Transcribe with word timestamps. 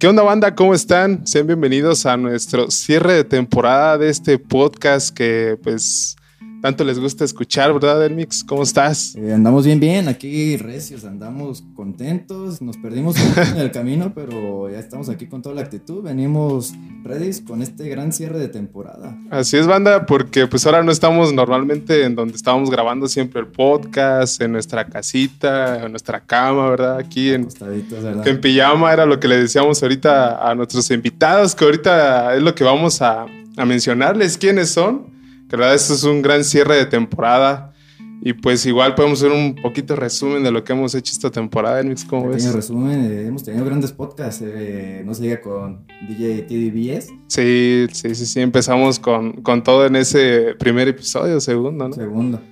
¿Qué 0.00 0.08
onda 0.08 0.22
banda? 0.22 0.54
¿Cómo 0.54 0.72
están? 0.72 1.26
Sean 1.26 1.46
bienvenidos 1.46 2.06
a 2.06 2.16
nuestro 2.16 2.70
cierre 2.70 3.12
de 3.12 3.22
temporada 3.22 3.98
de 3.98 4.08
este 4.08 4.38
podcast 4.38 5.14
que 5.14 5.58
pues 5.62 6.16
tanto 6.60 6.84
les 6.84 6.98
gusta 6.98 7.24
escuchar, 7.24 7.72
¿verdad, 7.72 8.04
Elmix? 8.04 8.44
¿Cómo 8.44 8.62
estás? 8.62 9.14
Eh, 9.16 9.32
andamos 9.32 9.64
bien, 9.64 9.80
bien, 9.80 10.08
aquí 10.08 10.56
recios, 10.56 11.04
andamos 11.04 11.64
contentos, 11.74 12.60
nos 12.60 12.76
perdimos 12.76 13.16
en 13.36 13.58
el 13.58 13.70
camino, 13.70 14.12
pero 14.14 14.70
ya 14.70 14.78
estamos 14.78 15.08
aquí 15.08 15.26
con 15.26 15.42
toda 15.42 15.54
la 15.54 15.62
actitud, 15.62 16.02
venimos 16.02 16.74
ready 17.02 17.30
con 17.44 17.62
este 17.62 17.88
gran 17.88 18.12
cierre 18.12 18.38
de 18.38 18.48
temporada. 18.48 19.16
Así 19.30 19.56
es, 19.56 19.66
banda, 19.66 20.04
porque 20.06 20.46
pues 20.46 20.66
ahora 20.66 20.82
no 20.82 20.92
estamos 20.92 21.32
normalmente 21.32 22.04
en 22.04 22.14
donde 22.14 22.34
estábamos 22.34 22.70
grabando 22.70 23.08
siempre 23.08 23.40
el 23.40 23.46
podcast, 23.46 24.40
en 24.42 24.52
nuestra 24.52 24.84
casita, 24.84 25.84
en 25.84 25.90
nuestra 25.92 26.20
cama, 26.20 26.70
¿verdad? 26.70 26.98
Aquí 26.98 27.30
en, 27.30 27.48
¿verdad? 27.58 28.26
en 28.28 28.40
pijama 28.40 28.92
era 28.92 29.06
lo 29.06 29.18
que 29.18 29.28
le 29.28 29.38
decíamos 29.38 29.82
ahorita 29.82 30.46
a 30.46 30.54
nuestros 30.54 30.90
invitados, 30.90 31.54
que 31.54 31.64
ahorita 31.64 32.36
es 32.36 32.42
lo 32.42 32.54
que 32.54 32.64
vamos 32.64 33.00
a, 33.00 33.26
a 33.56 33.64
mencionarles 33.64 34.36
quiénes 34.36 34.70
son 34.70 35.19
la 35.56 35.62
verdad 35.62 35.74
esto 35.74 35.94
es 35.94 36.04
un 36.04 36.22
gran 36.22 36.44
cierre 36.44 36.76
de 36.76 36.86
temporada. 36.86 37.72
Y 38.22 38.34
pues 38.34 38.66
igual 38.66 38.94
podemos 38.94 39.22
hacer 39.22 39.32
un 39.32 39.54
poquito 39.54 39.94
de 39.94 40.00
resumen 40.00 40.42
de 40.42 40.50
lo 40.50 40.62
que 40.62 40.74
hemos 40.74 40.94
hecho 40.94 41.10
esta 41.10 41.30
temporada, 41.30 41.82
Mix, 41.82 42.04
¿cómo 42.04 42.24
Pequeño 42.30 42.48
ves? 42.48 42.54
resumen, 42.54 43.04
eh, 43.10 43.26
hemos 43.26 43.42
tenido 43.42 43.64
grandes 43.64 43.92
podcasts, 43.92 44.42
eh, 44.44 45.02
no 45.06 45.14
se 45.14 45.22
diga 45.22 45.40
con 45.40 45.86
DJ 46.06 46.42
TDBS. 46.42 47.06
Sí, 47.28 47.86
sí, 47.92 48.14
sí, 48.14 48.26
sí, 48.26 48.40
empezamos 48.40 48.98
con, 48.98 49.40
con 49.40 49.62
todo 49.62 49.86
en 49.86 49.96
ese 49.96 50.54
primer 50.58 50.86
episodio, 50.88 51.40
segundo, 51.40 51.88
¿no? 51.88 51.94
Segundo. 51.94 52.42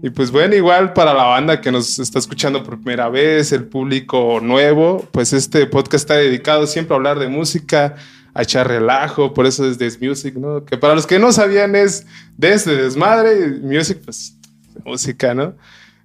Y 0.00 0.10
pues 0.10 0.30
bueno, 0.30 0.54
igual 0.54 0.92
para 0.92 1.12
la 1.12 1.24
banda 1.24 1.60
que 1.60 1.72
nos 1.72 1.98
está 1.98 2.20
escuchando 2.20 2.62
por 2.62 2.80
primera 2.80 3.08
vez, 3.08 3.52
el 3.52 3.64
público 3.64 4.38
nuevo, 4.40 5.06
pues 5.10 5.32
este 5.32 5.66
podcast 5.66 6.04
está 6.04 6.14
dedicado 6.14 6.66
siempre 6.66 6.94
a 6.94 6.96
hablar 6.96 7.18
de 7.18 7.28
música, 7.28 7.96
a 8.38 8.42
echar 8.42 8.68
relajo, 8.68 9.34
por 9.34 9.46
eso 9.46 9.68
es 9.68 9.78
Des 9.78 10.00
Music, 10.00 10.36
¿no? 10.36 10.64
Que 10.64 10.78
para 10.78 10.94
los 10.94 11.08
que 11.08 11.18
no 11.18 11.32
sabían 11.32 11.74
es 11.74 12.06
desde 12.36 12.76
Desmadre, 12.76 13.58
Music, 13.60 13.98
pues 14.04 14.36
música, 14.84 15.34
¿no? 15.34 15.54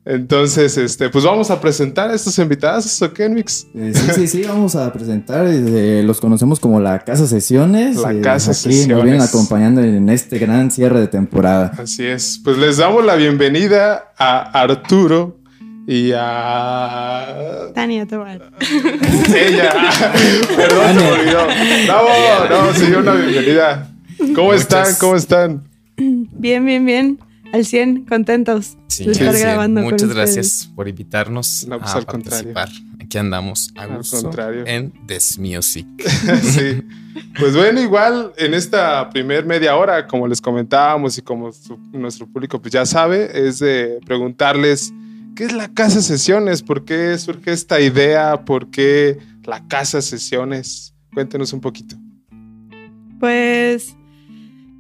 Entonces, 0.03 0.75
este, 0.79 1.11
pues 1.11 1.23
vamos 1.25 1.51
a 1.51 1.61
presentar 1.61 2.09
a 2.09 2.15
estos 2.15 2.39
invitados, 2.39 2.99
¿o 3.03 3.13
qué, 3.13 3.29
Mix? 3.29 3.67
Eh, 3.75 3.93
sí, 3.93 4.11
sí, 4.15 4.27
sí, 4.27 4.43
vamos 4.47 4.75
a 4.75 4.91
presentar, 4.91 5.45
eh, 5.47 6.01
los 6.03 6.19
conocemos 6.19 6.59
como 6.59 6.79
la 6.79 6.97
Casa 6.97 7.27
Sesiones. 7.27 7.97
La 7.97 8.11
eh, 8.11 8.21
Casa 8.21 8.49
aquí 8.49 8.61
Sesiones. 8.61 8.87
Nos 8.87 9.03
vienen 9.03 9.21
acompañando 9.21 9.81
en 9.81 10.09
este 10.09 10.39
gran 10.39 10.71
cierre 10.71 11.01
de 11.01 11.07
temporada. 11.07 11.71
Así 11.77 12.03
es. 12.03 12.41
Pues 12.43 12.57
les 12.57 12.77
damos 12.77 13.05
la 13.05 13.13
bienvenida 13.13 14.11
a 14.17 14.39
Arturo 14.59 15.37
y 15.87 16.11
a 16.15 17.71
Tania 17.73 18.05
Tobal. 18.07 18.41
ella. 19.35 19.73
Perdón, 20.55 20.87
se 20.87 21.01
me 21.01 21.11
olvidó. 21.11 21.47
No, 21.87 22.49
no, 22.67 22.73
sí, 22.73 22.91
una 22.91 23.13
bienvenida. 23.13 23.89
¿Cómo 24.35 24.47
Muchas- 24.51 24.61
están? 24.61 24.95
¿Cómo 24.99 25.15
están? 25.15 25.63
Bien, 25.97 26.65
bien, 26.65 26.85
bien. 26.85 27.19
Al 27.53 27.65
100, 27.65 28.05
contentos 28.05 28.77
Sí, 28.87 29.05
de 29.05 29.11
estar 29.11 29.37
grabando 29.37 29.81
con 29.81 29.91
Muchas 29.91 30.09
ustedes. 30.09 30.35
gracias 30.35 30.69
por 30.75 30.87
invitarnos 30.87 31.67
No, 31.67 31.79
pues, 31.79 31.93
a 31.93 31.97
al 31.99 32.05
contrario. 32.07 32.51
participar. 32.53 32.93
Aquí 33.05 33.17
andamos 33.19 33.71
a 33.75 33.83
Al 33.83 33.97
gusto 33.97 34.21
contrario. 34.23 34.63
en 34.65 34.91
This 35.07 35.37
Music. 35.37 35.85
sí. 36.41 36.81
Pues 37.37 37.55
bueno, 37.55 37.79
igual 37.79 38.31
en 38.37 38.55
esta 38.55 39.07
primer 39.11 39.45
media 39.45 39.75
hora, 39.75 40.07
como 40.07 40.27
les 40.27 40.41
comentábamos 40.41 41.15
y 41.19 41.21
como 41.21 41.51
su- 41.51 41.77
nuestro 41.91 42.25
público 42.25 42.59
pues 42.59 42.71
ya 42.73 42.87
sabe, 42.87 43.29
es 43.47 43.59
de 43.59 43.99
preguntarles 44.03 44.91
qué 45.35 45.45
es 45.45 45.53
la 45.53 45.73
Casa 45.73 46.01
Sesiones, 46.01 46.61
por 46.61 46.85
qué 46.85 47.17
surge 47.17 47.51
esta 47.51 47.79
idea, 47.79 48.45
por 48.45 48.69
qué 48.69 49.17
la 49.43 49.67
Casa 49.67 50.01
Sesiones. 50.01 50.93
Cuéntenos 51.13 51.53
un 51.53 51.61
poquito. 51.61 51.95
Pues 53.19 53.95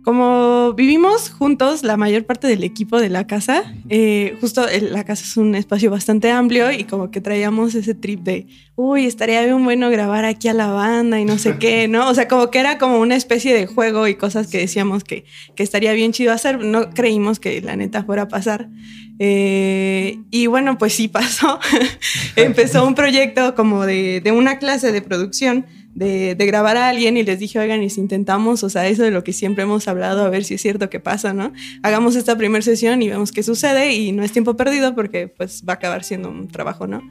como 0.03 0.73
vivimos 0.73 1.29
juntos 1.29 1.83
la 1.83 1.95
mayor 1.95 2.25
parte 2.25 2.47
del 2.47 2.63
equipo 2.63 2.99
de 2.99 3.09
la 3.09 3.25
casa, 3.25 3.73
eh, 3.89 4.37
justo 4.41 4.65
la 4.81 5.05
casa 5.05 5.23
es 5.23 5.37
un 5.37 5.55
espacio 5.55 5.89
bastante 5.89 6.29
amplio 6.29 6.71
y 6.71 6.83
como 6.83 7.09
que 7.09 7.21
traíamos 7.21 7.73
ese 7.73 7.95
trip 7.95 8.19
de, 8.21 8.47
uy, 8.75 9.05
estaría 9.05 9.43
bien 9.45 9.63
bueno 9.63 9.89
grabar 9.89 10.25
aquí 10.25 10.49
a 10.49 10.53
la 10.53 10.67
banda 10.67 11.19
y 11.19 11.25
no 11.25 11.37
sé 11.37 11.57
qué, 11.57 11.87
¿no? 11.87 12.09
O 12.09 12.13
sea, 12.13 12.27
como 12.27 12.51
que 12.51 12.59
era 12.59 12.77
como 12.77 12.99
una 12.99 13.15
especie 13.15 13.53
de 13.53 13.65
juego 13.65 14.07
y 14.07 14.15
cosas 14.15 14.47
que 14.47 14.57
decíamos 14.57 15.05
que, 15.05 15.23
que 15.55 15.63
estaría 15.63 15.93
bien 15.93 16.11
chido 16.11 16.33
hacer. 16.33 16.63
No 16.63 16.89
creímos 16.89 17.39
que 17.39 17.61
la 17.61 17.75
neta 17.75 18.03
fuera 18.03 18.23
a 18.23 18.27
pasar. 18.27 18.69
Eh, 19.19 20.19
y 20.31 20.47
bueno, 20.47 20.77
pues 20.77 20.93
sí 20.93 21.07
pasó. 21.07 21.59
Empezó 22.35 22.85
un 22.85 22.95
proyecto 22.95 23.55
como 23.55 23.85
de, 23.85 24.21
de 24.21 24.31
una 24.31 24.59
clase 24.59 24.91
de 24.91 25.01
producción 25.01 25.65
de, 25.95 26.35
de 26.35 26.45
grabar 26.45 26.77
a 26.77 26.89
alguien 26.89 27.17
y 27.17 27.23
les 27.23 27.39
dije, 27.39 27.59
oigan, 27.59 27.83
y 27.83 27.89
si 27.89 28.01
intentamos, 28.01 28.63
o 28.63 28.69
sea, 28.69 28.87
eso 28.87 29.03
de 29.03 29.11
lo 29.11 29.23
que 29.23 29.33
siempre 29.33 29.63
hemos 29.63 29.87
hablado, 29.87 30.23
a 30.23 30.29
ver 30.29 30.43
si 30.43 30.55
es 30.55 30.61
cierto 30.61 30.89
que 30.89 30.99
pasa, 30.99 31.33
¿no? 31.33 31.53
Hagamos 31.81 32.15
esta 32.15 32.37
primera 32.37 32.61
sesión 32.61 33.01
y 33.01 33.09
vemos 33.09 33.31
qué 33.31 33.43
sucede 33.43 33.93
y 33.93 34.11
no 34.11 34.23
es 34.23 34.31
tiempo 34.31 34.55
perdido 34.55 34.95
porque 34.95 35.27
pues 35.27 35.63
va 35.67 35.73
a 35.73 35.75
acabar 35.75 36.03
siendo 36.03 36.29
un 36.29 36.47
trabajo, 36.47 36.87
¿no? 36.87 37.01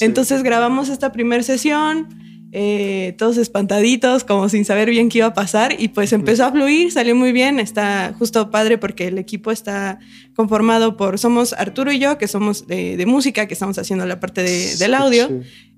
Entonces 0.00 0.42
grabamos 0.42 0.88
esta 0.88 1.12
primera 1.12 1.42
sesión, 1.42 2.08
eh, 2.52 3.14
todos 3.18 3.36
espantaditos, 3.36 4.24
como 4.24 4.48
sin 4.48 4.64
saber 4.64 4.88
bien 4.90 5.08
qué 5.08 5.18
iba 5.18 5.26
a 5.28 5.34
pasar 5.34 5.74
y 5.78 5.88
pues 5.88 6.12
empezó 6.12 6.44
a 6.46 6.50
fluir, 6.52 6.90
salió 6.90 7.14
muy 7.14 7.32
bien, 7.32 7.60
está 7.60 8.14
justo 8.18 8.50
padre 8.50 8.78
porque 8.78 9.06
el 9.08 9.18
equipo 9.18 9.50
está 9.52 9.98
conformado 10.34 10.96
por, 10.96 11.18
somos 11.18 11.52
Arturo 11.52 11.92
y 11.92 11.98
yo, 11.98 12.16
que 12.16 12.26
somos 12.28 12.66
de, 12.66 12.96
de 12.96 13.06
música, 13.06 13.46
que 13.46 13.54
estamos 13.54 13.76
haciendo 13.78 14.06
la 14.06 14.18
parte 14.20 14.42
de- 14.42 14.76
del 14.76 14.94
audio. 14.94 15.28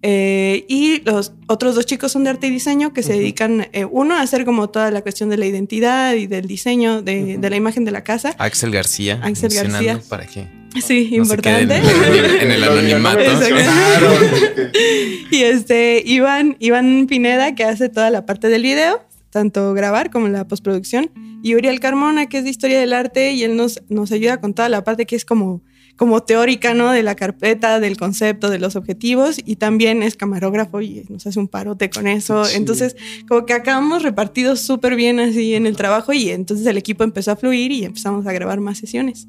Eh, 0.03 0.65
y 0.69 1.03
los 1.05 1.33
otros 1.47 1.75
dos 1.75 1.85
chicos 1.85 2.13
son 2.13 2.25
de 2.25 2.31
arte 2.31 2.47
y 2.47 2.51
diseño 2.51 2.93
que 2.95 3.03
se 3.03 3.13
dedican, 3.15 3.67
eh, 3.73 3.85
uno, 3.85 4.15
a 4.15 4.23
hacer 4.23 4.45
como 4.47 4.71
toda 4.71 4.91
la 4.91 5.03
cuestión 5.03 5.29
de 5.29 5.37
la 5.37 5.47
identidad 5.47 6.15
y 6.15 6.27
del 6.27 6.47
diseño 6.47 7.03
de, 7.03 7.37
de 7.39 7.51
la 7.51 7.57
imagen 7.57 7.85
de 7.85 7.91
la 7.91 8.03
casa. 8.05 8.35
Axel 8.39 8.71
García. 8.71 9.21
Axel 9.23 9.51
García. 9.53 10.01
¿Para 10.09 10.27
qué? 10.27 10.47
Sí, 10.83 11.15
No 11.17 11.25
se 11.25 11.37
quede 11.39 11.63
importante. 11.63 11.77
en, 11.77 12.43
en 12.43 12.51
el 12.53 12.65
anonimato. 12.65 13.21
y 15.31 15.43
este, 15.43 16.03
Iván, 16.05 16.57
Iván 16.59 17.07
Pineda, 17.09 17.55
que 17.55 17.65
hace 17.65 17.89
toda 17.89 18.11
la 18.11 18.27
parte 18.27 18.49
del 18.49 18.63
video, 18.63 19.03
tanto 19.31 19.73
grabar 19.75 20.11
como 20.11 20.29
la 20.29 20.47
postproducción. 20.47 21.11
Y 21.43 21.55
Uriel 21.55 21.81
Carmona, 21.81 22.27
que 22.27 22.39
es 22.39 22.45
de 22.45 22.51
historia 22.51 22.79
del 22.79 22.93
arte, 22.93 23.33
y 23.33 23.45
él 23.45 23.57
nos, 23.57 23.83
nos 23.89 24.13
ayuda 24.13 24.41
con 24.41 24.55
toda 24.55 24.69
la 24.69 24.85
parte 24.85 25.07
que 25.07 25.17
es 25.17 25.25
como, 25.25 25.63
como 25.97 26.23
teórica, 26.23 26.75
¿no? 26.75 26.93
De 26.93 27.03
la 27.03 27.15
carpeta, 27.15 27.81
del 27.81 27.97
concepto, 27.97 28.51
de 28.51 28.59
los 28.59 28.77
objetivos, 28.77 29.39
y 29.45 29.57
también 29.57 30.03
es 30.03 30.17
camarógrafo 30.17 30.83
y 30.83 31.05
nos 31.09 31.27
hace 31.27 31.39
un 31.39 31.49
parote 31.49 31.89
con 31.89 32.07
eso. 32.07 32.43
Entonces, 32.55 32.95
como 33.27 33.47
que 33.47 33.55
acabamos 33.55 34.03
repartidos 34.03 34.61
súper 34.61 34.97
bien 34.97 35.19
así 35.19 35.55
en 35.55 35.67
el 35.67 35.77
trabajo, 35.77 36.13
y 36.13 36.31
entonces 36.31 36.67
el 36.67 36.77
equipo 36.77 37.05
empezó 37.05 37.33
a 37.33 37.37
fluir 37.37 37.73
y 37.73 37.85
empezamos 37.85 38.27
a 38.27 38.33
grabar 38.33 38.61
más 38.61 38.79
sesiones. 38.79 39.27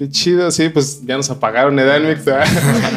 Qué 0.00 0.08
chido, 0.08 0.50
sí, 0.50 0.70
pues 0.70 1.02
ya 1.04 1.14
nos 1.18 1.28
apagaron, 1.28 1.78
¿eh, 1.78 2.00
Mix? 2.00 2.24
Ya 2.24 2.42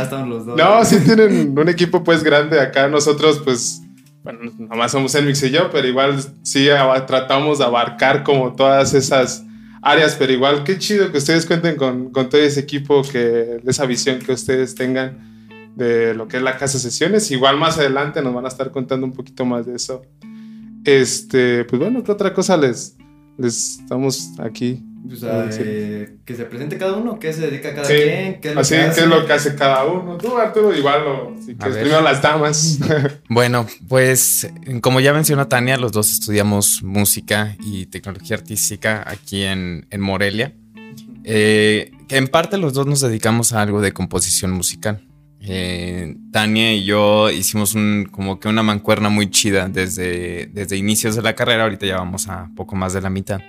estamos 0.03 0.29
los 0.29 0.45
dos. 0.45 0.57
No, 0.57 0.85
sí 0.85 1.01
tienen 1.01 1.53
un 1.59 1.67
equipo 1.67 2.01
pues 2.01 2.23
grande 2.23 2.61
acá. 2.61 2.87
Nosotros 2.87 3.41
pues, 3.43 3.81
bueno, 4.23 4.39
nomás 4.57 4.93
somos 4.93 5.13
Elmix 5.13 5.43
y 5.43 5.49
yo, 5.49 5.69
pero 5.69 5.85
igual 5.85 6.17
sí 6.43 6.69
tratamos 7.05 7.59
de 7.59 7.65
abarcar 7.65 8.23
como 8.23 8.55
todas 8.55 8.93
esas 8.93 9.43
áreas, 9.81 10.15
pero 10.17 10.31
igual 10.31 10.63
qué 10.63 10.77
chido 10.77 11.11
que 11.11 11.17
ustedes 11.17 11.45
cuenten 11.45 11.75
con, 11.75 12.09
con 12.09 12.29
todo 12.29 12.39
ese 12.39 12.61
equipo, 12.61 13.01
que 13.01 13.59
esa 13.67 13.85
visión 13.85 14.19
que 14.19 14.31
ustedes 14.31 14.73
tengan 14.73 15.49
de 15.75 16.13
lo 16.13 16.29
que 16.29 16.37
es 16.37 16.43
la 16.43 16.55
casa 16.57 16.79
sesiones. 16.79 17.29
Igual 17.31 17.57
más 17.57 17.77
adelante 17.77 18.21
nos 18.21 18.33
van 18.33 18.45
a 18.45 18.47
estar 18.47 18.71
contando 18.71 19.05
un 19.05 19.11
poquito 19.11 19.43
más 19.43 19.65
de 19.65 19.75
eso. 19.75 20.03
Este, 20.85 21.65
pues 21.65 21.81
bueno, 21.81 22.01
¿qué 22.01 22.13
otra 22.13 22.33
cosa 22.33 22.55
les, 22.55 22.95
les 23.37 23.79
estamos 23.79 24.39
aquí? 24.39 24.81
O 25.11 25.15
sea, 25.15 25.51
Sí. 25.51 25.59
eh, 25.63 26.15
que 26.25 26.35
se 26.35 26.45
presente 26.45 26.77
cada 26.77 26.93
uno, 26.93 27.19
qué 27.19 27.33
se 27.33 27.41
dedica 27.41 27.73
cada 27.75 27.85
Sí. 27.87 27.93
quien, 27.93 28.39
qué 28.41 28.49
es 28.49 28.55
lo 28.55 28.61
Así, 28.61 28.73
que 28.75 28.79
¿qué 28.81 28.87
hace. 28.87 29.01
es 29.01 29.07
lo 29.07 29.25
que 29.25 29.33
hace 29.33 29.55
cada 29.55 29.85
uno? 29.85 30.17
Tú, 30.17 30.37
Arturo, 30.37 30.73
igual, 30.73 31.03
lo, 31.03 31.35
si 31.45 31.55
quieres, 31.55 31.77
primero 31.77 32.01
las 32.01 32.21
damas. 32.21 32.79
Bueno, 33.29 33.67
pues 33.89 34.49
como 34.81 34.99
ya 35.01 35.13
mencionó 35.13 35.47
Tania, 35.47 35.77
los 35.77 35.91
dos 35.91 36.11
estudiamos 36.11 36.83
música 36.83 37.55
y 37.65 37.85
tecnología 37.87 38.37
artística 38.37 39.03
aquí 39.05 39.43
en, 39.43 39.87
en 39.89 39.99
Morelia. 40.01 40.53
Eh, 41.25 41.91
que 42.07 42.17
en 42.17 42.27
parte 42.27 42.57
los 42.57 42.73
dos 42.73 42.85
nos 42.85 43.01
dedicamos 43.01 43.53
a 43.53 43.61
algo 43.61 43.81
de 43.81 43.91
composición 43.93 44.51
musical. 44.51 45.05
Eh, 45.45 46.15
Tania 46.31 46.73
y 46.73 46.85
yo 46.85 47.29
hicimos 47.29 47.75
un, 47.75 48.07
como 48.09 48.39
que 48.39 48.47
una 48.47 48.63
mancuerna 48.63 49.09
muy 49.09 49.29
chida 49.29 49.67
desde, 49.67 50.47
desde 50.53 50.77
inicios 50.77 51.15
de 51.17 51.21
la 51.21 51.33
carrera, 51.35 51.63
ahorita 51.63 51.85
ya 51.85 51.97
vamos 51.97 52.29
a 52.29 52.49
poco 52.55 52.75
más 52.77 52.93
de 52.93 53.01
la 53.01 53.09
mitad. 53.09 53.41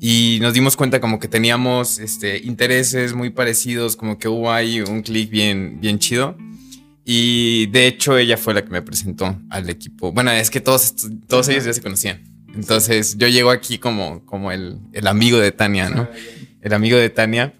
Y 0.00 0.38
nos 0.40 0.54
dimos 0.54 0.76
cuenta 0.76 1.00
como 1.00 1.20
que 1.20 1.28
teníamos 1.28 1.98
este, 1.98 2.38
intereses 2.38 3.12
muy 3.12 3.30
parecidos, 3.30 3.96
como 3.96 4.18
que 4.18 4.28
hubo 4.28 4.50
ahí 4.50 4.80
un 4.80 5.02
clic 5.02 5.30
bien, 5.30 5.78
bien 5.80 5.98
chido. 5.98 6.36
Y 7.04 7.66
de 7.66 7.86
hecho 7.86 8.16
ella 8.16 8.36
fue 8.36 8.54
la 8.54 8.64
que 8.64 8.70
me 8.70 8.80
presentó 8.82 9.38
al 9.50 9.68
equipo. 9.68 10.12
Bueno, 10.12 10.30
es 10.30 10.50
que 10.50 10.60
todos, 10.60 10.94
todos 11.28 11.48
ellos 11.48 11.64
ya 11.64 11.74
se 11.74 11.82
conocían. 11.82 12.22
Entonces 12.54 13.18
yo 13.18 13.28
llego 13.28 13.50
aquí 13.50 13.78
como, 13.78 14.24
como 14.24 14.52
el, 14.52 14.78
el 14.92 15.06
amigo 15.06 15.38
de 15.38 15.52
Tania, 15.52 15.90
¿no? 15.90 16.08
El 16.62 16.72
amigo 16.72 16.96
de 16.96 17.10
Tania. 17.10 17.52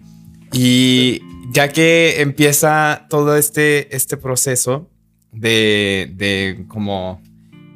Y 0.51 1.21
ya 1.51 1.69
que 1.69 2.21
empieza 2.21 3.05
todo 3.09 3.37
este, 3.37 3.95
este 3.95 4.17
proceso 4.17 4.89
de, 5.31 6.11
de 6.15 6.65
como 6.67 7.21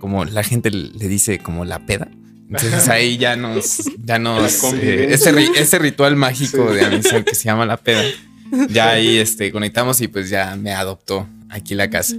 como 0.06 0.24
la 0.24 0.44
gente 0.44 0.70
le 0.70 1.08
dice 1.08 1.40
como 1.40 1.66
la 1.66 1.80
peda. 1.88 2.08
Entonces 2.48 2.88
ahí 2.90 3.18
ya 3.18 3.36
nos, 3.36 3.84
ya 4.04 4.20
nos, 4.20 4.64
eh, 4.74 5.08
ese, 5.12 5.80
ritual 5.80 6.16
mágico 6.16 6.72
de 6.72 6.86
admisión 6.86 7.24
que 7.24 7.34
se 7.34 7.46
llama 7.46 7.66
la 7.66 7.78
peda, 7.78 8.04
ya 8.70 8.90
ahí 8.92 9.18
este, 9.18 9.52
conectamos 9.52 10.00
y 10.02 10.08
pues 10.08 10.30
ya 10.30 10.56
me 10.56 10.72
adoptó 10.72 11.28
aquí 11.50 11.74
la 11.74 11.90
casa. 11.90 12.18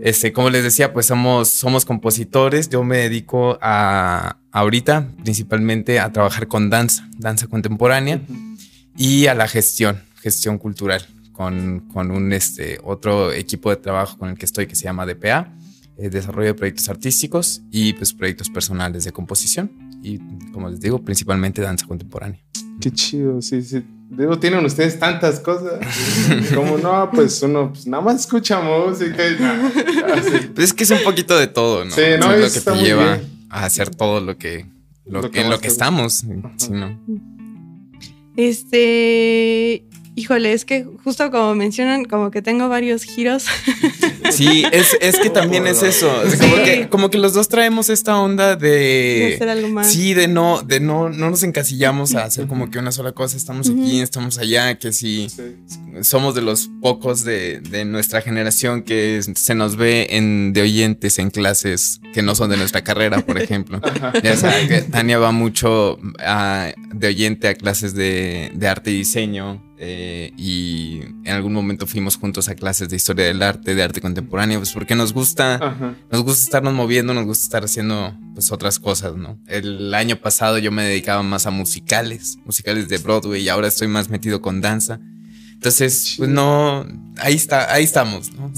Este, 0.00 0.32
como 0.32 0.50
les 0.50 0.62
decía, 0.62 0.92
pues 0.92 1.06
somos, 1.06 1.48
somos 1.48 1.84
compositores. 1.84 2.68
Yo 2.68 2.84
me 2.84 2.98
dedico 2.98 3.58
a 3.62 4.36
ahorita 4.50 5.08
principalmente 5.22 6.00
a 6.00 6.12
trabajar 6.12 6.48
con 6.48 6.68
danza, 6.68 7.08
danza 7.16 7.46
contemporánea 7.46 8.20
y 8.96 9.26
a 9.26 9.34
la 9.34 9.48
gestión, 9.48 10.02
gestión 10.20 10.58
cultural 10.58 11.06
con, 11.32 11.88
con 11.92 12.10
un 12.10 12.32
este, 12.34 12.78
otro 12.84 13.32
equipo 13.32 13.70
de 13.70 13.76
trabajo 13.76 14.18
con 14.18 14.28
el 14.28 14.36
que 14.36 14.44
estoy 14.44 14.66
que 14.66 14.76
se 14.76 14.84
llama 14.84 15.06
DPA 15.06 15.50
eh, 15.96 16.08
desarrollo 16.10 16.48
de 16.48 16.54
proyectos 16.54 16.88
artísticos 16.88 17.62
y 17.70 17.92
pues 17.92 18.12
proyectos 18.12 18.48
personales 18.50 19.04
de 19.04 19.12
composición 19.12 19.70
y 20.02 20.18
como 20.52 20.68
les 20.68 20.80
digo, 20.80 21.02
principalmente 21.02 21.62
danza 21.62 21.86
contemporánea. 21.86 22.40
Qué 22.80 22.90
chido, 22.90 23.40
sí, 23.40 23.62
sí. 23.62 23.84
Digo, 24.10 24.38
tienen 24.38 24.64
ustedes 24.64 24.98
tantas 24.98 25.40
cosas. 25.40 25.80
Como 26.54 26.76
no, 26.76 27.10
pues 27.10 27.42
uno 27.42 27.72
pues, 27.72 27.86
nada 27.86 28.02
más 28.02 28.20
escucha 28.20 28.60
música 28.60 29.26
y 29.26 29.40
nada. 29.40 29.72
Pues 30.54 30.66
es 30.66 30.72
que 30.74 30.84
es 30.84 30.90
un 30.90 31.02
poquito 31.02 31.38
de 31.38 31.46
todo, 31.46 31.84
¿no? 31.84 31.90
Sí, 31.90 32.02
no, 32.18 32.32
es 32.32 32.54
lo 32.54 32.60
que 32.60 32.70
te 32.70 32.84
lleva 32.84 33.20
a 33.48 33.64
hacer 33.64 33.88
todo 33.90 34.20
lo 34.20 34.36
que, 34.36 34.66
lo, 35.06 35.30
que, 35.30 35.40
en 35.40 35.50
lo 35.50 35.60
que 35.60 35.68
estamos. 35.68 36.24
Sí, 36.56 36.70
¿no? 36.70 37.00
Este, 38.36 39.86
Híjole, 40.14 40.52
es 40.52 40.66
que 40.66 40.86
justo 41.02 41.30
como 41.30 41.54
mencionan, 41.54 42.04
como 42.04 42.30
que 42.30 42.42
tengo 42.42 42.68
varios 42.68 43.04
giros. 43.04 43.46
Sí, 44.30 44.64
es, 44.72 44.96
es 45.02 45.18
que 45.18 45.28
también 45.28 45.66
es 45.66 45.82
eso. 45.82 46.10
como, 46.88 47.10
que, 47.10 47.18
los 47.18 47.34
dos 47.34 47.48
traemos 47.48 47.90
esta 47.90 48.18
onda 48.18 48.56
de, 48.56 48.68
de 48.68 49.34
hacer 49.34 49.48
algo 49.50 49.68
más. 49.68 49.92
Sí, 49.92 50.14
de 50.14 50.26
no, 50.26 50.62
de 50.62 50.80
no, 50.80 51.10
no 51.10 51.28
nos 51.28 51.42
encasillamos 51.42 52.14
a 52.14 52.24
hacer 52.24 52.46
como 52.46 52.70
que 52.70 52.78
una 52.78 52.92
sola 52.92 53.12
cosa. 53.12 53.36
Estamos 53.36 53.68
aquí, 53.68 54.00
estamos 54.00 54.38
allá, 54.38 54.78
que 54.78 54.92
si 54.94 55.26
somos 56.00 56.34
de 56.34 56.40
los 56.40 56.70
pocos 56.80 57.24
de, 57.24 57.60
de, 57.60 57.84
nuestra 57.84 58.22
generación 58.22 58.82
que 58.84 59.20
se 59.34 59.54
nos 59.54 59.76
ve 59.76 60.06
en 60.10 60.54
de 60.54 60.62
oyentes 60.62 61.18
en 61.18 61.30
clases 61.30 62.00
que 62.14 62.22
no 62.22 62.34
son 62.34 62.48
de 62.48 62.56
nuestra 62.56 62.82
carrera, 62.82 63.20
por 63.20 63.38
ejemplo. 63.38 63.80
Ya 64.22 64.36
sabes 64.36 64.68
que 64.68 64.82
Tania 64.82 65.18
va 65.18 65.32
mucho 65.32 65.98
de 66.94 67.06
oyente 67.06 67.48
a 67.48 67.54
clases 67.54 67.94
de, 67.94 68.50
de 68.54 68.68
arte 68.68 68.92
y 68.92 68.98
diseño 68.98 69.60
eh, 69.84 70.32
y 70.36 71.00
en 71.24 71.30
algún 71.30 71.52
momento 71.52 71.88
fuimos 71.88 72.16
juntos 72.16 72.48
a 72.48 72.54
clases 72.54 72.88
de 72.88 72.94
historia 72.94 73.24
del 73.24 73.42
arte, 73.42 73.74
de 73.74 73.82
arte 73.82 74.00
contemporáneo, 74.00 74.60
pues 74.60 74.70
porque 74.70 74.94
nos 74.94 75.12
gusta, 75.12 75.58
nos 76.08 76.22
gusta 76.22 76.44
estarnos 76.44 76.72
moviendo, 76.72 77.12
nos 77.14 77.24
gusta 77.24 77.42
estar 77.42 77.64
haciendo 77.64 78.16
pues 78.32 78.52
otras 78.52 78.78
cosas, 78.78 79.16
¿no? 79.16 79.40
El 79.48 79.92
año 79.92 80.14
pasado 80.20 80.58
yo 80.58 80.70
me 80.70 80.84
dedicaba 80.84 81.24
más 81.24 81.46
a 81.46 81.50
musicales, 81.50 82.38
musicales 82.44 82.88
de 82.88 82.98
Broadway 82.98 83.42
y 83.42 83.48
ahora 83.48 83.66
estoy 83.66 83.88
más 83.88 84.08
metido 84.08 84.40
con 84.40 84.60
danza. 84.60 85.00
Entonces, 85.54 86.14
pues 86.16 86.30
no, 86.30 86.86
ahí 87.16 87.34
está, 87.34 87.72
ahí 87.72 87.82
estamos, 87.82 88.32
¿no? 88.34 88.52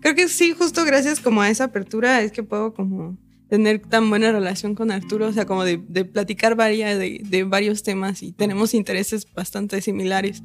Creo 0.00 0.14
que 0.14 0.28
sí, 0.28 0.52
justo 0.52 0.84
gracias 0.84 1.20
como 1.20 1.40
a 1.40 1.48
esa 1.48 1.64
apertura 1.64 2.20
es 2.20 2.32
que 2.32 2.42
puedo 2.42 2.74
como 2.74 3.16
tener 3.48 3.80
tan 3.80 4.08
buena 4.10 4.32
relación 4.32 4.74
con 4.74 4.90
Arturo, 4.90 5.28
o 5.28 5.32
sea, 5.32 5.46
como 5.46 5.64
de, 5.64 5.78
platicar 5.78 6.56
varias, 6.56 6.98
de, 6.98 7.44
varios 7.46 7.82
temas 7.82 8.22
y 8.22 8.32
tenemos 8.32 8.74
intereses 8.74 9.26
bastante 9.32 9.80
similares. 9.80 10.42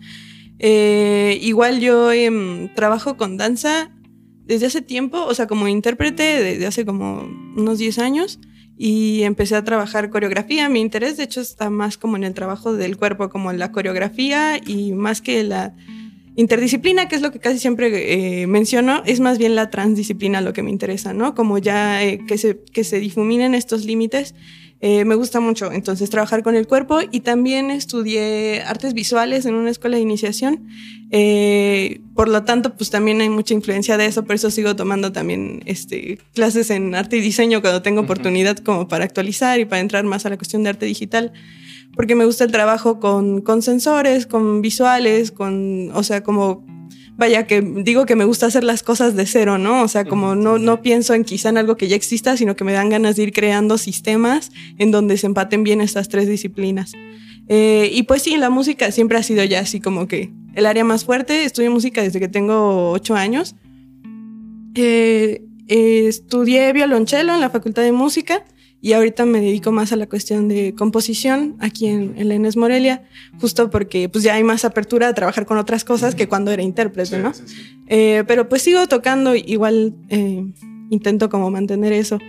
Eh, 0.60 1.40
igual 1.42 1.80
yo 1.80 2.12
em, 2.12 2.74
trabajo 2.76 3.16
con 3.16 3.38
danza 3.38 3.92
desde 4.46 4.66
hace 4.66 4.82
tiempo, 4.82 5.24
o 5.24 5.34
sea, 5.34 5.48
como 5.48 5.68
intérprete 5.68 6.24
desde 6.24 6.66
hace 6.68 6.86
como 6.86 7.22
unos 7.56 7.78
10 7.78 8.00
años 8.00 8.40
y 8.78 9.24
empecé 9.24 9.56
a 9.56 9.64
trabajar 9.64 10.10
coreografía. 10.10 10.68
Mi 10.70 10.80
interés, 10.80 11.18
de 11.18 11.24
hecho, 11.24 11.42
está 11.42 11.70
más 11.70 11.98
como 11.98 12.18
en 12.18 12.24
el 12.24 12.34
trabajo 12.34 12.74
del 12.74 12.98
cuerpo, 12.98 13.30
como 13.30 13.52
en 13.52 13.60
la 13.60 13.72
coreografía 13.72 14.58
y 14.58 14.94
más 14.94 15.22
que 15.22 15.44
la 15.44 15.76
Interdisciplina, 16.40 17.10
que 17.10 17.18
es 17.18 17.22
lo 17.22 17.34
que 17.34 17.40
casi 17.40 17.60
siempre 17.60 17.92
eh, 18.42 18.48
menciono, 18.48 19.04
es 19.06 19.20
más 19.20 19.38
bien 19.38 19.56
la 19.56 19.70
transdisciplina 19.70 20.40
lo 20.40 20.54
que 20.54 20.64
me 20.64 20.70
interesa, 20.70 21.12
¿no? 21.12 21.36
Como 21.36 21.58
ya 21.58 22.02
eh, 22.02 22.22
que, 22.26 22.38
se, 22.38 22.62
que 22.72 22.86
se 22.86 23.02
difuminen 23.02 23.54
estos 23.54 23.84
límites, 23.84 24.36
eh, 24.80 25.04
me 25.04 25.16
gusta 25.16 25.42
mucho. 25.42 25.70
Entonces, 25.70 26.10
trabajar 26.10 26.42
con 26.42 26.56
el 26.56 26.66
cuerpo 26.66 27.00
y 27.12 27.20
también 27.20 27.72
estudié 27.72 28.62
artes 28.62 28.94
visuales 28.94 29.46
en 29.46 29.56
una 29.56 29.70
escuela 29.70 29.98
de 29.98 30.02
iniciación. 30.02 30.66
por 32.16 32.30
lo 32.30 32.46
tanto, 32.46 32.74
pues 32.74 32.90
también 32.90 33.20
hay 33.20 33.28
mucha 33.28 33.54
influencia 33.54 33.98
de 33.98 34.06
eso, 34.06 34.24
por 34.24 34.36
eso 34.36 34.50
sigo 34.50 34.78
tomando 34.78 35.12
también 35.12 35.62
este, 35.66 36.20
clases 36.34 36.70
en 36.70 36.96
arte 36.96 37.18
y 37.18 37.20
diseño 37.20 37.60
cuando 37.60 37.82
tengo 37.82 38.00
oportunidad 38.00 38.56
como 38.60 38.88
para 38.88 39.04
actualizar 39.04 39.60
y 39.60 39.66
para 39.66 39.82
entrar 39.82 40.06
más 40.06 40.26
a 40.26 40.30
la 40.30 40.38
cuestión 40.38 40.64
de 40.64 40.70
arte 40.70 40.86
digital 40.86 41.34
porque 41.96 42.16
me 42.16 42.26
gusta 42.26 42.44
el 42.44 42.52
trabajo 42.52 43.00
con, 43.00 43.42
con 43.42 43.62
sensores, 43.62 44.26
con 44.26 44.62
visuales, 44.62 45.32
con, 45.32 45.92
o 45.94 46.04
sea, 46.04 46.24
como 46.24 46.66
vaya, 47.20 47.46
que 47.46 47.62
digo 47.62 48.06
que 48.06 48.16
me 48.16 48.24
gusta 48.24 48.46
hacer 48.46 48.64
las 48.64 48.82
cosas 48.82 49.14
de 49.16 49.26
cero, 49.26 49.58
¿no? 49.58 49.84
O 49.84 49.90
sea, 49.90 50.06
como 50.06 50.36
no, 50.36 50.58
no 50.58 50.82
pienso 50.82 51.14
en 51.14 51.26
quizá 51.26 51.50
en 51.50 51.58
algo 51.58 51.76
que 51.76 51.90
ya 51.90 51.98
exista, 51.98 52.38
sino 52.38 52.56
que 52.56 52.64
me 52.64 52.72
dan 52.72 52.90
ganas 52.90 53.18
de 53.18 53.24
ir 53.24 53.34
creando 53.34 53.78
sistemas 53.78 54.52
en 54.78 54.92
donde 54.92 55.18
se 55.18 55.28
empaten 55.28 55.66
bien 55.66 55.82
estas 55.82 56.08
tres 56.08 56.30
disciplinas. 56.30 56.94
Eh, 57.50 57.90
y 57.94 58.04
pues 58.04 58.22
sí, 58.22 58.38
la 58.38 58.50
música 58.50 58.92
siempre 58.92 59.18
ha 59.18 59.24
sido 59.24 59.44
ya 59.44 59.60
así 59.60 59.82
como 59.82 60.08
que 60.08 60.32
el 60.56 60.66
área 60.66 60.86
más 60.86 61.04
fuerte. 61.04 61.44
Estudié 61.44 61.70
música 61.70 62.02
desde 62.02 62.22
que 62.22 62.30
tengo 62.30 62.92
ocho 62.92 63.16
años. 63.16 63.54
Eh, 64.76 65.44
eh, 65.68 66.06
estudié 66.08 66.72
violonchelo 66.72 67.34
en 67.34 67.42
la 67.42 67.50
Facultad 67.50 67.82
de 67.82 67.92
Música 67.92 68.46
y 68.82 68.94
ahorita 68.94 69.26
me 69.26 69.42
dedico 69.42 69.72
más 69.72 69.92
a 69.92 69.96
la 69.96 70.08
cuestión 70.08 70.48
de 70.48 70.74
composición 70.74 71.56
aquí 71.60 71.88
en, 71.88 72.14
en 72.18 72.30
la 72.30 72.50
Morelia, 72.56 73.04
justo 73.40 73.70
porque 73.70 74.08
pues 74.08 74.24
ya 74.24 74.36
hay 74.36 74.44
más 74.44 74.64
apertura 74.64 75.10
a 75.10 75.14
trabajar 75.14 75.46
con 75.46 75.58
otras 75.58 75.84
cosas 75.84 76.16
que 76.16 76.28
cuando 76.28 76.52
era 76.52 76.64
intérprete, 76.64 77.20
¿no? 77.20 77.32
Eh, 77.88 78.24
pero 78.28 78.48
pues 78.48 78.62
sigo 78.62 78.88
tocando, 78.88 79.36
igual 79.36 79.96
eh, 80.10 80.46
intento 80.90 81.30
como 81.30 81.52
mantener 81.52 81.92
eso. 81.92 82.20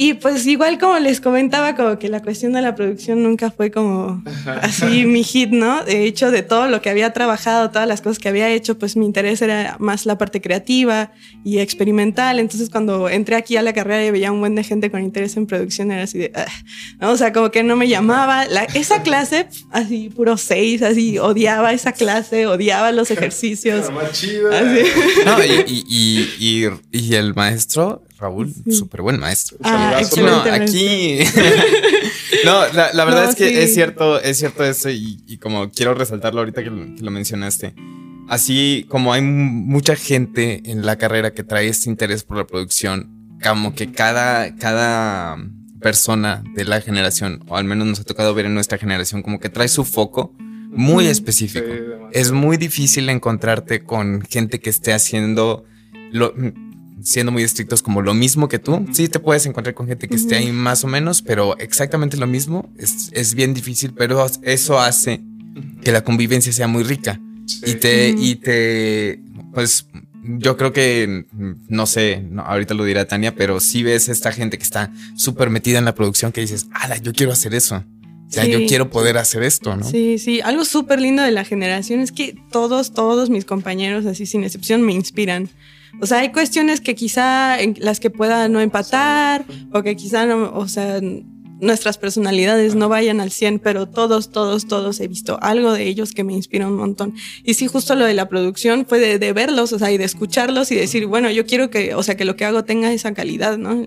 Y 0.00 0.14
pues 0.14 0.46
igual 0.46 0.78
como 0.78 0.96
les 1.00 1.20
comentaba, 1.20 1.74
como 1.74 1.98
que 1.98 2.08
la 2.08 2.22
cuestión 2.22 2.52
de 2.52 2.62
la 2.62 2.76
producción 2.76 3.20
nunca 3.20 3.50
fue 3.50 3.72
como 3.72 4.22
así 4.62 5.04
mi 5.06 5.24
hit, 5.24 5.50
¿no? 5.50 5.82
De 5.82 6.04
hecho, 6.04 6.30
de 6.30 6.44
todo 6.44 6.68
lo 6.68 6.80
que 6.80 6.88
había 6.88 7.12
trabajado, 7.12 7.70
todas 7.70 7.88
las 7.88 8.00
cosas 8.00 8.20
que 8.20 8.28
había 8.28 8.48
hecho, 8.48 8.78
pues 8.78 8.96
mi 8.96 9.06
interés 9.06 9.42
era 9.42 9.74
más 9.80 10.06
la 10.06 10.16
parte 10.16 10.40
creativa 10.40 11.10
y 11.44 11.58
experimental. 11.58 12.38
Entonces 12.38 12.70
cuando 12.70 13.08
entré 13.08 13.34
aquí 13.34 13.56
a 13.56 13.62
la 13.62 13.72
carrera 13.72 14.06
y 14.06 14.12
veía 14.12 14.30
un 14.30 14.38
buen 14.38 14.54
de 14.54 14.62
gente 14.62 14.88
con 14.88 15.02
interés 15.02 15.36
en 15.36 15.48
producción, 15.48 15.90
era 15.90 16.04
así 16.04 16.18
de, 16.18 16.32
ah", 16.36 16.46
¿no? 17.00 17.10
O 17.10 17.16
sea, 17.16 17.32
como 17.32 17.50
que 17.50 17.64
no 17.64 17.74
me 17.74 17.88
llamaba. 17.88 18.46
La, 18.46 18.62
esa 18.74 19.02
clase, 19.02 19.48
así 19.72 20.10
puro 20.10 20.36
seis, 20.36 20.80
así, 20.82 21.18
odiaba 21.18 21.72
esa 21.72 21.90
clase, 21.90 22.46
odiaba 22.46 22.92
los 22.92 23.10
ejercicios. 23.10 23.90
No, 25.26 25.44
y, 25.44 25.84
y, 25.88 26.28
y, 26.38 26.68
y 26.92 27.14
el 27.16 27.34
maestro 27.34 28.04
Raúl, 28.18 28.52
súper 28.70 29.02
buen 29.02 29.20
maestro. 29.20 29.58
Ah, 29.62 30.00
no, 30.16 30.38
aquí. 30.52 31.18
no, 32.44 32.66
la, 32.72 33.04
verdad 33.04 33.30
es 33.30 33.36
que 33.36 33.62
es 33.62 33.72
cierto, 33.74 34.20
es 34.20 34.38
cierto 34.38 34.64
eso 34.64 34.90
y, 34.90 35.38
como 35.40 35.70
quiero 35.70 35.94
resaltarlo 35.94 36.40
ahorita 36.40 36.64
que 36.64 36.70
lo, 36.70 37.10
mencionaste. 37.10 37.74
Así 38.28 38.86
como 38.88 39.12
hay 39.12 39.22
mucha 39.22 39.94
gente 39.94 40.62
en 40.66 40.84
la 40.84 40.96
carrera 40.96 41.32
que 41.32 41.44
trae 41.44 41.68
este 41.68 41.88
interés 41.88 42.24
por 42.24 42.36
la 42.36 42.46
producción, 42.46 43.38
como 43.42 43.74
que 43.74 43.92
cada, 43.92 44.54
cada 44.56 45.36
persona 45.80 46.42
de 46.54 46.64
la 46.64 46.80
generación, 46.80 47.44
o 47.46 47.56
al 47.56 47.64
menos 47.64 47.86
nos 47.86 48.00
ha 48.00 48.04
tocado 48.04 48.34
ver 48.34 48.46
en 48.46 48.54
nuestra 48.54 48.78
generación, 48.78 49.22
como 49.22 49.38
que 49.38 49.48
trae 49.48 49.68
su 49.68 49.84
foco 49.84 50.34
muy 50.70 51.06
específico. 51.06 51.66
es 52.12 52.32
muy 52.32 52.56
difícil 52.56 53.08
encontrarte 53.08 53.84
con 53.84 54.22
gente 54.22 54.60
que 54.60 54.70
esté 54.70 54.92
haciendo 54.92 55.64
lo, 56.10 56.34
siendo 57.02 57.32
muy 57.32 57.42
estrictos 57.42 57.82
como 57.82 58.02
lo 58.02 58.14
mismo 58.14 58.48
que 58.48 58.58
tú. 58.58 58.86
Sí, 58.92 59.08
te 59.08 59.18
puedes 59.18 59.46
encontrar 59.46 59.74
con 59.74 59.86
gente 59.86 60.08
que 60.08 60.16
esté 60.16 60.36
ahí 60.36 60.52
más 60.52 60.84
o 60.84 60.88
menos, 60.88 61.22
pero 61.22 61.58
exactamente 61.58 62.16
lo 62.16 62.26
mismo 62.26 62.70
es, 62.78 63.10
es 63.12 63.34
bien 63.34 63.54
difícil, 63.54 63.92
pero 63.94 64.24
eso 64.42 64.78
hace 64.78 65.20
que 65.82 65.92
la 65.92 66.02
convivencia 66.02 66.52
sea 66.52 66.68
muy 66.68 66.82
rica. 66.82 67.20
Y 67.64 67.74
te, 67.74 68.10
y 68.10 68.36
te, 68.36 69.20
pues 69.54 69.86
yo 70.22 70.56
creo 70.56 70.72
que, 70.72 71.24
no 71.68 71.86
sé, 71.86 72.22
ahorita 72.44 72.74
lo 72.74 72.84
dirá 72.84 73.06
Tania, 73.06 73.34
pero 73.34 73.60
si 73.60 73.82
ves 73.82 74.08
esta 74.08 74.32
gente 74.32 74.58
que 74.58 74.64
está 74.64 74.92
súper 75.16 75.48
metida 75.48 75.78
en 75.78 75.84
la 75.84 75.94
producción 75.94 76.32
que 76.32 76.42
dices, 76.42 76.66
ala, 76.72 76.98
yo 76.98 77.12
quiero 77.12 77.32
hacer 77.32 77.54
eso. 77.54 77.76
O 78.28 78.30
sea, 78.30 78.44
yo 78.44 78.66
quiero 78.66 78.90
poder 78.90 79.16
hacer 79.16 79.42
esto, 79.42 79.74
¿no? 79.74 79.88
Sí, 79.88 80.18
sí. 80.18 80.42
Algo 80.42 80.66
súper 80.66 81.00
lindo 81.00 81.22
de 81.22 81.30
la 81.30 81.44
generación 81.44 82.00
es 82.00 82.12
que 82.12 82.36
todos, 82.52 82.92
todos 82.92 83.30
mis 83.30 83.46
compañeros, 83.46 84.04
así 84.04 84.26
sin 84.26 84.44
excepción, 84.44 84.82
me 84.82 84.92
inspiran. 84.92 85.48
O 86.00 86.06
sea, 86.06 86.18
hay 86.18 86.32
cuestiones 86.32 86.80
que 86.80 86.94
quizá 86.94 87.60
en 87.60 87.76
las 87.78 88.00
que 88.00 88.10
pueda 88.10 88.48
no 88.48 88.60
empatar 88.60 89.44
o 89.72 89.82
que 89.82 89.96
quizá 89.96 90.26
no, 90.26 90.52
o 90.54 90.68
sea, 90.68 91.00
nuestras 91.60 91.98
personalidades 91.98 92.74
no 92.74 92.88
vayan 92.88 93.20
al 93.20 93.30
100, 93.30 93.58
pero 93.58 93.88
todos, 93.88 94.30
todos, 94.30 94.66
todos 94.66 95.00
he 95.00 95.08
visto 95.08 95.38
algo 95.42 95.72
de 95.72 95.84
ellos 95.84 96.12
que 96.12 96.24
me 96.24 96.32
inspira 96.32 96.68
un 96.68 96.76
montón. 96.76 97.14
Y 97.42 97.54
sí, 97.54 97.66
justo 97.66 97.94
lo 97.94 98.04
de 98.04 98.14
la 98.14 98.28
producción 98.28 98.86
fue 98.86 99.18
de, 99.18 99.32
verlos, 99.32 99.72
o 99.72 99.78
sea, 99.78 99.90
y 99.90 99.98
de 99.98 100.04
escucharlos 100.04 100.70
y 100.70 100.76
decir, 100.76 101.06
bueno, 101.06 101.30
yo 101.30 101.46
quiero 101.46 101.70
que, 101.70 101.94
o 101.94 102.02
sea, 102.02 102.16
que 102.16 102.24
lo 102.24 102.36
que 102.36 102.44
hago 102.44 102.64
tenga 102.64 102.92
esa 102.92 103.12
calidad, 103.12 103.58
¿no? 103.58 103.86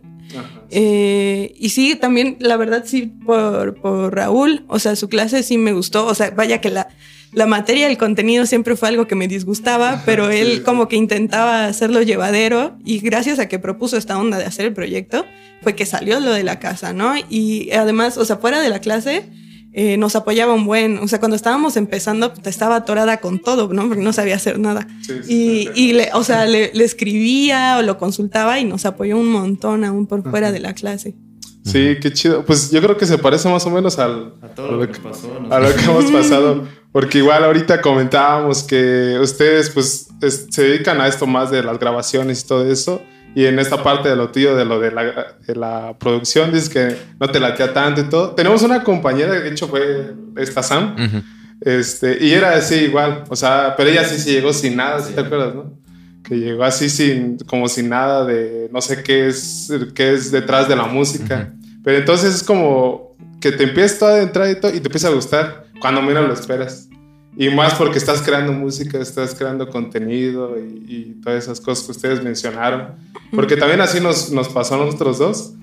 Eh, 0.70 1.54
y 1.58 1.70
sí, 1.70 1.96
también, 1.96 2.38
la 2.40 2.58
verdad, 2.58 2.84
sí, 2.86 3.08
por, 3.26 3.76
por 3.76 4.16
Raúl, 4.16 4.66
o 4.68 4.80
sea, 4.80 4.96
su 4.96 5.10
clase 5.10 5.44
sí 5.44 5.58
me 5.58 5.74
gustó, 5.74 6.06
o 6.06 6.16
sea, 6.16 6.32
vaya 6.32 6.62
que 6.62 6.70
la, 6.70 6.88
la 7.34 7.46
materia, 7.46 7.88
el 7.88 7.98
contenido 7.98 8.46
siempre 8.46 8.76
fue 8.76 8.90
algo 8.90 9.08
que 9.08 9.16
me 9.16 9.28
disgustaba, 9.28 10.02
pero 10.06 10.30
él 10.30 10.64
como 10.64 10.90
que 10.90 10.98
intentaba 10.98 11.66
hacerlo 11.66 12.02
llevadero 12.02 12.78
y 12.84 13.00
gracias 13.00 13.40
a 13.40 13.48
que 13.48 13.58
propuso 13.58 13.96
esta 13.96 14.18
onda 14.18 14.38
de 14.38 14.46
hacer 14.46 14.66
el 14.66 14.74
proyecto, 14.74 15.26
fue 15.62 15.76
que 15.76 15.86
salió 15.86 16.20
lo 16.20 16.34
de 16.34 16.44
la 16.44 16.60
casa, 16.60 16.92
¿no? 16.92 17.14
Y 17.30 17.72
además, 17.72 18.18
o 18.18 18.26
sea, 18.26 18.38
fuera 18.38 18.60
de 18.60 18.68
la 18.68 18.80
clase, 18.80 19.30
eh, 19.74 19.96
nos 19.96 20.18
apoyaba 20.18 20.54
un 20.54 20.66
buen, 20.66 20.98
o 20.98 21.08
sea, 21.08 21.20
cuando 21.20 21.38
estábamos 21.38 21.78
empezando, 21.78 22.34
pues, 22.34 22.48
estaba 22.48 22.76
atorada 22.76 23.22
con 23.22 23.40
todo, 23.40 23.72
¿no? 23.72 23.88
Porque 23.88 24.04
no 24.04 24.12
sabía 24.12 24.36
hacer 24.36 24.60
nada. 24.60 24.86
y, 25.30 25.70
y 25.74 25.94
le, 25.94 26.10
o 26.14 26.26
sea, 26.26 26.46
le, 26.46 26.72
le, 26.74 26.84
escribía 26.84 27.78
o 27.80 27.82
lo 27.82 27.98
consultaba 27.98 28.60
y 28.60 28.66
nos 28.66 28.86
apoyó 28.86 29.18
un 29.18 29.32
montón 29.32 29.86
aún 29.86 30.06
por 30.08 30.30
fuera 30.30 30.52
de 30.52 30.60
la 30.60 30.74
clase. 30.74 31.16
Sí, 31.64 31.96
qué 32.02 32.12
chido. 32.12 32.44
Pues 32.44 32.72
yo 32.72 32.82
creo 32.82 32.98
que 32.98 33.06
se 33.06 33.18
parece 33.18 33.48
más 33.48 33.66
o 33.66 33.70
menos 33.70 34.00
al, 34.00 34.34
a 34.42 34.48
todo 34.48 34.72
lo, 34.72 34.92
que, 34.92 35.00
pasó. 35.00 35.32
A 35.50 35.60
lo 35.60 35.74
que 35.74 35.84
hemos 35.84 36.12
pasado. 36.12 36.68
Porque 36.92 37.20
igual 37.20 37.44
ahorita 37.44 37.82
comentábamos 37.82 38.64
que 38.64 39.18
ustedes 39.22 39.70
pues 39.70 40.10
se 40.50 40.62
dedican 40.64 41.00
a 41.00 41.08
esto 41.08 41.26
más 41.26 41.50
de 41.50 41.64
las 41.64 41.80
grabaciones 41.80 42.44
y 42.44 42.48
todo 42.48 42.70
eso. 42.70 43.02
Y 43.34 43.46
en 43.46 43.60
esta 43.60 43.82
parte 43.82 44.10
de 44.10 44.18
lo 44.18 44.30
tuyo, 44.30 44.58
de 44.58 44.66
lo 44.66 44.80
de 44.82 44.92
la, 44.92 45.38
de 45.48 45.56
la 45.56 45.96
producción, 45.98 46.52
dices 46.52 46.68
que 46.68 46.98
no 47.18 47.30
te 47.30 47.40
latea 47.40 47.74
tanto 47.74 48.02
y 48.02 48.04
todo. 48.06 48.32
Tenemos 48.32 48.62
una 48.62 48.84
compañera, 48.84 49.40
de 49.40 49.50
hecho 49.50 49.70
fue 49.70 50.14
esta 50.36 50.62
Sam, 50.62 51.24
este, 51.62 52.18
y 52.20 52.34
era 52.34 52.56
así 52.56 52.76
igual, 52.76 53.24
o 53.30 53.36
sea, 53.38 53.76
pero 53.78 53.90
ella 53.90 54.04
sí 54.04 54.20
se 54.20 54.34
llegó 54.34 54.52
sin 54.52 54.76
nada, 54.76 55.00
si 55.00 55.14
te 55.14 55.22
acuerdas, 55.22 55.56
¿no? 55.56 55.80
Que 56.24 56.36
llegó 56.36 56.66
así 56.66 56.90
sin, 56.90 57.38
como 57.38 57.70
sin 57.70 57.88
nada 57.88 58.26
de, 58.26 58.70
no 58.74 58.82
sé 58.82 59.02
qué 59.02 59.28
es, 59.28 59.72
qué 59.96 60.14
es 60.14 60.30
detrás 60.32 60.68
de 60.68 60.76
la 60.76 60.86
música. 60.86 61.54
Pero 61.86 62.00
entonces 62.00 62.36
es 62.36 62.44
como 62.44 63.16
que 63.40 63.54
te 63.54 63.64
empiezas 63.64 64.04
a 64.04 64.08
adentrar 64.08 64.50
y, 64.50 64.56
todo, 64.60 64.76
y 64.76 64.82
te 64.82 64.88
empieza 64.88 65.08
a 65.08 65.12
gustar 65.12 65.71
cuando 65.82 66.02
menos 66.02 66.28
lo 66.28 66.34
esperas. 66.34 66.88
Y 67.36 67.50
más 67.50 67.74
porque 67.76 67.98
estás 67.98 68.22
creando 68.22 68.54
música, 68.54 69.00
estás 69.00 69.36
creando 69.36 69.68
contenido 69.70 70.58
y, 70.58 71.18
todas 71.24 71.44
esas 71.44 71.62
cosas 71.62 71.86
que 71.86 71.92
ustedes 71.92 72.24
mencionaron. 72.24 72.96
Porque 73.34 73.58
también 73.58 73.82
así 73.82 74.00
nos, 74.00 74.32
nos 74.32 74.50
pasó 74.50 74.76
a 74.76 74.78
nosotros 74.86 75.20
dos. 75.20 75.54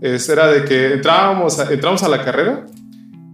Es, 0.00 0.28
era 0.28 0.46
de 0.48 0.64
que 0.64 0.94
entrábamos 0.94 1.58
a, 1.58 1.72
entramos 1.72 2.02
a 2.02 2.08
la 2.08 2.24
carrera 2.24 2.66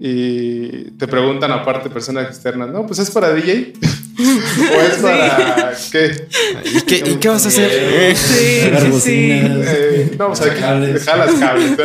y 0.00 0.90
te 0.92 1.06
preguntan 1.06 1.52
aparte 1.52 1.90
personas 1.90 2.26
externas, 2.26 2.70
no, 2.70 2.86
pues 2.86 2.98
es 2.98 3.10
para 3.10 3.32
DJ. 3.32 3.74
¿O 4.18 4.80
es 4.80 4.96
para 4.98 5.73
qué? 5.94 6.28
¿Y 6.64 6.80
qué, 6.82 7.10
¿y 7.10 7.16
qué 7.16 7.28
vas 7.28 7.44
a 7.44 7.48
hacer? 7.48 8.16
Sí, 8.16 8.60
sí, 8.80 9.00
sí. 9.00 9.30
Eh, 9.32 10.16
no, 10.18 10.28
o 10.28 10.36
sea, 10.36 10.52
dejar 10.52 11.18
las 11.18 11.34
cables. 11.34 11.78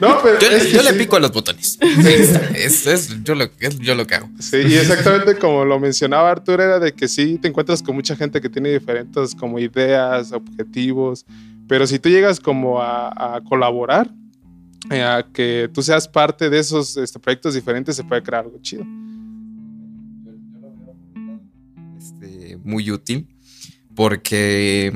No, 0.00 0.18
pero 0.22 0.38
yo, 0.38 0.48
es 0.48 0.72
yo 0.72 0.80
sí. 0.80 0.84
le 0.84 0.94
pico 0.94 1.16
a 1.16 1.20
los 1.20 1.32
botones. 1.32 1.78
Es, 2.54 2.86
es, 2.86 3.22
yo, 3.24 3.34
lo, 3.34 3.44
es 3.60 3.78
yo 3.78 3.94
lo 3.94 4.06
que 4.06 4.14
hago. 4.14 4.30
Sí, 4.40 4.56
y 4.56 4.74
exactamente 4.74 5.36
como 5.36 5.64
lo 5.64 5.78
mencionaba 5.78 6.30
Arturo, 6.30 6.62
era 6.62 6.78
de 6.78 6.92
que 6.92 7.08
sí 7.08 7.38
te 7.38 7.48
encuentras 7.48 7.82
con 7.82 7.94
mucha 7.94 8.16
gente 8.16 8.40
que 8.40 8.48
tiene 8.48 8.70
diferentes 8.70 9.34
como 9.34 9.58
ideas, 9.58 10.32
objetivos, 10.32 11.26
pero 11.68 11.86
si 11.86 11.98
tú 11.98 12.08
llegas 12.08 12.40
como 12.40 12.80
a, 12.80 13.36
a 13.36 13.40
colaborar, 13.42 14.10
eh, 14.90 15.02
a 15.02 15.26
que 15.32 15.68
tú 15.72 15.82
seas 15.82 16.08
parte 16.08 16.48
de 16.48 16.58
esos 16.58 16.96
este, 16.96 17.18
proyectos 17.18 17.54
diferentes, 17.54 17.96
se 17.96 18.04
puede 18.04 18.22
crear 18.22 18.44
algo 18.44 18.58
chido. 18.62 18.84
Muy 22.66 22.90
útil 22.90 23.28
porque 23.94 24.92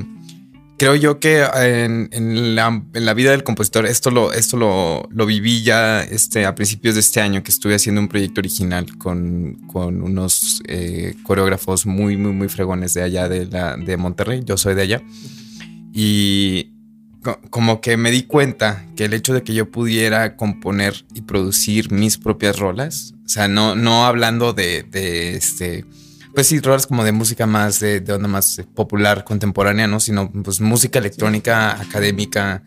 creo 0.81 0.95
yo 0.95 1.19
que 1.19 1.43
en, 1.43 2.55
la, 2.55 3.13
vida 3.13 3.29
del 3.29 3.43
compositor 3.43 3.85
esto 3.85 4.09
lo, 4.09 4.33
esto 4.33 4.57
lo, 4.57 5.25
viví 5.27 5.61
ya 5.61 6.01
este, 6.01 6.45
a 6.45 6.55
principios 6.55 6.95
de 6.95 7.01
este 7.01 7.21
año 7.21 7.43
que 7.43 7.51
estuve 7.51 7.75
haciendo 7.75 8.01
un 8.01 8.07
proyecto 8.07 8.41
original 8.41 8.97
con, 8.97 9.59
con 9.67 10.01
unos 10.01 10.63
eh, 10.67 11.13
coreógrafos 11.21 11.85
muy, 11.85 12.17
muy, 12.17 12.31
muy 12.31 12.49
fregones 12.49 12.95
de 12.95 13.03
allá 13.03 13.29
de, 13.29 13.45
la, 13.45 13.77
de 13.77 13.95
Monterrey. 13.97 14.41
Yo 14.43 14.57
soy 14.57 14.73
de 14.73 14.81
allá. 14.81 15.03
Y 15.93 16.71
como 17.51 17.79
que 17.79 17.95
me 17.97 18.09
di 18.09 18.23
cuenta 18.23 18.83
que 18.95 19.05
el 19.05 19.13
hecho 19.13 19.35
de 19.35 19.43
que 19.43 19.53
yo 19.53 19.69
pudiera 19.69 20.35
componer 20.35 21.05
y 21.13 21.21
producir 21.21 21.91
mis 21.91 22.17
propias 22.17 22.57
rolas, 22.57 23.13
o 23.23 23.29
sea, 23.29 23.47
no, 23.47 23.75
no 23.75 24.05
hablando 24.05 24.53
de 24.53 25.35
este, 25.35 25.85
pues 26.33 26.47
sí, 26.47 26.59
rolas 26.59 26.87
como 26.87 27.03
de 27.03 27.11
música 27.11 27.45
más, 27.45 27.79
de, 27.79 27.99
de 27.99 28.13
onda 28.13 28.27
más 28.27 28.61
popular, 28.73 29.23
contemporánea, 29.23 29.87
¿no? 29.87 29.99
Sino 29.99 30.31
pues 30.31 30.61
música 30.61 30.99
electrónica, 30.99 31.79
académica, 31.79 32.63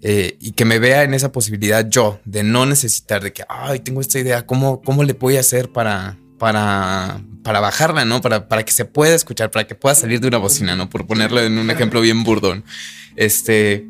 eh, 0.00 0.36
y 0.40 0.52
que 0.52 0.64
me 0.64 0.78
vea 0.78 1.02
en 1.02 1.14
esa 1.14 1.32
posibilidad 1.32 1.88
yo, 1.88 2.20
de 2.24 2.42
no 2.42 2.66
necesitar 2.66 3.22
de 3.22 3.32
que, 3.32 3.44
ay, 3.48 3.80
tengo 3.80 4.00
esta 4.00 4.18
idea, 4.18 4.46
¿cómo, 4.46 4.80
cómo 4.82 5.02
le 5.02 5.14
voy 5.14 5.36
a 5.36 5.40
hacer 5.40 5.72
para, 5.72 6.16
para, 6.38 7.20
para 7.42 7.60
bajarla, 7.60 8.04
¿no? 8.04 8.20
Para, 8.20 8.48
para 8.48 8.64
que 8.64 8.72
se 8.72 8.84
pueda 8.84 9.14
escuchar, 9.14 9.50
para 9.50 9.66
que 9.66 9.74
pueda 9.74 9.94
salir 9.94 10.20
de 10.20 10.28
una 10.28 10.38
bocina, 10.38 10.76
¿no? 10.76 10.88
Por 10.88 11.06
ponerlo 11.06 11.40
en 11.40 11.58
un 11.58 11.70
ejemplo 11.70 12.00
bien 12.00 12.22
burdón. 12.22 12.64
Este, 13.16 13.88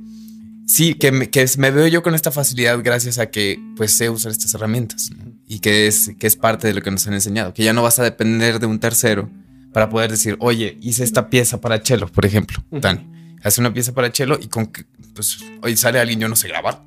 sí, 0.66 0.94
que 0.94 1.12
me, 1.12 1.28
que 1.28 1.46
me 1.58 1.70
veo 1.70 1.86
yo 1.88 2.02
con 2.02 2.14
esta 2.14 2.30
facilidad 2.30 2.78
gracias 2.82 3.18
a 3.18 3.30
que 3.30 3.60
pues 3.76 3.92
sé 3.92 4.08
usar 4.08 4.32
estas 4.32 4.54
herramientas 4.54 5.10
¿no? 5.10 5.37
Y 5.48 5.60
que 5.60 5.86
es, 5.86 6.12
que 6.18 6.26
es 6.26 6.36
parte 6.36 6.68
de 6.68 6.74
lo 6.74 6.82
que 6.82 6.90
nos 6.90 7.06
han 7.06 7.14
enseñado, 7.14 7.54
que 7.54 7.64
ya 7.64 7.72
no 7.72 7.82
vas 7.82 7.98
a 7.98 8.04
depender 8.04 8.60
de 8.60 8.66
un 8.66 8.78
tercero 8.78 9.30
para 9.72 9.88
poder 9.88 10.10
decir, 10.10 10.36
oye, 10.40 10.76
hice 10.82 11.02
esta 11.02 11.30
pieza 11.30 11.60
para 11.60 11.78
cello, 11.78 12.06
por 12.06 12.26
ejemplo, 12.26 12.62
Dani, 12.70 13.00
hace 13.42 13.60
una 13.60 13.72
pieza 13.72 13.94
para 13.94 14.10
cello 14.12 14.38
y 14.40 14.48
con 14.48 14.66
que, 14.66 14.84
pues, 15.14 15.38
hoy 15.62 15.76
sale 15.76 15.98
alguien, 15.98 16.20
yo 16.20 16.28
no 16.28 16.36
sé 16.36 16.48
grabar. 16.48 16.82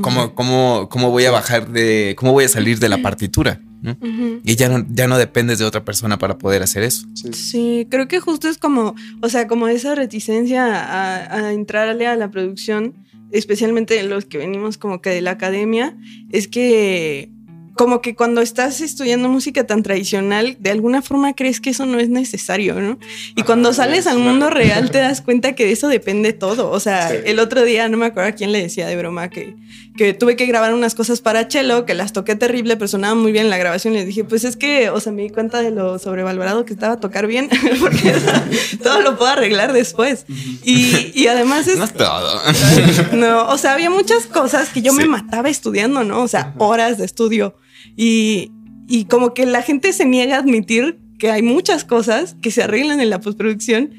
¿Cómo, 0.00 0.34
cómo, 0.34 0.88
¿Cómo 0.90 1.10
voy 1.10 1.26
a 1.26 1.30
bajar 1.30 1.68
de, 1.68 2.14
cómo 2.16 2.32
voy 2.32 2.44
a 2.44 2.48
salir 2.48 2.78
de 2.78 2.88
la 2.88 3.02
partitura? 3.02 3.60
¿no? 3.82 3.90
Uh 4.00 4.06
-huh. 4.06 4.40
Y 4.44 4.56
ya 4.56 4.68
no, 4.70 4.86
ya 4.88 5.06
no 5.08 5.18
dependes 5.18 5.58
de 5.58 5.66
otra 5.66 5.84
persona 5.84 6.16
para 6.18 6.38
poder 6.38 6.62
hacer 6.62 6.84
eso. 6.84 7.06
Sí. 7.14 7.32
sí, 7.34 7.86
creo 7.90 8.08
que 8.08 8.18
justo 8.18 8.48
es 8.48 8.56
como, 8.56 8.94
o 9.20 9.28
sea, 9.28 9.48
como 9.48 9.68
esa 9.68 9.94
reticencia 9.94 10.64
a, 10.64 11.34
a 11.34 11.52
entrarle 11.52 12.06
a 12.06 12.16
la 12.16 12.30
producción, 12.30 12.94
especialmente 13.30 14.02
los 14.04 14.24
que 14.24 14.38
venimos 14.38 14.78
como 14.78 15.02
que 15.02 15.10
de 15.10 15.20
la 15.20 15.32
academia, 15.32 15.96
es 16.30 16.48
que 16.48 17.30
como 17.74 18.00
que 18.00 18.14
cuando 18.14 18.40
estás 18.40 18.80
estudiando 18.80 19.28
música 19.28 19.66
tan 19.66 19.82
tradicional, 19.82 20.56
de 20.60 20.70
alguna 20.70 21.02
forma 21.02 21.34
crees 21.34 21.60
que 21.60 21.70
eso 21.70 21.86
no 21.86 21.98
es 21.98 22.08
necesario, 22.08 22.80
¿no? 22.80 22.98
Y 23.34 23.40
Ajá, 23.40 23.46
cuando 23.46 23.72
sales 23.72 24.06
al 24.06 24.18
mundo 24.18 24.50
real 24.50 24.90
te 24.90 24.98
das 24.98 25.20
cuenta 25.20 25.54
que 25.54 25.64
de 25.66 25.72
eso 25.72 25.88
depende 25.88 26.32
todo. 26.32 26.70
O 26.70 26.80
sea, 26.80 27.08
sí. 27.08 27.16
el 27.24 27.38
otro 27.38 27.64
día, 27.64 27.88
no 27.88 27.96
me 27.96 28.06
acuerdo 28.06 28.30
a 28.30 28.32
quién 28.32 28.52
le 28.52 28.60
decía 28.60 28.86
de 28.86 28.96
broma 28.96 29.30
que, 29.30 29.54
que 29.96 30.14
tuve 30.14 30.36
que 30.36 30.46
grabar 30.46 30.72
unas 30.72 30.94
cosas 30.94 31.20
para 31.20 31.50
cello, 31.50 31.84
que 31.84 31.94
las 31.94 32.12
toqué 32.12 32.34
terrible, 32.34 32.76
pero 32.76 32.88
sonaban 32.88 33.18
muy 33.18 33.32
bien 33.32 33.44
en 33.44 33.50
la 33.50 33.58
grabación. 33.58 33.94
Y 33.94 33.98
les 33.98 34.06
dije, 34.06 34.24
pues 34.24 34.44
es 34.44 34.56
que, 34.56 34.88
o 34.88 35.00
sea, 35.00 35.12
me 35.12 35.22
di 35.22 35.30
cuenta 35.30 35.60
de 35.60 35.70
lo 35.70 35.98
sobrevalorado 35.98 36.64
que 36.64 36.72
estaba 36.72 36.98
tocar 36.98 37.26
bien, 37.26 37.50
porque 37.80 38.14
todo 38.82 39.00
lo 39.02 39.18
puedo 39.18 39.30
arreglar 39.30 39.72
después. 39.72 40.24
Y, 40.64 41.12
y 41.14 41.26
además 41.26 41.68
es... 41.68 41.78
No 41.78 41.84
es 41.84 41.92
todo. 41.92 42.40
No, 43.12 43.48
o 43.48 43.58
sea, 43.58 43.74
había 43.74 43.90
muchas 43.90 44.26
cosas 44.26 44.70
que 44.70 44.82
yo 44.82 44.92
sí. 44.92 44.98
me 44.98 45.06
mataba 45.06 45.48
estudiando, 45.48 46.04
¿no? 46.04 46.22
O 46.22 46.28
sea, 46.28 46.54
horas 46.58 46.98
de 46.98 47.04
estudio. 47.04 47.56
Y, 47.96 48.50
y, 48.88 49.04
como 49.04 49.34
que 49.34 49.44
la 49.46 49.62
gente 49.62 49.92
se 49.92 50.04
niega 50.04 50.36
a 50.36 50.38
admitir 50.40 50.98
que 51.18 51.30
hay 51.30 51.42
muchas 51.42 51.84
cosas 51.84 52.36
que 52.40 52.50
se 52.50 52.62
arreglan 52.62 53.00
en 53.00 53.10
la 53.10 53.20
postproducción 53.20 53.90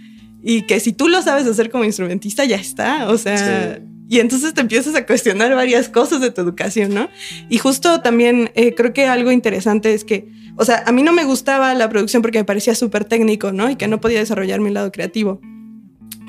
y 0.41 0.63
que 0.63 0.79
si 0.79 0.93
tú 0.93 1.07
lo 1.07 1.21
sabes 1.21 1.47
hacer 1.47 1.69
como 1.69 1.83
instrumentista 1.83 2.43
ya 2.45 2.57
está, 2.57 3.09
o 3.09 3.17
sea, 3.17 3.77
sí. 3.77 3.83
Y 4.10 4.19
entonces 4.19 4.53
te 4.53 4.62
empiezas 4.62 4.95
a 4.95 5.05
cuestionar 5.05 5.55
varias 5.55 5.89
cosas 5.89 6.22
de 6.22 6.31
tu 6.31 6.41
educación, 6.41 6.93
¿no? 6.93 7.10
Y 7.50 7.57
justo 7.57 8.01
también 8.01 8.51
eh, 8.55 8.75
creo 8.75 8.93
que 8.93 9.05
algo 9.07 9.31
interesante 9.31 9.93
es 9.93 10.03
que, 10.03 10.27
o 10.57 10.65
sea, 10.65 10.83
a 10.86 10.91
mí 10.91 11.03
no 11.03 11.13
me 11.13 11.24
gustaba 11.24 11.74
la 11.74 11.89
producción 11.89 12.22
porque 12.22 12.39
me 12.39 12.45
parecía 12.45 12.75
súper 12.75 13.05
técnico, 13.05 13.51
¿no? 13.51 13.69
Y 13.69 13.75
que 13.75 13.88
no 13.88 14.01
podía 14.01 14.19
desarrollar 14.19 14.60
mi 14.60 14.72
lado 14.72 14.91
creativo. 14.91 15.41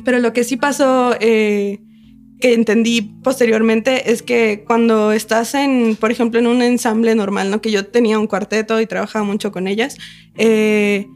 Pero 0.04 0.18
lo 0.18 0.32
que 0.32 0.44
sí 0.44 0.56
pasó... 0.56 1.14
Eh, 1.20 1.80
que 2.40 2.52
entendí 2.52 3.00
posteriormente 3.00 4.10
es 4.10 4.22
que 4.22 4.64
cuando 4.66 5.12
estás 5.12 5.54
en, 5.54 5.96
por 5.96 6.10
ejemplo, 6.10 6.40
en 6.40 6.46
un 6.46 6.60
ensamble 6.60 7.14
normal, 7.14 7.50
¿no? 7.50 7.62
Que 7.62 7.70
yo 7.70 7.86
tenía 7.86 8.18
un 8.18 8.26
cuarteto 8.26 8.80
y 8.80 8.86
trabajaba 8.86 9.24
mucho 9.24 9.50
con 9.50 9.66
ellas, 9.66 9.96
eh, 10.36 11.06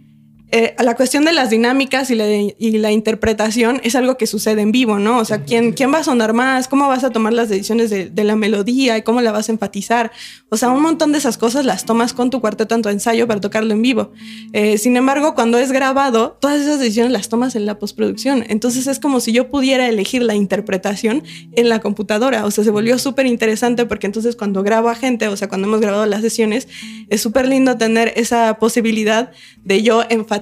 eh, 0.50 0.74
la 0.82 0.94
cuestión 0.94 1.26
de 1.26 1.34
las 1.34 1.50
dinámicas 1.50 2.10
y 2.10 2.14
la, 2.14 2.26
y 2.26 2.78
la, 2.78 2.90
interpretación 2.90 3.82
es 3.84 3.94
algo 3.94 4.16
que 4.16 4.26
sucede 4.26 4.62
en 4.62 4.72
vivo, 4.72 4.98
¿no? 4.98 5.18
O 5.18 5.24
sea, 5.26 5.44
¿quién, 5.44 5.72
quién 5.72 5.92
va 5.92 5.98
a 5.98 6.04
sonar 6.04 6.32
más? 6.32 6.68
¿Cómo 6.68 6.88
vas 6.88 7.04
a 7.04 7.10
tomar 7.10 7.34
las 7.34 7.50
decisiones 7.50 7.90
de, 7.90 8.08
de, 8.08 8.24
la 8.24 8.34
melodía 8.34 8.96
y 8.96 9.02
cómo 9.02 9.20
la 9.20 9.30
vas 9.30 9.50
a 9.50 9.52
enfatizar? 9.52 10.10
O 10.48 10.56
sea, 10.56 10.70
un 10.70 10.80
montón 10.80 11.12
de 11.12 11.18
esas 11.18 11.36
cosas 11.36 11.66
las 11.66 11.84
tomas 11.84 12.14
con 12.14 12.30
tu 12.30 12.40
cuarteto 12.40 12.74
en 12.74 12.80
tu 12.80 12.88
ensayo 12.88 13.28
para 13.28 13.40
tocarlo 13.40 13.74
en 13.74 13.82
vivo. 13.82 14.12
Eh, 14.54 14.78
sin 14.78 14.96
embargo, 14.96 15.34
cuando 15.34 15.58
es 15.58 15.70
grabado, 15.70 16.38
todas 16.40 16.62
esas 16.62 16.78
decisiones 16.78 17.12
las 17.12 17.28
tomas 17.28 17.54
en 17.54 17.66
la 17.66 17.78
postproducción. 17.78 18.42
Entonces 18.48 18.86
es 18.86 19.00
como 19.00 19.20
si 19.20 19.32
yo 19.32 19.50
pudiera 19.50 19.86
elegir 19.86 20.22
la 20.22 20.34
interpretación 20.34 21.24
en 21.56 21.68
la 21.68 21.80
computadora. 21.80 22.46
O 22.46 22.50
sea, 22.50 22.64
se 22.64 22.70
volvió 22.70 22.98
súper 22.98 23.26
interesante 23.26 23.84
porque 23.84 24.06
entonces 24.06 24.34
cuando 24.34 24.62
grabo 24.62 24.88
a 24.88 24.94
gente, 24.94 25.28
o 25.28 25.36
sea, 25.36 25.50
cuando 25.50 25.68
hemos 25.68 25.82
grabado 25.82 26.06
las 26.06 26.22
sesiones, 26.22 26.68
es 27.10 27.20
súper 27.20 27.46
lindo 27.46 27.76
tener 27.76 28.14
esa 28.16 28.58
posibilidad 28.58 29.30
de 29.62 29.82
yo 29.82 30.04
enfatizar 30.08 30.37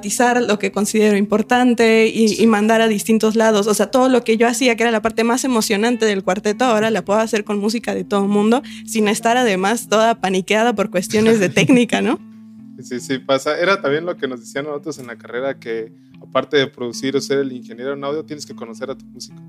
lo 0.46 0.58
que 0.58 0.72
considero 0.72 1.16
importante 1.16 2.06
y, 2.06 2.40
y, 2.40 2.46
mandar 2.46 2.80
a 2.80 2.88
distintos 2.88 3.36
lados. 3.36 3.66
O 3.66 3.74
sea, 3.74 3.90
todo 3.90 4.08
lo 4.08 4.22
que 4.24 4.36
yo 4.36 4.46
hacía, 4.46 4.76
que 4.76 4.82
era 4.82 4.92
la 4.92 5.02
parte 5.02 5.24
más 5.24 5.44
emocionante 5.44 6.04
del 6.06 6.22
cuarteto, 6.22 6.64
ahora 6.64 6.90
la 6.90 7.04
puedo 7.04 7.20
hacer 7.20 7.44
con 7.44 7.58
música 7.58 7.94
de 7.94 8.04
todo 8.04 8.22
el 8.22 8.28
mundo, 8.28 8.62
sin 8.86 9.08
estar 9.08 9.36
además 9.36 9.88
toda 9.88 10.20
paniqueada 10.20 10.74
por 10.74 10.90
cuestiones 10.90 11.40
de 11.40 11.48
técnica, 11.48 12.00
¿no? 12.00 12.18
Sí, 12.82 13.00
sí, 13.00 13.18
pasa. 13.18 13.58
Era 13.58 13.80
también 13.80 14.04
lo 14.04 14.18
que 14.18 14.28
nos 14.28 14.40
decían 14.40 14.66
nosotros 14.66 14.98
en 14.98 15.06
la 15.06 15.16
carrera, 15.16 15.58
que 15.58 15.90
aparte 16.20 16.58
de 16.58 16.66
producir 16.66 17.16
o 17.16 17.20
ser 17.22 17.38
el 17.38 17.52
ingeniero 17.52 17.94
en 17.94 18.04
audio, 18.04 18.22
tienes 18.22 18.44
que 18.44 18.54
conocer 18.54 18.90
a 18.90 18.94
tu 18.94 19.06
músico. 19.06 19.40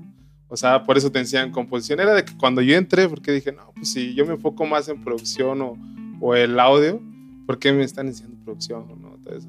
O 0.48 0.56
sea, 0.56 0.82
por 0.82 0.96
eso 0.96 1.12
te 1.12 1.18
enseñan 1.18 1.52
composición. 1.52 2.00
Era 2.00 2.14
de 2.14 2.24
que 2.24 2.34
cuando 2.36 2.62
yo 2.62 2.74
entré, 2.74 3.06
porque 3.06 3.32
dije, 3.32 3.52
no, 3.52 3.72
pues 3.74 3.92
si 3.92 4.14
yo 4.14 4.24
me 4.24 4.32
enfoco 4.32 4.64
más 4.64 4.88
en 4.88 5.04
producción 5.04 5.60
o, 5.60 5.76
o 6.20 6.34
el 6.34 6.58
audio, 6.58 7.02
¿por 7.46 7.58
qué 7.58 7.72
me 7.72 7.84
están 7.84 8.06
enseñando 8.06 8.42
producción? 8.44 8.86
¿no? 9.00 9.18
Todo 9.22 9.36
eso. 9.36 9.48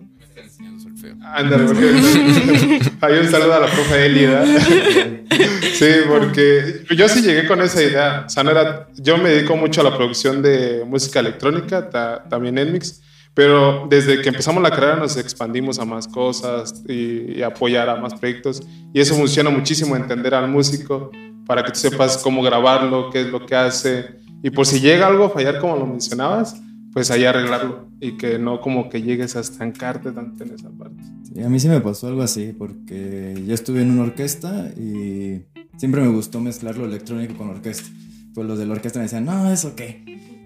Solfeo. 0.99 1.15
Ándale, 1.23 1.65
porque 1.65 2.81
hay 3.01 3.17
un 3.19 3.27
saludo 3.29 3.53
a 3.53 3.59
la 3.59 3.67
profe 3.67 4.05
Elida. 4.05 4.45
sí, 5.73 5.85
porque 6.07 6.83
yo 6.95 7.07
sí 7.07 7.21
llegué 7.21 7.47
con 7.47 7.61
esa 7.61 7.81
idea. 7.81 8.23
O 8.25 8.29
sea, 8.29 8.43
no 8.43 8.51
era, 8.51 8.87
yo 8.95 9.17
me 9.17 9.29
dedico 9.29 9.55
mucho 9.55 9.81
a 9.81 9.83
la 9.83 9.95
producción 9.95 10.41
de 10.41 10.83
música 10.85 11.19
electrónica, 11.19 11.89
ta, 11.89 12.23
también 12.29 12.57
en 12.57 12.73
mix. 12.73 13.01
Pero 13.33 13.87
desde 13.89 14.21
que 14.21 14.29
empezamos 14.29 14.61
la 14.61 14.71
carrera 14.71 14.97
nos 14.97 15.15
expandimos 15.15 15.79
a 15.79 15.85
más 15.85 16.07
cosas 16.07 16.83
y, 16.87 17.37
y, 17.37 17.43
apoyar 17.43 17.89
a 17.89 17.95
más 17.95 18.13
proyectos. 18.13 18.61
Y 18.93 18.99
eso 18.99 19.15
funciona 19.15 19.49
muchísimo, 19.49 19.95
entender 19.95 20.33
al 20.33 20.49
músico 20.49 21.11
para 21.45 21.63
que 21.63 21.71
tú 21.71 21.79
sepas 21.79 22.17
cómo 22.17 22.41
grabarlo, 22.41 23.09
qué 23.11 23.21
es 23.21 23.27
lo 23.27 23.45
que 23.45 23.55
hace. 23.55 24.19
Y 24.43 24.49
por 24.49 24.65
si 24.65 24.79
llega 24.79 25.07
algo 25.07 25.25
a 25.25 25.29
fallar, 25.29 25.59
como 25.59 25.77
lo 25.77 25.85
mencionabas, 25.85 26.55
pues 26.93 27.11
ahí 27.11 27.25
arreglarlo. 27.25 27.89
Y 27.99 28.17
que 28.17 28.39
no 28.39 28.61
como 28.61 28.89
que 28.89 29.01
llegues 29.01 29.35
a 29.35 29.41
estancarte 29.41 30.11
tanto 30.11 30.43
en 30.43 30.53
esa 30.53 30.69
parte. 30.69 31.03
Sí, 31.23 31.41
a 31.41 31.49
mí 31.49 31.59
sí 31.59 31.67
me 31.67 31.81
pasó 31.81 32.07
algo 32.07 32.21
así, 32.21 32.53
porque 32.57 33.41
yo 33.45 33.53
estuve 33.53 33.81
en 33.81 33.91
una 33.91 34.03
orquesta 34.03 34.69
y 34.77 35.45
siempre 35.77 36.01
me 36.01 36.09
gustó 36.09 36.39
mezclar 36.39 36.77
lo 36.77 36.85
electrónico 36.85 37.35
con 37.35 37.47
la 37.47 37.53
orquesta. 37.53 37.89
Pues 38.33 38.47
los 38.47 38.57
de 38.57 38.65
la 38.65 38.73
orquesta 38.73 38.99
me 38.99 39.03
decían, 39.03 39.25
no, 39.25 39.51
¿eso 39.51 39.75
qué? 39.75 40.03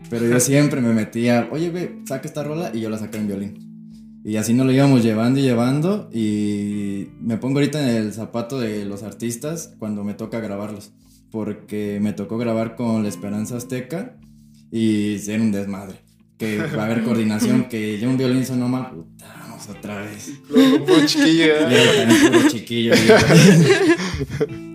Pero 0.09 0.27
yo 0.27 0.39
siempre 0.41 0.81
me 0.81 0.93
metía, 0.93 1.49
oye, 1.51 1.69
ve, 1.69 2.01
saca 2.05 2.27
esta 2.27 2.43
rola 2.43 2.71
y 2.73 2.81
yo 2.81 2.89
la 2.89 2.97
saco 2.97 3.17
en 3.17 3.27
violín. 3.27 3.73
Y 4.25 4.37
así 4.37 4.53
nos 4.53 4.65
lo 4.65 4.71
íbamos 4.71 5.03
llevando 5.03 5.39
y 5.39 5.43
llevando. 5.43 6.09
Y 6.13 7.09
me 7.19 7.37
pongo 7.37 7.59
ahorita 7.59 7.81
en 7.81 8.03
el 8.03 8.13
zapato 8.13 8.59
de 8.59 8.85
los 8.85 9.03
artistas 9.03 9.75
cuando 9.79 10.03
me 10.03 10.13
toca 10.13 10.39
grabarlos. 10.39 10.93
Porque 11.29 11.99
me 12.01 12.13
tocó 12.13 12.37
grabar 12.37 12.75
con 12.75 13.03
La 13.03 13.09
Esperanza 13.09 13.57
Azteca 13.57 14.17
y 14.71 15.17
ser 15.19 15.41
un 15.41 15.51
desmadre. 15.51 16.02
Que 16.43 16.57
va 16.57 16.83
a 16.83 16.85
haber 16.87 17.03
coordinación, 17.03 17.69
que 17.69 17.97
yo 17.97 18.09
un 18.09 18.17
violín 18.17 18.45
sonó 18.45 18.67
mal, 18.67 18.89
puta, 18.89 19.33
vamos 19.39 19.65
otra 19.69 20.01
vez. 20.01 20.33
Puro 20.49 21.05
chiquillo. 21.05 21.53
Puro 22.33 22.49
chiquillo. 22.49 22.93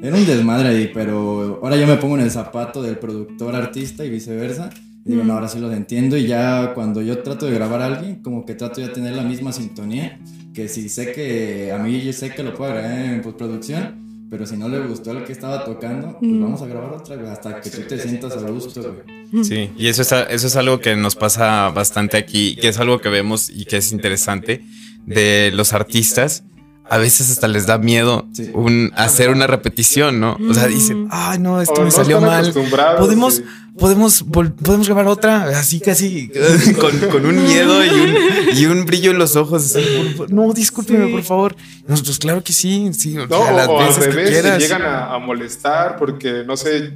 Era 0.02 0.16
un 0.16 0.24
desmadre 0.24 0.68
ahí, 0.68 0.90
pero 0.94 1.60
ahora 1.62 1.76
yo 1.76 1.86
me 1.86 1.96
pongo 1.96 2.16
en 2.16 2.22
el 2.22 2.30
zapato 2.30 2.80
del 2.82 2.96
productor 2.96 3.54
artista 3.54 4.02
y 4.02 4.08
viceversa. 4.08 4.70
Y 5.04 5.10
digo, 5.10 5.24
no, 5.24 5.34
ahora 5.34 5.48
sí 5.48 5.58
los 5.58 5.74
entiendo 5.74 6.16
y 6.16 6.26
ya 6.26 6.72
cuando 6.72 7.02
yo 7.02 7.18
trato 7.18 7.44
de 7.44 7.52
grabar 7.52 7.82
a 7.82 7.86
alguien, 7.86 8.22
como 8.22 8.46
que 8.46 8.54
trato 8.54 8.80
ya 8.80 8.86
de 8.86 8.94
tener 8.94 9.14
la 9.14 9.24
misma 9.24 9.52
sintonía, 9.52 10.18
que 10.54 10.68
si 10.68 10.88
sé 10.88 11.12
que 11.12 11.70
a 11.70 11.76
mí 11.76 12.00
yo 12.00 12.14
sé 12.14 12.30
que 12.30 12.42
lo 12.42 12.54
puedo 12.54 12.72
grabar 12.72 12.98
en 12.98 13.20
postproducción, 13.20 14.07
pero 14.30 14.46
si 14.46 14.56
no 14.56 14.68
le 14.68 14.80
gustó 14.80 15.14
lo 15.14 15.24
que 15.24 15.32
estaba 15.32 15.64
tocando, 15.64 16.18
pues 16.18 16.40
vamos 16.40 16.60
a 16.60 16.66
grabar 16.66 16.92
otra, 16.92 17.16
güey, 17.16 17.28
hasta 17.28 17.60
que 17.60 17.70
tú 17.70 17.82
te 17.82 17.98
sientas 17.98 18.36
a 18.36 18.50
gusto, 18.50 18.82
güey. 18.82 19.44
Sí, 19.44 19.70
y 19.76 19.88
eso 19.88 20.02
es, 20.02 20.12
eso 20.12 20.46
es 20.46 20.56
algo 20.56 20.80
que 20.80 20.96
nos 20.96 21.16
pasa 21.16 21.70
bastante 21.70 22.16
aquí, 22.16 22.56
que 22.56 22.68
es 22.68 22.78
algo 22.78 23.00
que 23.00 23.08
vemos 23.08 23.50
y 23.50 23.64
que 23.64 23.78
es 23.78 23.92
interesante 23.92 24.64
de 25.06 25.50
los 25.52 25.72
artistas. 25.72 26.44
A 26.90 26.96
veces 26.96 27.30
hasta 27.30 27.48
les 27.48 27.66
da 27.66 27.76
miedo 27.76 28.26
sí. 28.32 28.50
un, 28.54 28.92
hacer 28.96 29.28
una 29.28 29.46
repetición, 29.46 30.20
¿no? 30.20 30.38
O 30.48 30.54
sea, 30.54 30.66
dicen, 30.68 31.08
ay, 31.10 31.38
no, 31.38 31.60
esto 31.60 31.74
O 31.74 31.78
me 31.80 31.84
no 31.84 31.90
salió 31.90 32.20
mal. 32.20 32.54
Podemos, 32.98 33.36
sí. 33.36 33.44
Podemos, 33.78 34.22
podemos 34.24 34.86
grabar 34.86 35.06
otra, 35.06 35.44
así 35.58 35.80
casi, 35.80 36.30
con, 36.80 36.98
con 37.10 37.26
un 37.26 37.42
miedo 37.44 37.84
y 37.84 37.88
un, 37.88 38.14
y 38.58 38.66
un 38.66 38.84
brillo 38.84 39.10
en 39.12 39.18
los 39.18 39.36
ojos. 39.36 39.64
así, 39.64 39.84
por- 39.96 40.16
por- 40.16 40.32
no, 40.32 40.52
discúlpeme, 40.52 41.06
Sí. 41.06 41.12
por 41.12 41.22
favor. 41.22 41.56
Nosotros, 41.86 42.18
claro 42.18 42.42
que 42.44 42.52
sí, 42.52 42.90
sí, 42.92 43.16
o 43.16 43.26
No, 43.26 43.38
sea, 43.44 43.52
las 43.52 43.68
o, 43.68 43.72
o 43.72 43.80
al 43.80 43.86
veces 43.88 44.04
que 44.04 44.10
revés, 44.10 44.30
quieras. 44.30 44.54
se 44.54 44.68
llegan 44.68 44.82
a, 44.82 45.14
a 45.14 45.18
molestar 45.18 45.96
porque, 45.96 46.44
no 46.46 46.56
sé, 46.56 46.92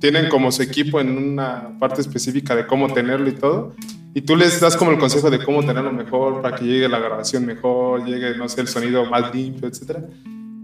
tienen 0.00 0.28
como 0.28 0.52
su 0.52 0.62
equipo 0.62 1.00
en 1.00 1.16
una 1.16 1.76
parte 1.80 2.00
específica 2.00 2.54
de 2.54 2.66
cómo 2.66 2.92
tenerlo 2.92 3.28
y 3.28 3.32
todo. 3.32 3.74
Y 4.14 4.22
tú 4.22 4.36
les 4.36 4.58
das 4.60 4.76
como 4.76 4.90
el 4.90 4.98
consejo 4.98 5.30
de 5.30 5.38
cómo 5.44 5.64
tenerlo 5.64 5.92
mejor 5.92 6.40
para 6.40 6.56
que 6.56 6.64
llegue 6.64 6.88
la 6.88 6.98
grabación 6.98 7.44
mejor, 7.44 8.04
llegue, 8.04 8.36
no 8.36 8.48
sé, 8.48 8.60
el 8.62 8.68
sonido 8.68 9.04
más 9.06 9.34
limpio, 9.34 9.68
etc. 9.68 9.98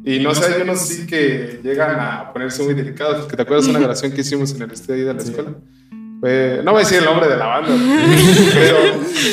Y 0.04 0.20
no 0.20 0.34
sé, 0.34 0.54
yo 0.58 0.64
no 0.64 0.76
sé 0.76 0.94
si 0.94 1.06
que 1.06 1.60
llegan 1.62 1.98
a 1.98 2.32
ponerse 2.32 2.62
muy 2.62 2.74
delicados, 2.74 3.22
porque 3.22 3.36
te 3.36 3.42
acuerdas 3.42 3.64
de 3.64 3.70
una 3.70 3.78
grabación 3.80 4.12
que 4.12 4.20
hicimos 4.20 4.52
en 4.54 4.62
el 4.62 4.70
estudio 4.70 5.06
de 5.06 5.14
la 5.14 5.22
escuela. 5.22 5.50
Fue- 6.20 6.60
no 6.62 6.72
voy 6.72 6.80
a 6.80 6.84
decir 6.84 6.98
el 6.98 7.04
nombre 7.06 7.28
de 7.28 7.36
la 7.36 7.46
banda, 7.46 7.70
pero 8.54 8.76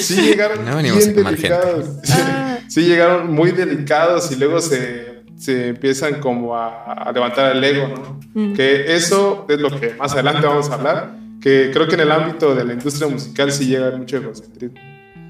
sí 0.01 0.21
llegaron 0.21 0.65
No 0.65 0.77
bien 0.77 1.15
delicados. 1.15 1.87
Ah. 2.09 2.59
sí 2.67 2.81
llegaron 2.83 3.31
muy 3.33 3.51
delicados 3.51 4.31
y 4.31 4.35
luego 4.35 4.59
se, 4.61 5.23
se 5.37 5.69
empiezan 5.69 6.19
como 6.19 6.55
a, 6.55 6.93
a 6.93 7.11
levantar 7.11 7.55
el 7.55 7.63
ego, 7.63 7.87
¿no? 7.87 8.19
Mm. 8.33 8.53
Que 8.53 8.95
eso 8.95 9.45
es 9.49 9.59
lo 9.59 9.77
que 9.79 9.93
más 9.95 10.13
adelante 10.13 10.47
vamos 10.47 10.69
a 10.69 10.75
hablar, 10.75 11.11
que 11.41 11.69
creo 11.73 11.87
que 11.87 11.95
en 11.95 12.01
el 12.01 12.11
ámbito 12.11 12.55
de 12.55 12.63
la 12.65 12.73
industria 12.73 13.07
musical 13.09 13.51
sí 13.51 13.65
llega 13.67 13.91
mucho 13.97 14.17
egocentrismo, 14.17 14.77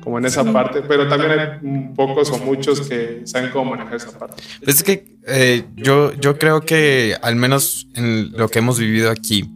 como 0.02 0.18
en 0.18 0.26
esa 0.26 0.44
parte, 0.52 0.82
pero 0.82 1.08
también 1.08 1.32
hay 1.32 1.94
pocos 1.96 2.30
o 2.32 2.38
muchos 2.40 2.82
que 2.82 3.22
saben 3.26 3.52
cómo 3.52 3.72
manejar 3.72 3.96
esa 3.96 4.18
parte. 4.18 4.44
Pues 4.64 4.78
es 4.78 4.84
que 4.84 5.16
eh, 5.28 5.64
yo, 5.76 6.14
yo 6.14 6.38
creo 6.38 6.62
que 6.62 7.16
al 7.22 7.36
menos 7.36 7.88
en 7.96 8.32
lo 8.34 8.50
que 8.50 8.60
hemos 8.60 8.80
vivido 8.80 9.12
aquí, 9.12 9.50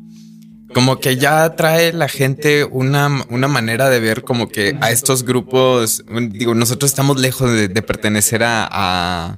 como 0.73 0.99
que 0.99 1.17
ya 1.17 1.55
trae 1.55 1.93
la 1.93 2.10
gente 2.10 2.65
una, 2.65 3.25
una 3.29 3.47
manera 3.47 3.89
de 3.89 3.99
ver 3.99 4.23
como 4.23 4.49
que 4.49 4.77
a 4.81 4.91
estos 4.91 5.23
grupos, 5.23 6.03
digo, 6.31 6.53
nosotros 6.53 6.91
estamos 6.91 7.19
lejos 7.19 7.49
de, 7.51 7.67
de 7.69 7.81
pertenecer 7.81 8.43
a, 8.43 8.67
a, 8.69 9.38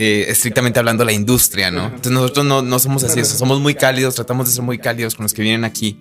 eh, 0.00 0.26
estrictamente 0.28 0.78
hablando, 0.78 1.04
la 1.04 1.12
industria, 1.12 1.70
¿no? 1.70 1.86
Entonces 1.86 2.12
nosotros 2.12 2.46
no, 2.46 2.62
no 2.62 2.78
somos 2.78 3.04
así, 3.04 3.24
somos 3.24 3.60
muy 3.60 3.74
cálidos, 3.74 4.14
tratamos 4.14 4.46
de 4.46 4.54
ser 4.54 4.62
muy 4.62 4.78
cálidos 4.78 5.16
con 5.16 5.24
los 5.24 5.34
que 5.34 5.42
vienen 5.42 5.64
aquí. 5.64 5.98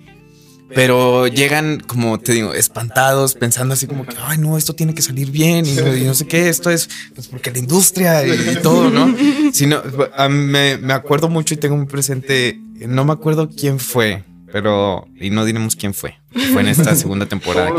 Pero 0.76 1.28
llegan, 1.28 1.80
como 1.80 2.20
te 2.20 2.34
digo, 2.34 2.54
espantados, 2.54 3.36
pensando 3.36 3.74
así 3.74 3.88
como 3.88 4.06
que, 4.06 4.16
ay, 4.22 4.38
no, 4.38 4.58
esto 4.58 4.74
tiene 4.74 4.94
que 4.94 5.02
salir 5.02 5.32
bien 5.32 5.66
y 5.66 5.72
no, 5.74 5.96
y 5.96 6.04
no 6.04 6.14
sé 6.14 6.28
qué, 6.28 6.50
esto 6.50 6.70
es 6.70 6.90
pues 7.16 7.28
porque 7.28 7.52
la 7.52 7.60
industria 7.60 8.26
y, 8.28 8.32
y 8.32 8.56
todo, 8.62 8.90
¿no? 8.90 9.16
Sino, 9.54 9.82
me, 10.30 10.78
me 10.78 10.94
acuerdo 10.94 11.30
mucho 11.30 11.54
y 11.54 11.58
tengo 11.58 11.78
muy 11.78 11.86
presente, 11.86 12.60
no 12.88 13.06
me 13.06 13.14
acuerdo 13.14 13.50
quién 13.50 13.80
fue, 13.80 14.24
pero, 14.52 15.08
y 15.20 15.30
no 15.30 15.46
diremos 15.46 15.76
quién 15.78 15.94
fue, 15.94 16.16
fue 16.52 16.62
en 16.62 16.68
esta 16.68 16.96
segunda 16.96 17.26
temporada. 17.28 17.72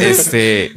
Este, 0.00 0.72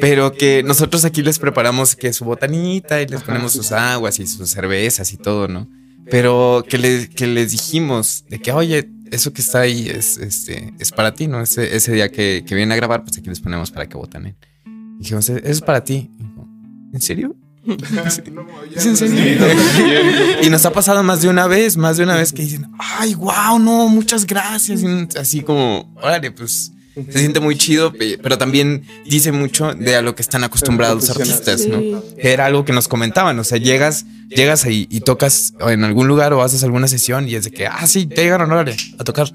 pero 0.00 0.32
que 0.32 0.62
nosotros 0.64 1.04
aquí 1.04 1.22
les 1.22 1.38
preparamos 1.38 1.94
que 1.96 2.12
su 2.12 2.24
botanita 2.24 3.00
y 3.02 3.06
les 3.06 3.22
ponemos 3.22 3.52
sus 3.52 3.72
aguas 3.72 4.18
y 4.18 4.26
sus 4.26 4.50
cervezas 4.50 5.12
y 5.12 5.16
todo, 5.16 5.48
¿no? 5.48 5.68
Pero 6.10 6.64
que, 6.68 6.78
le- 6.78 7.08
que 7.08 7.26
les 7.26 7.52
dijimos 7.52 8.24
de 8.28 8.38
que, 8.38 8.52
oye, 8.52 8.88
eso 9.10 9.32
que 9.32 9.42
está 9.42 9.60
ahí 9.60 9.88
es, 9.88 10.18
este, 10.18 10.72
es 10.78 10.90
para 10.90 11.14
ti, 11.14 11.26
¿no? 11.26 11.40
Ese, 11.40 11.76
ese 11.76 11.92
día 11.92 12.10
que, 12.10 12.44
que 12.46 12.54
vienen 12.54 12.72
a 12.72 12.76
grabar, 12.76 13.04
pues 13.04 13.18
aquí 13.18 13.28
les 13.28 13.40
ponemos 13.40 13.70
para 13.70 13.88
que 13.88 13.96
botanen. 13.96 14.36
Y 14.66 14.98
dijimos, 14.98 15.28
eso 15.28 15.40
es 15.44 15.60
para 15.60 15.82
ti. 15.84 16.10
Dijo, 16.18 16.48
¿En 16.92 17.00
serio? 17.00 17.36
No, 17.66 18.46
¿Es 18.74 18.86
en 18.86 18.96
serio? 18.96 19.46
Y 20.42 20.50
nos 20.50 20.64
ha 20.66 20.72
pasado 20.72 21.02
más 21.02 21.22
de 21.22 21.28
una 21.28 21.46
vez, 21.46 21.76
más 21.76 21.96
de 21.96 22.04
una 22.04 22.16
vez 22.16 22.32
que 22.32 22.42
dicen, 22.42 22.70
ay, 22.78 23.14
wow, 23.14 23.58
no, 23.58 23.88
muchas 23.88 24.26
gracias. 24.26 24.82
Y 24.82 25.18
así 25.18 25.42
como, 25.42 25.92
órale, 25.96 26.30
pues 26.30 26.73
se 26.94 27.18
siente 27.18 27.40
muy 27.40 27.56
chido, 27.56 27.92
pe- 27.92 28.18
pero 28.22 28.38
también 28.38 28.84
dice 29.04 29.32
mucho 29.32 29.74
de 29.74 29.96
a 29.96 30.02
lo 30.02 30.14
que 30.14 30.22
están 30.22 30.44
acostumbrados 30.44 31.08
los 31.08 31.10
artistas, 31.16 31.66
¿no? 31.66 31.78
Sí. 31.80 31.96
Era 32.18 32.46
algo 32.46 32.64
que 32.64 32.72
nos 32.72 32.86
comentaban, 32.88 33.38
o 33.38 33.44
sea, 33.44 33.58
llegas, 33.58 34.04
llegas 34.28 34.64
ahí 34.64 34.86
y 34.90 35.00
tocas 35.00 35.54
en 35.60 35.84
algún 35.84 36.06
lugar 36.08 36.32
o 36.32 36.42
haces 36.42 36.62
alguna 36.64 36.86
sesión 36.88 37.28
y 37.28 37.34
es 37.34 37.44
de 37.44 37.50
que, 37.50 37.66
ah, 37.66 37.86
sí, 37.86 38.06
ya 38.08 38.22
llegaron, 38.22 38.50
órale, 38.52 38.76
a 38.98 39.04
tocar. 39.04 39.28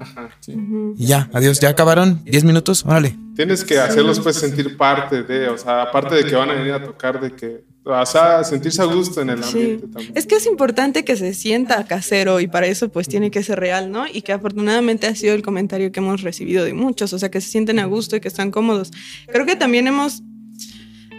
Y 0.96 1.06
ya, 1.06 1.28
adiós, 1.32 1.60
ya 1.60 1.68
acabaron, 1.70 2.22
10 2.24 2.44
minutos, 2.44 2.84
órale. 2.86 3.16
Tienes 3.36 3.64
que 3.64 3.78
hacerlos 3.78 4.20
pues 4.20 4.36
sentir 4.36 4.76
parte 4.76 5.22
de, 5.22 5.48
o 5.48 5.56
sea, 5.58 5.82
aparte 5.82 6.14
de 6.14 6.24
que 6.24 6.34
van 6.34 6.50
a 6.50 6.54
venir 6.54 6.72
a 6.72 6.82
tocar, 6.84 7.20
de 7.20 7.34
que, 7.34 7.64
sea, 8.06 8.42
sentirse 8.44 8.82
a 8.82 8.84
gusto 8.86 9.20
en 9.20 9.30
el 9.30 9.42
Sí. 9.44 9.58
ambiente 9.58 9.86
también. 9.88 10.12
Es 10.14 10.26
que 10.26 10.36
es 10.36 10.46
importante 10.46 11.04
que 11.04 11.16
se 11.16 11.34
sienta 11.34 11.84
casero 11.84 12.40
y 12.40 12.46
para 12.46 12.66
eso 12.66 12.88
pues 12.88 13.08
tiene 13.08 13.30
que 13.30 13.42
ser 13.42 13.58
real, 13.60 13.90
¿no? 13.90 14.04
Y 14.12 14.22
que 14.22 14.32
afortunadamente 14.32 15.06
ha 15.06 15.14
sido 15.14 15.34
el 15.34 15.42
comentario 15.42 15.92
que 15.92 16.00
hemos 16.00 16.22
recibido 16.22 16.64
de 16.64 16.74
muchos, 16.74 17.12
o 17.12 17.18
sea, 17.18 17.30
que 17.30 17.40
se 17.40 17.48
sienten 17.50 17.78
a 17.78 17.84
gusto 17.86 18.16
y 18.16 18.20
que 18.20 18.28
están 18.28 18.50
cómodos. 18.50 18.90
Creo 19.32 19.46
que 19.46 19.56
también 19.56 19.86
hemos 19.86 20.22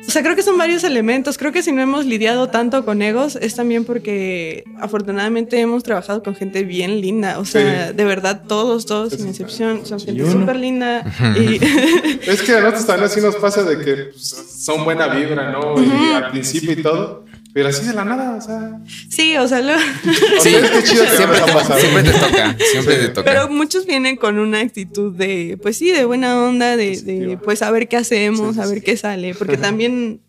o 0.07 0.11
sea, 0.11 0.23
creo 0.23 0.35
que 0.35 0.43
son 0.43 0.57
varios 0.57 0.83
elementos. 0.83 1.37
Creo 1.37 1.51
que 1.51 1.63
si 1.63 1.71
no 1.71 1.81
hemos 1.81 2.05
lidiado 2.05 2.49
tanto 2.49 2.83
con 2.85 3.01
egos 3.01 3.35
es 3.35 3.55
también 3.55 3.85
porque 3.85 4.63
afortunadamente 4.79 5.59
hemos 5.59 5.83
trabajado 5.83 6.23
con 6.23 6.35
gente 6.35 6.63
bien 6.63 7.01
linda. 7.01 7.39
O 7.39 7.45
sea, 7.45 7.93
de 7.93 8.03
verdad, 8.03 8.43
todos, 8.47 8.85
todos, 8.85 9.13
sin 9.13 9.27
excepción, 9.27 9.85
son 9.85 9.99
gente 9.99 10.29
súper 10.29 10.55
linda. 10.55 11.03
y 11.37 11.55
Es 12.29 12.41
que 12.41 12.53
a 12.53 12.61
nosotros 12.61 12.85
también 12.85 13.05
así 13.05 13.21
nos 13.21 13.35
pasa 13.35 13.63
de 13.63 13.83
que 13.83 13.95
pues, 14.05 14.35
son 14.59 14.83
buena 14.83 15.07
vibra, 15.07 15.51
¿no? 15.51 15.75
Y 15.81 16.13
al 16.13 16.31
principio 16.31 16.71
y 16.71 16.81
todo. 16.81 17.25
Pero 17.53 17.67
así 17.69 17.85
de 17.85 17.93
la 17.93 18.05
nada, 18.05 18.35
o 18.35 18.41
sea. 18.41 18.79
sí, 19.09 19.35
o 19.37 19.47
sea, 19.47 19.59
lo- 19.61 19.73
Sí, 20.41 20.55
es 20.55 20.69
que 20.69 20.83
chido 20.83 21.05
siempre, 21.07 21.39
te, 21.41 21.51
pasado. 21.51 21.79
siempre 21.79 22.03
te 22.03 22.11
toca, 22.11 22.55
siempre 22.71 22.95
Sí. 22.95 23.01
te 23.01 23.07
toca. 23.09 23.23
pero 23.29 23.49
muchos 23.49 23.85
vienen 23.85 24.15
con 24.15 24.39
una 24.39 24.59
actitud 24.59 25.13
de, 25.13 25.57
pues 25.61 25.77
sí, 25.77 25.91
de 25.91 26.05
buena 26.05 26.41
onda, 26.43 26.77
de, 26.77 27.01
de 27.01 27.37
pues 27.37 27.61
a 27.61 27.71
ver 27.71 27.87
qué 27.89 27.97
hacemos, 27.97 28.49
Sí, 28.49 28.53
sí, 28.55 28.59
a 28.61 28.65
ver 28.67 28.79
sí. 28.79 28.83
qué 28.85 28.97
sale. 28.97 29.35
Porque 29.35 29.57
también, 29.57 30.21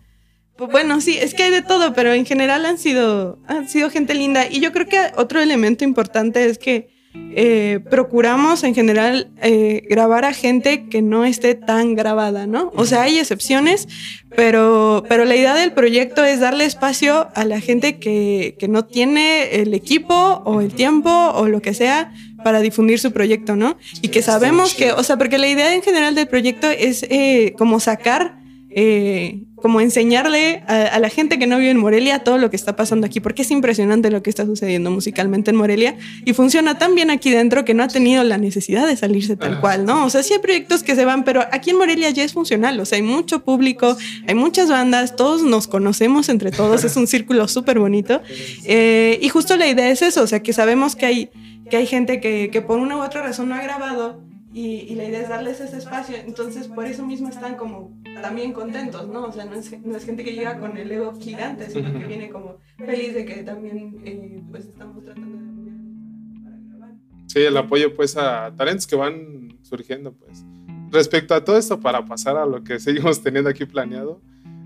pues 0.56 0.70
bueno, 0.70 1.00
sí, 1.00 1.16
es 1.16 1.34
que 1.34 1.44
hay 1.44 1.50
de 1.50 1.62
todo, 1.62 1.94
pero 1.94 2.12
en 2.12 2.26
general 2.26 2.66
han 2.66 2.78
sido, 2.78 3.38
han 3.46 3.68
sido 3.68 3.88
gente 3.90 4.14
linda. 4.14 4.46
Y 4.50 4.60
yo 4.60 4.72
creo 4.72 4.86
que 4.86 4.98
otro 5.16 5.40
elemento 5.40 5.84
importante 5.84 6.44
es 6.46 6.58
que 6.58 6.91
eh, 7.14 7.80
procuramos 7.90 8.62
en 8.62 8.74
general 8.74 9.30
eh, 9.42 9.86
grabar 9.88 10.24
a 10.24 10.32
gente 10.32 10.88
que 10.88 11.02
no 11.02 11.24
esté 11.24 11.54
tan 11.54 11.94
grabada, 11.94 12.46
¿no? 12.46 12.72
O 12.74 12.84
sea, 12.84 13.02
hay 13.02 13.18
excepciones, 13.18 13.88
pero, 14.34 15.04
pero 15.08 15.24
la 15.24 15.36
idea 15.36 15.54
del 15.54 15.72
proyecto 15.72 16.24
es 16.24 16.40
darle 16.40 16.64
espacio 16.64 17.28
a 17.34 17.44
la 17.44 17.60
gente 17.60 17.98
que, 17.98 18.56
que 18.58 18.68
no 18.68 18.84
tiene 18.84 19.56
el 19.60 19.74
equipo 19.74 20.42
o 20.44 20.60
el 20.60 20.72
tiempo 20.74 21.10
o 21.10 21.48
lo 21.48 21.62
que 21.62 21.74
sea 21.74 22.12
para 22.42 22.60
difundir 22.60 22.98
su 22.98 23.12
proyecto, 23.12 23.56
¿no? 23.56 23.76
Y 24.02 24.08
que 24.08 24.22
sabemos 24.22 24.74
que, 24.74 24.92
o 24.92 25.02
sea, 25.02 25.16
porque 25.16 25.38
la 25.38 25.48
idea 25.48 25.74
en 25.74 25.82
general 25.82 26.14
del 26.14 26.28
proyecto 26.28 26.68
es 26.68 27.04
eh, 27.04 27.54
como 27.56 27.80
sacar 27.80 28.41
eh, 28.74 29.44
como 29.56 29.80
enseñarle 29.80 30.64
a, 30.66 30.86
a 30.86 30.98
la 30.98 31.08
gente 31.08 31.38
que 31.38 31.46
no 31.46 31.58
vive 31.58 31.70
en 31.70 31.78
Morelia 31.78 32.20
todo 32.20 32.38
lo 32.38 32.50
que 32.50 32.56
está 32.56 32.74
pasando 32.74 33.06
aquí, 33.06 33.20
porque 33.20 33.42
es 33.42 33.50
impresionante 33.50 34.10
lo 34.10 34.22
que 34.22 34.30
está 34.30 34.44
sucediendo 34.44 34.90
musicalmente 34.90 35.50
en 35.50 35.56
Morelia 35.56 35.96
y 36.24 36.32
funciona 36.32 36.78
tan 36.78 36.94
bien 36.94 37.10
aquí 37.10 37.30
dentro 37.30 37.64
que 37.64 37.74
no 37.74 37.82
ha 37.82 37.88
tenido 37.88 38.24
la 38.24 38.38
necesidad 38.38 38.86
de 38.86 38.96
salirse 38.96 39.36
tal 39.36 39.60
cual, 39.60 39.84
¿no? 39.84 40.04
O 40.04 40.10
sea, 40.10 40.22
sí 40.22 40.34
hay 40.34 40.40
proyectos 40.40 40.82
que 40.82 40.94
se 40.94 41.04
van, 41.04 41.24
pero 41.24 41.42
aquí 41.52 41.70
en 41.70 41.78
Morelia 41.78 42.10
ya 42.10 42.24
es 42.24 42.32
funcional, 42.32 42.78
o 42.80 42.84
sea, 42.84 42.96
hay 42.96 43.02
mucho 43.02 43.44
público, 43.44 43.96
hay 44.26 44.34
muchas 44.34 44.68
bandas, 44.68 45.16
todos 45.16 45.42
nos 45.42 45.68
conocemos 45.68 46.28
entre 46.28 46.50
todos, 46.50 46.84
es 46.84 46.96
un 46.96 47.06
círculo 47.06 47.46
súper 47.48 47.78
bonito 47.78 48.20
Eh, 48.64 49.18
y 49.22 49.28
justo 49.28 49.56
la 49.56 49.66
idea 49.66 49.90
es 49.90 50.02
eso, 50.02 50.22
o 50.22 50.26
sea, 50.26 50.40
que 50.42 50.52
sabemos 50.52 50.96
que 50.96 51.06
hay, 51.06 51.30
que 51.70 51.76
hay 51.76 51.86
gente 51.86 52.20
que, 52.20 52.50
que 52.50 52.60
por 52.62 52.78
una 52.78 52.96
u 52.96 53.00
otra 53.02 53.22
razón 53.22 53.48
no 53.48 53.54
ha 53.54 53.62
grabado 53.62 54.22
y, 54.52 54.86
y 54.88 54.94
la 54.94 55.04
idea 55.04 55.20
es 55.20 55.28
darles 55.28 55.60
ese 55.60 55.78
espacio. 55.78 56.16
Entonces, 56.26 56.68
por 56.68 56.86
eso 56.86 57.04
mismo 57.04 57.28
están 57.28 57.56
como 57.56 57.90
también 58.20 58.52
contentos, 58.52 59.08
¿no? 59.08 59.24
O 59.24 59.32
sea, 59.32 59.44
no 59.44 59.54
es, 59.54 59.80
no 59.84 59.96
es 59.96 60.04
gente 60.04 60.24
que 60.24 60.32
llega 60.32 60.58
con 60.58 60.76
el 60.76 60.90
ego 60.90 61.14
gigante, 61.18 61.70
sino 61.70 61.92
que 61.92 62.06
viene 62.06 62.30
como 62.30 62.58
feliz 62.76 63.14
de 63.14 63.24
que 63.24 63.42
también 63.42 64.02
eh, 64.04 64.42
pues 64.50 64.66
estamos 64.66 65.04
tratando 65.04 65.38
de 65.38 66.42
para 66.44 66.56
grabar. 66.58 66.94
Sí, 67.26 67.40
el 67.40 67.56
apoyo 67.56 67.94
pues 67.94 68.16
a 68.16 68.54
talentos 68.56 68.86
que 68.86 68.96
van 68.96 69.58
surgiendo 69.62 70.12
pues. 70.12 70.44
Respecto 70.90 71.34
a 71.34 71.42
todo 71.42 71.56
esto, 71.56 71.80
para 71.80 72.04
pasar 72.04 72.36
a 72.36 72.44
lo 72.44 72.62
que 72.62 72.78
seguimos 72.78 73.22
teniendo 73.22 73.48
aquí 73.48 73.64
planeado, 73.64 74.20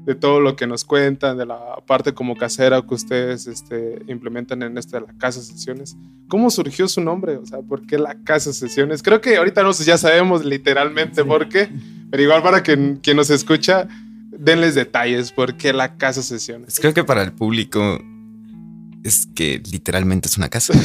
de 0.06 0.14
todo 0.14 0.40
lo 0.40 0.54
que 0.54 0.68
nos 0.68 0.84
cuentan, 0.84 1.36
de 1.36 1.44
la 1.44 1.58
parte 1.84 2.14
como 2.14 2.36
casera 2.36 2.80
que 2.80 2.94
ustedes 2.94 3.48
este, 3.48 4.02
implementan 4.06 4.62
en 4.62 4.78
esto 4.78 4.98
de 4.98 5.04
la 5.04 5.12
Casa 5.18 5.42
Sesiones, 5.42 5.96
¿cómo 6.28 6.48
surgió 6.48 6.86
su 6.86 7.00
nombre? 7.00 7.36
O 7.36 7.44
sea, 7.44 7.58
¿por 7.58 7.84
qué 7.86 7.98
la 7.98 8.14
Casa 8.22 8.52
Sesiones? 8.52 9.02
Creo 9.02 9.20
que 9.20 9.36
ahorita 9.36 9.64
nosotros 9.64 9.86
ya 9.86 9.98
sabemos 9.98 10.44
literalmente 10.44 11.24
por 11.24 11.48
qué, 11.48 11.68
pero 12.10 12.22
igual 12.22 12.40
para 12.40 12.62
que, 12.62 12.98
quien 13.02 13.16
nos 13.16 13.30
escucha, 13.30 13.88
denles 14.30 14.76
detalles, 14.76 15.32
¿por 15.32 15.56
qué 15.56 15.72
la 15.72 15.96
Casa 15.96 16.22
Sesiones? 16.22 16.66
Pues 16.66 16.80
creo 16.80 16.94
que 16.94 17.02
para 17.02 17.22
el 17.22 17.32
público 17.32 17.98
es 19.06 19.26
que 19.34 19.62
literalmente 19.70 20.28
es 20.28 20.36
una 20.36 20.48
casa. 20.48 20.74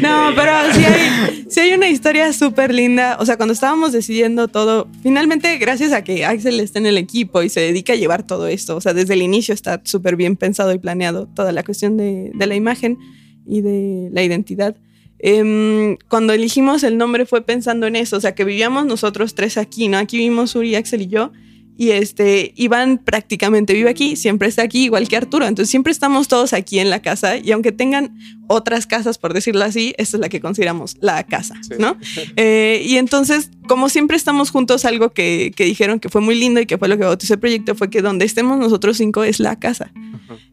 No, 0.00 0.32
pero 0.34 0.52
sí 0.74 0.84
hay, 0.84 1.46
sí 1.48 1.60
hay 1.60 1.72
una 1.72 1.88
historia 1.88 2.32
súper 2.32 2.72
linda. 2.72 3.16
O 3.20 3.26
sea, 3.26 3.36
cuando 3.36 3.52
estábamos 3.52 3.92
decidiendo 3.92 4.48
todo, 4.48 4.88
finalmente, 5.02 5.56
gracias 5.58 5.92
a 5.92 6.02
que 6.02 6.24
Axel 6.24 6.60
está 6.60 6.78
en 6.78 6.86
el 6.86 6.98
equipo 6.98 7.42
y 7.42 7.48
se 7.48 7.60
dedica 7.60 7.92
a 7.92 7.96
llevar 7.96 8.26
todo 8.26 8.46
esto, 8.46 8.76
o 8.76 8.80
sea, 8.80 8.94
desde 8.94 9.14
el 9.14 9.22
inicio 9.22 9.54
está 9.54 9.80
súper 9.84 10.16
bien 10.16 10.36
pensado 10.36 10.72
y 10.72 10.78
planeado 10.78 11.26
toda 11.26 11.52
la 11.52 11.62
cuestión 11.62 11.96
de, 11.96 12.30
de 12.34 12.46
la 12.46 12.54
imagen 12.54 12.98
y 13.46 13.62
de 13.62 14.08
la 14.12 14.22
identidad. 14.22 14.76
Em, 15.18 15.96
cuando 16.08 16.32
elegimos 16.32 16.84
el 16.84 16.96
nombre 16.96 17.26
fue 17.26 17.42
pensando 17.42 17.86
en 17.86 17.96
eso, 17.96 18.16
o 18.16 18.20
sea, 18.20 18.34
que 18.34 18.44
vivíamos 18.44 18.86
nosotros 18.86 19.34
tres 19.34 19.56
aquí, 19.56 19.88
¿no? 19.88 19.98
Aquí 19.98 20.16
vivimos 20.16 20.54
Uri, 20.54 20.76
Axel 20.76 21.02
y 21.02 21.08
yo. 21.08 21.32
Y 21.80 21.92
este, 21.92 22.52
Iván 22.56 22.98
prácticamente 22.98 23.72
vive 23.72 23.88
aquí, 23.88 24.16
siempre 24.16 24.48
está 24.48 24.62
aquí, 24.62 24.86
igual 24.86 25.06
que 25.08 25.16
Arturo. 25.16 25.46
Entonces 25.46 25.70
siempre 25.70 25.92
estamos 25.92 26.26
todos 26.26 26.52
aquí 26.52 26.80
en 26.80 26.90
la 26.90 27.00
casa 27.00 27.36
y 27.36 27.52
aunque 27.52 27.70
tengan 27.70 28.18
otras 28.48 28.88
casas, 28.88 29.16
por 29.16 29.32
decirlo 29.32 29.64
así, 29.64 29.94
esta 29.96 30.16
es 30.16 30.20
la 30.20 30.28
que 30.28 30.40
consideramos 30.40 30.96
la 31.00 31.22
casa, 31.24 31.54
Sí. 31.62 31.74
¿no? 31.78 31.96
Eh, 32.36 32.82
y 32.84 32.96
entonces, 32.96 33.50
como 33.68 33.88
siempre 33.88 34.16
estamos 34.16 34.50
juntos, 34.50 34.84
algo 34.84 35.10
que, 35.10 35.52
que 35.54 35.64
dijeron 35.64 36.00
que 36.00 36.08
fue 36.08 36.20
muy 36.20 36.34
lindo 36.34 36.60
y 36.60 36.66
que 36.66 36.78
fue 36.78 36.88
lo 36.88 36.98
que 36.98 37.04
bautizó 37.04 37.34
el 37.34 37.40
proyecto 37.40 37.76
fue 37.76 37.90
que 37.90 38.02
donde 38.02 38.24
estemos 38.24 38.58
nosotros 38.58 38.96
cinco 38.96 39.22
es 39.22 39.38
la 39.38 39.56
casa. 39.56 39.92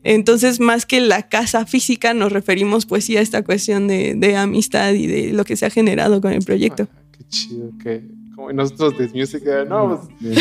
Entonces, 0.03 0.59
más 0.59 0.85
que 0.85 1.01
la 1.01 1.23
casa 1.27 1.65
física, 1.65 2.13
nos 2.13 2.31
referimos 2.31 2.85
pues 2.85 3.05
sí 3.05 3.17
a 3.17 3.21
esta 3.21 3.43
cuestión 3.43 3.87
de, 3.87 4.13
de 4.15 4.35
amistad 4.37 4.93
y 4.93 5.07
de 5.07 5.33
lo 5.33 5.43
que 5.43 5.55
se 5.55 5.65
ha 5.65 5.71
generado 5.71 6.21
con 6.21 6.31
el 6.33 6.43
proyecto. 6.43 6.87
Ah, 6.91 6.99
qué 7.17 7.23
chido 7.29 7.71
que 7.83 8.03
como 8.35 8.51
nosotros 8.51 8.97
de 8.97 9.07
Music, 9.17 9.43
no, 9.69 10.07
pues, 10.19 10.37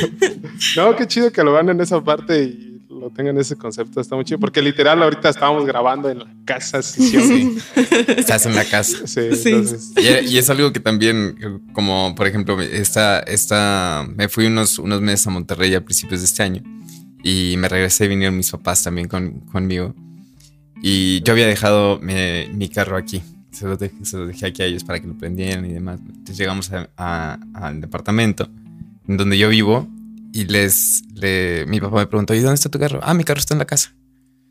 No, 0.76 0.94
qué 0.96 1.06
chido 1.06 1.30
que 1.32 1.42
lo 1.42 1.52
van 1.52 1.68
en 1.68 1.80
esa 1.80 2.02
parte 2.02 2.42
y 2.44 2.68
lo 2.88 3.10
tengan 3.10 3.36
ese 3.38 3.56
concepto, 3.56 4.00
está 4.00 4.14
muy 4.14 4.24
chido, 4.24 4.38
porque 4.38 4.62
literal 4.62 5.02
ahorita 5.02 5.28
estábamos 5.30 5.66
grabando 5.66 6.08
en 6.08 6.20
la 6.20 6.26
casa 6.44 6.82
sesión. 6.82 7.26
Sí. 7.26 7.58
Estás 8.16 8.46
en 8.46 8.54
la 8.54 8.64
casa. 8.64 9.06
Sí, 9.06 9.34
Sí. 9.34 9.48
entonces, 9.50 9.92
Y, 9.96 10.34
y 10.34 10.38
es 10.38 10.48
algo 10.50 10.72
que 10.72 10.78
también, 10.80 11.62
como 11.72 12.14
por 12.14 12.26
ejemplo, 12.28 12.60
esta, 12.60 13.18
esta, 13.20 14.06
me 14.14 14.28
fui 14.28 14.46
unos, 14.46 14.78
unos 14.78 15.00
meses 15.00 15.26
a 15.26 15.30
Monterrey 15.30 15.74
a 15.74 15.84
principios 15.84 16.20
de 16.20 16.26
este 16.26 16.42
año 16.44 16.62
y 17.24 17.56
me 17.58 17.68
regresé 17.68 18.04
y 18.04 18.08
vinieron 18.08 18.36
mis 18.36 18.50
papás 18.50 18.82
también 18.84 19.08
con- 19.08 19.40
conmigo. 19.52 19.94
Y 20.80 21.22
yo 21.22 21.32
había 21.32 21.46
dejado 21.46 21.98
mi, 22.00 22.14
mi 22.52 22.68
carro 22.68 22.96
aquí, 22.96 23.22
se 23.52 23.66
lo, 23.66 23.76
dejé, 23.76 24.04
se 24.04 24.16
lo 24.16 24.26
dejé 24.26 24.46
aquí 24.46 24.62
a 24.62 24.66
ellos 24.66 24.84
para 24.84 25.00
que 25.00 25.06
lo 25.06 25.16
prendieran 25.16 25.64
y 25.64 25.72
demás. 25.72 25.98
Entonces 26.06 26.36
llegamos 26.38 26.70
a- 26.72 26.88
a- 26.96 27.38
al 27.54 27.80
departamento 27.80 28.44
en 28.44 28.61
donde 29.06 29.38
yo 29.38 29.48
vivo 29.48 29.88
y 30.32 30.44
les, 30.44 31.02
le- 31.14 31.64
mi 31.66 31.80
papá 31.80 31.98
me 31.98 32.06
preguntó, 32.06 32.34
¿y 32.34 32.40
dónde 32.40 32.54
está 32.54 32.68
tu 32.68 32.78
carro? 32.78 33.00
Ah, 33.02 33.14
mi 33.14 33.24
carro 33.24 33.40
está 33.40 33.54
en 33.54 33.58
la 33.58 33.64
casa. 33.66 33.92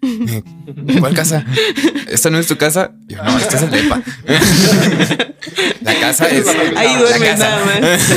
¿Cuál 0.99 1.13
casa? 1.13 1.45
¿Esta 2.09 2.29
no 2.31 2.39
es 2.39 2.47
tu 2.47 2.57
casa? 2.57 2.91
Y 3.07 3.13
yo, 3.13 3.23
no, 3.23 3.37
esta 3.37 3.57
es 3.57 3.63
el 3.63 3.69
depa. 3.71 4.01
la 5.81 5.99
casa 5.99 6.27
es. 6.29 6.47
Ahí 6.75 6.95
casa. 7.19 7.37
nada 7.37 7.65
más. 7.65 8.09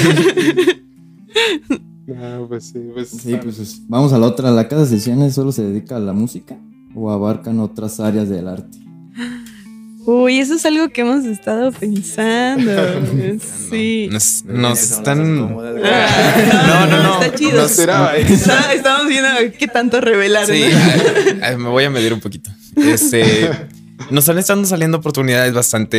no, 2.07 2.49
pues 2.49 2.65
sí, 2.69 2.79
pues, 2.93 3.11
Sí, 3.11 3.37
pues 3.43 3.59
es- 3.59 3.81
vamos 3.89 4.13
a 4.13 4.19
la 4.19 4.27
otra. 4.27 4.51
¿La 4.51 4.69
casa 4.69 4.83
de 4.83 4.89
sesiones 4.89 5.35
solo 5.35 5.53
se 5.53 5.63
dedica 5.63 5.97
a 5.97 6.01
la 6.01 6.13
música 6.13 6.57
o 6.95 7.11
abarcan 7.11 7.61
otras 7.61 8.01
áreas 8.01 8.29
del 8.29 8.49
arte? 8.49 8.79
Uy, 10.07 10.39
eso 10.39 10.55
es 10.55 10.67
algo 10.67 10.89
que 10.91 11.01
hemos 11.01 11.25
estado 11.25 11.73
pensando. 11.73 12.73
Sí. 13.71 14.09
Nos, 14.13 14.45
nos 14.45 14.81
están. 14.83 15.57
Ah, 15.85 16.87
No, 16.87 16.87
no, 16.87 17.03
no. 17.03 17.23
Está 17.23 17.35
chido. 17.37 17.63
no 17.63 17.69
será, 17.69 18.17
eh. 18.17 18.23
Está- 18.29 18.73
estamos 18.73 19.09
viendo 19.09 19.29
qué 19.59 19.67
tanto 19.67 20.01
revelar. 20.01 20.47
Sí, 20.47 20.67
¿no? 20.71 21.45
a- 21.45 21.49
a- 21.49 21.57
me 21.57 21.69
voy 21.71 21.85
a 21.85 21.91
medir 21.91 22.13
un 22.13 22.21
poquito. 22.21 22.51
Este, 22.77 23.51
nos 24.11 24.29
han 24.29 24.39
estado 24.39 24.65
saliendo 24.67 24.99
oportunidades 24.99 25.53
bastante 25.55 25.97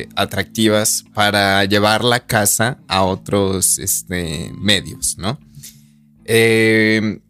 eh, 0.00 0.08
atractivas 0.16 1.04
para 1.14 1.64
llevar 1.66 2.02
la 2.04 2.20
casa 2.26 2.78
a 2.88 3.02
otros 3.04 3.78
este, 3.78 4.50
medios, 4.58 5.16
¿no? 5.18 5.38
Eh, 6.24 7.20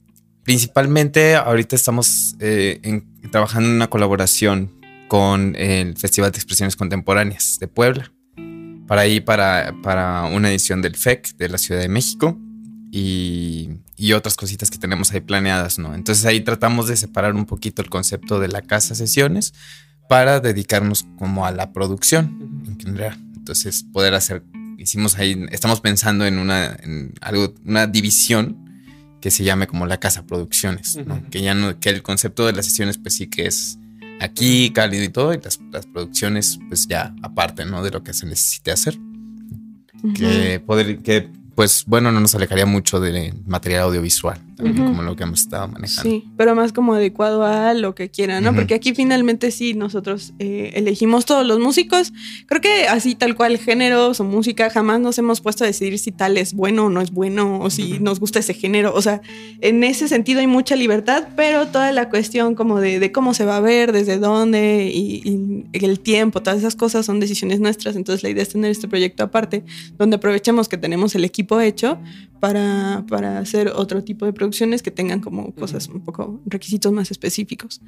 principalmente 0.44 1.34
ahorita 1.36 1.76
estamos 1.76 2.36
eh, 2.40 2.78
en- 2.84 3.04
trabajando 3.30 3.68
en 3.68 3.74
una 3.76 3.90
colaboración 3.90 4.72
con 5.08 5.56
el 5.56 5.96
Festival 5.96 6.30
de 6.30 6.38
Expresiones 6.38 6.76
Contemporáneas 6.76 7.58
de 7.58 7.66
Puebla. 7.66 8.12
Para 8.86 9.02
ahí, 9.02 9.20
para, 9.20 9.74
para 9.82 10.24
una 10.24 10.50
edición 10.50 10.80
del 10.80 10.96
FEC 10.96 11.36
de 11.36 11.48
la 11.48 11.58
Ciudad 11.58 11.80
de 11.80 11.88
México 11.88 12.38
y, 12.90 13.70
y 13.96 14.12
otras 14.12 14.36
cositas 14.36 14.70
que 14.70 14.78
tenemos 14.78 15.12
ahí 15.12 15.20
planeadas, 15.20 15.78
¿no? 15.78 15.94
Entonces 15.94 16.24
ahí 16.24 16.40
tratamos 16.40 16.88
de 16.88 16.96
separar 16.96 17.34
un 17.34 17.44
poquito 17.44 17.82
el 17.82 17.90
concepto 17.90 18.40
de 18.40 18.48
la 18.48 18.62
casa 18.62 18.94
sesiones 18.94 19.52
para 20.08 20.40
dedicarnos 20.40 21.06
como 21.18 21.44
a 21.44 21.50
la 21.50 21.72
producción 21.72 22.62
en 22.66 22.78
general. 22.80 23.18
Entonces 23.36 23.84
poder 23.92 24.14
hacer, 24.14 24.42
hicimos 24.78 25.16
ahí, 25.18 25.46
estamos 25.50 25.80
pensando 25.80 26.24
en 26.24 26.38
una, 26.38 26.76
en 26.82 27.12
algo, 27.20 27.54
una 27.64 27.86
división 27.86 28.64
que 29.20 29.30
se 29.30 29.44
llame 29.44 29.66
como 29.66 29.84
la 29.84 29.98
casa 29.98 30.26
producciones, 30.26 30.96
¿no? 31.04 31.28
Que 31.28 31.42
ya 31.42 31.54
no, 31.54 31.78
que 31.80 31.90
el 31.90 32.02
concepto 32.02 32.46
de 32.46 32.52
las 32.52 32.66
sesiones 32.66 32.98
pues 32.98 33.16
sí 33.16 33.26
que 33.26 33.46
es 33.46 33.78
aquí 34.20 34.70
cálido 34.70 35.04
y 35.04 35.08
todo 35.08 35.34
y 35.34 35.40
las, 35.40 35.60
las 35.70 35.86
producciones 35.86 36.58
pues 36.68 36.86
ya 36.86 37.14
aparte, 37.22 37.64
¿no? 37.64 37.82
De 37.82 37.90
lo 37.90 38.02
que 38.02 38.12
se 38.12 38.26
necesite 38.26 38.70
hacer. 38.70 38.98
Que 40.14 40.62
poder 40.64 40.98
que 40.98 41.28
pues 41.54 41.84
bueno, 41.86 42.12
no 42.12 42.20
nos 42.20 42.34
alejaría 42.36 42.66
mucho 42.66 43.00
de 43.00 43.34
material 43.44 43.82
audiovisual, 43.82 44.40
también 44.58 44.88
como 44.88 45.02
lo 45.02 45.14
que 45.14 45.22
hemos 45.22 45.40
estado 45.40 45.68
manejando. 45.68 46.10
Sí, 46.10 46.24
pero 46.36 46.54
más 46.54 46.72
como 46.72 46.94
adecuado 46.94 47.44
a 47.44 47.74
lo 47.74 47.94
que 47.94 48.10
quieran, 48.10 48.42
¿no? 48.42 48.54
Porque 48.54 48.74
aquí 48.74 48.92
finalmente 48.92 49.52
sí, 49.52 49.74
nosotros 49.74 50.34
eh, 50.40 50.72
elegimos 50.74 51.26
todos 51.26 51.46
los 51.46 51.60
músicos. 51.60 52.12
Creo 52.46 52.60
que 52.60 52.88
así 52.88 53.14
tal 53.14 53.36
cual 53.36 53.56
géneros 53.58 54.18
o 54.18 54.24
música, 54.24 54.68
jamás 54.68 54.98
nos 54.98 55.16
hemos 55.18 55.40
puesto 55.40 55.62
a 55.62 55.68
decidir 55.68 55.98
si 56.00 56.10
tal 56.10 56.36
es 56.36 56.54
bueno 56.54 56.86
o 56.86 56.90
no 56.90 57.00
es 57.00 57.12
bueno, 57.12 57.60
o 57.60 57.70
si 57.70 58.00
nos 58.00 58.18
gusta 58.18 58.40
ese 58.40 58.52
género. 58.52 58.92
O 58.94 59.00
sea, 59.00 59.22
en 59.60 59.84
ese 59.84 60.08
sentido 60.08 60.40
hay 60.40 60.48
mucha 60.48 60.74
libertad, 60.74 61.28
pero 61.36 61.68
toda 61.68 61.92
la 61.92 62.10
cuestión 62.10 62.56
como 62.56 62.80
de, 62.80 63.12
cómo 63.12 63.34
se 63.34 63.44
va 63.44 63.58
a 63.58 63.60
ver, 63.60 63.92
desde 63.92 64.18
dónde 64.18 64.90
y, 64.92 65.22
y 65.72 65.84
el 65.84 66.00
tiempo, 66.00 66.42
todas 66.42 66.58
esas 66.58 66.74
cosas 66.74 67.06
son 67.06 67.20
decisiones 67.20 67.60
nuestras. 67.60 67.94
Entonces 67.94 68.24
la 68.24 68.30
idea 68.30 68.42
es 68.42 68.48
tener 68.48 68.72
este 68.72 68.88
proyecto 68.88 69.22
aparte, 69.22 69.64
donde 69.96 70.16
aprovechemos 70.16 70.68
que 70.68 70.76
tenemos 70.76 71.14
el 71.14 71.24
equipo 71.24 71.60
hecho 71.60 71.98
para, 72.40 73.04
para, 73.08 73.38
hacer 73.38 73.72
otro 73.74 74.04
tipo 74.04 74.24
de 74.24 74.32
producciones 74.48 74.82
que 74.82 74.90
tengan 74.90 75.20
como 75.20 75.52
cosas 75.54 75.88
un 75.88 76.00
poco, 76.00 76.40
requisitos 76.46 76.90
más 76.92 77.10
específicos. 77.10 77.82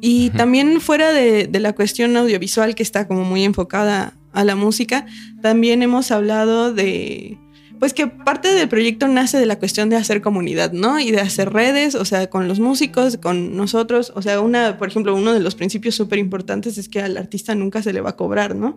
Y 0.00 0.30
también 0.30 0.80
fuera 0.80 1.12
de, 1.12 1.48
de, 1.48 1.60
la 1.60 1.74
cuestión 1.74 2.16
audiovisual 2.16 2.74
que 2.74 2.82
está 2.82 3.08
como 3.08 3.24
muy 3.24 3.42
enfocada 3.42 4.14
a 4.32 4.44
la 4.44 4.54
música, 4.54 5.06
también 5.42 5.82
hemos 5.82 6.12
hablado 6.12 6.72
de 6.72 7.38
pues 7.78 7.92
que 7.92 8.06
parte 8.06 8.48
del 8.54 8.68
proyecto 8.68 9.06
nace 9.08 9.38
de 9.38 9.46
la 9.46 9.58
cuestión 9.58 9.90
de 9.90 9.96
hacer 9.96 10.22
comunidad, 10.22 10.72
¿no? 10.72 10.98
Y 10.98 11.10
de 11.10 11.20
hacer 11.20 11.52
redes, 11.52 11.94
o 11.94 12.04
sea, 12.04 12.28
con 12.28 12.48
los 12.48 12.58
músicos, 12.58 13.18
con 13.18 13.56
nosotros. 13.56 14.12
O 14.14 14.22
sea, 14.22 14.40
una, 14.40 14.78
por 14.78 14.88
ejemplo, 14.88 15.14
uno 15.14 15.34
de 15.34 15.40
los 15.40 15.54
principios 15.54 15.94
súper 15.94 16.18
importantes 16.18 16.78
es 16.78 16.88
que 16.88 17.02
al 17.02 17.16
artista 17.16 17.54
nunca 17.54 17.82
se 17.82 17.92
le 17.92 18.00
va 18.00 18.10
a 18.10 18.16
cobrar, 18.16 18.54
¿no? 18.54 18.74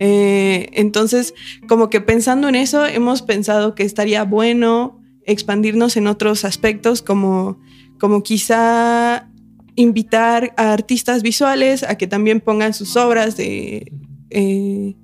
Eh, 0.00 0.70
entonces, 0.72 1.34
como 1.68 1.88
que 1.88 2.00
pensando 2.00 2.48
en 2.48 2.56
eso, 2.56 2.84
hemos 2.84 3.22
pensado 3.22 3.74
que 3.74 3.84
estaría 3.84 4.24
bueno 4.24 5.01
expandirnos 5.26 5.96
en 5.96 6.06
otros 6.06 6.44
aspectos, 6.44 7.02
como, 7.02 7.60
como 7.98 8.22
quizá 8.22 9.28
invitar 9.74 10.52
a 10.56 10.72
artistas 10.72 11.22
visuales 11.22 11.82
a 11.82 11.96
que 11.96 12.06
también 12.06 12.40
pongan 12.40 12.74
sus 12.74 12.96
obras 12.96 13.36
de, 13.36 13.92
eh, 14.30 14.94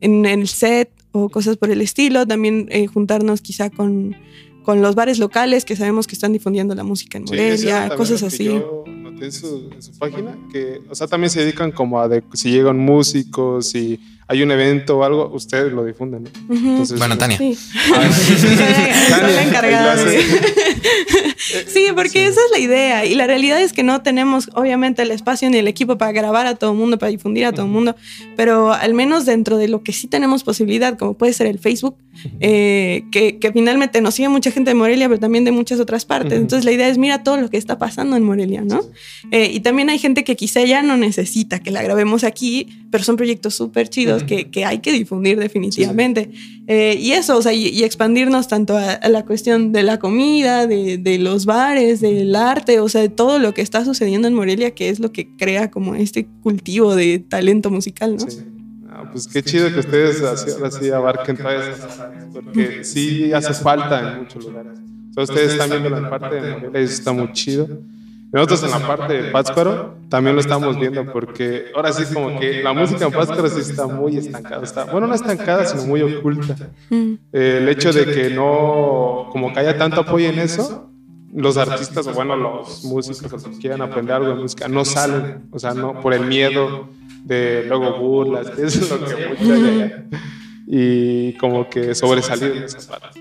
en 0.00 0.26
el 0.26 0.48
set 0.48 0.90
o 1.12 1.28
cosas 1.28 1.56
por 1.56 1.70
el 1.70 1.80
estilo. 1.80 2.26
También 2.26 2.66
eh, 2.70 2.86
juntarnos 2.86 3.40
quizá 3.40 3.70
con, 3.70 4.16
con 4.64 4.82
los 4.82 4.94
bares 4.94 5.18
locales 5.18 5.64
que 5.64 5.76
sabemos 5.76 6.06
que 6.06 6.14
están 6.14 6.32
difundiendo 6.32 6.74
la 6.74 6.84
música 6.84 7.18
en 7.18 7.24
Morelia, 7.24 7.88
cosas 7.96 8.22
así. 8.22 8.44
Yo 8.44 8.84
noté 8.86 9.26
en 9.26 9.32
su, 9.32 9.70
en 9.72 9.82
su, 9.82 9.92
página 9.98 10.38
que, 10.52 10.80
o 10.90 10.94
sea, 10.94 11.06
también 11.06 11.30
se 11.30 11.40
dedican 11.40 11.72
como 11.72 12.00
a 12.00 12.08
de, 12.08 12.22
si 12.34 12.50
llegan 12.50 12.78
músicos 12.78 13.74
y 13.74 13.98
hay 14.30 14.42
un 14.42 14.50
evento 14.50 14.98
o 14.98 15.04
algo, 15.04 15.30
ustedes 15.32 15.72
lo 15.72 15.86
difunden. 15.86 16.24
¿no? 16.24 16.54
Entonces, 16.54 16.98
bueno, 16.98 17.16
Tania. 17.16 17.38
Sí, 17.38 17.56
encargada. 19.46 19.96
sí, 21.66 21.86
porque 21.94 22.26
esa 22.26 22.38
es 22.44 22.50
la 22.52 22.58
idea. 22.58 23.06
Y 23.06 23.14
la 23.14 23.26
realidad 23.26 23.62
es 23.62 23.72
que 23.72 23.82
no 23.82 24.02
tenemos, 24.02 24.50
obviamente, 24.52 25.00
el 25.00 25.12
espacio 25.12 25.48
ni 25.48 25.56
el 25.56 25.66
equipo 25.66 25.96
para 25.96 26.12
grabar 26.12 26.46
a 26.46 26.56
todo 26.56 26.72
el 26.72 26.76
mundo, 26.76 26.98
para 26.98 27.08
difundir 27.08 27.46
a 27.46 27.52
todo 27.52 27.64
el 27.64 27.72
mundo. 27.72 27.96
Pero 28.36 28.74
al 28.74 28.92
menos 28.92 29.24
dentro 29.24 29.56
de 29.56 29.68
lo 29.68 29.82
que 29.82 29.94
sí 29.94 30.08
tenemos 30.08 30.44
posibilidad, 30.44 30.98
como 30.98 31.14
puede 31.14 31.32
ser 31.32 31.46
el 31.46 31.58
Facebook, 31.58 31.96
eh, 32.40 33.04
que, 33.10 33.38
que, 33.38 33.50
finalmente 33.52 34.02
nos 34.02 34.14
sigue 34.14 34.28
mucha 34.28 34.50
gente 34.50 34.72
de 34.72 34.74
Morelia, 34.74 35.08
pero 35.08 35.20
también 35.20 35.46
de 35.46 35.52
muchas 35.52 35.80
otras 35.80 36.04
partes. 36.04 36.34
Entonces 36.34 36.66
la 36.66 36.72
idea 36.72 36.88
es 36.88 36.98
mira 36.98 37.22
todo 37.22 37.38
lo 37.38 37.48
que 37.48 37.56
está 37.56 37.78
pasando 37.78 38.14
en 38.14 38.24
Morelia, 38.24 38.60
¿no? 38.60 38.82
Eh, 39.30 39.50
y 39.54 39.60
también 39.60 39.88
hay 39.88 39.98
gente 39.98 40.22
que 40.22 40.36
quizá 40.36 40.62
ya 40.64 40.82
no 40.82 40.98
necesita 40.98 41.60
que 41.60 41.70
la 41.70 41.82
grabemos 41.82 42.24
aquí, 42.24 42.84
pero 42.90 43.04
son 43.04 43.16
proyectos 43.16 43.54
súper 43.54 43.88
chidos 43.88 44.17
que, 44.26 44.64
hay 44.64 44.78
que 44.78 44.92
difundir 44.92 45.38
definitivamente. 45.38 46.30
Eh, 46.66 46.96
y 47.00 47.12
eso, 47.12 47.36
o 47.36 47.42
sea, 47.42 47.52
y, 47.52 47.82
expandirnos 47.84 48.48
tanto 48.48 48.76
a, 48.76 49.00
la 49.08 49.24
cuestión 49.24 49.72
de 49.72 49.82
la 49.82 49.98
comida, 49.98 50.66
de, 50.66 51.18
los 51.18 51.46
bares, 51.46 52.00
del 52.00 52.34
arte, 52.36 52.80
o 52.80 52.88
sea, 52.88 53.00
de 53.00 53.08
todo 53.08 53.38
lo 53.38 53.54
que 53.54 53.62
está 53.62 53.84
sucediendo 53.84 54.28
en 54.28 54.34
Morelia, 54.34 54.72
que 54.72 54.88
es 54.88 55.00
lo 55.00 55.12
que 55.12 55.34
crea 55.36 55.70
como 55.70 55.94
este 55.94 56.28
cultivo 56.42 56.94
de 56.94 57.18
talento 57.18 57.70
musical, 57.70 58.16
¿no? 58.16 58.30
Sí. 58.30 58.38
Ah, 58.90 59.08
pues 59.12 59.28
qué 59.28 59.42
chido 59.42 59.72
que 59.72 59.80
ustedes 59.80 60.22
así, 60.22 60.90
abarquen 60.90 61.36
todas 61.36 61.78
esas 61.78 62.00
áreas, 62.00 62.26
porque 62.32 62.84
sí 62.84 63.32
hace 63.32 63.54
falta 63.54 64.12
en 64.12 64.18
muchos 64.20 64.44
lugares. 64.44 64.78
O 65.10 65.14
sea, 65.14 65.22
ustedes 65.22 65.52
están 65.52 65.70
viendo 65.70 65.90
la 65.90 66.10
parte 66.10 66.34
de 66.34 66.50
Morelia 66.52 66.80
y 66.80 66.84
eso 66.84 66.94
está 66.94 67.12
muy 67.12 67.32
chido. 67.32 67.68
Nosotros 68.30 68.62
en 68.64 68.70
la 68.70 68.86
parte 68.86 69.22
de 69.22 69.30
Pátzcuaro 69.30 69.94
también 70.08 70.36
lo 70.36 70.40
estamos 70.40 70.78
viendo 70.78 71.10
porque 71.12 71.66
ahora 71.74 71.92
sí 71.92 72.04
como 72.12 72.38
que 72.38 72.62
la 72.62 72.72
música 72.72 73.06
en 73.06 73.12
Pátzcuaro 73.12 73.48
sí 73.48 73.60
está 73.60 73.86
muy 73.86 74.18
estancada. 74.18 74.62
Está, 74.62 74.84
bueno, 74.84 75.06
no 75.06 75.14
estancada, 75.14 75.64
sino 75.64 75.84
muy 75.84 76.02
oculta. 76.02 76.56
Mm. 76.90 77.14
el 77.32 77.68
hecho 77.68 77.92
de 77.92 78.06
que 78.06 78.30
no, 78.30 79.28
como 79.32 79.52
que 79.52 79.60
haya 79.60 79.78
tanto 79.78 80.02
apoyo 80.02 80.28
en 80.28 80.38
eso, 80.38 80.90
los 81.34 81.56
artistas 81.56 82.06
o 82.06 82.12
bueno, 82.12 82.36
los 82.36 82.84
músicos 82.84 83.44
que 83.44 83.50
quieran 83.58 83.82
aprender 83.82 84.16
algo 84.16 84.28
de 84.28 84.34
música 84.34 84.68
no 84.68 84.84
salen, 84.84 85.48
o 85.50 85.58
sea, 85.58 85.74
no 85.74 86.00
por 86.00 86.12
el 86.14 86.26
miedo 86.26 86.88
de 87.24 87.64
luego 87.66 87.98
burlas, 87.98 88.58
eso 88.58 88.80
es 88.80 88.90
lo 88.90 89.04
que 89.04 89.26
mucha 89.40 90.06
y 90.70 91.32
como 91.38 91.70
que 91.70 91.94
sobresalir 91.94 92.58
en 92.58 92.62
esa 92.64 92.86
parte. 92.86 93.20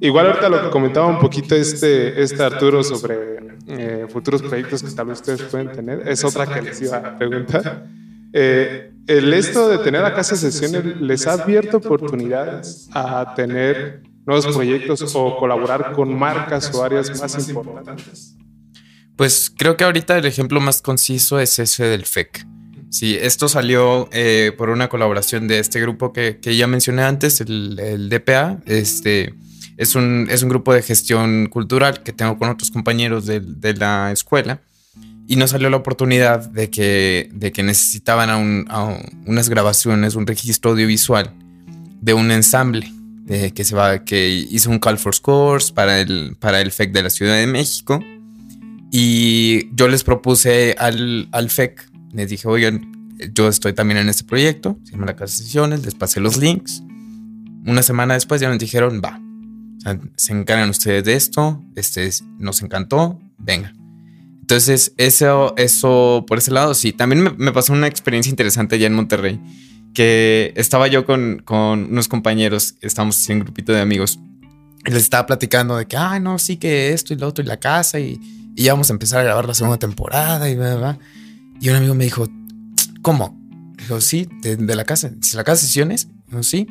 Igual 0.00 0.26
ahorita 0.28 0.48
lo 0.48 0.62
que 0.62 0.70
comentaba 0.70 1.06
un 1.08 1.18
poquito 1.18 1.54
este, 1.54 2.22
este 2.22 2.42
Arturo 2.42 2.82
sobre 2.82 3.58
eh, 3.66 4.06
futuros 4.08 4.40
proyectos 4.40 4.82
que 4.82 4.90
tal 4.92 5.08
vez 5.08 5.18
ustedes 5.18 5.42
pueden 5.42 5.70
tener, 5.72 6.08
es 6.08 6.24
otra 6.24 6.46
que 6.46 6.62
les 6.62 6.80
iba 6.80 6.96
a 6.96 7.18
preguntar. 7.18 7.86
Eh, 8.32 8.92
el 9.06 9.34
esto 9.34 9.68
de 9.68 9.78
tener 9.78 10.02
acá 10.06 10.22
esas 10.22 10.40
sesiones 10.40 10.98
les 11.02 11.26
ha 11.26 11.34
abierto 11.34 11.76
oportunidades 11.76 12.88
a 12.94 13.34
tener 13.34 14.02
nuevos 14.24 14.46
proyectos 14.46 15.14
o 15.14 15.36
colaborar 15.36 15.92
con 15.92 16.18
marcas 16.18 16.74
o 16.74 16.82
áreas 16.82 17.20
más 17.20 17.46
importantes. 17.46 18.36
Pues 19.16 19.52
creo 19.54 19.76
que 19.76 19.84
ahorita 19.84 20.16
el 20.16 20.24
ejemplo 20.24 20.60
más 20.60 20.80
conciso 20.80 21.40
es 21.40 21.58
ese 21.58 21.84
del 21.84 22.06
FEC. 22.06 22.46
Sí, 22.90 23.16
esto 23.20 23.48
salió 23.48 24.08
eh, 24.12 24.52
por 24.58 24.68
una 24.68 24.88
colaboración 24.88 25.46
de 25.46 25.60
este 25.60 25.80
grupo 25.80 26.12
que, 26.12 26.38
ya 26.42 26.66
mencioné 26.66 27.02
antes, 27.02 27.40
el, 27.40 28.08
DPA. 28.10 28.58
Este 28.66 29.32
es 29.76 29.94
un, 29.94 30.26
es 30.28 30.42
un, 30.42 30.48
grupo 30.48 30.74
de 30.74 30.82
gestión 30.82 31.46
cultural 31.46 32.02
que 32.02 32.12
tengo 32.12 32.36
con 32.36 32.50
otros 32.50 32.72
compañeros 32.72 33.26
de, 33.26 33.74
la 33.74 34.10
escuela. 34.10 34.60
Y 35.28 35.36
nos 35.36 35.50
salió 35.50 35.70
la 35.70 35.76
oportunidad 35.76 36.50
de 36.50 36.68
que, 36.70 37.30
de 37.32 37.52
que 37.52 37.62
necesitaban 37.62 38.66
unas 39.24 39.48
grabaciones, 39.48 40.16
un 40.16 40.26
registro 40.26 40.72
audiovisual 40.72 41.32
de 42.00 42.14
un 42.14 42.32
ensamble 42.32 42.92
de, 43.24 43.52
que, 43.52 43.62
se 43.62 43.76
va, 43.76 44.04
que 44.04 44.28
hizo 44.50 44.68
un 44.68 44.80
call 44.80 44.98
for 44.98 45.14
scores 45.14 45.70
para 45.70 46.00
el, 46.00 46.36
para 46.40 46.60
el 46.60 46.72
FEC 46.72 46.90
de 46.90 47.04
la 47.04 47.10
Ciudad 47.10 47.36
de 47.36 47.46
México. 47.46 48.02
Y 48.90 49.72
yo 49.76 49.86
les 49.86 50.02
propuse 50.02 50.74
al, 50.76 51.28
al 51.30 51.48
FEC 51.48 51.89
les 52.12 52.28
dije, 52.28 52.48
oigan, 52.48 53.14
yo 53.34 53.48
estoy 53.48 53.72
también 53.72 53.98
en 53.98 54.08
este 54.08 54.24
proyecto, 54.24 54.78
se 54.84 54.92
llama 54.92 55.06
la 55.06 55.16
casa 55.16 55.36
de 55.36 55.44
sesiones, 55.44 55.84
les 55.84 55.94
pasé 55.94 56.20
los 56.20 56.36
links. 56.36 56.82
Una 57.66 57.82
semana 57.82 58.14
después 58.14 58.40
ya 58.40 58.48
nos 58.48 58.58
dijeron, 58.58 59.02
va, 59.04 59.20
se 60.16 60.32
encargan 60.32 60.70
ustedes 60.70 61.04
de 61.04 61.14
esto, 61.14 61.62
este 61.74 62.10
nos 62.38 62.62
encantó, 62.62 63.20
venga. 63.38 63.72
Entonces, 64.40 64.92
eso, 64.96 65.54
eso 65.56 66.24
por 66.26 66.38
ese 66.38 66.50
lado, 66.50 66.74
sí. 66.74 66.92
También 66.92 67.36
me, 67.36 67.52
pasó 67.52 67.72
una 67.72 67.86
experiencia 67.86 68.30
interesante 68.30 68.74
allá 68.74 68.88
en 68.88 68.94
Monterrey, 68.94 69.40
que 69.94 70.52
estaba 70.56 70.88
yo 70.88 71.06
con, 71.06 71.42
con 71.44 71.84
unos 71.84 72.08
compañeros, 72.08 72.74
estábamos 72.80 73.28
en 73.28 73.38
un 73.38 73.44
grupito 73.44 73.72
de 73.72 73.80
amigos, 73.80 74.18
y 74.84 74.90
les 74.90 75.02
estaba 75.02 75.26
platicando 75.26 75.76
de 75.76 75.86
que, 75.86 75.96
ah, 75.96 76.18
no, 76.18 76.38
sí 76.38 76.56
que 76.56 76.92
esto 76.92 77.14
y 77.14 77.16
lo 77.16 77.28
otro 77.28 77.44
y 77.44 77.46
la 77.46 77.58
casa, 77.58 78.00
y, 78.00 78.18
y 78.56 78.64
ya 78.64 78.72
vamos 78.72 78.90
a 78.90 78.94
empezar 78.94 79.20
a 79.20 79.24
grabar 79.24 79.46
la 79.46 79.54
segunda 79.54 79.78
temporada, 79.78 80.48
y 80.48 80.56
va, 80.56 80.74
va. 80.74 80.98
Y 81.60 81.68
un 81.68 81.76
amigo 81.76 81.94
me 81.94 82.04
dijo, 82.04 82.26
¿cómo? 83.02 83.38
Dijo, 83.76 84.00
sí, 84.00 84.26
de, 84.40 84.56
la 84.74 84.84
casa. 84.84 85.10
Dice, 85.14 85.36
¿la 85.36 85.44
casa 85.44 85.60
de 85.60 85.66
sesiones? 85.66 86.08
Dijo, 86.26 86.42
sí. 86.42 86.66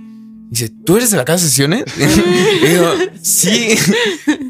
Dice, 0.49 0.71
¿tú 0.83 0.97
eres 0.97 1.11
de 1.11 1.17
la 1.17 1.25
casa 1.25 1.43
de 1.43 1.49
sesiones? 1.49 1.83
y 2.63 2.65
digo, 2.65 2.91
sí. 3.21 3.77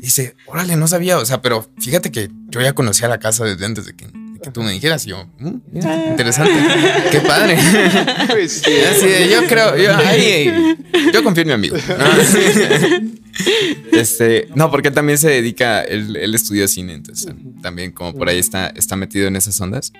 Dice, 0.01 0.37
órale, 0.45 0.77
no 0.77 0.87
sabía. 0.87 1.17
O 1.17 1.25
sea, 1.25 1.41
pero 1.41 1.69
fíjate 1.79 2.09
que 2.09 2.31
yo 2.49 2.61
ya 2.61 2.71
conocía 2.71 3.09
la 3.09 3.19
casa 3.19 3.43
desde 3.43 3.65
antes 3.65 3.85
de 3.85 3.95
que, 3.97 4.07
tú 4.53 4.63
me 4.63 4.71
dijeras. 4.71 5.05
Y 5.05 5.09
yo, 5.09 5.27
mm, 5.39 5.77
interesante. 6.09 6.53
Qué 7.11 7.19
padre. 7.19 7.57
Pues 8.29 8.61
yo 8.61 9.45
creo, 9.47 9.75
yo, 9.75 9.91
yo 11.11 11.23
confío 11.23 11.41
en 11.41 11.47
mi 11.47 11.53
amigo. 11.53 11.75
Este, 13.91 14.49
no, 14.55 14.69
porque 14.69 14.91
también 14.91 15.17
se 15.17 15.29
dedica, 15.29 15.81
el 15.81 16.33
estudio 16.33 16.61
de 16.61 16.67
cine, 16.69 16.93
entonces 16.93 17.33
también 17.61 17.91
como 17.91 18.13
por 18.13 18.29
ahí 18.29 18.39
está, 18.39 18.67
está 18.67 18.95
metido 18.95 19.27
en 19.27 19.35
esas 19.35 19.59
ondas. 19.59 19.91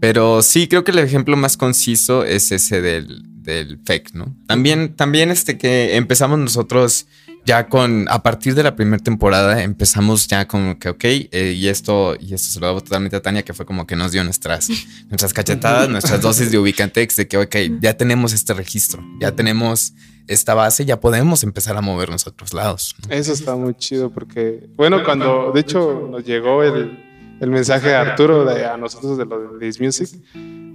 Pero 0.00 0.42
sí, 0.42 0.66
creo 0.66 0.82
que 0.82 0.92
el 0.92 0.98
ejemplo 0.98 1.36
más 1.36 1.56
conciso 1.56 2.24
es 2.24 2.50
ese 2.52 2.80
del, 2.80 3.22
del 3.42 3.78
FEC, 3.84 4.14
¿no? 4.14 4.34
También, 4.46 4.94
también 4.96 5.30
este 5.30 5.58
que 5.58 5.96
empezamos 5.96 6.38
nosotros 6.38 7.06
ya 7.44 7.68
con, 7.68 8.06
a 8.08 8.22
partir 8.22 8.54
de 8.54 8.62
la 8.62 8.76
primera 8.76 9.02
temporada, 9.02 9.62
empezamos 9.62 10.26
ya 10.28 10.46
como 10.46 10.78
que, 10.78 10.90
ok, 10.90 11.04
eh, 11.04 11.54
y 11.56 11.68
esto, 11.68 12.14
y 12.18 12.34
esto 12.34 12.52
se 12.52 12.60
lo 12.60 12.66
debo 12.68 12.80
totalmente 12.80 13.16
a 13.16 13.22
Tania, 13.22 13.42
que 13.42 13.54
fue 13.54 13.64
como 13.66 13.86
que 13.86 13.96
nos 13.96 14.12
dio 14.12 14.22
nuestras, 14.24 14.68
nuestras 15.08 15.32
cachetadas, 15.32 15.88
nuestras 15.88 16.20
dosis 16.20 16.50
de 16.50 16.58
ubicantex, 16.58 17.16
de 17.16 17.28
que, 17.28 17.38
ok, 17.38 17.56
ya 17.80 17.96
tenemos 17.96 18.32
este 18.32 18.52
registro, 18.54 19.02
ya 19.20 19.32
tenemos 19.32 19.94
esta 20.26 20.54
base, 20.54 20.84
ya 20.84 21.00
podemos 21.00 21.42
empezar 21.42 21.76
a 21.76 21.80
movernos 21.80 22.26
a 22.26 22.30
otros 22.30 22.54
lados. 22.54 22.94
Eso 23.08 23.32
está 23.32 23.56
muy 23.56 23.74
chido 23.74 24.10
porque, 24.10 24.68
bueno, 24.76 25.02
cuando 25.04 25.50
de 25.52 25.60
hecho 25.60 26.08
nos 26.10 26.24
llegó 26.24 26.62
el, 26.62 27.09
el 27.40 27.50
mensaje 27.50 27.88
de 27.88 27.94
Arturo 27.94 28.44
de, 28.44 28.66
a 28.66 28.76
nosotros 28.76 29.18
de 29.18 29.24
lo 29.24 29.54
de 29.54 29.58
This 29.58 29.80
Music, 29.80 30.08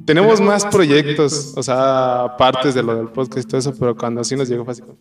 tenemos 0.06 0.41
más 0.41 0.65
proyectos, 0.65 1.54
o 1.56 1.63
sea, 1.63 2.36
partes 2.38 2.75
de 2.75 2.84
lo 2.84 2.95
del 2.95 3.08
podcast 3.08 3.47
y 3.47 3.49
todo 3.49 3.60
eso, 3.60 3.73
pero 3.80 3.95
cuando 3.95 4.21
así 4.21 4.36
nos 4.36 4.49
llegó 4.49 4.65
fue 4.65 4.73
así 4.73 4.82
como, 4.82 4.97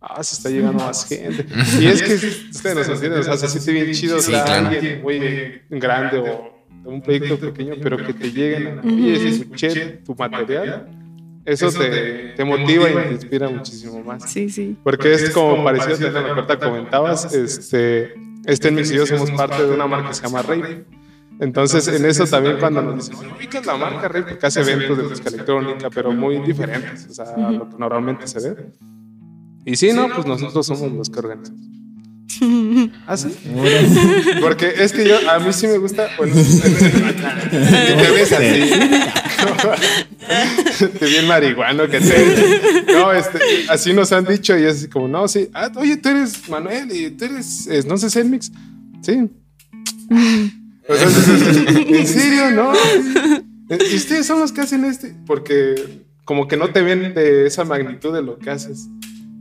ah, 0.00 0.22
se 0.22 0.36
está 0.36 0.50
llegando 0.50 0.84
más 0.84 1.06
gente. 1.06 1.46
Y 1.80 1.86
es 1.86 2.02
que 2.02 2.14
ustedes 2.14 2.76
nos 2.76 2.88
entienden, 2.88 3.20
o 3.20 3.22
sea, 3.22 3.36
se 3.36 3.48
siente 3.48 3.72
bien 3.72 3.94
chido, 3.94 4.18
o 4.18 4.20
sea, 4.20 4.44
claro. 4.44 4.68
alguien 4.68 5.02
muy 5.02 5.62
grande 5.70 6.18
o 6.18 6.54
un 6.84 7.00
proyecto 7.00 7.38
pequeño, 7.38 7.74
pero 7.82 7.96
que 7.96 8.12
te 8.12 8.30
lleguen, 8.30 8.80
oye, 8.84 9.28
escuché 9.28 10.02
tu 10.04 10.14
material, 10.14 10.88
eso 11.44 11.70
te, 11.70 12.32
te 12.36 12.44
motiva 12.44 12.90
y 12.90 12.94
te 12.94 13.12
inspira 13.12 13.48
muchísimo 13.48 14.02
más. 14.02 14.30
Sí, 14.30 14.48
sí. 14.48 14.76
Porque 14.82 15.12
es 15.12 15.30
como 15.30 15.62
parecido 15.62 16.08
a 16.16 16.20
lo 16.34 16.46
que 16.46 16.58
comentabas, 16.58 17.32
este, 17.34 18.14
este 18.46 18.68
en 18.68 18.78
y 18.78 18.84
yo 18.84 19.06
somos 19.06 19.30
parte 19.30 19.64
de 19.66 19.72
una 19.72 19.86
marca 19.86 20.08
que 20.08 20.14
se 20.14 20.22
llama 20.22 20.42
Rave. 20.42 20.84
Entonces, 21.40 21.88
en 21.88 22.04
eso 22.04 22.26
también 22.26 22.58
cuando 22.58 22.82
nos 22.82 23.08
dicen, 23.08 23.16
"Oye, 23.26 23.36
ubicas 23.38 23.66
la 23.66 23.76
marca 23.76 24.08
Rave 24.08 24.26
porque 24.30 24.46
hace 24.46 24.60
eventos 24.60 24.96
de 24.96 25.02
música 25.04 25.28
electrónica, 25.30 25.90
pero 25.90 26.12
muy 26.12 26.38
diferentes, 26.40 27.06
o 27.10 27.14
sea, 27.14 27.36
lo 27.50 27.68
que 27.68 27.76
normalmente 27.78 28.26
se 28.26 28.40
ve. 28.40 28.66
Y 29.66 29.76
sí, 29.76 29.92
no, 29.92 30.08
pues 30.14 30.26
nosotros 30.26 30.66
somos 30.66 30.92
los 30.92 31.10
que 31.10 31.18
organizamos. 31.18 31.60
¿Ah, 33.06 33.16
sí? 33.16 33.28
Porque 34.40 34.74
es 34.76 34.92
que 34.92 35.06
yo, 35.06 35.16
a 35.30 35.38
mí 35.38 35.52
sí 35.52 35.66
me 35.66 35.78
gusta, 35.78 36.08
bueno, 36.18 36.34
te 37.50 38.10
ves 38.10 38.32
así. 38.32 38.70
Te 40.98 41.06
bien 41.06 41.28
marihuano 41.28 41.86
que 41.88 42.00
te. 42.00 42.92
No, 42.94 43.12
este, 43.12 43.38
así 43.68 43.92
nos 43.92 44.10
han 44.12 44.24
dicho 44.24 44.56
y 44.58 44.64
es 44.64 44.78
así 44.78 44.88
como, 44.88 45.06
no, 45.06 45.28
sí. 45.28 45.50
Ah, 45.52 45.70
oye, 45.76 45.98
tú 45.98 46.08
eres 46.08 46.48
Manuel 46.48 46.90
y 46.92 47.10
tú 47.10 47.26
eres, 47.26 47.66
eh, 47.66 47.82
no 47.86 47.98
sé, 47.98 48.08
Celmix. 48.08 48.50
Sí. 49.02 49.28
O 50.88 50.94
sea, 50.94 51.08
¿En 51.88 52.06
serio? 52.06 52.50
No. 52.50 52.72
Y 53.70 53.96
ustedes 53.96 54.26
son 54.26 54.40
los 54.40 54.52
que 54.52 54.60
hacen 54.62 54.84
este. 54.84 55.14
Porque 55.26 56.04
como 56.24 56.46
que 56.48 56.56
no 56.56 56.70
te 56.70 56.82
ven 56.82 57.14
de 57.14 57.46
esa 57.46 57.64
magnitud 57.64 58.12
de 58.14 58.22
lo 58.22 58.38
que 58.38 58.50
haces. 58.50 58.88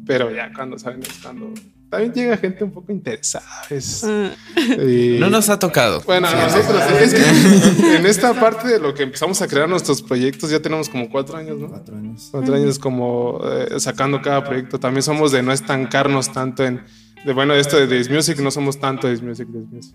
Pero 0.05 0.31
ya 0.33 0.51
cuando 0.53 0.77
saben 0.79 1.01
es 1.01 1.09
cuando. 1.21 1.53
También 1.89 2.11
llega 2.13 2.37
gente 2.37 2.63
un 2.63 2.71
poco 2.71 2.91
interesada. 2.91 3.45
es- 3.69 4.03
Ah, 4.03 4.31
y- 4.57 5.17
No 5.19 5.29
nos 5.29 5.47
ha 5.49 5.59
tocado. 5.59 6.01
bueno, 6.05 6.27
a 6.27 6.33
nosotros, 6.33 6.81
es 6.99 7.13
que 7.13 7.95
en 7.97 8.05
esta 8.07 8.33
parte 8.39 8.67
de 8.67 8.79
lo 8.79 8.93
que 8.95 9.03
empezamos 9.03 9.39
a 9.43 9.47
crear 9.47 9.69
nuestros 9.69 10.01
proyectos, 10.01 10.49
ya 10.49 10.59
tenemos 10.59 10.89
como 10.89 11.07
cuatro 11.09 11.37
años, 11.37 11.59
¿no? 11.59 11.67
Cuatro 11.69 11.95
años. 11.95 12.29
Cuatro 12.31 12.55
años 12.55 12.79
como 12.79 13.39
eh, 13.45 13.79
sacando 13.79 14.21
cada 14.23 14.43
proyecto. 14.43 14.79
También 14.79 15.03
somos 15.03 15.31
de 15.31 15.43
no 15.43 15.51
estancarnos 15.53 16.33
tanto 16.33 16.65
en, 16.65 16.81
de 17.25 17.31
bueno, 17.33 17.53
esto 17.53 17.77
de 17.77 17.85
This 17.87 18.09
Music, 18.09 18.39
no 18.39 18.49
somos 18.49 18.79
tanto 18.79 19.07
This 19.07 19.21
Music, 19.21 19.47
This 19.51 19.67
Music. 19.71 19.93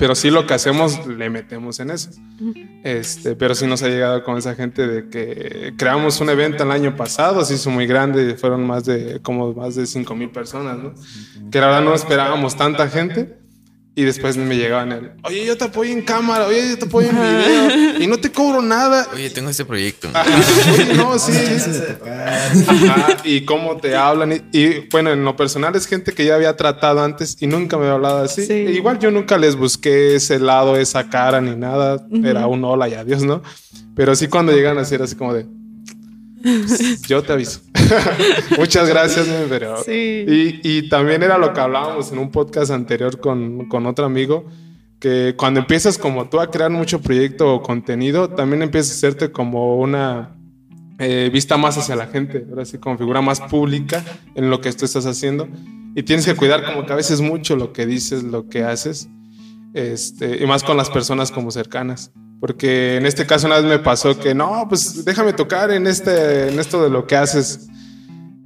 Pero 0.00 0.14
sí 0.14 0.30
lo 0.30 0.46
que 0.46 0.54
hacemos, 0.54 1.06
le 1.06 1.28
metemos 1.28 1.78
en 1.78 1.90
eso. 1.90 2.08
Este, 2.82 3.36
pero 3.36 3.54
sí 3.54 3.66
nos 3.66 3.82
ha 3.82 3.88
llegado 3.88 4.24
con 4.24 4.38
esa 4.38 4.54
gente 4.54 4.86
de 4.86 5.10
que 5.10 5.74
creamos 5.76 6.22
un 6.22 6.30
evento 6.30 6.64
el 6.64 6.70
año 6.70 6.96
pasado, 6.96 7.44
se 7.44 7.56
hizo 7.56 7.68
muy 7.68 7.86
grande, 7.86 8.34
fueron 8.34 8.66
más 8.66 8.86
de, 8.86 9.20
como 9.20 9.52
más 9.52 9.74
de 9.74 9.84
5 9.84 10.14
mil 10.14 10.30
personas, 10.30 10.78
¿no? 10.78 10.94
Que 11.50 11.60
la 11.60 11.66
verdad 11.66 11.82
no 11.82 11.94
esperábamos 11.94 12.56
tanta 12.56 12.88
gente. 12.88 13.39
Y 14.00 14.04
después 14.04 14.34
me 14.38 14.56
llegaban 14.56 14.92
el, 14.92 15.10
oye, 15.24 15.44
yo 15.44 15.58
te 15.58 15.64
apoyo 15.64 15.92
en 15.92 16.00
cámara, 16.00 16.46
oye, 16.46 16.70
yo 16.70 16.78
te 16.78 16.86
apoyo 16.86 17.10
en 17.10 17.16
video, 17.16 18.00
y 18.02 18.06
no 18.06 18.18
te 18.18 18.32
cobro 18.32 18.62
nada. 18.62 19.06
Oye, 19.12 19.28
tengo 19.28 19.50
este 19.50 19.66
proyecto. 19.66 20.08
Ajá, 20.14 20.30
oye, 20.72 20.94
no, 20.94 21.18
sí. 21.18 21.32
Ajá, 22.66 23.18
y 23.24 23.44
cómo 23.44 23.76
te 23.76 23.94
hablan. 23.94 24.32
Y, 24.32 24.58
y, 24.58 24.88
bueno, 24.90 25.10
en 25.12 25.22
lo 25.22 25.36
personal 25.36 25.76
es 25.76 25.86
gente 25.86 26.12
que 26.12 26.24
ya 26.24 26.36
había 26.36 26.56
tratado 26.56 27.04
antes 27.04 27.36
y 27.40 27.46
nunca 27.46 27.76
me 27.76 27.82
había 27.82 27.96
hablado 27.96 28.24
así. 28.24 28.46
Sí. 28.46 28.54
E 28.54 28.72
igual 28.72 28.98
yo 28.98 29.10
nunca 29.10 29.36
les 29.36 29.54
busqué 29.54 30.14
ese 30.14 30.38
lado, 30.38 30.78
esa 30.78 31.10
cara 31.10 31.42
ni 31.42 31.54
nada. 31.54 32.02
Era 32.24 32.46
un 32.46 32.64
hola 32.64 32.88
y 32.88 32.94
adiós, 32.94 33.22
¿no? 33.22 33.42
Pero 33.94 34.16
sí 34.16 34.28
cuando 34.28 34.52
llegan 34.52 34.78
a 34.78 34.86
ser 34.86 35.02
así 35.02 35.14
como 35.14 35.34
de... 35.34 35.44
"Pues, 36.42 37.02
yo 37.02 37.22
te 37.22 37.32
aviso. 37.32 37.60
Muchas 38.58 38.88
gracias, 38.88 39.26
pero... 39.48 39.82
Sí. 39.82 40.24
Y, 40.26 40.60
y 40.62 40.88
también 40.88 41.22
era 41.22 41.38
lo 41.38 41.52
que 41.52 41.60
hablábamos 41.60 42.12
en 42.12 42.18
un 42.18 42.30
podcast 42.30 42.70
anterior 42.70 43.20
con, 43.20 43.68
con 43.68 43.86
otro 43.86 44.06
amigo, 44.06 44.46
que 44.98 45.34
cuando 45.36 45.60
empiezas 45.60 45.98
como 45.98 46.28
tú 46.28 46.40
a 46.40 46.50
crear 46.50 46.70
mucho 46.70 47.00
proyecto 47.00 47.54
o 47.54 47.62
contenido, 47.62 48.28
también 48.28 48.62
empiezas 48.62 48.92
a 48.92 48.94
hacerte 48.96 49.32
como 49.32 49.78
una 49.78 50.36
eh, 50.98 51.30
vista 51.32 51.56
más 51.56 51.78
hacia 51.78 51.96
la 51.96 52.06
gente, 52.06 52.44
ahora 52.50 52.66
sí 52.66 52.76
como 52.76 52.98
figura 52.98 53.22
más 53.22 53.40
pública 53.40 54.04
en 54.34 54.50
lo 54.50 54.60
que 54.60 54.70
tú 54.72 54.84
estás 54.84 55.06
haciendo. 55.06 55.48
Y 55.96 56.02
tienes 56.02 56.26
que 56.26 56.36
cuidar 56.36 56.64
como 56.64 56.84
que 56.84 56.92
a 56.92 56.96
veces 56.96 57.22
mucho 57.22 57.56
lo 57.56 57.72
que 57.72 57.86
dices, 57.86 58.22
lo 58.22 58.48
que 58.48 58.62
haces, 58.62 59.08
este, 59.72 60.42
y 60.42 60.46
más 60.46 60.62
con 60.62 60.76
las 60.76 60.90
personas 60.90 61.32
como 61.32 61.50
cercanas. 61.50 62.12
Porque 62.40 62.96
en 62.96 63.06
este 63.06 63.26
caso 63.26 63.46
una 63.46 63.56
vez 63.56 63.64
me 63.66 63.78
pasó 63.78 64.18
que 64.18 64.34
no, 64.34 64.66
pues 64.68 65.04
déjame 65.04 65.32
tocar 65.34 65.70
en, 65.70 65.86
este, 65.86 66.48
en 66.48 66.58
esto 66.58 66.82
de 66.82 66.90
lo 66.90 67.06
que 67.06 67.16
haces. 67.16 67.66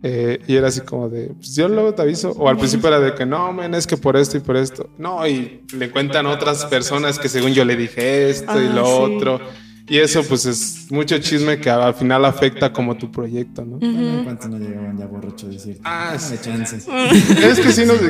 Eh, 0.02 0.40
y 0.46 0.57
era 0.57 0.68
así 0.68 0.83
como 0.83 1.09
de, 1.09 1.28
pues 1.28 1.54
yo 1.54 1.68
luego 1.68 1.94
te 1.94 2.02
aviso. 2.02 2.33
O 2.33 2.48
al 2.48 2.59
principio 2.59 2.88
era 2.88 3.00
de 3.00 3.14
que 3.14 3.24
no, 3.24 3.52
men, 3.52 3.72
es 3.74 3.87
que 3.87 3.96
por 3.96 4.16
esto 4.16 4.37
y 4.37 4.40
por 4.40 4.57
esto. 4.57 4.90
No, 4.98 5.26
y 5.26 5.62
le 5.78 5.90
cuentan 5.90 6.26
otras 6.26 6.66
personas 6.66 7.18
que 7.18 7.28
según 7.28 7.54
yo 7.54 7.64
le 7.64 7.76
dije 7.76 8.28
esto 8.28 8.61
y 8.61 8.66
Ah, 8.66 8.72
lo 8.74 8.85
sí. 8.85 8.92
otro. 9.14 9.40
Y 9.87 9.98
eso 9.98 10.22
pues 10.24 10.46
es 10.46 10.87
mucho 10.90 11.18
chisme 11.18 11.59
que 11.59 11.68
al 11.70 11.94
final 11.94 12.24
afecta 12.24 12.72
como 12.72 12.96
tu 12.96 13.12
proyecto, 13.12 13.64
¿no? 13.66 13.76
Bueno, 13.76 14.24
¿Cuántos 14.24 14.48
no 14.48 14.59
llegaban 14.59 14.96
ya 14.98 15.07
borrachos 15.07 15.44
a 15.44 15.48
decir? 15.52 15.78
Ah, 15.85 16.16
Dame 16.18 16.40
chances. 16.40 16.87
Es 17.42 17.61
que 17.61 17.70
sí 17.70 17.85
nos, 17.85 18.00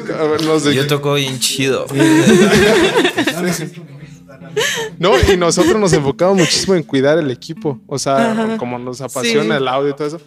nos 0.45 0.65
Yo 0.73 0.87
toco 0.87 1.15
bien 1.15 1.39
chido. 1.41 1.87
Sí. 1.93 1.99
No, 4.99 5.13
y 5.33 5.37
nosotros 5.37 5.77
nos 5.77 5.93
enfocamos 5.93 6.37
muchísimo 6.39 6.75
en 6.75 6.83
cuidar 6.83 7.19
el 7.19 7.31
equipo. 7.31 7.81
O 7.87 7.99
sea, 7.99 8.33
Ajá. 8.33 8.57
como 8.57 8.79
nos 8.79 9.01
apasiona 9.01 9.57
Sí. 9.57 9.63
el 9.63 9.69
audio 9.69 9.91
y 9.91 9.95
todo 9.95 10.07
eso, 10.09 10.21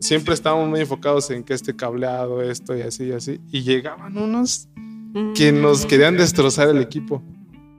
siempre 0.00 0.34
estábamos 0.34 0.68
muy 0.68 0.80
enfocados 0.80 1.30
en 1.30 1.42
que 1.44 1.54
este 1.54 1.74
cableado, 1.74 2.42
esto 2.42 2.76
y 2.76 2.82
así 2.82 3.04
y 3.04 3.12
así. 3.12 3.40
Y 3.50 3.62
llegaban 3.62 4.16
unos 4.16 4.68
que 5.34 5.52
nos 5.52 5.86
querían 5.86 6.16
destrozar 6.16 6.68
el 6.68 6.78
equipo. 6.80 7.22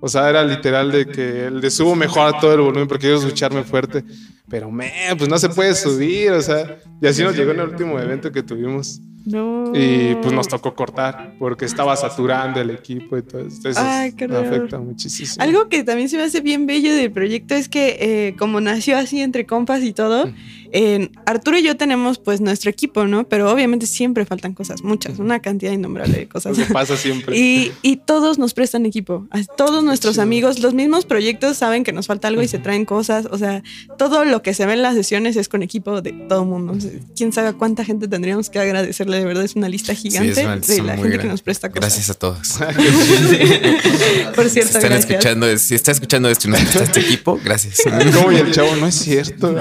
O 0.02 0.08
sea, 0.08 0.30
era 0.30 0.44
literal 0.44 0.92
de 0.92 1.06
que 1.08 1.48
el 1.48 1.62
de 1.62 1.72
subo 1.72 1.96
mejor 1.96 2.36
a 2.36 2.40
todo 2.40 2.54
el 2.54 2.62
volumen 2.62 2.88
porque 2.88 3.08
quiero 3.08 3.18
escucharme 3.18 3.64
fuerte. 3.64 4.04
Pero, 4.48 4.70
me, 4.70 4.92
pues 5.18 5.28
no 5.30 5.38
se 5.40 5.50
puede 5.50 5.74
subir, 5.74 6.32
o 6.32 6.42
sea. 6.42 6.78
Y 7.02 7.08
así 7.08 7.24
nos 7.24 7.36
llegó 7.36 7.52
en 7.52 7.60
el 7.62 7.70
último 7.70 8.00
evento 8.00 8.32
que 8.32 8.44
tuvimos. 8.44 9.02
No. 9.26 9.72
Y 9.74 10.16
pues 10.16 10.34
nos 10.34 10.48
tocó 10.48 10.76
cortar 10.76 11.36
porque 11.40 11.66
estaba 11.66 11.96
saturando 11.96 12.62
el 12.62 12.70
equipo 12.70 13.18
y 13.18 13.24
todo 13.24 13.42
eso. 13.42 13.68
Eso 13.68 13.80
Ay, 13.84 14.14
qué 14.14 14.28
me 14.28 14.38
afecta 14.38 14.78
muchísimo. 14.80 15.44
Algo 15.44 15.68
que 15.68 15.84
también 15.84 16.10
se 16.10 16.18
me 16.18 16.24
hace 16.24 16.42
bien 16.42 16.68
bello 16.68 16.94
del 16.94 17.12
proyecto 17.12 17.56
es 17.56 17.68
que 17.68 17.98
eh, 18.00 18.36
como 18.38 18.62
nació 18.62 18.98
así 18.98 19.22
entre 19.22 19.46
compas 19.46 19.82
y 19.82 19.94
todo, 19.94 20.32
eh, 20.78 21.10
Arturo 21.26 21.58
y 21.58 21.64
yo 21.64 21.78
tenemos 21.78 22.20
pues 22.20 22.42
nuestro 22.42 22.70
equipo, 22.70 23.06
¿no? 23.06 23.26
Pero 23.30 23.50
obviamente 23.50 23.88
siempre 23.88 24.26
faltan 24.26 24.54
cosas, 24.54 24.84
muchas, 24.84 25.20
una 25.20 25.40
cantidad 25.40 25.72
innombrable 25.72 26.18
de 26.18 26.28
cosas. 26.28 26.58
Lo 26.58 26.68
que 26.68 26.74
pasa 26.74 26.98
siempre. 26.98 27.38
Y, 27.38 27.72
y 27.82 27.96
todos 27.96 28.40
nos 28.40 28.54
prestan 28.54 28.86
equipo. 28.86 29.26
A 29.32 29.42
todos 29.44 29.86
nuestros 29.86 30.20
amigos, 30.20 30.60
los 30.60 30.74
mismos 30.74 31.06
proyectos 31.06 31.56
saben 31.56 31.86
que 31.86 31.94
nos 31.94 32.08
falta 32.08 32.28
algo 32.28 32.42
y 32.42 32.50
se 32.50 32.60
traen 32.60 32.84
cosas. 32.84 33.26
O 33.32 33.38
sea, 33.38 33.64
todo 33.98 34.26
lo 34.26 34.42
que 34.42 34.54
se 34.54 34.66
ve 34.66 34.74
en 34.74 34.82
las 34.82 34.96
sesiones 34.96 35.38
es 35.38 35.48
con 35.48 35.64
equipo 35.64 36.02
de 36.02 36.12
todo 36.12 36.42
el 36.42 36.50
mundo. 36.50 36.74
O 36.74 36.82
sea, 36.82 36.92
Quién 37.16 37.32
sabe 37.32 37.54
cuánta 37.54 37.86
gente 37.86 38.10
tendríamos 38.10 38.50
que 38.50 38.60
agradecerle. 38.60 39.20
De 39.20 39.24
verdad, 39.24 39.46
es 39.46 39.56
una 39.56 39.70
lista 39.70 39.96
gigante 39.96 40.44
una 40.44 40.58
de 40.58 40.82
la 40.82 40.98
gente 40.98 41.20
que 41.20 41.28
nos 41.28 41.42
presta 41.42 41.70
cosas. 41.70 41.82
Gracias 41.84 42.10
a 42.10 42.16
todos. 42.16 42.60
Por 44.36 44.44
Si 44.44 44.50
cierto, 44.50 44.78
están 44.78 44.92
gracias. 44.92 45.10
escuchando, 45.10 45.58
si 45.58 45.76
está 45.76 45.92
escuchando 45.94 46.28
esto 46.30 46.50
y 46.50 46.52
nos 46.52 46.60
presta 46.60 46.84
este 46.84 47.00
equipo, 47.00 47.40
gracias. 47.42 47.78
Como 48.14 48.34
y 48.34 48.36
el 48.38 48.52
chavo, 48.52 48.76
no 48.76 48.88
es 48.88 48.96
cierto. 48.96 49.56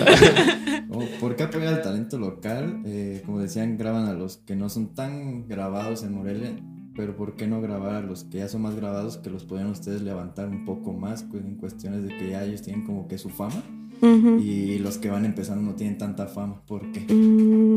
O, 0.90 1.00
¿Por 1.20 1.36
qué 1.36 1.44
apoyar 1.44 1.74
al 1.74 1.82
talento 1.82 2.18
local? 2.18 2.82
Eh, 2.84 3.22
como 3.24 3.40
decían, 3.40 3.76
graban 3.78 4.06
a 4.06 4.12
los 4.12 4.36
que 4.38 4.54
no 4.56 4.68
son 4.68 4.94
tan 4.94 5.48
grabados 5.48 6.02
en 6.02 6.14
Morelia, 6.14 6.56
pero 6.96 7.16
¿por 7.16 7.34
qué 7.34 7.46
no 7.48 7.60
grabar 7.60 7.94
a 7.96 8.00
los 8.02 8.24
que 8.24 8.38
ya 8.38 8.48
son 8.48 8.62
más 8.62 8.74
grabados 8.76 9.16
que 9.18 9.30
los 9.30 9.44
podrían 9.44 9.70
ustedes 9.70 10.02
levantar 10.02 10.48
un 10.48 10.64
poco 10.64 10.92
más 10.92 11.22
cu- 11.24 11.38
en 11.38 11.56
cuestiones 11.56 12.02
de 12.04 12.16
que 12.16 12.30
ya 12.30 12.44
ellos 12.44 12.62
tienen 12.62 12.84
como 12.84 13.08
que 13.08 13.18
su 13.18 13.30
fama 13.30 13.62
y 14.40 14.78
los 14.78 14.98
que 14.98 15.08
van 15.10 15.24
empezando 15.24 15.62
no 15.62 15.74
tienen 15.74 15.98
tanta 15.98 16.26
fama? 16.26 16.60
¿Por 16.66 16.92
qué? 16.92 17.00
Mm, 17.12 17.73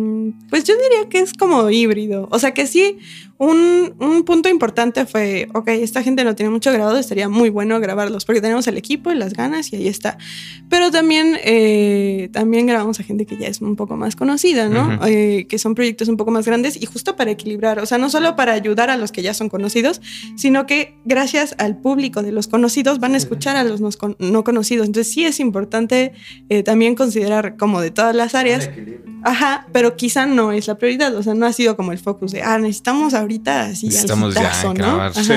Pues 0.50 0.64
yo 0.64 0.74
diría 0.76 1.10
que 1.10 1.20
es 1.20 1.34
como 1.34 1.70
híbrido. 1.70 2.28
O 2.32 2.40
sea 2.40 2.54
que 2.54 2.68
sí, 2.68 2.98
un, 3.38 3.94
un 4.00 4.24
punto 4.24 4.50
importante 4.50 5.06
fue, 5.06 5.48
ok, 5.54 5.68
esta 5.70 6.02
gente 6.02 6.24
no 6.24 6.34
tiene 6.36 6.50
mucho 6.50 6.72
grabado, 6.72 6.98
estaría 6.98 7.30
muy 7.30 7.50
bueno 7.50 7.80
grabarlos 7.80 8.26
porque 8.26 8.42
tenemos 8.42 8.66
el 8.68 8.78
equipo 8.78 9.12
y 9.12 9.16
las 9.16 9.34
ganas 9.34 9.72
y 9.72 9.76
ahí 9.76 9.88
está. 9.88 10.18
Pero 10.70 10.90
también, 10.90 11.38
eh, 11.44 12.30
también 12.34 12.66
grabamos 12.66 13.00
a 13.00 13.04
gente 13.04 13.26
que 13.26 13.38
ya 13.38 13.48
es 13.48 13.62
un 13.62 13.76
poco 13.76 13.96
más 13.96 14.16
conocida, 14.16 14.70
¿no? 14.70 15.06
Eh, 15.06 15.46
que 15.48 15.60
son 15.60 15.76
proyectos 15.76 16.08
un 16.08 16.18
poco 16.18 16.32
más 16.32 16.46
grandes 16.46 16.82
y 16.82 16.86
justo 16.88 17.16
para 17.16 17.30
equilibrar, 17.30 17.80
o 17.80 17.86
sea, 17.86 18.00
no 18.00 18.10
solo 18.10 18.36
para 18.36 18.54
ayudar 18.54 18.90
a 18.90 18.98
los 18.98 19.12
que 19.12 19.22
ya 19.22 19.34
son 19.36 19.50
conocidos, 19.50 20.02
sino 20.36 20.66
que 20.66 20.96
gracias 21.06 21.54
al 21.60 21.78
público 21.78 22.24
de 22.24 22.32
los 22.32 22.48
conocidos 22.48 23.00
van 23.00 23.14
a 23.14 23.18
escuchar 23.18 23.56
a 23.56 23.64
los 23.64 23.82
no, 23.82 23.90
no 24.18 24.44
conocidos. 24.44 24.88
Entonces 24.88 25.14
sí 25.14 25.26
es 25.26 25.40
importante 25.40 26.14
eh, 26.50 26.64
también 26.64 26.96
considerar 26.96 27.56
como 27.56 27.82
de 27.82 27.92
todas 27.92 28.16
las 28.16 28.34
áreas 28.34 28.70
Ajá, 29.30 29.68
pero 29.74 29.98
quizá 29.98 30.26
no 30.26 30.54
es 30.54 30.68
la 30.68 30.76
prioridad, 30.76 31.14
o 31.16 31.22
sea, 31.22 31.34
no 31.34 31.46
ha 31.46 31.52
sido 31.52 31.76
como 31.76 31.92
el 31.92 31.98
focus 32.00 32.32
de, 32.32 32.44
ah, 32.44 32.58
necesitamos 32.60 33.14
ahorita 33.14 33.66
así 33.66 33.88
Necesitamos 33.88 34.34
ya 34.34 34.42
al 34.50 34.56
citazo, 34.56 34.74
¿no? 34.74 35.14
Sí. 35.14 35.34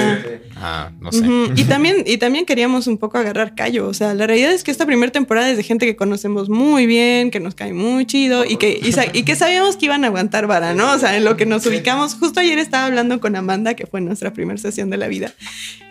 Ah, 0.57 0.93
no 1.01 1.11
sé. 1.11 1.19
Ujú, 1.21 1.53
Y 1.57 1.65
también, 1.69 2.05
y 2.07 2.19
también 2.19 2.47
queríamos 2.47 2.87
un 2.87 2.99
poco 2.99 3.19
agarrar 3.19 3.55
callo. 3.57 3.89
O 3.89 3.95
sea, 3.95 4.15
la 4.15 4.27
realidad 4.29 4.53
es 4.53 4.63
que 4.63 4.71
esta 4.71 4.87
primera 4.87 5.11
temporada 5.11 5.51
es 5.51 5.57
de 5.57 5.63
gente 5.65 5.87
que 5.87 5.97
conocemos 5.97 6.49
muy 6.49 6.87
bien, 6.87 7.31
que 7.33 7.41
nos 7.41 7.55
cae 7.57 7.73
muy 7.73 8.07
chido 8.07 8.45
y 8.45 8.57
que, 8.59 8.79
y, 8.81 8.93
sa- 8.93 9.07
y 9.13 9.25
que 9.25 9.35
sabíamos 9.35 9.77
que 9.77 9.87
iban 9.87 10.05
a 10.05 10.07
aguantar 10.07 10.47
vara, 10.47 10.73
¿no? 10.73 10.93
O 10.93 10.99
sea, 10.99 11.17
en 11.17 11.25
lo 11.25 11.37
que 11.37 11.45
nos 11.47 11.67
ubicamos. 11.67 12.15
Justo 12.15 12.39
ayer 12.39 12.59
estaba 12.61 12.87
hablando 12.87 13.19
con 13.21 13.35
Amanda, 13.35 13.75
que 13.75 13.87
fue 13.87 14.01
nuestra 14.01 14.33
primera 14.33 14.59
sesión 14.59 14.89
de 14.91 14.99
la 14.99 15.09
vida, 15.09 15.33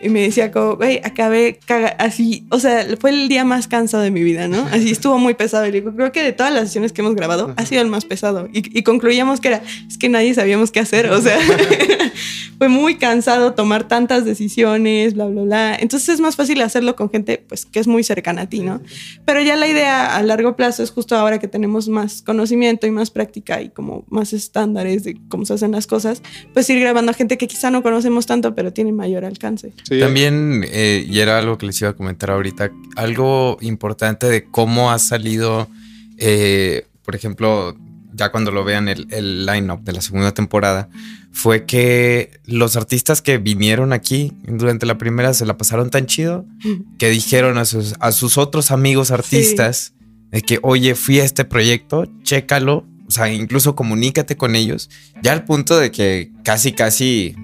y 0.02 0.08
me 0.08 0.22
decía 0.22 0.52
como, 0.52 0.78
güey, 0.78 1.02
acabé 1.04 1.60
caga 1.66 1.89
así. 2.00 2.45
O 2.50 2.60
sea, 2.60 2.86
fue 3.00 3.10
el 3.10 3.28
día 3.28 3.43
más 3.43 3.68
cansado 3.68 4.04
de 4.04 4.12
mi 4.12 4.24
vida, 4.24 4.47
¿no? 4.47 4.66
Así 4.72 4.91
estuvo 4.91 5.18
muy 5.18 5.34
pesado. 5.34 5.66
Y 5.66 5.72
le 5.72 5.82
digo, 5.82 5.93
creo 5.93 6.12
que 6.14 6.24
de 6.24 6.32
todas 6.32 6.54
las 6.54 6.66
sesiones 6.66 6.93
que 6.93 7.02
hemos 7.02 7.16
grabado, 7.16 7.54
ha 7.58 7.66
sido 7.66 7.82
el 7.82 7.89
más 7.90 8.06
pesado. 8.06 8.48
Y, 8.54 8.78
y 8.78 8.84
concluíamos 8.84 9.40
que 9.40 9.50
era, 9.50 9.64
es 9.88 9.98
que 9.98 10.10
nadie 10.10 10.34
sabíamos 10.34 10.72
qué 10.72 10.80
hacer. 10.80 11.10
O 11.12 11.22
sea, 11.22 11.38
fue 12.58 12.68
muy 12.68 12.98
cansado 12.98 13.54
tomar 13.54 13.88
tantas 13.88 14.26
decisiones, 14.26 15.14
bla, 15.14 15.26
bla, 15.26 15.42
bla. 15.44 15.76
Entonces 15.76 16.10
es 16.10 16.20
más 16.20 16.36
fácil 16.36 16.62
hacerlo 16.62 16.96
con 16.96 17.10
gente 17.10 17.44
pues 17.48 17.66
que 17.66 17.80
es 17.80 17.88
muy 17.88 18.04
cercana 18.04 18.44
a 18.44 18.50
ti, 18.50 18.60
¿no? 18.60 18.82
Pero 19.26 19.42
ya 19.42 19.56
la 19.56 19.68
idea 19.68 20.16
a 20.16 20.24
largo 20.24 20.56
plazo 20.56 20.84
es 20.84 20.92
justo 20.92 21.16
ahora 21.16 21.40
que 21.40 21.48
tenemos 21.48 21.88
más 21.88 22.22
conocimiento 22.22 22.86
y 22.86 22.92
más 22.92 23.12
práctica 23.12 23.62
y 23.62 23.70
como 23.70 24.06
más 24.10 24.34
estándares 24.34 25.04
de 25.04 25.18
cómo 25.30 25.46
se 25.46 25.54
hacen 25.54 25.72
las 25.72 25.88
cosas, 25.88 26.22
pues 26.54 26.70
ir 26.70 26.80
grabando 26.80 27.12
a 27.12 27.14
gente 27.14 27.38
que 27.38 27.48
quizá 27.48 27.72
no 27.72 27.82
conocemos 27.82 28.26
tanto, 28.26 28.54
pero 28.56 28.74
tiene 28.74 28.92
mayor 28.92 29.26
alcance. 29.26 29.74
Sí. 29.84 30.00
También, 30.00 30.66
eh, 30.70 31.06
y 31.10 31.20
era 31.20 31.40
algo 31.40 31.58
que 31.58 31.66
les 31.66 31.80
iba 31.82 31.92
a 31.92 31.94
comentar 31.94 32.32
ahorita, 32.32 32.72
algo 32.98 33.58
importante 33.62 34.28
de 34.28 34.46
cómo 34.46 34.92
ha 34.92 35.00
salido, 35.00 35.70
eh, 36.18 36.86
por 37.10 37.16
ejemplo, 37.16 37.76
ya 38.14 38.32
cuando 38.32 38.51
lo 38.51 38.64
vean 38.64 38.88
el, 38.88 39.07
el 39.10 39.47
line-up 39.47 39.82
de 39.82 39.93
la 39.93 40.01
segunda 40.01 40.32
temporada, 40.32 40.89
fue 41.32 41.66
que 41.66 42.39
los 42.45 42.76
artistas 42.76 43.24
que 43.24 43.39
vinieron 43.39 43.93
aquí 43.93 44.32
durante 44.43 44.86
la 44.86 44.99
primera 44.99 45.34
se 45.34 45.47
la 45.47 45.57
pasaron 45.57 45.89
tan 45.89 46.05
chido 46.05 46.45
que 46.99 47.10
dijeron 47.10 47.57
a 47.57 47.66
sus, 47.66 47.95
a 47.99 48.12
sus 48.12 48.38
otros 48.38 48.70
amigos 48.70 49.10
artistas 49.10 49.93
de 50.30 50.43
que, 50.43 50.60
oye, 50.62 50.93
fui 50.93 51.20
a 51.20 51.24
este 51.24 51.45
proyecto, 51.45 52.05
chécalo, 52.22 52.86
o 53.07 53.12
sea, 53.12 53.34
incluso 53.34 53.76
comunícate 53.76 54.38
con 54.38 54.55
ellos, 54.55 54.91
ya 55.24 55.32
al 55.32 55.45
punto 55.45 55.80
de 55.80 55.89
que 55.89 56.32
casi, 56.43 56.74
casi, 56.74 57.36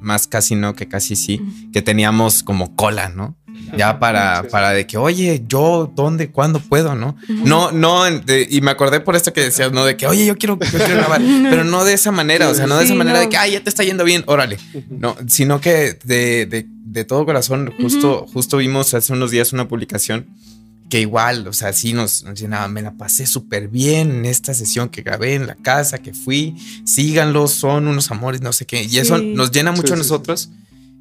más 0.00 0.26
casi 0.26 0.54
no 0.54 0.74
que 0.74 0.88
casi 0.88 1.16
sí, 1.16 1.40
que 1.72 1.82
teníamos 1.82 2.42
como 2.42 2.74
cola, 2.76 3.08
¿no? 3.08 3.36
Ya 3.76 3.98
para, 3.98 4.44
para 4.50 4.70
de 4.70 4.86
que, 4.86 4.96
oye, 4.96 5.44
yo, 5.46 5.92
¿dónde, 5.94 6.30
cuándo 6.30 6.60
puedo, 6.60 6.94
no? 6.94 7.16
No, 7.28 7.70
no, 7.72 8.04
de- 8.04 8.48
y 8.50 8.60
me 8.62 8.70
acordé 8.70 9.00
por 9.00 9.16
esto 9.16 9.32
que 9.32 9.42
decías, 9.42 9.70
¿no? 9.72 9.84
De 9.84 9.96
que, 9.96 10.06
oye, 10.06 10.24
yo 10.24 10.36
quiero, 10.36 10.58
yo 10.58 10.78
quiero 10.78 10.96
grabar, 10.96 11.20
pero 11.50 11.64
no 11.64 11.84
de 11.84 11.92
esa 11.92 12.10
manera, 12.10 12.48
o 12.48 12.54
sea, 12.54 12.66
no 12.66 12.76
de 12.78 12.84
esa 12.84 12.94
Sí, 12.94 12.98
manera 12.98 13.20
de 13.20 13.28
que, 13.28 13.36
ay, 13.36 13.52
ya 13.52 13.62
te 13.62 13.68
está 13.68 13.84
yendo 13.84 14.02
bien, 14.04 14.24
órale, 14.26 14.56
no, 14.88 15.14
sino 15.28 15.60
que 15.60 15.98
de, 16.04 16.46
de, 16.46 16.66
de 16.68 17.04
todo 17.04 17.24
corazón, 17.26 17.72
justo, 17.80 18.26
justo 18.32 18.56
vimos 18.56 18.94
hace 18.94 19.12
unos 19.12 19.30
días 19.30 19.52
una 19.52 19.68
publicación 19.68 20.26
que 20.90 21.00
igual, 21.00 21.46
o 21.46 21.52
sea, 21.54 21.72
sí 21.72 21.92
nos, 21.94 22.24
nos 22.24 22.38
llenaba, 22.38 22.68
me 22.68 22.82
la 22.82 22.92
pasé 22.92 23.24
súper 23.26 23.68
bien 23.68 24.10
en 24.10 24.24
esta 24.26 24.52
sesión 24.52 24.88
que 24.90 25.02
grabé 25.02 25.34
en 25.36 25.46
la 25.46 25.54
casa, 25.54 25.98
que 25.98 26.12
fui, 26.12 26.56
síganlos, 26.84 27.52
son 27.52 27.86
unos 27.88 28.10
amores, 28.10 28.42
no 28.42 28.52
sé 28.52 28.66
qué, 28.66 28.82
y 28.84 28.98
eso 28.98 29.16
Sí. 29.18 29.32
nos 29.34 29.50
llena 29.52 29.70
mucho 29.70 29.86
Sí, 29.88 29.92
a 29.92 29.96
sí, 29.96 30.02
nosotros. 30.02 30.50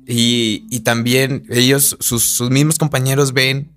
Y, 0.07 0.65
y 0.69 0.79
también 0.81 1.43
ellos, 1.49 1.97
sus, 1.99 2.23
sus 2.23 2.49
mismos 2.49 2.77
compañeros 2.77 3.33
ven, 3.33 3.71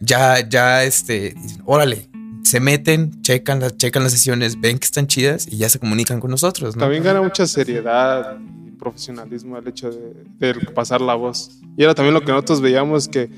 ya, 0.00 0.46
ya, 0.48 0.84
este, 0.84 1.34
dicen, 1.42 1.62
órale, 1.64 2.08
se 2.44 2.58
meten, 2.60 3.22
checan 3.22 3.60
las, 3.60 3.76
checan 3.76 4.02
las 4.02 4.12
sesiones, 4.12 4.60
ven 4.60 4.78
que 4.78 4.84
están 4.84 5.06
chidas 5.06 5.46
y 5.48 5.56
ya 5.58 5.68
se 5.68 5.78
comunican 5.78 6.18
con 6.20 6.30
nosotros, 6.30 6.74
¿no? 6.76 6.80
También 6.80 7.02
gana 7.04 7.22
mucha 7.22 7.46
seriedad 7.46 8.36
y 8.66 8.72
profesionalismo 8.72 9.56
el 9.58 9.68
hecho 9.68 9.90
de, 9.90 10.54
de 10.54 10.54
pasar 10.74 11.00
la 11.00 11.14
voz. 11.14 11.50
Y 11.76 11.84
era 11.84 11.94
también 11.94 12.14
lo 12.14 12.20
que 12.20 12.32
nosotros 12.32 12.60
veíamos 12.60 13.06
que 13.08 13.30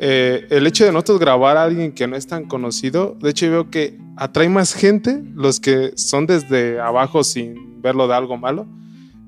eh, 0.00 0.46
el 0.50 0.66
hecho 0.66 0.84
de 0.84 0.92
nosotros 0.92 1.18
grabar 1.18 1.56
a 1.56 1.64
alguien 1.64 1.92
que 1.92 2.06
no 2.06 2.16
es 2.16 2.26
tan 2.26 2.44
conocido, 2.46 3.16
de 3.20 3.30
hecho 3.30 3.46
yo 3.46 3.52
veo 3.52 3.70
que 3.70 3.98
atrae 4.16 4.48
más 4.48 4.72
gente 4.74 5.22
los 5.34 5.60
que 5.60 5.92
son 5.96 6.26
desde 6.26 6.80
abajo 6.80 7.24
sin 7.24 7.82
verlo 7.82 8.06
de 8.08 8.14
algo 8.14 8.36
malo, 8.36 8.66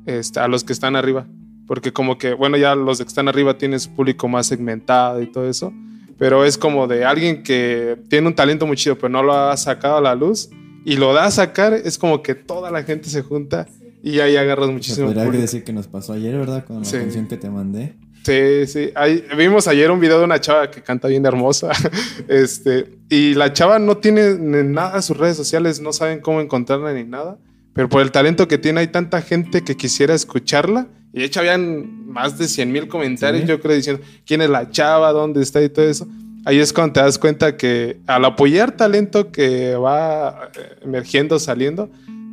este, 0.07 0.41
a 0.41 0.49
los 0.49 0.65
que 0.65 0.73
están 0.73 0.97
arriba. 0.97 1.27
Porque 1.67 1.93
como 1.93 2.19
que, 2.19 2.35
bueno, 2.35 2.57
ya 2.57 2.75
los 2.75 2.99
que 2.99 3.05
están 3.05 3.29
arriba 3.29 3.57
tienen 3.59 3.79
su 3.79 3.91
público 3.95 4.27
más 4.29 4.47
segmentado 4.49 5.23
y 5.23 5.27
todo 5.31 5.49
eso. 5.49 5.73
Pero 6.19 6.45
es 6.45 6.59
como 6.59 6.87
de 6.89 7.05
alguien 7.05 7.43
que 7.43 7.97
tiene 8.09 8.27
un 8.27 8.35
talento 8.35 8.67
muy 8.67 8.77
chido, 8.77 8.97
pero 8.97 9.09
no 9.09 9.23
lo 9.23 9.33
ha 9.33 9.57
sacado 9.57 9.97
a 9.99 10.01
la 10.01 10.15
luz 10.15 10.51
y 10.85 10.97
lo 10.97 11.13
da 11.15 11.27
a 11.27 11.31
sacar, 11.31 11.73
es 11.73 11.97
como 11.97 12.23
que 12.23 12.35
toda 12.35 12.71
la 12.71 12.83
gente 12.83 13.09
se 13.09 13.23
junta 13.23 13.67
y 14.03 14.19
ahí 14.21 14.37
agarras 14.37 14.71
muchísimo. 14.71 15.13
podría 15.13 15.41
decir 15.41 15.63
que 15.65 15.73
nos 15.73 15.87
pasó 15.87 16.13
ayer, 16.13 16.37
¿verdad? 16.37 16.65
Con 16.65 16.81
la 16.81 16.85
Sí. 16.85 16.97
canción 16.97 17.27
que 17.27 17.37
te 17.37 17.49
mandé. 17.51 17.97
Sí, 18.25 18.67
sí. 18.67 18.93
Vimos 19.37 19.67
ayer 19.67 19.91
un 19.91 19.99
video 20.01 20.19
de 20.19 20.25
una 20.25 20.41
chava 20.41 20.71
que 20.71 20.83
canta 20.83 21.09
bien 21.09 21.25
hermosa. 21.25 21.71
este, 22.29 22.99
y 23.09 23.35
la 23.35 23.53
chava 23.53 23.79
no 23.79 23.97
tiene 23.97 24.35
nada 24.39 24.97
en 24.97 25.03
sus 25.03 25.17
redes 25.17 25.37
sociales, 25.37 25.81
no 25.81 25.93
saben 25.93 26.21
cómo 26.21 26.41
encontrarla 26.41 26.93
ni 26.93 27.05
nada. 27.05 27.39
Pero 27.73 27.89
por 27.89 28.03
el 28.03 28.11
talento 28.11 28.47
que 28.49 28.59
tiene, 28.59 28.81
hay 28.81 28.89
tanta 28.89 29.23
gente 29.23 29.63
que 29.63 29.77
quisiera 29.77 30.15
escucharla. 30.15 30.89
Y 31.13 31.21
de 31.21 31.25
hecho, 31.25 31.41
habían 31.41 32.07
más 32.09 32.37
de 32.39 32.47
100 32.47 32.71
mil 32.71 32.89
comentarios, 32.89 33.43
Sí. 33.43 33.49
yo 33.49 33.61
creo, 33.61 33.75
diciendo 33.77 34.03
quién 34.27 34.43
es 34.43 34.51
la 34.51 34.71
chava, 34.71 35.13
dónde 35.13 35.43
está 35.43 35.63
y 35.63 35.69
todo 35.69 35.89
eso. 35.89 36.07
Ahí 36.45 36.59
es 36.59 36.73
cuando 36.73 36.95
te 36.95 37.01
das 37.01 37.19
cuenta 37.19 37.57
que 37.57 37.99
al 38.07 38.25
apoyar 38.25 38.73
talento 38.73 39.31
que 39.31 39.75
va 39.77 40.51
eh, 40.57 40.77
emergiendo, 40.83 41.39
saliendo, 41.39 41.91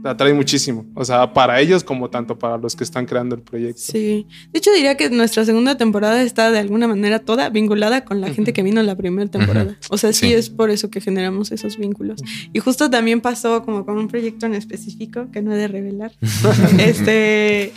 atrae 0.08 0.34
muchísimo. 0.34 0.86
O 0.96 1.06
sea, 1.06 1.34
para 1.34 1.60
ellos 1.62 1.84
como 1.84 2.10
tanto 2.10 2.38
para 2.38 2.58
los 2.58 2.76
que 2.76 2.84
están 2.84 3.06
creando 3.06 3.36
el 3.36 3.42
proyecto. 3.42 3.82
Sí. 3.82 4.28
De 4.52 4.60
hecho, 4.60 4.72
diría 4.72 4.96
que 4.98 5.10
nuestra 5.10 5.46
segunda 5.46 5.78
temporada 5.78 6.22
está 6.24 6.52
de 6.52 6.60
alguna 6.60 6.88
manera 6.88 7.20
toda 7.20 7.50
vinculada 7.50 8.04
con 8.06 8.22
la 8.22 8.34
gente 8.34 8.54
que 8.54 8.64
vino 8.64 8.80
en 8.80 8.88
la 8.88 8.96
primera 8.96 9.30
temporada. 9.30 9.78
O 9.90 9.98
sea, 9.98 10.14
sí, 10.14 10.28
Sí. 10.28 10.34
es 10.34 10.50
por 10.50 10.70
eso 10.70 10.90
que 10.90 11.02
generamos 11.02 11.52
esos 11.52 11.78
vínculos. 11.78 12.22
Y 12.54 12.60
justo 12.60 12.90
también 12.90 13.22
pasó 13.22 13.64
como 13.64 13.86
con 13.86 13.98
un 13.98 14.08
proyecto 14.08 14.46
en 14.46 14.54
específico 14.56 15.30
que 15.32 15.42
no 15.42 15.54
he 15.54 15.58
de 15.58 15.68
revelar. 15.68 16.12
este, 16.80 17.72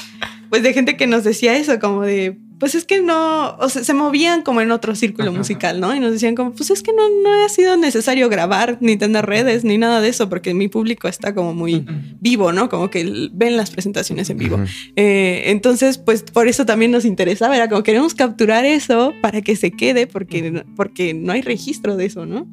pues 0.48 0.62
de 0.62 0.72
gente 0.72 0.96
que 0.96 1.06
nos 1.06 1.24
decía 1.24 1.56
eso, 1.56 1.78
como 1.78 2.02
de, 2.02 2.38
pues 2.60 2.74
es 2.74 2.84
que 2.84 3.00
no, 3.00 3.56
o 3.56 3.68
sea, 3.70 3.82
se 3.82 3.94
movían 3.94 4.42
como 4.42 4.60
en 4.60 4.70
otro 4.70 4.94
círculo 4.94 5.32
musical, 5.32 5.80
¿no? 5.80 5.94
Y 5.94 5.98
nos 5.98 6.12
decían 6.12 6.34
como, 6.34 6.52
pues 6.52 6.70
es 6.70 6.82
que 6.82 6.92
no, 6.92 7.08
no 7.22 7.42
ha 7.42 7.48
sido 7.48 7.78
necesario 7.78 8.28
grabar, 8.28 8.76
ni 8.82 8.98
tener 8.98 9.24
redes, 9.24 9.64
ni 9.64 9.78
nada 9.78 10.02
de 10.02 10.10
eso, 10.10 10.28
porque 10.28 10.52
mi 10.52 10.68
público 10.68 11.08
está 11.08 11.34
como 11.34 11.54
muy 11.54 11.86
vivo, 12.20 12.52
¿no? 12.52 12.68
Como 12.68 12.90
que 12.90 13.30
ven 13.32 13.56
las 13.56 13.70
presentaciones 13.70 14.28
en 14.28 14.36
vivo. 14.36 14.58
Eh, 14.94 15.44
entonces, 15.46 15.96
pues 15.96 16.22
por 16.22 16.48
eso 16.48 16.66
también 16.66 16.90
nos 16.90 17.06
interesaba, 17.06 17.56
era 17.56 17.70
como 17.70 17.82
queremos 17.82 18.14
capturar 18.14 18.66
eso 18.66 19.14
para 19.22 19.40
que 19.40 19.56
se 19.56 19.70
quede, 19.70 20.06
porque, 20.06 20.62
porque 20.76 21.14
no 21.14 21.32
hay 21.32 21.40
registro 21.40 21.96
de 21.96 22.04
eso, 22.04 22.26
¿no? 22.26 22.46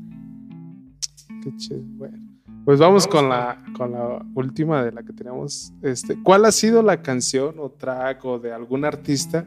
Qué 1.43 1.53
chido. 1.57 1.81
Bueno, 1.83 2.17
pues 2.63 2.79
vamos, 2.79 3.07
con, 3.07 3.27
la, 3.27 3.61
con 3.75 3.91
la 3.91 4.25
última 4.35 4.85
de 4.85 4.93
la 4.93 5.03
que 5.03 5.11
tenemos. 5.11 5.73
Este, 5.81 6.17
¿Cuál 6.23 6.45
ha 6.45 6.53
sido 6.53 6.81
la 6.81 7.01
canción 7.01 7.55
o 7.59 7.71
track 7.71 8.23
o 8.23 8.39
de 8.39 8.53
algún 8.53 8.85
artista 8.85 9.45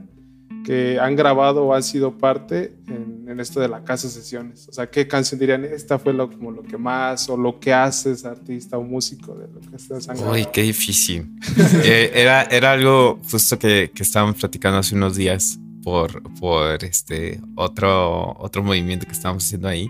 que 0.64 0.98
han 1.00 1.16
grabado 1.16 1.64
o 1.64 1.74
han 1.74 1.82
sido 1.82 2.18
parte 2.18 2.74
en, 2.86 3.26
en 3.28 3.40
esto 3.40 3.60
de 3.60 3.68
la 3.68 3.84
casa 3.84 4.08
sesiones? 4.08 4.68
O 4.68 4.72
sea, 4.72 4.90
¿qué 4.90 5.06
canción 5.08 5.38
dirían? 5.38 5.64
Esta 5.64 5.98
fue 5.98 6.12
lo, 6.12 6.30
como 6.30 6.50
lo 6.50 6.62
que 6.62 6.76
más 6.76 7.28
o 7.28 7.36
lo 7.36 7.58
que 7.58 7.72
haces 7.72 8.24
artista 8.24 8.78
o 8.78 8.82
músico 8.82 9.34
de 9.34 9.48
lo 9.48 9.60
que 9.60 9.76
grabado. 9.76 10.32
Uy, 10.32 10.46
qué 10.52 10.62
difícil. 10.62 11.30
Eh, 11.82 12.10
era, 12.14 12.42
era 12.44 12.72
algo 12.72 13.18
justo 13.30 13.58
que, 13.58 13.90
que 13.94 14.02
estábamos 14.02 14.36
platicando 14.36 14.78
hace 14.78 14.94
unos 14.94 15.16
días 15.16 15.58
por, 15.82 16.22
por 16.34 16.84
este 16.84 17.40
otro, 17.56 18.36
otro 18.38 18.62
movimiento 18.62 19.06
que 19.06 19.12
estábamos 19.12 19.44
haciendo 19.44 19.68
ahí, 19.68 19.88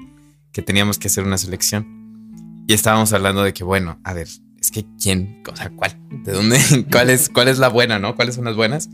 que 0.53 0.63
teníamos 0.63 0.99
que 0.99 1.09
hacer 1.09 1.25
una 1.25 1.39
selección. 1.39 2.65
Y 2.67 2.73
estábamos 2.73 3.13
hablando 3.13 3.43
de 3.43 3.53
que, 3.53 3.65
bueno, 3.65 3.99
a 4.05 4.13
ver, 4.15 4.29
es 4.61 4.71
que 4.71 4.85
quién, 5.03 5.43
o 5.51 5.57
sea, 5.57 5.71
cuál, 5.71 5.97
de 6.25 6.33
dónde, 6.33 6.59
cuál 6.93 7.11
es, 7.11 7.29
cuál 7.29 7.49
es 7.49 7.59
la 7.59 7.69
buena, 7.69 7.99
¿no? 7.99 8.15
¿Cuáles 8.15 8.35
son 8.35 8.45
las 8.45 8.57
buenas? 8.57 8.89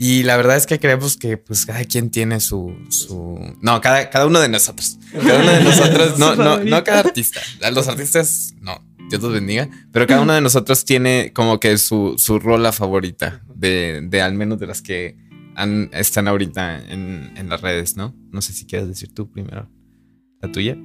Y 0.00 0.22
la 0.22 0.36
verdad 0.36 0.56
es 0.56 0.66
que 0.66 0.78
creemos 0.78 1.16
que 1.16 1.36
pues 1.38 1.66
cada 1.66 1.84
quien 1.84 2.10
tiene 2.10 2.38
su, 2.38 2.72
su... 2.88 3.56
No, 3.60 3.80
cada, 3.80 4.08
cada 4.10 4.26
uno 4.26 4.38
de 4.38 4.48
nosotros. 4.48 4.96
Cada 5.12 5.40
uno 5.42 5.50
de 5.50 5.64
nosotros, 5.64 6.18
no, 6.20 6.36
no, 6.36 6.58
no 6.62 6.84
cada 6.84 7.00
artista. 7.00 7.40
Los 7.72 7.88
artistas, 7.88 8.54
no, 8.60 8.80
Dios 9.10 9.20
los 9.20 9.32
bendiga. 9.32 9.68
Pero 9.90 10.06
cada 10.06 10.20
uno 10.20 10.34
de 10.34 10.40
nosotros 10.40 10.84
tiene 10.84 11.32
como 11.34 11.58
que 11.58 11.76
su, 11.78 12.14
su 12.16 12.38
rola 12.38 12.70
favorita 12.70 13.42
de, 13.56 14.00
de 14.08 14.22
al 14.22 14.34
menos 14.34 14.60
de 14.60 14.68
las 14.68 14.82
que 14.82 15.16
han- 15.56 15.90
están 15.92 16.28
ahorita 16.28 16.78
en, 16.92 17.32
en 17.36 17.48
las 17.48 17.60
redes, 17.60 17.96
¿no? 17.96 18.14
No 18.30 18.40
sé 18.40 18.52
si 18.52 18.66
quieres 18.66 18.86
decir 18.86 19.12
tú 19.12 19.28
primero. 19.32 19.68
¿La 20.40 20.52
tuya? 20.52 20.76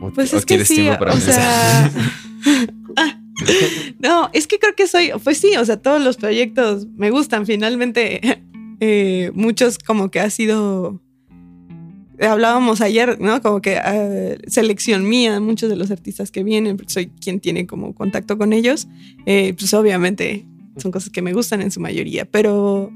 ¿O, 0.00 0.12
Pues 0.12 0.32
o 0.32 0.38
es 0.38 0.46
que 0.46 0.64
sí, 0.64 0.88
o 0.88 1.16
sea... 1.20 1.90
Ah, 3.40 3.44
no, 3.98 4.30
es 4.32 4.46
que 4.46 4.58
creo 4.58 4.74
que 4.74 4.86
soy, 4.86 5.10
pues 5.22 5.38
sí, 5.38 5.56
o 5.56 5.64
sea, 5.64 5.76
todos 5.76 6.02
los 6.02 6.16
proyectos 6.16 6.86
me 6.96 7.10
gustan. 7.10 7.46
Finalmente, 7.46 8.20
eh, 8.80 9.30
muchos 9.34 9.78
como 9.78 10.10
que 10.10 10.20
ha 10.20 10.30
sido 10.30 11.00
hablábamos 12.20 12.80
ayer, 12.80 13.20
¿no? 13.20 13.40
Como 13.42 13.60
que 13.60 13.80
eh, 13.84 14.38
selección 14.46 15.08
mía, 15.08 15.40
muchos 15.40 15.68
de 15.68 15.76
los 15.76 15.90
artistas 15.90 16.30
que 16.30 16.44
vienen, 16.44 16.76
porque 16.76 16.92
soy 16.92 17.06
quien 17.08 17.40
tiene 17.40 17.66
como 17.66 17.94
contacto 17.94 18.38
con 18.38 18.52
ellos, 18.52 18.88
eh, 19.26 19.54
pues 19.58 19.72
obviamente 19.74 20.46
son 20.76 20.90
cosas 20.90 21.10
que 21.10 21.22
me 21.22 21.32
gustan 21.32 21.60
en 21.60 21.70
su 21.70 21.80
mayoría, 21.80 22.24
pero 22.24 22.90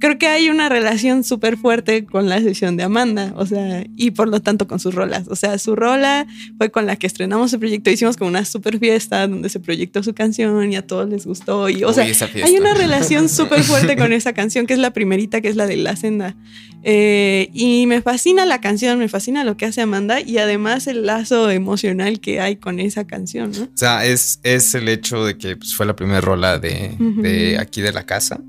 creo 0.00 0.18
que 0.18 0.26
hay 0.26 0.48
una 0.48 0.68
relación 0.68 1.22
súper 1.22 1.56
fuerte 1.56 2.04
con 2.04 2.28
la 2.28 2.40
sesión 2.40 2.76
de 2.76 2.82
Amanda, 2.82 3.32
o 3.36 3.46
sea, 3.46 3.84
y 3.96 4.10
por 4.10 4.28
lo 4.28 4.40
tanto 4.40 4.66
con 4.66 4.80
sus 4.80 4.94
rolas. 4.94 5.28
O 5.28 5.36
sea, 5.36 5.58
su 5.58 5.76
rola 5.76 6.26
fue 6.58 6.70
con 6.70 6.86
la 6.86 6.96
que 6.96 7.06
estrenamos 7.06 7.52
el 7.52 7.60
proyecto, 7.60 7.90
hicimos 7.90 8.16
como 8.16 8.30
una 8.30 8.44
super 8.44 8.78
fiesta 8.78 9.26
donde 9.26 9.48
se 9.48 9.60
proyectó 9.60 10.02
su 10.02 10.14
canción 10.14 10.72
y 10.72 10.76
a 10.76 10.86
todos 10.86 11.08
les 11.08 11.26
gustó. 11.26 11.68
Y, 11.68 11.84
o 11.84 11.92
sea, 11.92 12.04
hay 12.04 12.56
una 12.58 12.74
relación 12.74 13.28
súper 13.30 13.62
fuerte 13.62 13.96
con 13.96 14.12
esa 14.12 14.32
canción, 14.32 14.66
que 14.66 14.74
es 14.74 14.80
la 14.80 14.92
primerita, 14.92 15.40
que 15.40 15.48
es 15.48 15.56
la 15.56 15.66
de 15.66 15.76
La 15.76 15.96
Senda. 15.96 16.36
Eh, 16.82 17.50
y 17.52 17.86
me 17.86 18.00
fascina 18.00 18.46
la 18.46 18.60
canción, 18.60 18.98
me 18.98 19.08
fascina 19.08 19.44
lo 19.44 19.56
que 19.56 19.66
hace 19.66 19.82
Amanda 19.82 20.20
y 20.20 20.38
además 20.38 20.86
el 20.86 21.04
lazo 21.04 21.50
emocional 21.50 22.20
que 22.20 22.40
hay 22.40 22.56
con 22.56 22.80
esa 22.80 23.06
canción, 23.06 23.52
¿no? 23.52 23.64
O 23.64 23.68
sea, 23.74 24.06
es, 24.06 24.40
es 24.44 24.74
el 24.74 24.88
hecho 24.88 25.24
de 25.24 25.36
que 25.36 25.56
pues, 25.56 25.74
fue 25.74 25.84
la 25.84 25.94
primera 25.94 26.20
rola 26.22 26.58
de 26.58 26.96
de 26.98 27.58
aquí 27.58 27.80
de 27.82 27.92
la 27.92 28.04
casa. 28.04 28.40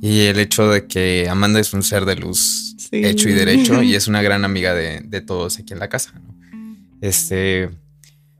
Y 0.00 0.20
el 0.20 0.38
hecho 0.38 0.70
de 0.70 0.86
que 0.86 1.28
Amanda 1.28 1.58
es 1.60 1.72
un 1.72 1.82
ser 1.82 2.04
de 2.04 2.16
luz 2.16 2.76
hecho 2.92 3.28
y 3.28 3.32
derecho 3.32 3.82
y 3.82 3.94
es 3.94 4.08
una 4.08 4.22
gran 4.22 4.44
amiga 4.44 4.74
de, 4.74 5.20
todos 5.20 5.58
aquí 5.58 5.72
en 5.72 5.78
la 5.78 5.88
casa. 5.88 6.12
Este, 7.00 7.70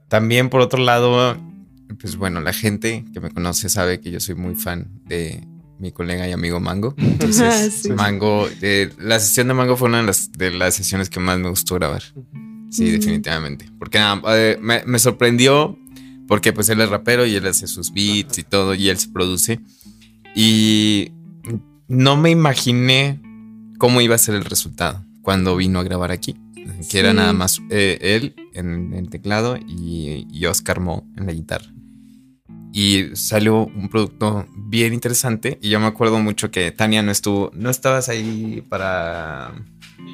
también 0.07 0.49
por 0.49 0.61
otro 0.61 0.83
lado, 0.83 1.37
pues 1.99 2.15
bueno, 2.15 2.41
la 2.41 2.53
gente 2.53 3.05
que 3.13 3.19
me 3.19 3.29
conoce 3.29 3.69
sabe 3.69 3.99
que 3.99 4.11
yo 4.11 4.19
soy 4.19 4.35
muy 4.35 4.55
fan 4.55 4.87
de 5.05 5.43
mi 5.79 5.91
colega 5.91 6.27
y 6.27 6.31
amigo 6.31 6.59
Mango. 6.59 6.93
Entonces, 6.97 7.87
ah, 7.89 7.93
Mango, 7.95 8.47
eh, 8.61 8.91
la 8.99 9.19
sesión 9.19 9.47
de 9.47 9.53
Mango 9.53 9.77
fue 9.77 9.89
una 9.89 9.99
de 9.99 10.05
las, 10.05 10.31
de 10.31 10.51
las 10.51 10.75
sesiones 10.75 11.09
que 11.09 11.19
más 11.19 11.39
me 11.39 11.49
gustó 11.49 11.75
grabar. 11.75 12.03
Sí, 12.69 12.91
definitivamente. 12.91 13.65
Porque 13.79 13.99
eh, 13.99 14.57
me, 14.61 14.83
me, 14.85 14.99
sorprendió 14.99 15.77
porque 16.27 16.53
pues 16.53 16.69
él 16.69 16.79
es 16.81 16.89
rapero 16.89 17.25
y 17.25 17.35
él 17.35 17.47
hace 17.47 17.65
sus 17.65 17.91
beats 17.91 18.37
y 18.37 18.43
todo 18.43 18.75
y 18.75 18.89
él 18.89 18.97
se 18.97 19.09
produce. 19.09 19.59
Y 20.35 21.11
no 21.87 22.15
me 22.15 22.29
imaginé 22.29 23.19
cómo 23.79 24.01
iba 24.01 24.13
a 24.13 24.19
ser 24.19 24.35
el 24.35 24.45
resultado 24.45 25.03
cuando 25.23 25.55
vino 25.55 25.79
a 25.79 25.83
grabar 25.83 26.11
aquí. 26.11 26.35
Que 26.89 26.99
era 26.99 27.13
nada 27.13 27.33
más 27.33 27.61
eh, 27.71 27.97
él 27.99 28.35
en 28.53 28.93
el 28.93 29.09
teclado 29.09 29.57
y, 29.57 30.45
Oscar 30.45 30.79
Mo 30.79 31.07
en 31.17 31.25
la 31.25 31.33
guitarra. 31.33 31.73
Y 32.71 33.15
salió 33.15 33.65
un 33.65 33.89
producto 33.89 34.45
bien 34.55 34.93
interesante. 34.93 35.57
Y 35.61 35.69
yo 35.69 35.79
me 35.79 35.87
acuerdo 35.87 36.19
mucho 36.19 36.51
que 36.51 36.71
Tania 36.71 37.01
no 37.01 37.11
estuvo, 37.11 37.51
no 37.53 37.69
estabas 37.69 38.09
ahí 38.09 38.63
para 38.69 39.53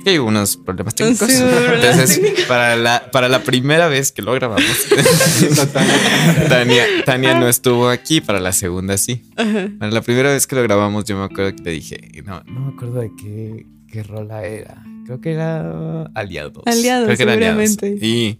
que 0.03 0.11
hay 0.11 0.17
unos 0.19 0.57
problemas 0.57 0.95
técnicos. 0.95 1.29
Entonces, 1.29 2.21
para 2.47 2.75
la, 2.75 3.09
para 3.11 3.27
la 3.27 3.43
primera 3.43 3.87
vez 3.87 4.11
que 4.11 4.21
lo 4.21 4.33
grabamos, 4.33 4.63
Tania, 7.05 7.33
no 7.35 7.47
estuvo 7.47 7.89
aquí, 7.89 8.21
para 8.21 8.39
la 8.39 8.53
segunda 8.53 8.97
sí. 8.97 9.23
Para 9.79 9.91
la 9.91 10.01
primera 10.01 10.29
vez 10.29 10.47
que 10.47 10.55
lo 10.55 10.63
grabamos, 10.63 11.05
yo 11.05 11.17
me 11.17 11.25
acuerdo 11.25 11.55
que 11.55 11.63
le 11.63 11.71
dije, 11.71 11.99
no, 12.23 12.41
no 12.45 12.59
me 12.61 12.73
acuerdo 12.73 13.01
de 13.01 13.11
qué, 13.17 13.65
qué 13.91 14.03
rola 14.03 14.45
era. 14.45 14.83
Creo 15.05 15.21
que 15.21 15.33
era 15.33 16.05
Aliados. 16.13 16.63
Aliados, 16.65 17.17
seguramente. 17.17 17.97
Y, 18.01 18.39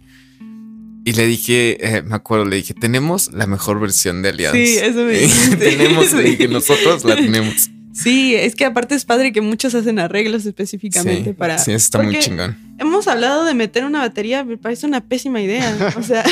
y 1.06 1.12
le 1.12 1.24
dije, 1.24 1.98
eh, 1.98 2.02
me 2.02 2.16
acuerdo, 2.16 2.46
le 2.46 2.56
dije, 2.56 2.74
tenemos 2.74 3.32
la 3.32 3.46
mejor 3.46 3.78
versión 3.78 4.22
de 4.22 4.30
Aliados. 4.30 4.58
Sí, 4.58 4.76
eso 4.76 5.04
me 5.04 5.12
dijiste. 5.18 5.56
tenemos, 5.56 6.12
le 6.12 6.22
dije, 6.24 6.48
nosotros 6.48 7.04
la 7.04 7.14
tenemos. 7.14 7.70
Sí, 7.92 8.34
es 8.34 8.56
que 8.56 8.64
aparte 8.64 8.96
es 8.96 9.04
padre 9.04 9.32
que 9.32 9.40
muchos 9.40 9.76
hacen 9.76 10.00
arreglos 10.00 10.46
específicamente 10.46 11.32
para. 11.32 11.58
Sí, 11.58 11.70
está 11.70 12.02
muy 12.02 12.18
chingón. 12.18 12.58
Hemos 12.78 13.06
hablado 13.06 13.44
de 13.44 13.54
meter 13.54 13.84
una 13.84 14.00
batería, 14.00 14.42
me 14.42 14.56
parece 14.56 14.84
una 14.84 15.00
pésima 15.00 15.40
idea. 15.40 15.94
O 15.96 16.02
sea. 16.02 16.24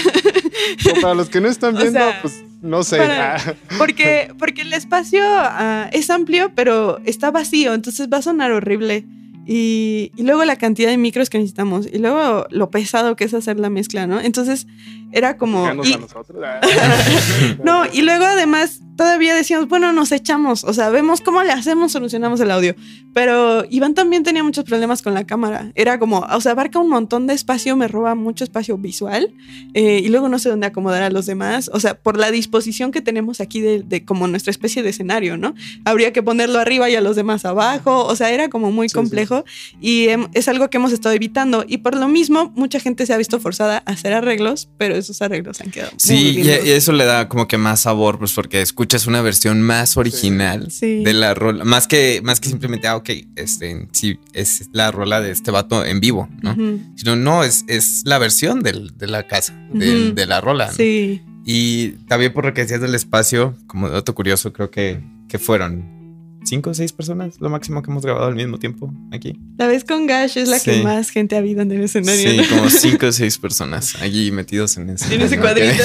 para 1.01 1.15
los 1.15 1.29
que 1.29 1.41
no 1.41 1.49
están 1.49 1.77
viendo, 1.77 2.01
pues 2.21 2.43
no 2.61 2.83
sé. 2.83 2.99
porque, 3.79 4.35
porque 4.41 4.63
el 4.63 4.73
espacio 4.73 5.23
ah, 5.25 5.89
es 5.93 6.11
amplio, 6.11 6.51
pero 6.57 6.99
está 7.05 7.31
vacío, 7.31 7.75
entonces 7.75 8.09
va 8.13 8.17
a 8.17 8.23
sonar 8.23 8.51
horrible. 8.51 9.05
Y, 9.47 10.13
y, 10.17 10.23
luego 10.23 10.45
la 10.45 10.57
cantidad 10.57 10.91
de 10.91 10.97
micros 10.97 11.29
que 11.29 11.39
necesitamos. 11.39 11.87
Y 11.87 11.99
luego 11.99 12.47
lo 12.51 12.71
pesado 12.71 13.15
que 13.17 13.25
es 13.25 13.35
hacer 13.35 13.61
la 13.61 13.71
mezcla, 13.71 14.07
¿no? 14.07 14.21
Entonces 14.21 14.67
era 15.13 15.37
como. 15.37 15.71
Y, 15.85 15.99
no, 17.65 17.85
y 17.93 18.03
luego 18.03 18.25
además 18.25 18.81
todavía 18.97 19.35
decíamos, 19.35 19.69
bueno, 19.69 19.93
nos 19.93 20.13
echamos, 20.13 20.65
o 20.65 20.73
sea, 20.73 20.91
vemos 20.91 21.21
cómo 21.21 21.43
le 21.43 21.53
hacemos, 21.53 21.93
solucionamos 21.93 22.41
el 22.41 22.51
audio. 22.51 22.75
Pero 23.13 23.65
Iván 23.71 23.95
también 23.95 24.25
tenía 24.25 24.43
muchos 24.43 24.65
problemas 24.65 25.01
con 25.01 25.15
la 25.15 25.25
cámara. 25.25 25.71
Era 25.77 26.01
como, 26.01 26.21
o 26.21 26.41
sea, 26.41 26.53
abarca 26.53 26.81
un 26.81 26.89
montón 26.89 27.29
de 27.29 27.35
espacio, 27.35 27.77
me 27.77 27.87
roba 27.87 28.17
mucho 28.17 28.43
espacio 28.43 28.77
visual 28.77 29.33
eh, 29.73 30.01
y 30.05 30.09
luego 30.09 30.29
no 30.29 30.41
sé 30.41 30.49
dónde 30.49 30.67
acomodar 30.67 31.05
a 31.05 31.11
los 31.11 31.25
demás. 31.25 31.71
O 31.73 31.79
sea, 31.79 31.95
por 31.95 32.19
la 32.19 32.33
disposición 32.33 32.91
que 32.91 33.01
tenemos 33.01 33.41
aquí 33.41 33.61
de, 33.61 34.05
como 34.05 34.27
nuestra 34.27 34.51
especie 34.51 34.83
de 34.83 34.91
escenario, 34.91 35.37
¿no? 35.37 35.55
Habría 35.85 36.13
que 36.13 36.25
ponerlo 36.25 36.59
arriba 36.59 36.91
y 36.91 36.97
a 36.97 37.01
los 37.01 37.15
demás 37.15 37.45
abajo. 37.45 38.05
O 38.05 38.17
sea, 38.17 38.33
era 38.33 38.49
como 38.49 38.73
muy 38.73 38.89
complejo 38.89 39.45
y 39.81 40.09
es 40.33 40.49
algo 40.49 40.69
que 40.69 40.79
hemos 40.79 40.93
estado 40.93 41.15
evitando. 41.15 41.65
Y 41.67 41.79
por 41.79 41.97
lo 41.97 42.09
mismo, 42.09 42.53
mucha 42.57 42.81
gente 42.81 43.07
se 43.07 43.15
ha 43.15 43.17
visto 43.17 43.39
forzada 43.39 43.85
a 43.87 43.93
hacer 43.93 44.13
arreglos, 44.13 44.69
pero 44.77 44.97
esos 44.97 45.23
arreglos 45.23 45.61
han 45.61 45.71
quedado. 45.71 45.93
Sí, 45.99 46.43
y, 46.43 46.51
eso 46.51 46.93
le 46.93 47.05
da 47.05 47.29
como 47.29 47.47
que 47.47 47.59
más 47.59 47.83
sabor, 47.83 48.19
pues 48.19 48.33
porque 48.33 48.61
escucha 48.61 48.84
escuchas 48.85 49.07
una 49.07 49.23
versión 49.23 49.63
más 49.63 49.97
original 49.97 50.69
de 50.81 51.13
la 51.15 51.33
rola, 51.33 51.65
más 51.65 51.89
que, 51.89 52.21
más 52.23 52.39
que 52.39 52.51
simplemente, 52.51 52.87
ah, 52.87 52.97
ok, 52.97 53.09
este, 53.35 53.89
sí, 53.93 54.19
es 54.35 54.69
la 54.73 54.91
rola 54.91 55.23
de 55.23 55.31
este 55.31 55.51
vato 55.51 55.87
en 55.87 56.01
vivo, 56.01 56.29
¿no? 56.43 56.55
Sino, 56.95 57.17
no, 57.17 57.45
es, 57.45 57.65
es 57.67 58.03
la 58.05 58.19
versión 58.19 58.63
del, 58.63 58.95
de 58.99 59.07
la 59.07 59.27
casa, 59.27 59.55
de, 59.73 60.27
la 60.27 60.43
rola. 60.43 60.71
Sí. 60.71 61.23
Y 61.47 61.93
también 62.09 62.35
por 62.35 62.45
lo 62.45 62.53
que 62.53 62.61
decías 62.61 62.83
del 62.83 62.95
espacio, 62.95 63.57
como 63.67 63.89
dato 63.89 64.15
curioso, 64.15 64.53
creo 64.53 64.71
que, 64.71 65.03
que 65.31 65.39
fueron 65.39 65.94
cinco 66.45 66.71
o 66.71 66.75
seis 66.75 66.93
personas, 66.93 67.41
lo 67.41 67.51
máximo 67.51 67.83
que 67.83 67.91
hemos 67.91 68.05
grabado 68.05 68.27
al 68.27 68.35
mismo 68.35 68.59
tiempo 68.59 68.93
aquí. 69.13 69.39
La 69.59 69.67
vez 69.67 69.85
con 69.85 70.07
Gash 70.07 70.39
es 70.39 70.49
la 70.49 70.61
que 70.61 70.83
más 70.83 71.11
gente 71.11 71.37
ha 71.37 71.39
habido 71.39 71.63
en 71.63 71.73
el 71.73 71.83
escenario. 71.83 72.31
Sí, 72.31 72.49
como 72.49 72.71
cinco 72.71 73.07
o 73.07 73.13
seis 73.13 73.39
personas 73.39 74.01
allí 74.01 74.31
metidos 74.31 74.77
en 74.77 74.91
ese, 74.91 75.15
en 75.15 75.23
ese 75.23 75.39
cuadrito. 75.39 75.83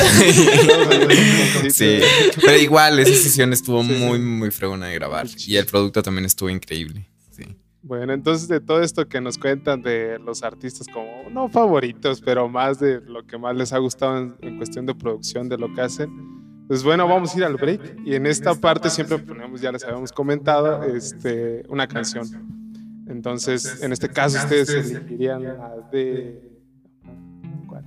sí, 1.70 2.00
pero 2.42 2.58
igual 2.58 3.00
esa 3.00 3.14
sesión 3.14 3.54
estuvo 3.54 3.84
muy, 3.84 4.20
muy 4.20 4.52
fregona 4.52 4.88
de 4.88 4.96
grabar 4.96 5.28
y 5.48 5.56
el 5.56 5.66
producto 5.66 6.04
también 6.04 6.26
estuvo 6.26 6.50
increíble. 6.50 7.08
Sí. 7.32 7.44
Bueno, 7.82 8.14
entonces 8.14 8.48
de 8.48 8.60
todo 8.60 8.82
esto 8.82 9.08
que 9.08 9.22
nos 9.22 9.38
cuentan 9.38 9.82
de 9.82 10.20
los 10.20 10.44
artistas 10.44 10.88
como, 10.88 11.30
no 11.32 11.50
favoritos, 11.50 12.22
pero 12.22 12.50
más 12.50 12.80
de 12.80 13.02
lo 13.02 13.26
que 13.26 13.38
más 13.38 13.56
les 13.56 13.74
ha 13.74 13.78
gustado 13.78 14.36
en 14.42 14.58
cuestión 14.58 14.86
de 14.86 14.96
producción 14.96 15.48
de 15.48 15.58
lo 15.58 15.74
que 15.74 15.82
hacen, 15.82 16.10
pues 16.70 16.84
bueno, 16.84 17.08
vamos 17.08 17.34
a 17.34 17.38
ir 17.40 17.44
al 17.44 17.56
break 17.56 17.98
y 18.06 18.14
en 18.14 18.28
esta 18.28 18.54
parte 18.54 18.92
siempre 18.92 19.18
ponemos, 19.18 19.60
ya 19.60 19.72
les 19.72 19.84
habíamos 19.84 20.12
comentado, 20.12 20.84
este, 20.84 21.64
una 21.68 21.88
canción. 21.88 22.28
Entonces, 23.08 23.82
en 23.82 23.92
este 23.92 24.08
caso 24.08 24.38
ustedes 24.38 24.70
elegirían 24.70 25.46
la 25.46 25.72
de... 25.92 26.60
¿Cuál? 27.66 27.86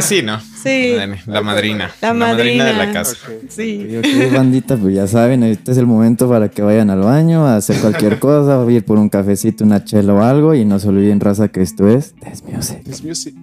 Sí, 0.00 0.22
¿no? 0.22 0.40
Sí. 0.40 0.96
La 1.26 1.42
madrina. 1.42 1.90
La, 2.00 2.14
madrina. 2.14 2.64
de 2.64 2.72
la 2.72 2.92
casa. 2.94 3.14
Sí. 3.50 3.94
Ok, 3.98 4.32
bandita, 4.32 4.78
pues 4.78 4.94
ya 4.94 5.06
saben, 5.06 5.42
este 5.42 5.72
es 5.72 5.76
el 5.76 5.86
momento 5.86 6.30
para 6.30 6.48
que 6.48 6.62
vayan 6.62 6.88
al 6.88 7.00
baño 7.00 7.46
a 7.46 7.56
hacer 7.56 7.76
cualquier 7.76 8.18
cosa, 8.20 8.62
a 8.62 8.72
ir 8.72 8.86
por 8.86 8.98
un 8.98 9.10
cafecito, 9.10 9.64
una 9.64 9.84
chela 9.84 10.14
o 10.14 10.22
algo 10.22 10.54
y 10.54 10.64
no 10.64 10.78
se 10.78 10.88
olviden, 10.88 11.20
raza, 11.20 11.48
que 11.48 11.60
esto 11.60 11.86
es 11.90 12.14
Des 12.22 12.42
Music. 12.42 13.04
Music. 13.04 13.34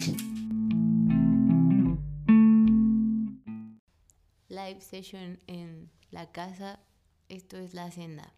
Session 4.88 5.40
en 5.48 5.92
la 6.12 6.32
casa. 6.32 6.80
Esto 7.30 7.58
es 7.58 7.74
la 7.74 7.92
senda. 7.92 8.34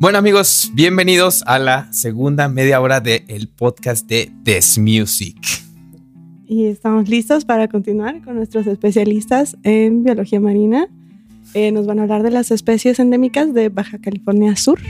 Bueno 0.00 0.16
amigos, 0.16 0.70
bienvenidos 0.72 1.44
a 1.46 1.58
la 1.58 1.92
segunda 1.92 2.48
media 2.48 2.80
hora 2.80 3.02
del 3.02 3.48
podcast 3.48 4.06
de 4.08 4.32
This 4.44 4.78
Music. 4.78 5.36
Y 6.46 6.64
estamos 6.64 7.10
listos 7.10 7.44
para 7.44 7.68
continuar 7.68 8.22
con 8.22 8.36
nuestros 8.36 8.66
especialistas 8.66 9.58
en 9.62 10.02
biología 10.02 10.40
marina. 10.40 10.88
Eh, 11.52 11.70
nos 11.70 11.84
van 11.86 11.98
a 11.98 12.04
hablar 12.04 12.22
de 12.22 12.30
las 12.30 12.50
especies 12.50 12.98
endémicas 12.98 13.52
de 13.52 13.68
Baja 13.68 13.98
California 13.98 14.56
Sur 14.56 14.80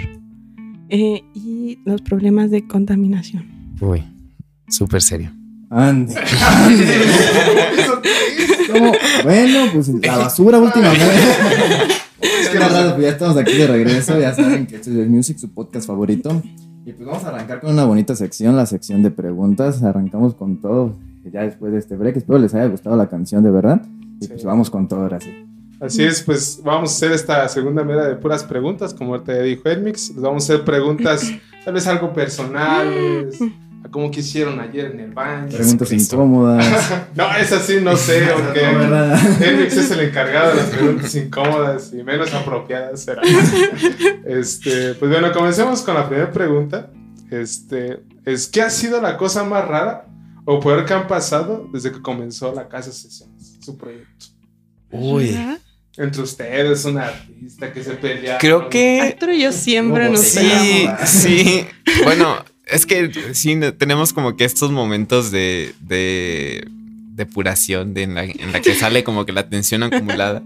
eh, 0.91 1.23
y 1.35 1.81
los 1.85 2.03
problemas 2.03 2.53
de 2.53 2.69
contaminación. 2.69 3.49
Uy, 3.81 4.05
súper 4.69 5.03
serio. 5.03 5.33
Ande. 5.71 6.14
¿Cómo? 8.73 8.93
Bueno, 9.23 9.66
pues 9.73 9.89
la 9.89 10.18
basura 10.18 10.59
últimamente. 10.59 11.05
Es 12.21 12.49
que 12.49 12.59
nada, 12.59 12.95
pues 12.95 13.07
ya 13.07 13.12
estamos 13.12 13.37
aquí 13.37 13.57
de 13.57 13.68
regreso. 13.68 14.18
Ya 14.18 14.35
saben 14.35 14.66
que 14.66 14.77
este 14.77 14.91
es 14.91 14.97
el 14.97 15.09
Music, 15.09 15.39
su 15.39 15.55
podcast 15.55 15.87
favorito. 15.87 16.43
Y 16.85 16.93
pues 16.93 17.07
vamos 17.07 17.25
a 17.25 17.29
arrancar 17.29 17.61
con 17.61 17.71
una 17.71 17.85
bonita 17.85 18.16
sección, 18.16 18.57
la 18.57 18.66
sección 18.66 19.05
de 19.05 19.12
preguntas. 19.12 19.83
Arrancamos 19.85 20.35
con 20.35 20.61
todo. 20.61 20.97
Ya 21.33 21.43
después 21.43 21.73
de 21.73 21.79
este 21.79 21.95
break, 21.97 22.16
espero 22.16 22.41
les 22.41 22.53
haya 22.55 22.66
gustado 22.66 22.97
la 22.97 23.09
canción 23.09 23.45
de 23.45 23.53
verdad. 23.53 23.81
Y 24.21 24.27
pues 24.27 24.43
vamos 24.43 24.71
con 24.71 24.89
todo 24.89 25.03
ahora 25.03 25.21
sí. 25.21 25.31
Así 25.81 26.03
es, 26.03 26.23
pues 26.23 26.61
vamos 26.64 26.91
a 26.91 26.95
hacer 26.95 27.12
esta 27.12 27.49
segunda 27.49 27.85
media 27.85 28.03
de 28.03 28.16
puras 28.16 28.43
preguntas, 28.43 28.93
como 28.93 29.21
te 29.21 29.41
dijo 29.43 29.68
Edmix. 29.68 30.11
Les 30.11 30.21
vamos 30.21 30.43
a 30.43 30.53
hacer 30.53 30.64
preguntas, 30.64 31.31
tal 31.64 31.75
vez 31.75 31.87
algo 31.87 32.12
personales, 32.12 33.39
a 33.83 33.89
cómo 33.89 34.11
quisieron 34.11 34.61
ayer 34.61 34.87
en 34.93 35.01
el 35.01 35.12
baño. 35.12 35.49
Preguntas 35.49 35.93
incómodas. 35.93 36.93
No, 37.14 37.35
es 37.37 37.53
así, 37.53 37.81
no 37.81 37.97
sé, 37.97 38.20
¿verdad? 38.55 39.18
Edmix 39.43 39.76
es 39.76 39.91
el 39.91 40.01
encargado 40.01 40.51
de 40.51 40.57
las 40.57 40.66
preguntas 40.66 41.14
incómodas 41.14 41.93
y 41.93 42.03
menos 42.03 42.33
apropiadas 42.33 43.03
será. 43.03 43.22
Este, 44.24 44.95
pues 44.95 45.11
bueno, 45.11 45.33
comencemos 45.33 45.83
con 45.83 45.95
la 45.95 46.09
primera 46.09 46.31
pregunta. 46.31 46.91
Este, 47.31 48.01
es 48.24 48.49
¿qué 48.49 48.62
ha 48.62 48.70
sido 48.70 49.01
la 49.01 49.16
cosa 49.16 49.45
más 49.45 49.66
rara 49.66 50.07
o 50.45 50.61
peor 50.61 50.85
que 50.85 50.95
han 50.95 51.07
pasado 51.07 51.68
desde 51.72 51.93
que 51.93 52.03
comenzó 52.03 52.53
la 52.53 52.68
Casa 52.68 52.93
Sesiones, 52.93 53.59
su 53.61 53.76
proyecto? 53.76 54.26
Uy. 54.91 55.37
Entre 55.97 56.22
ustedes, 56.22 56.85
un 56.85 56.99
artista 56.99 57.72
que 57.72 57.83
se 57.83 57.93
pelea. 57.93 58.39
Creo 58.39 58.68
que 58.68 59.01
Arturo 59.01 59.33
y 59.33 59.43
yo 59.43 59.53
siempre 59.53 60.09
nos. 60.09 60.20
Sí, 60.20 60.89
sí. 61.05 61.66
Bueno, 62.05 62.45
es 62.71 62.87
que 62.87 63.35
sí, 63.35 63.59
tenemos 63.79 64.12
como 64.12 64.37
que 64.37 64.45
estos 64.45 64.71
momentos 64.71 65.31
de, 65.31 65.75
de 65.81 66.68
depuración 67.14 67.95
de 67.95 68.03
en, 68.03 68.14
la, 68.14 68.25
en 68.25 68.53
la 68.53 68.61
que 68.61 68.75
sale 68.75 69.05
como 69.05 69.27
que 69.27 69.33
la 69.33 69.49
tensión 69.49 69.83
acumulada. 69.83 70.43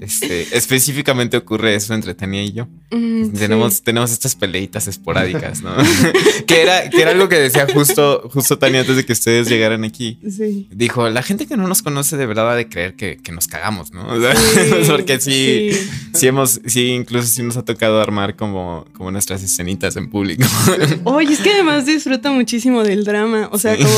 Este, 0.00 0.46
específicamente 0.56 1.36
ocurre 1.36 1.74
eso 1.74 1.94
entre 1.94 2.14
Tania 2.14 2.42
y 2.42 2.52
yo. 2.52 2.68
Mm, 2.90 3.30
Tenemos, 3.32 3.74
sí. 3.74 3.82
tenemos 3.84 4.12
estas 4.12 4.34
peleitas 4.34 4.88
esporádicas, 4.88 5.62
¿no? 5.62 5.72
que, 6.46 6.62
era, 6.62 6.88
que 6.90 7.02
era 7.02 7.10
algo 7.12 7.28
que 7.28 7.36
decía 7.36 7.66
justo, 7.72 8.28
justo 8.32 8.58
Tania 8.58 8.80
antes 8.80 8.96
de 8.96 9.04
que 9.04 9.12
ustedes 9.12 9.48
llegaran 9.48 9.84
aquí. 9.84 10.18
Sí. 10.28 10.68
Dijo, 10.70 11.08
la 11.08 11.22
gente 11.22 11.46
que 11.46 11.56
no 11.56 11.68
nos 11.68 11.82
conoce 11.82 12.16
de 12.16 12.26
verdad 12.26 12.46
va 12.46 12.56
de 12.56 12.68
creer 12.68 12.94
que, 12.96 13.18
que 13.18 13.32
nos 13.32 13.46
cagamos, 13.46 13.92
¿no? 13.92 14.06
O 14.08 14.20
sea, 14.20 14.34
Sí, 14.34 14.70
porque 14.88 15.20
sí, 15.20 15.70
sí. 15.72 15.90
sí 16.14 16.26
hemos, 16.26 16.60
sí, 16.66 16.88
incluso 16.88 17.28
sí 17.28 17.42
nos 17.42 17.56
ha 17.56 17.64
tocado 17.64 18.00
armar 18.00 18.36
como, 18.36 18.86
como 18.92 19.10
nuestras 19.10 19.42
escenitas 19.42 19.96
en 19.96 20.10
público. 20.10 20.44
Oye, 21.04 21.32
es 21.32 21.40
que 21.40 21.50
además 21.50 21.86
disfruto 21.86 22.32
muchísimo 22.32 22.82
del 22.82 23.04
drama. 23.04 23.48
O 23.52 23.58
sea, 23.58 23.76
como. 23.76 23.88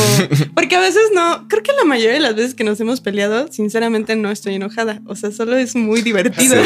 Porque 0.54 0.76
a 0.76 0.80
veces 0.80 1.02
no. 1.14 1.46
Creo 1.48 1.62
que 1.62 1.72
la 1.72 1.84
mayoría 1.84 2.14
de 2.14 2.20
las 2.20 2.34
veces 2.34 2.54
que 2.54 2.64
nos 2.64 2.80
hemos 2.80 3.00
peleado, 3.00 3.48
sinceramente 3.50 4.16
no 4.16 4.30
estoy 4.30 4.54
enojada. 4.54 5.00
O 5.06 5.16
sea, 5.16 5.30
solo 5.32 5.56
es 5.62 5.74
muy 5.74 6.02
divertido. 6.02 6.56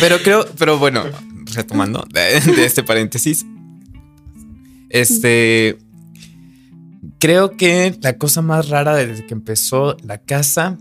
Pero 0.00 0.18
creo, 0.22 0.46
pero 0.58 0.78
bueno, 0.78 1.04
retomando 1.54 2.06
de, 2.12 2.40
de 2.52 2.64
este 2.64 2.82
paréntesis, 2.82 3.44
este, 4.90 5.78
creo 7.18 7.56
que 7.56 7.96
la 8.00 8.16
cosa 8.18 8.42
más 8.42 8.68
rara 8.68 8.94
desde 8.94 9.26
que 9.26 9.34
empezó 9.34 9.96
la 10.02 10.18
casa 10.18 10.78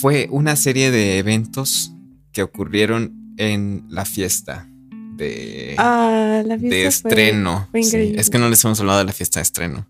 fue 0.00 0.28
una 0.30 0.56
serie 0.56 0.90
de 0.90 1.18
eventos 1.18 1.92
que 2.32 2.42
ocurrieron 2.42 3.34
en 3.36 3.84
la 3.88 4.04
fiesta 4.04 4.67
de, 5.18 5.74
Ah, 5.76 6.42
la 6.46 6.56
fiesta 6.58 6.76
de 6.76 6.80
fue- 6.82 7.10
estreno. 7.10 7.68
fue 7.70 7.82
Sí, 7.82 7.88
increíble. 7.88 8.20
es 8.20 8.30
que 8.30 8.38
no 8.38 8.48
les 8.48 8.64
hemos 8.64 8.80
hablado 8.80 8.98
de 9.00 9.04
la 9.04 9.12
fiesta 9.12 9.40
de 9.40 9.42
estreno. 9.42 9.86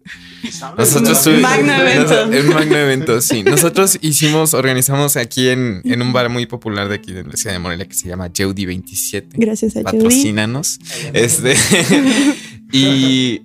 Nosotros 0.76 1.22
tuvimos- 1.22 1.42
magno 1.42 1.72
evento. 1.74 2.24
Un 2.48 2.54
magno 2.54 2.76
evento, 2.76 3.20
sí. 3.20 3.42
Nosotros 3.44 3.98
hicimos, 4.00 4.54
organizamos 4.54 5.16
aquí 5.16 5.48
en, 5.48 5.82
en 5.84 6.02
un 6.02 6.12
bar 6.12 6.28
muy 6.30 6.46
popular 6.46 6.88
de 6.88 6.96
aquí 6.96 7.12
de 7.12 7.22
la 7.24 7.36
ciudad 7.36 7.52
de 7.54 7.58
Morelia 7.60 7.86
que 7.86 7.94
se 7.94 8.08
llama 8.08 8.30
Jeudi 8.34 8.66
27. 8.66 9.36
Gracias 9.38 9.76
a 9.76 9.80
Judy. 9.82 9.84
Patrocínanos. 9.98 10.78
Este. 11.12 11.54
y. 12.72 13.42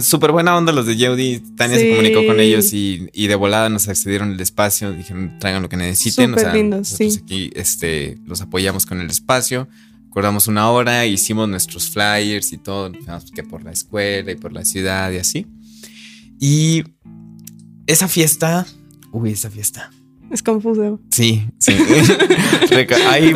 Súper 0.00 0.32
buena 0.32 0.56
onda 0.56 0.72
los 0.72 0.86
de 0.86 0.96
Yeudi. 0.96 1.40
Tania 1.54 1.76
se 1.78 1.90
comunicó 1.90 2.24
con 2.26 2.40
ellos 2.40 2.72
y, 2.72 3.08
y 3.12 3.26
de 3.26 3.34
volada 3.34 3.68
nos 3.68 3.88
accedieron 3.88 4.32
el 4.32 4.40
espacio. 4.40 4.90
Dijeron, 4.92 5.36
traigan 5.38 5.60
lo 5.60 5.68
que 5.68 5.76
necesiten. 5.76 6.30
Súper 6.30 6.54
lindo, 6.54 6.78
nosotros 6.78 7.14
sí. 7.14 7.20
aquí 7.22 7.50
este, 7.54 8.16
los 8.26 8.40
apoyamos 8.40 8.86
con 8.86 9.00
el 9.02 9.10
espacio. 9.10 9.68
Acordamos 10.10 10.48
una 10.48 10.68
hora, 10.68 11.06
hicimos 11.06 11.48
nuestros 11.48 11.88
flyers 11.88 12.52
y 12.52 12.58
todo. 12.58 12.90
que 13.32 13.44
por 13.44 13.62
la 13.62 13.70
escuela 13.70 14.32
y 14.32 14.34
por 14.34 14.52
la 14.52 14.64
ciudad 14.64 15.10
y 15.12 15.18
así. 15.18 15.46
Y 16.40 16.82
esa 17.86 18.08
fiesta. 18.08 18.66
Uy, 19.12 19.30
esa 19.30 19.50
fiesta. 19.50 19.90
Es 20.30 20.42
confuso. 20.42 21.00
Sí, 21.12 21.46
sí. 21.58 21.72
Hay, 23.08 23.34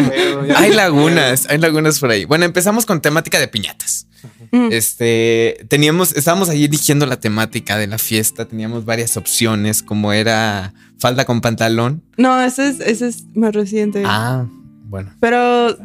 hay 0.54 0.72
lagunas, 0.72 1.46
hay 1.50 1.58
lagunas 1.58 1.98
por 1.98 2.10
ahí. 2.10 2.24
Bueno, 2.24 2.44
empezamos 2.44 2.86
con 2.86 3.00
temática 3.00 3.38
de 3.38 3.48
piñatas. 3.48 4.06
Mm. 4.52 4.68
Este, 4.70 5.66
teníamos, 5.68 6.12
estábamos 6.16 6.48
ahí 6.48 6.64
eligiendo 6.64 7.04
la 7.04 7.18
temática 7.18 7.76
de 7.76 7.88
la 7.88 7.98
fiesta, 7.98 8.46
teníamos 8.46 8.84
varias 8.84 9.16
opciones, 9.16 9.82
como 9.82 10.12
era 10.12 10.72
falda 10.98 11.24
con 11.24 11.40
pantalón. 11.40 12.02
No, 12.16 12.40
ese 12.40 12.68
es, 12.68 12.80
ese 12.80 13.08
es 13.08 13.24
más 13.34 13.54
reciente. 13.54 14.04
Ah, 14.06 14.46
bueno. 14.84 15.12
Pero 15.20 15.76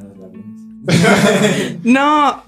no, 1.83 2.43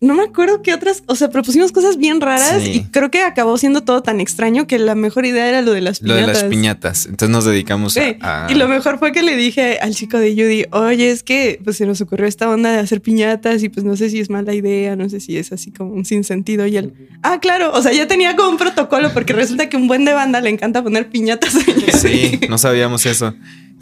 no 0.00 0.14
me 0.14 0.22
acuerdo 0.24 0.62
qué 0.62 0.74
otras. 0.74 1.02
O 1.06 1.14
sea, 1.14 1.30
propusimos 1.30 1.70
cosas 1.72 1.96
bien 1.96 2.20
raras 2.20 2.62
Sí. 2.62 2.70
y 2.74 2.82
creo 2.90 3.10
que 3.10 3.22
acabó 3.22 3.56
siendo 3.58 3.82
todo 3.82 4.02
tan 4.02 4.20
extraño 4.20 4.66
que 4.66 4.78
la 4.78 4.94
mejor 4.94 5.26
idea 5.26 5.48
era 5.48 5.62
lo 5.62 5.72
de 5.72 5.80
las 5.80 6.02
Lo 6.02 6.14
piñatas. 6.14 6.26
de 6.26 6.32
las 6.42 6.44
piñatas. 6.50 7.06
Entonces 7.06 7.30
nos 7.30 7.44
dedicamos 7.44 7.94
Sí, 7.94 8.16
a, 8.20 8.46
a- 8.46 8.52
Y 8.52 8.54
lo 8.56 8.66
mejor 8.68 8.98
fue 8.98 9.12
que 9.12 9.22
le 9.22 9.36
dije 9.36 9.78
al 9.80 9.94
chico 9.94 10.18
de 10.18 10.32
Judy, 10.32 10.64
oye, 10.72 11.10
es 11.10 11.22
que 11.22 11.60
pues 11.62 11.76
se 11.76 11.86
nos 11.86 12.00
ocurrió 12.00 12.26
esta 12.26 12.48
onda 12.50 12.72
de 12.72 12.78
hacer 12.80 13.00
piñatas 13.00 13.62
y 13.62 13.68
pues 13.68 13.84
no 13.84 13.96
sé 13.96 14.10
si 14.10 14.18
es 14.18 14.28
mala 14.30 14.54
idea, 14.54 14.96
no 14.96 15.08
sé 15.08 15.20
si 15.20 15.36
es 15.36 15.52
así 15.52 15.70
como 15.70 15.92
un 15.92 16.04
sinsentido. 16.04 16.66
Y 16.66 16.76
él, 16.78 16.94
ah, 17.22 17.38
claro, 17.40 17.72
o 17.72 17.80
sea, 17.80 17.92
ya 17.92 18.06
tenía 18.08 18.34
como 18.34 18.50
un 18.50 18.56
protocolo 18.58 19.12
porque 19.14 19.32
resulta 19.32 19.68
que 19.68 19.76
un 19.76 19.86
buen 19.86 20.04
de 20.04 20.14
banda 20.14 20.40
le 20.40 20.50
encanta 20.50 20.82
poner 20.82 21.08
piñatas. 21.10 21.54
Sí, 22.00 22.40
no 22.48 22.58
sabíamos 22.58 23.06
eso. 23.06 23.34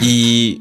Y 0.02 0.60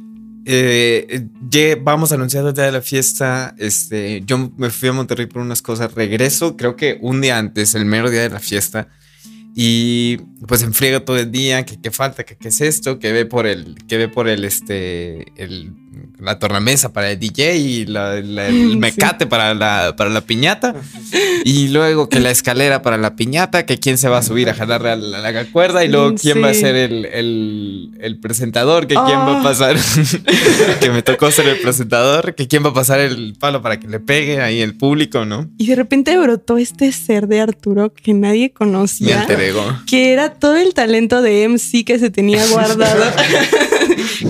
eh, 0.51 1.27
lle- 1.47 1.79
vamos 1.81 2.11
a 2.11 2.15
anunciar 2.15 2.43
el 2.45 2.53
día 2.53 2.65
de 2.65 2.71
la 2.71 2.81
fiesta. 2.81 3.53
Este, 3.59 4.23
yo 4.25 4.51
me 4.57 4.71
fui 4.71 4.89
a 4.89 4.93
Monterrey 4.93 5.27
por 5.27 5.41
unas 5.43 5.61
cosas. 5.61 5.93
Regreso, 5.93 6.57
creo 6.57 6.75
que 6.75 6.97
un 7.01 7.21
día 7.21 7.37
antes, 7.37 7.75
el 7.75 7.85
mero 7.85 8.09
día 8.09 8.21
de 8.21 8.29
la 8.29 8.39
fiesta. 8.39 8.87
Y 9.55 10.17
pues 10.47 10.63
enfriega 10.63 11.01
todo 11.05 11.17
el 11.17 11.31
día, 11.31 11.65
que 11.65 11.79
qué 11.79 11.91
falta, 11.91 12.23
que 12.23 12.35
qué 12.37 12.47
es 12.47 12.61
esto, 12.61 12.97
que 12.97 13.11
ve 13.11 13.25
por 13.25 13.45
el, 13.45 13.75
que 13.87 13.97
ve 13.97 14.07
por 14.07 14.27
el, 14.27 14.43
este, 14.45 15.25
el, 15.41 15.73
la 16.19 16.37
tornamesa 16.39 16.91
para 16.93 17.11
el 17.11 17.19
DJ 17.19 17.55
y 17.57 17.85
la- 17.85 18.15
la- 18.21 18.47
el 18.47 18.69
Sí. 18.71 18.77
mecate 18.77 19.25
para, 19.27 19.53
la, 19.53 19.95
para 19.97 20.09
la 20.09 20.21
piñata. 20.21 20.75
Y 21.45 21.69
luego 21.69 22.09
que 22.09 22.19
la 22.19 22.29
escalera 22.31 22.81
para 22.81 22.97
la 22.97 23.15
piñata, 23.15 23.65
que 23.65 23.79
quién 23.79 23.97
se 23.97 24.09
va 24.09 24.19
a 24.19 24.23
subir 24.23 24.49
a 24.49 24.53
jalar 24.53 24.81
la, 24.81 24.95
la 24.95 25.45
cuerda 25.45 25.83
y 25.85 25.87
luego 25.87 26.15
quién 26.15 26.43
va 26.43 26.49
a 26.49 26.53
Sí. 26.53 26.59
ser 26.61 26.75
el, 26.75 27.05
el- 27.05 27.91
el 27.99 28.19
presentador, 28.19 28.87
que 28.87 28.95
quién 28.95 29.17
va 29.19 29.37
a 29.37 29.39
Oh. 29.39 29.43
pasar, 29.43 29.75
que 30.81 30.89
me 30.91 31.01
tocó 31.01 31.31
ser 31.31 31.47
el 31.47 31.57
presentador, 31.59 32.35
que 32.35 32.47
quién 32.47 32.63
va 32.65 32.69
a 32.69 32.73
pasar 32.73 32.99
el 32.99 33.33
palo 33.39 33.61
para 33.61 33.79
que 33.79 33.87
le 33.87 33.99
pegue 33.99 34.41
ahí 34.41 34.61
el 34.61 34.75
público, 34.75 35.25
¿no? 35.25 35.49
Y 35.57 35.67
de 35.67 35.75
repente 35.75 36.17
brotó 36.17 36.57
este 36.57 36.91
ser 36.91 37.27
de 37.27 37.39
Arturo 37.39 37.93
que 37.93 38.13
nadie 38.13 38.51
conocía. 38.51 39.25
que 39.87 40.13
era 40.13 40.33
todo 40.33 40.55
el 40.57 40.73
talento 40.73 41.21
de 41.21 41.43
MC 41.47 41.83
que 41.85 41.97
se 41.99 42.09
tenía 42.09 42.45
guardado. 42.47 43.03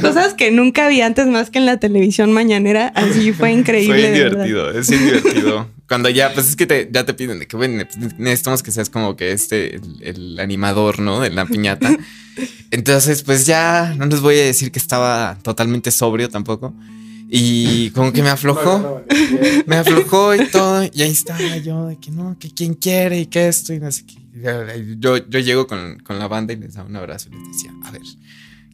Cosas 0.02 0.34
que 0.34 0.52
nunca 0.52 0.86
había 0.86 1.06
antes 1.06 1.28
más 1.28 1.49
que 1.50 1.60
en 1.60 1.66
la 1.66 1.78
televisión 1.80 2.32
mañanera. 2.32 2.88
Así 2.96 3.32
fue 3.34 3.52
increíble. 3.60 4.02
Fue 4.02 4.12
divertido, 4.14 4.72
es 4.72 4.88
divertido. 4.88 5.70
Cuando 5.88 6.10
ya, 6.10 6.34
pues 6.34 6.48
es 6.50 6.56
que 6.56 6.66
te- 6.68 6.90
ya 6.92 7.06
te 7.06 7.14
piden 7.14 7.40
de 7.40 7.48
que, 7.48 7.56
bueno, 7.58 7.84
pues, 7.86 8.18
necesitamos 8.20 8.62
que 8.64 8.72
seas 8.72 8.90
como 8.90 9.16
que 9.16 9.32
este, 9.32 9.76
el, 9.76 9.98
el 10.02 10.40
animador, 10.40 11.00
¿no? 11.00 11.20
De 11.22 11.30
la 11.32 11.46
piñata. 11.46 11.90
Entonces, 12.72 13.24
pues 13.24 13.46
ya 13.46 13.96
no 13.98 14.06
les 14.06 14.22
voy 14.22 14.36
a 14.36 14.44
decir 14.46 14.72
que 14.72 14.80
estaba 14.80 15.38
totalmente 15.42 15.92
sobrio 15.92 16.30
tampoco. 16.30 16.74
Y 17.32 17.92
como 17.92 18.12
que 18.12 18.24
me 18.24 18.30
aflojó. 18.30 19.04
Me 19.68 19.76
aflojó 19.76 20.34
y 20.36 20.46
todo. 20.48 20.84
Y 20.92 21.02
ahí 21.04 21.12
estaba 21.12 21.58
yo 21.58 21.88
de 21.88 21.98
que 21.98 22.10
no, 22.12 22.38
que 22.40 22.50
quién 22.52 22.74
quiere 22.74 23.20
y 23.20 23.26
que 23.28 23.48
esto 23.48 23.74
y 23.74 23.80
no 23.80 23.92
sé 23.92 24.04
qué. 24.06 24.16
Yo, 25.00 25.18
yo 25.28 25.40
llego 25.40 25.68
con, 25.68 26.00
con 26.00 26.18
la 26.18 26.28
banda 26.28 26.54
y 26.54 26.58
les 26.58 26.74
daba 26.76 26.88
un 26.90 26.96
abrazo 26.96 27.30
y 27.32 27.36
les 27.36 27.48
decía, 27.56 27.72
a 27.84 27.92
ver, 27.92 28.02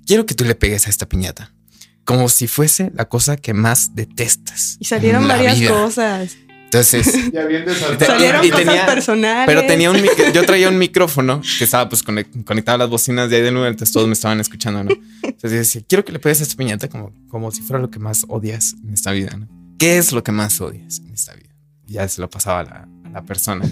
quiero 0.05 0.25
que 0.25 0.35
tú 0.35 0.45
le 0.45 0.55
pegues 0.55 0.87
a 0.87 0.89
esta 0.89 1.05
piñata. 1.07 1.51
Como 2.05 2.29
si 2.29 2.47
fuese 2.47 2.91
la 2.95 3.05
cosa 3.09 3.35
que 3.35 3.53
más 3.53 3.95
detestas. 3.95 4.77
Y 4.79 4.85
salieron 4.85 5.23
en 5.23 5.27
la 5.27 5.35
varias 5.35 5.59
vida. 5.59 5.71
cosas. 5.71 6.37
Entonces, 6.65 7.31
Ya 7.33 7.45
bien. 7.45 7.65
Salieron 7.99 8.43
y 8.45 8.49
cosas 8.49 8.65
tenía- 8.65 8.85
personales. 8.85 9.45
pero 9.47 9.65
tenía 9.65 9.91
un 9.91 9.97
mic- 9.97 10.33
yo 10.33 10.45
traía 10.45 10.69
un 10.69 10.77
micrófono 10.77 11.41
que 11.57 11.63
estaba 11.63 11.87
pues 11.89 12.03
conect- 12.05 12.43
conectado 12.43 12.75
a 12.75 12.79
las 12.79 12.89
bocinas 12.89 13.29
de 13.29 13.37
ahí 13.37 13.41
del 13.41 13.53
lugar, 13.53 13.69
entonces 13.71 13.93
todos 13.93 14.07
me 14.07 14.13
estaban 14.13 14.39
escuchando, 14.39 14.83
¿no? 14.83 14.91
Entonces 15.23 15.51
yo 15.51 15.57
decía, 15.57 15.81
quiero 15.87 16.03
que 16.05 16.11
le 16.11 16.19
pegues 16.19 16.39
a 16.41 16.43
esta 16.43 16.55
piñata 16.55 16.87
como, 16.89 17.13
como 17.29 17.51
si 17.51 17.61
fuera 17.61 17.79
lo 17.81 17.89
que 17.89 17.99
más 17.99 18.25
odias 18.27 18.75
en 18.83 18.93
esta 18.93 19.11
vida, 19.11 19.35
¿no? 19.37 19.47
¿Qué 19.77 19.97
es 19.97 20.11
lo 20.11 20.23
que 20.23 20.31
más 20.31 20.59
odias 20.61 20.99
en 20.99 21.11
esta 21.13 21.33
vida? 21.33 21.49
Y 21.87 21.93
ya 21.93 22.07
se 22.07 22.19
lo 22.21 22.29
pasaba 22.29 22.59
a 22.61 22.63
la, 22.63 22.87
a 23.05 23.09
la 23.09 23.21
persona. 23.23 23.65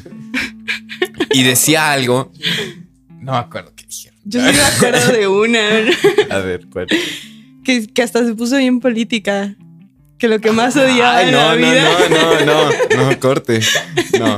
Y 1.32 1.44
decía 1.44 1.92
algo, 1.92 2.32
no 3.20 3.32
me 3.34 3.38
acuerdo 3.38 3.74
qué 3.76 3.86
dijeron. 3.86 4.20
Yo 4.24 4.40
sí 4.40 4.56
me 4.56 4.62
acuerdo 4.62 5.12
de 5.14 5.28
una 5.28 5.60
A 6.30 6.38
ver, 6.40 6.68
¿cuál? 6.72 6.88
Que, 7.64 7.88
que 7.88 8.02
hasta 8.04 8.26
se 8.26 8.34
puso 8.36 8.58
bien 8.58 8.80
política. 8.80 9.56
Que 10.20 10.30
lo 10.30 10.40
que 10.40 10.52
más 10.54 10.78
odiaba 10.78 11.18
Ay, 11.18 11.26
en 11.26 11.32
no, 11.34 11.38
la 11.40 11.56
no, 11.56 11.58
vida. 11.58 11.84
no, 12.10 12.46
no, 12.46 12.70
no, 13.04 13.10
no, 13.12 13.20
corte. 13.20 13.60
No. 14.18 14.38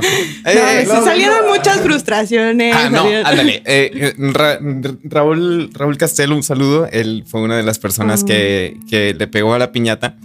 Eh, 0.50 0.84
se 0.84 1.04
salieron 1.04 1.46
muchas 1.48 1.80
frustraciones. 1.80 2.74
Ah, 2.76 2.88
no, 2.90 3.04
salieron- 3.04 3.26
ándale. 3.26 3.62
Eh, 3.66 3.90
eh, 3.94 4.14
Ra- 4.18 4.58
Raúl, 5.04 5.70
Raúl 5.72 5.96
Castelo, 5.96 6.34
un 6.34 6.42
saludo. 6.42 6.88
Él 6.90 7.22
fue 7.26 7.40
una 7.40 7.56
de 7.56 7.62
las 7.62 7.78
personas 7.78 8.22
Ah. 8.22 8.26
que, 8.26 8.76
que 8.90 9.14
le 9.14 9.26
pegó 9.28 9.54
a 9.54 9.58
la 9.60 9.70
piñata. 9.70 10.16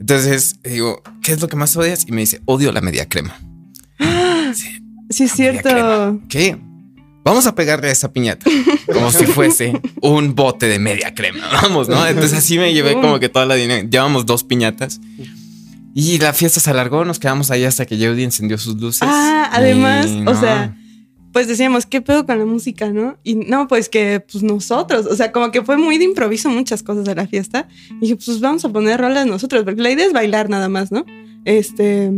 Entonces 0.00 0.56
digo, 0.64 1.02
¿qué 1.22 1.32
es 1.32 1.42
lo 1.42 1.48
que 1.48 1.56
más 1.56 1.76
odias? 1.76 2.06
Y 2.08 2.12
me 2.12 2.22
dice, 2.22 2.40
odio 2.46 2.72
la 2.72 2.80
media 2.80 3.06
crema. 3.08 3.36
Sí, 4.54 4.68
Sí, 5.10 5.24
es 5.24 5.32
cierto. 5.32 5.68
crema. 5.68 6.18
¿Qué? 6.30 6.56
Vamos 7.24 7.46
a 7.46 7.54
pegarle 7.54 7.88
a 7.88 7.92
esa 7.92 8.12
piñata 8.12 8.50
como 8.92 9.10
si 9.10 9.26
fuese 9.26 9.80
un 10.00 10.34
bote 10.34 10.66
de 10.66 10.78
media 10.78 11.14
crema. 11.14 11.44
Vamos, 11.62 11.88
¿no? 11.88 12.06
Entonces 12.06 12.38
así 12.38 12.58
me 12.58 12.72
llevé 12.72 12.94
como 12.94 13.18
que 13.20 13.28
toda 13.28 13.46
la 13.46 13.54
dinámica. 13.54 13.88
Llevamos 13.88 14.26
dos 14.26 14.44
piñatas. 14.44 15.00
Y 15.94 16.18
la 16.18 16.32
fiesta 16.32 16.58
se 16.58 16.70
alargó, 16.70 17.04
nos 17.04 17.18
quedamos 17.18 17.50
ahí 17.50 17.64
hasta 17.64 17.84
que 17.84 17.96
Jody 17.96 18.24
encendió 18.24 18.56
sus 18.56 18.80
luces. 18.80 19.02
Ah, 19.02 19.50
además, 19.52 20.06
o 20.26 20.34
sea, 20.34 20.74
pues 21.32 21.48
decíamos, 21.48 21.84
¿qué 21.84 22.00
pedo 22.00 22.24
con 22.24 22.38
la 22.38 22.46
música, 22.46 22.90
no? 22.90 23.18
Y 23.22 23.34
no, 23.34 23.68
pues 23.68 23.90
que 23.90 24.20
pues 24.20 24.42
nosotros, 24.42 25.06
o 25.06 25.14
sea, 25.16 25.32
como 25.32 25.50
que 25.50 25.62
fue 25.62 25.76
muy 25.76 25.98
de 25.98 26.04
improviso 26.04 26.48
muchas 26.48 26.82
cosas 26.82 27.04
de 27.04 27.14
la 27.14 27.26
fiesta. 27.26 27.68
Y 27.90 28.00
dije, 28.00 28.16
pues 28.16 28.40
vamos 28.40 28.64
a 28.64 28.70
poner 28.70 29.00
rolas 29.00 29.26
nosotros, 29.26 29.64
porque 29.64 29.82
la 29.82 29.90
idea 29.90 30.06
es 30.06 30.14
bailar 30.14 30.48
nada 30.48 30.70
más, 30.70 30.90
¿no? 30.92 31.04
Este, 31.44 32.10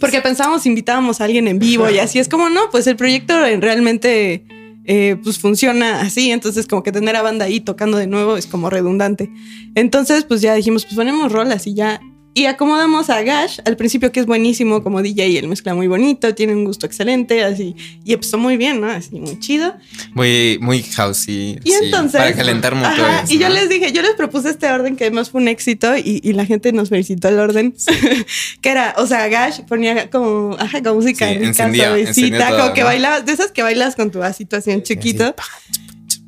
porque 0.00 0.20
pensábamos, 0.20 0.66
invitábamos 0.66 1.20
a 1.20 1.24
alguien 1.24 1.48
en 1.48 1.58
vivo 1.58 1.84
y 1.90 1.98
así 1.98 2.18
es 2.18 2.28
como, 2.28 2.48
no, 2.50 2.70
pues 2.70 2.86
el 2.86 2.96
proyecto 2.96 3.44
en- 3.46 3.62
realmente 3.62 4.44
eh, 4.86 5.16
pues 5.22 5.38
funciona 5.38 6.00
así, 6.02 6.30
entonces 6.30 6.66
como 6.66 6.82
que 6.82 6.92
tener 6.92 7.16
a 7.16 7.22
banda 7.22 7.46
ahí 7.46 7.60
tocando 7.60 7.96
de 7.96 8.06
nuevo 8.06 8.36
es 8.36 8.46
como 8.46 8.68
redundante. 8.70 9.30
Entonces 9.74 10.24
pues 10.24 10.42
ya 10.42 10.54
dijimos, 10.54 10.84
pues 10.84 10.94
ponemos 10.96 11.32
rolas 11.32 11.66
y 11.66 11.74
ya. 11.74 12.00
Y 12.36 12.46
acomodamos 12.46 13.10
a 13.10 13.22
Gash 13.22 13.60
al 13.64 13.76
principio, 13.76 14.10
que 14.10 14.18
es 14.18 14.26
buenísimo 14.26 14.82
como 14.82 15.02
DJ, 15.02 15.38
él 15.38 15.46
mezcla 15.46 15.72
muy 15.72 15.86
bonito, 15.86 16.34
tiene 16.34 16.52
un 16.52 16.64
gusto 16.64 16.84
excelente, 16.84 17.44
así, 17.44 17.76
y 18.04 18.12
empezó 18.12 18.38
muy 18.38 18.56
bien, 18.56 18.80
¿no? 18.80 18.88
Así, 18.88 19.20
muy 19.20 19.38
chido. 19.38 19.76
Muy, 20.14 20.58
muy 20.60 20.82
housey. 20.82 21.60
Y 21.62 21.70
sí, 21.70 21.78
entonces. 21.84 22.20
Para 22.20 22.34
calentar 22.34 22.74
motores. 22.74 22.98
Ajá, 22.98 23.24
y 23.28 23.38
yo 23.38 23.48
¿no? 23.48 23.54
les 23.54 23.68
dije, 23.68 23.92
yo 23.92 24.02
les 24.02 24.14
propuse 24.14 24.50
este 24.50 24.68
orden 24.68 24.96
que 24.96 25.04
además 25.04 25.30
fue 25.30 25.42
un 25.42 25.46
éxito 25.46 25.96
y, 25.96 26.20
y 26.24 26.32
la 26.32 26.44
gente 26.44 26.72
nos 26.72 26.88
felicitó 26.88 27.28
el 27.28 27.38
orden. 27.38 27.72
que 28.60 28.68
era, 28.68 28.94
o 28.98 29.06
sea, 29.06 29.28
Gash 29.28 29.60
ponía 29.68 30.10
como, 30.10 30.56
ajá, 30.58 30.82
con 30.82 30.96
música 30.96 31.28
Sí, 31.28 31.54
suavecita, 31.54 32.50
como 32.56 32.72
que 32.74 32.80
¿no? 32.80 32.86
bailabas, 32.86 33.24
de 33.24 33.32
esas 33.32 33.52
que 33.52 33.62
bailas 33.62 33.94
con 33.94 34.10
tu 34.10 34.18
vasito 34.18 34.56
así 34.56 34.72
en 34.72 34.82
chiquito. 34.82 35.36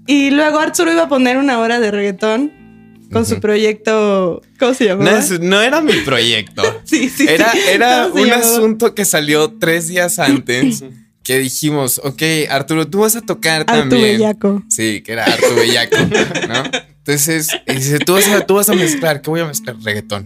Y 0.06 0.30
luego 0.30 0.60
Arturo 0.60 0.92
iba 0.92 1.02
a 1.02 1.08
poner 1.08 1.36
una 1.36 1.58
hora 1.58 1.80
de 1.80 1.90
reggaetón 1.90 2.65
con 3.12 3.24
su 3.26 3.40
proyecto, 3.40 4.42
¿cómo 4.58 4.74
se 4.74 4.84
llamaba? 4.86 5.10
No, 5.12 5.18
es- 5.18 5.40
no 5.40 5.60
era 5.62 5.80
mi 5.80 5.92
proyecto. 6.00 6.62
sí, 6.84 7.08
sí, 7.08 7.26
Era, 7.28 7.52
sí. 7.52 7.58
era 7.68 8.02
¿Cómo 8.04 8.14
se 8.16 8.20
un 8.22 8.28
llamaba? 8.28 8.50
asunto 8.52 8.94
que 8.94 9.04
salió 9.04 9.52
tres 9.58 9.88
días 9.88 10.18
antes 10.18 10.84
que 11.22 11.38
dijimos, 11.38 12.00
ok, 12.04 12.22
Arturo, 12.50 12.86
tú 12.88 13.00
vas 13.00 13.16
a 13.16 13.20
tocar 13.20 13.62
Arturo 13.62 13.80
también. 13.80 14.18
Bellaco. 14.18 14.62
Sí, 14.68 15.02
que 15.02 15.12
era 15.12 15.24
Arturo 15.24 15.56
Bellaco, 15.56 15.96
¿no? 16.48 16.62
Entonces, 16.98 17.48
dice, 17.66 17.98
tú 18.00 18.14
vas, 18.14 18.28
a, 18.28 18.46
tú 18.46 18.54
vas 18.54 18.68
a 18.68 18.74
mezclar, 18.74 19.22
¿qué 19.22 19.30
voy 19.30 19.40
a 19.40 19.44
mezclar? 19.46 19.76
Reggaetón. 19.82 20.24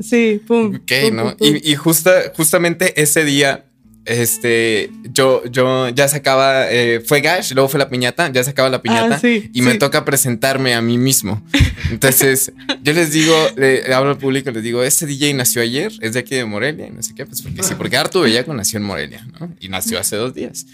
Sí, 0.00 0.40
pum. 0.46 0.74
Ok, 0.76 0.92
pum, 1.08 1.16
¿no? 1.16 1.22
pum, 1.22 1.36
pum. 1.36 1.48
Y, 1.62 1.72
y 1.72 1.74
justa, 1.76 2.32
justamente 2.36 3.00
ese 3.00 3.24
día, 3.24 3.64
este, 4.06 4.90
yo, 5.12 5.44
yo 5.50 5.88
ya 5.90 6.08
sacaba, 6.08 6.70
eh, 6.70 7.02
fue 7.04 7.20
Gash, 7.20 7.52
luego 7.52 7.68
fue 7.68 7.78
la 7.78 7.88
piñata, 7.88 8.30
ya 8.32 8.42
sacaba 8.44 8.68
la 8.70 8.80
piñata 8.82 9.16
Ah, 9.16 9.18
sí, 9.18 9.50
y 9.52 9.62
me 9.62 9.72
sí. 9.72 9.78
toca 9.78 10.04
presentarme 10.04 10.74
a 10.74 10.80
mí 10.82 10.96
mismo. 10.98 11.42
Entonces, 11.90 12.52
yo 12.82 12.92
les 12.92 13.12
digo, 13.12 13.34
le, 13.56 13.82
le 13.82 13.94
hablo 13.94 14.10
al 14.10 14.18
público, 14.18 14.50
les 14.50 14.62
digo, 14.62 14.82
este 14.82 15.06
DJ 15.06 15.34
nació 15.34 15.62
ayer, 15.62 15.92
es 16.00 16.14
de 16.14 16.20
aquí 16.20 16.34
de 16.34 16.44
Morelia 16.44 16.86
y 16.86 16.90
no 16.90 17.02
sé 17.02 17.14
qué, 17.14 17.26
pues 17.26 17.42
porque 17.42 17.62
sí, 17.62 17.74
porque 17.76 17.96
Arturo 17.96 18.24
Bellaco 18.24 18.54
nació 18.54 18.78
en 18.78 18.84
Morelia, 18.84 19.26
¿no? 19.40 19.54
Y 19.60 19.68
nació 19.68 19.98
hace 19.98 20.16
dos 20.16 20.34
días. 20.34 20.66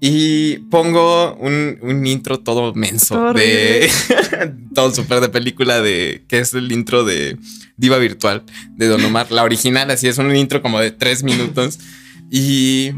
Y 0.00 0.58
pongo 0.70 1.34
un, 1.36 1.78
un 1.80 2.06
intro 2.06 2.38
todo 2.38 2.74
menso 2.74 3.14
Todo 3.14 3.32
de 3.32 3.88
todo 4.74 4.94
súper 4.94 5.20
de 5.20 5.30
película 5.30 5.80
de 5.80 6.24
que 6.28 6.40
es 6.40 6.52
el 6.52 6.70
intro 6.72 7.04
de 7.04 7.38
Diva 7.78 7.96
Virtual 7.98 8.42
de 8.76 8.88
Don 8.88 9.02
Omar, 9.04 9.30
la 9.32 9.44
original, 9.44 9.90
así 9.90 10.06
es 10.08 10.18
un 10.18 10.34
intro 10.36 10.60
como 10.60 10.78
de 10.80 10.90
tres 10.90 11.22
minutos. 11.22 11.78
Y 12.30 12.88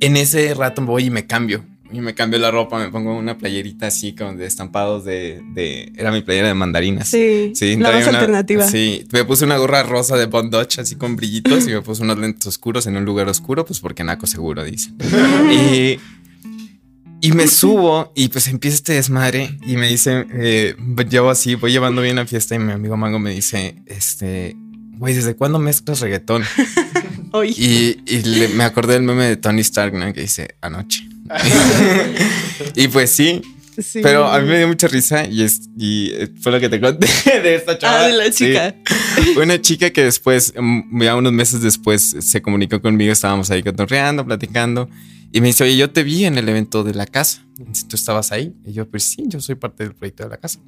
en 0.00 0.16
ese 0.16 0.54
rato 0.54 0.82
voy 0.82 1.06
y 1.06 1.10
me 1.10 1.26
cambio. 1.26 1.64
Y 1.90 2.00
me 2.02 2.14
cambio 2.14 2.38
la 2.38 2.50
ropa, 2.50 2.78
me 2.78 2.90
pongo 2.90 3.16
una 3.16 3.38
playerita 3.38 3.86
así 3.86 4.14
con 4.14 4.36
de 4.36 4.44
estampados 4.44 5.06
de, 5.06 5.40
de 5.54 5.90
era 5.96 6.12
mi 6.12 6.20
playera 6.20 6.48
de 6.48 6.52
mandarinas. 6.54 7.08
Sí, 7.08 7.52
Sí, 7.54 7.76
la 7.76 7.90
más 7.92 8.06
una- 8.06 8.18
alternativa. 8.18 8.66
Sí, 8.68 9.06
me 9.10 9.24
puse 9.24 9.46
una 9.46 9.56
gorra 9.56 9.82
rosa 9.84 10.16
de 10.18 10.26
Bond 10.26 10.50
Dodge 10.52 10.80
así 10.80 10.96
con 10.96 11.16
brillitos 11.16 11.66
y 11.66 11.70
me 11.70 11.80
puse 11.80 12.02
unos 12.02 12.18
lentes 12.18 12.46
oscuros 12.46 12.86
en 12.86 12.96
un 12.98 13.06
lugar 13.06 13.26
oscuro, 13.28 13.64
pues 13.64 13.80
porque 13.80 14.04
naco 14.04 14.26
seguro, 14.26 14.64
dice. 14.64 14.90
y, 15.50 15.98
y 17.26 17.32
me 17.32 17.46
subo 17.48 18.12
y 18.14 18.28
pues 18.28 18.48
empieza 18.48 18.74
este 18.76 18.92
desmadre 18.92 19.56
y 19.66 19.76
me 19.76 19.88
dice, 19.88 20.26
eh, 20.34 20.76
llevo 21.08 21.30
así, 21.30 21.54
voy 21.54 21.72
llevando 21.72 22.02
bien 22.02 22.16
la 22.16 22.26
fiesta 22.26 22.54
y 22.54 22.58
mi 22.58 22.72
amigo 22.72 22.98
Mango 22.98 23.18
me 23.18 23.30
dice, 23.30 23.76
este, 23.86 24.54
güey, 24.98 25.14
¿desde 25.14 25.34
cuándo 25.36 25.58
mezclas 25.58 26.00
reggaetón? 26.00 26.42
Hoy. 27.32 27.50
Y, 27.56 28.00
y 28.06 28.22
le- 28.22 28.48
me 28.48 28.64
acordé 28.64 28.94
del 28.94 29.02
meme 29.02 29.24
de 29.26 29.36
Tony 29.36 29.60
Stark, 29.60 29.92
¿no? 29.94 30.12
Que 30.12 30.22
dice, 30.22 30.56
anoche. 30.60 31.08
y 32.74 32.88
pues 32.88 33.10
sí, 33.10 33.42
Sí. 33.80 34.00
pero 34.02 34.26
a 34.26 34.40
mí 34.40 34.48
me 34.48 34.58
dio 34.58 34.66
mucha 34.66 34.88
risa 34.88 35.24
y, 35.28 35.42
es, 35.42 35.60
y 35.78 36.10
eh, 36.12 36.28
fue 36.40 36.50
lo 36.50 36.58
que 36.58 36.68
te 36.68 36.80
conté 36.80 37.06
de 37.24 37.54
esta 37.54 37.78
chava. 37.78 38.00
Ah, 38.00 38.08
de 38.08 38.12
la 38.14 38.30
chica. 38.30 38.74
Una 39.40 39.60
chica 39.60 39.90
que 39.90 40.02
después, 40.02 40.52
mm, 40.58 41.00
ya 41.02 41.14
unos 41.14 41.32
meses 41.32 41.60
después, 41.62 42.16
se 42.18 42.42
comunicó 42.42 42.80
conmigo. 42.82 43.12
Estábamos 43.12 43.50
ahí 43.52 43.62
cotorreando, 43.62 44.26
platicando. 44.26 44.88
Y 45.30 45.40
me 45.40 45.48
dice, 45.48 45.62
oye, 45.62 45.76
yo 45.76 45.90
te 45.90 46.02
vi 46.02 46.24
en 46.24 46.38
el 46.38 46.48
evento 46.48 46.82
de 46.82 46.94
la 46.94 47.06
casa. 47.06 47.44
¿Tú 47.88 47.94
estabas 47.94 48.32
ahí? 48.32 48.52
Y 48.66 48.72
yo, 48.72 48.88
pues 48.90 49.04
sí, 49.04 49.24
yo 49.28 49.40
soy 49.40 49.54
parte 49.54 49.84
del 49.84 49.94
proyecto 49.94 50.24
de 50.24 50.30
la 50.30 50.38
casa. 50.38 50.58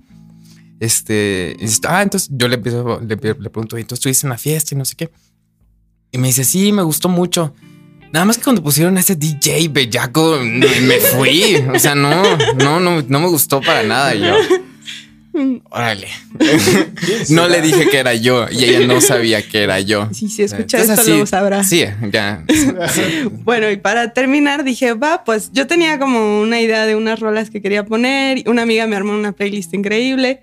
Este, 0.78 1.56
y 1.58 1.62
dice, 1.62 1.80
ah, 1.88 2.02
entonces 2.02 2.30
yo 2.32 2.46
le, 2.46 2.54
empiezo, 2.56 3.00
le, 3.00 3.08
le 3.16 3.16
pregunto, 3.50 3.76
"¿Y 3.76 3.80
entonces 3.80 3.98
estuviste 4.00 4.26
en 4.26 4.30
la 4.30 4.38
fiesta 4.38 4.74
y 4.74 4.78
no 4.78 4.84
sé 4.84 4.94
qué. 4.96 5.10
Y 6.12 6.18
me 6.18 6.28
dice, 6.28 6.44
sí, 6.44 6.72
me 6.72 6.82
gustó 6.82 7.08
mucho. 7.08 7.54
Nada 8.12 8.24
más 8.24 8.36
que 8.38 8.42
cuando 8.44 8.62
pusieron 8.62 8.96
a 8.96 9.00
ese 9.00 9.14
DJ 9.14 9.68
bellaco, 9.68 10.38
me 10.42 10.96
fui. 10.98 11.56
O 11.72 11.78
sea, 11.78 11.94
no, 11.94 12.22
no, 12.56 12.80
no, 12.80 13.02
no 13.02 13.20
me 13.20 13.28
gustó 13.28 13.60
para 13.60 13.84
nada. 13.84 14.14
Yo, 14.14 14.34
órale. 15.70 16.08
No 17.30 17.48
le 17.48 17.60
dije 17.62 17.88
que 17.88 17.98
era 17.98 18.14
yo 18.14 18.46
y 18.50 18.64
ella 18.64 18.86
no 18.86 19.00
sabía 19.00 19.46
que 19.46 19.62
era 19.62 19.78
yo. 19.80 20.08
Sí, 20.12 20.28
si 20.28 20.42
escucha 20.42 20.78
Entonces, 20.78 20.90
esto 20.98 21.00
así- 21.12 21.18
lo 21.20 21.26
sabrá. 21.26 21.62
Sí, 21.64 21.84
ya. 22.12 22.44
Bueno, 23.44 23.70
y 23.70 23.76
para 23.76 24.12
terminar 24.12 24.64
dije, 24.64 24.94
va, 24.94 25.22
pues 25.24 25.50
yo 25.52 25.66
tenía 25.66 25.98
como 25.98 26.40
una 26.40 26.60
idea 26.60 26.86
de 26.86 26.96
unas 26.96 27.20
rolas 27.20 27.50
que 27.50 27.62
quería 27.62 27.84
poner. 27.86 28.38
y 28.38 28.44
Una 28.48 28.62
amiga 28.62 28.86
me 28.86 28.96
armó 28.96 29.12
una 29.12 29.32
playlist 29.32 29.72
increíble. 29.74 30.42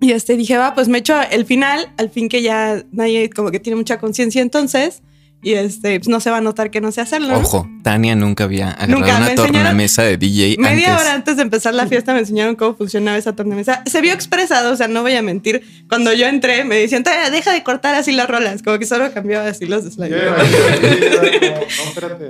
Y 0.00 0.12
este 0.12 0.36
dije, 0.36 0.56
va, 0.56 0.74
pues 0.74 0.88
me 0.88 0.98
echo 0.98 1.20
el 1.30 1.44
final, 1.44 1.92
al 1.98 2.10
fin 2.10 2.28
que 2.28 2.42
ya 2.42 2.82
nadie 2.90 3.28
como 3.30 3.50
que 3.50 3.60
tiene 3.60 3.76
mucha 3.76 3.98
conciencia 3.98 4.40
entonces. 4.40 5.02
Y 5.42 5.54
este, 5.54 5.98
pues 5.98 6.08
no 6.08 6.20
se 6.20 6.30
va 6.30 6.36
a 6.36 6.40
notar 6.42 6.70
que 6.70 6.82
no 6.82 6.92
sé 6.92 7.00
hacerlo. 7.00 7.28
¿no? 7.28 7.38
Ojo, 7.38 7.66
Tania 7.82 8.14
nunca 8.14 8.44
había 8.44 8.72
agarrado 8.72 8.98
Nunca, 9.00 9.16
una 9.16 9.34
tornamesa 9.34 10.02
de 10.02 10.18
DJ 10.18 10.56
Media 10.58 10.90
antes. 10.90 11.02
hora 11.02 11.14
antes 11.14 11.36
de 11.36 11.42
empezar 11.42 11.72
la 11.72 11.86
fiesta 11.86 12.12
me 12.12 12.18
enseñaron 12.18 12.56
cómo 12.56 12.76
funcionaba 12.76 13.16
esa 13.16 13.34
tornamesa. 13.34 13.82
Se 13.86 14.02
vio 14.02 14.12
expresado, 14.12 14.70
o 14.70 14.76
sea, 14.76 14.86
no 14.88 15.00
voy 15.00 15.14
a 15.14 15.22
mentir. 15.22 15.62
Cuando 15.88 16.12
yo 16.12 16.26
entré, 16.26 16.64
me 16.64 16.76
decían, 16.76 17.04
"Tania, 17.04 17.30
deja 17.30 17.54
de 17.54 17.62
cortar 17.62 17.94
así 17.94 18.12
las 18.12 18.28
rolas. 18.28 18.62
Como 18.62 18.78
que 18.78 18.84
solo 18.84 19.10
cambiaba 19.14 19.48
así 19.48 19.64
los 19.64 19.84
slides. 19.84 20.20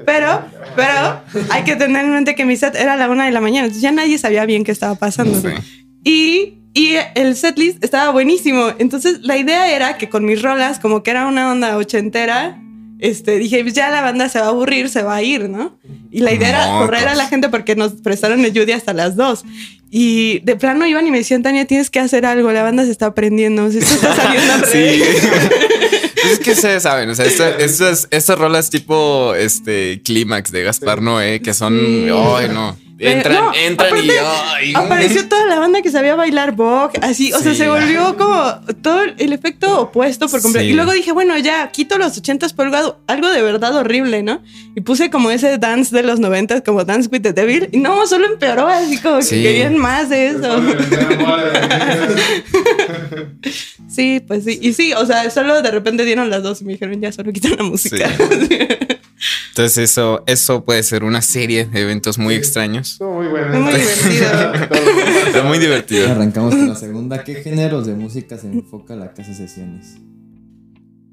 Pero, 0.06 0.42
pero 0.76 1.20
hay 1.50 1.64
que 1.64 1.76
tener 1.76 2.04
en 2.04 2.12
mente 2.12 2.34
que 2.34 2.44
mi 2.44 2.56
set 2.56 2.74
era 2.76 2.94
a 2.94 2.96
la 2.96 3.08
una 3.10 3.26
de 3.26 3.32
la 3.32 3.40
mañana, 3.40 3.66
entonces 3.66 3.82
ya 3.82 3.92
nadie 3.92 4.18
sabía 4.18 4.44
bien 4.46 4.62
qué 4.64 4.72
estaba 4.72 4.94
pasando. 4.94 5.40
Sí. 5.40 5.48
Y, 6.04 6.59
y 6.74 6.94
el 7.14 7.36
setlist 7.36 7.82
estaba 7.82 8.10
buenísimo. 8.12 8.68
Entonces 8.78 9.20
la 9.22 9.36
idea 9.36 9.70
era 9.74 9.96
que 9.98 10.08
con 10.08 10.24
mis 10.24 10.40
rolas, 10.42 10.78
como 10.78 11.02
que 11.02 11.10
era 11.10 11.26
una 11.26 11.50
onda 11.50 11.76
ochentera, 11.76 12.60
este, 12.98 13.38
dije, 13.38 13.62
pues 13.62 13.74
ya 13.74 13.88
la 13.90 14.02
banda 14.02 14.28
se 14.28 14.38
va 14.40 14.46
a 14.46 14.48
aburrir, 14.50 14.88
se 14.90 15.02
va 15.02 15.16
a 15.16 15.22
ir, 15.22 15.48
¿no? 15.48 15.78
Y 16.10 16.20
la 16.20 16.32
idea 16.34 16.48
era 16.50 16.78
correr 16.78 17.08
a 17.08 17.14
la 17.14 17.26
gente 17.28 17.48
porque 17.48 17.74
nos 17.74 17.92
prestaron 18.02 18.44
el 18.44 18.52
Judy 18.52 18.72
hasta 18.72 18.92
las 18.92 19.16
dos. 19.16 19.44
Y 19.90 20.40
de 20.40 20.54
plano 20.56 20.86
iban 20.86 21.06
y 21.06 21.10
me 21.10 21.18
decían, 21.18 21.42
Tania, 21.42 21.64
tienes 21.66 21.90
que 21.90 21.98
hacer 21.98 22.24
algo, 22.26 22.52
la 22.52 22.62
banda 22.62 22.84
se 22.84 22.90
está 22.92 23.06
aprendiendo, 23.06 23.66
esto 23.66 23.80
está 23.80 24.14
saliendo 24.16 24.52
al 24.52 24.64
Sí. 24.66 24.78
revés". 24.78 25.28
Pues 26.22 26.32
es 26.34 26.38
que 26.40 26.50
ustedes 26.52 26.82
saben, 26.82 27.08
o 27.10 27.14
sea, 27.14 27.24
esta- 27.24 27.56
estas, 28.10 28.38
rolas 28.38 28.68
tipo 28.70 29.34
este 29.34 30.02
clímax 30.04 30.52
de 30.52 30.62
Gaspar 30.62 31.00
Noé, 31.02 31.40
que 31.40 31.54
son. 31.54 31.78
Sí. 31.78 32.08
Ay, 32.12 32.48
no. 32.52 32.76
Entran, 33.02 33.34
no, 33.46 33.52
entran 33.54 34.04
y. 34.04 34.10
ay, 34.10 34.72
Apareció 34.74 35.26
toda 35.28 35.46
la 35.46 35.58
banda 35.58 35.80
que 35.80 35.90
sabía 35.90 36.14
bailar 36.16 36.52
Vogue, 36.54 36.98
así, 37.02 37.32
o 37.32 37.38
sea, 37.40 37.54
se 37.54 37.66
volvió 37.68 38.16
como 38.18 38.54
todo 38.82 39.02
el 39.16 39.32
efecto 39.32 39.80
opuesto 39.80 40.28
por 40.28 40.42
completo. 40.42 40.64
Sí. 40.66 40.70
Y 40.72 40.74
luego 40.74 40.92
dije, 40.92 41.12
bueno, 41.12 41.36
ya 41.38 41.70
quito 41.70 41.96
los 41.98 42.16
ochentas 42.18 42.52
por 42.52 42.66
algo, 42.74 42.98
algo 43.06 43.28
de 43.30 43.40
verdad 43.42 43.74
horrible, 43.74 44.22
¿no? 44.22 44.42
Y 44.76 44.82
puse 44.82 45.08
como 45.10 45.30
ese 45.30 45.56
dance 45.58 45.96
de 45.96 46.02
los 46.02 46.20
noventas, 46.20 46.62
como 46.64 46.84
Dance 46.84 47.08
with 47.10 47.22
the 47.22 47.32
Devil, 47.32 47.68
y 47.72 47.78
no, 47.78 48.06
solo 48.06 48.26
empeoró, 48.26 48.68
así 48.68 48.98
como 48.98 49.22
Sí. 49.22 49.36
que 49.36 49.42
querían 49.44 49.78
más 49.78 50.08
de 50.10 50.28
eso. 50.28 50.60
Sí, 53.88 54.20
pues 54.26 54.44
sí, 54.44 54.58
y 54.62 54.72
sí, 54.72 54.92
o 54.92 55.04
sea, 55.06 55.28
solo 55.30 55.62
de 55.62 55.70
repente 55.70 56.04
dieron 56.04 56.30
las 56.30 56.42
dos 56.42 56.60
y 56.60 56.64
me 56.64 56.72
dijeron, 56.74 57.00
ya 57.00 57.10
solo 57.12 57.32
quitan 57.32 57.56
la 57.56 57.64
música. 57.64 58.08
Entonces, 59.50 59.78
eso, 59.90 60.22
eso 60.26 60.64
puede 60.64 60.82
ser 60.82 61.04
una 61.04 61.20
serie 61.22 61.64
de 61.66 61.80
eventos 61.80 62.16
muy 62.18 62.34
extraños. 62.34 62.89
Estuvo 62.92 63.14
muy 63.14 63.28
bueno. 63.28 63.60
Muy 63.60 63.72
divertido. 63.74 64.68
Pero 65.32 65.44
muy 65.44 65.58
divertido. 65.58 66.10
Arrancamos 66.10 66.54
con 66.54 66.68
la 66.68 66.74
segunda. 66.74 67.24
¿Qué 67.24 67.36
géneros 67.36 67.86
de 67.86 67.94
música 67.94 68.36
se 68.38 68.48
enfoca 68.48 68.96
la 68.96 69.12
casa 69.12 69.32
sesiones? 69.34 69.96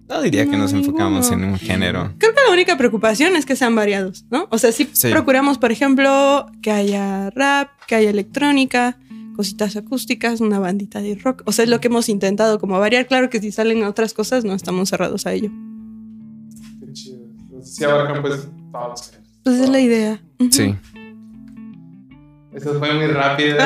No 0.10 0.22
diría 0.22 0.46
que 0.50 0.56
nos 0.58 0.72
No, 0.72 0.80
enfocamos 0.80 1.32
en 1.32 1.44
un 1.44 1.58
género. 1.58 2.14
Creo 2.18 2.34
que 2.34 2.42
la 2.48 2.54
única 2.54 2.78
preocupación 2.78 3.36
es 3.36 3.46
que 3.46 3.56
sean 3.58 3.76
variados, 3.76 4.26
¿no? 4.32 4.48
O 4.52 4.58
sea, 4.58 4.72
sí, 4.72 4.90
Sí. 4.94 5.10
procuramos, 5.12 5.58
por 5.58 5.72
ejemplo, 5.74 6.46
que 6.62 6.72
haya 6.72 7.30
rap, 7.32 7.70
que 7.88 7.96
haya 7.96 8.10
electrónica, 8.10 8.98
cositas 9.36 9.76
acústicas, 9.76 10.40
una 10.40 10.60
bandita 10.60 11.02
de 11.02 11.16
rock. 11.16 11.44
O 11.46 11.52
sea, 11.52 11.64
es 11.64 11.70
lo 11.70 11.82
que 11.82 11.90
hemos 11.90 12.08
intentado, 12.08 12.58
como 12.58 12.80
variar. 12.80 13.06
Claro 13.08 13.30
que 13.30 13.42
si 13.42 13.52
salen 13.52 13.84
otras 13.84 14.14
cosas, 14.14 14.46
no 14.46 14.54
estamos 14.54 14.90
cerrados 14.90 15.26
a 15.28 15.34
ello. 15.34 15.52
Qué 16.80 16.94
chido. 16.94 17.20
Sí, 17.62 17.84
abarcan 17.84 18.22
pues 18.22 18.48
todos. 18.72 19.12
Pues 19.44 19.60
es 19.60 19.70
la 19.70 19.80
idea. 19.82 20.22
Sí. 20.52 20.74
Eso 22.58 22.80
fue 22.80 22.94
muy 22.94 23.08
rápido. 23.08 23.58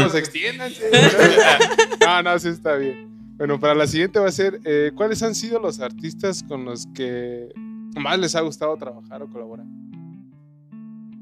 Pues 0.00 0.14
extiéndanse. 0.14 0.82
No, 2.00 2.22
no, 2.22 2.38
sí 2.38 2.48
está 2.48 2.76
bien. 2.76 3.08
Bueno, 3.38 3.58
para 3.58 3.74
la 3.74 3.86
siguiente 3.86 4.18
va 4.18 4.28
a 4.28 4.32
ser, 4.32 4.60
eh, 4.64 4.92
¿cuáles 4.94 5.22
han 5.22 5.34
sido 5.34 5.58
los 5.58 5.80
artistas 5.80 6.42
con 6.46 6.64
los 6.66 6.86
que 6.94 7.48
más 7.96 8.18
les 8.18 8.34
ha 8.36 8.40
gustado 8.42 8.76
trabajar 8.76 9.22
o 9.22 9.28
colaborar? 9.28 9.66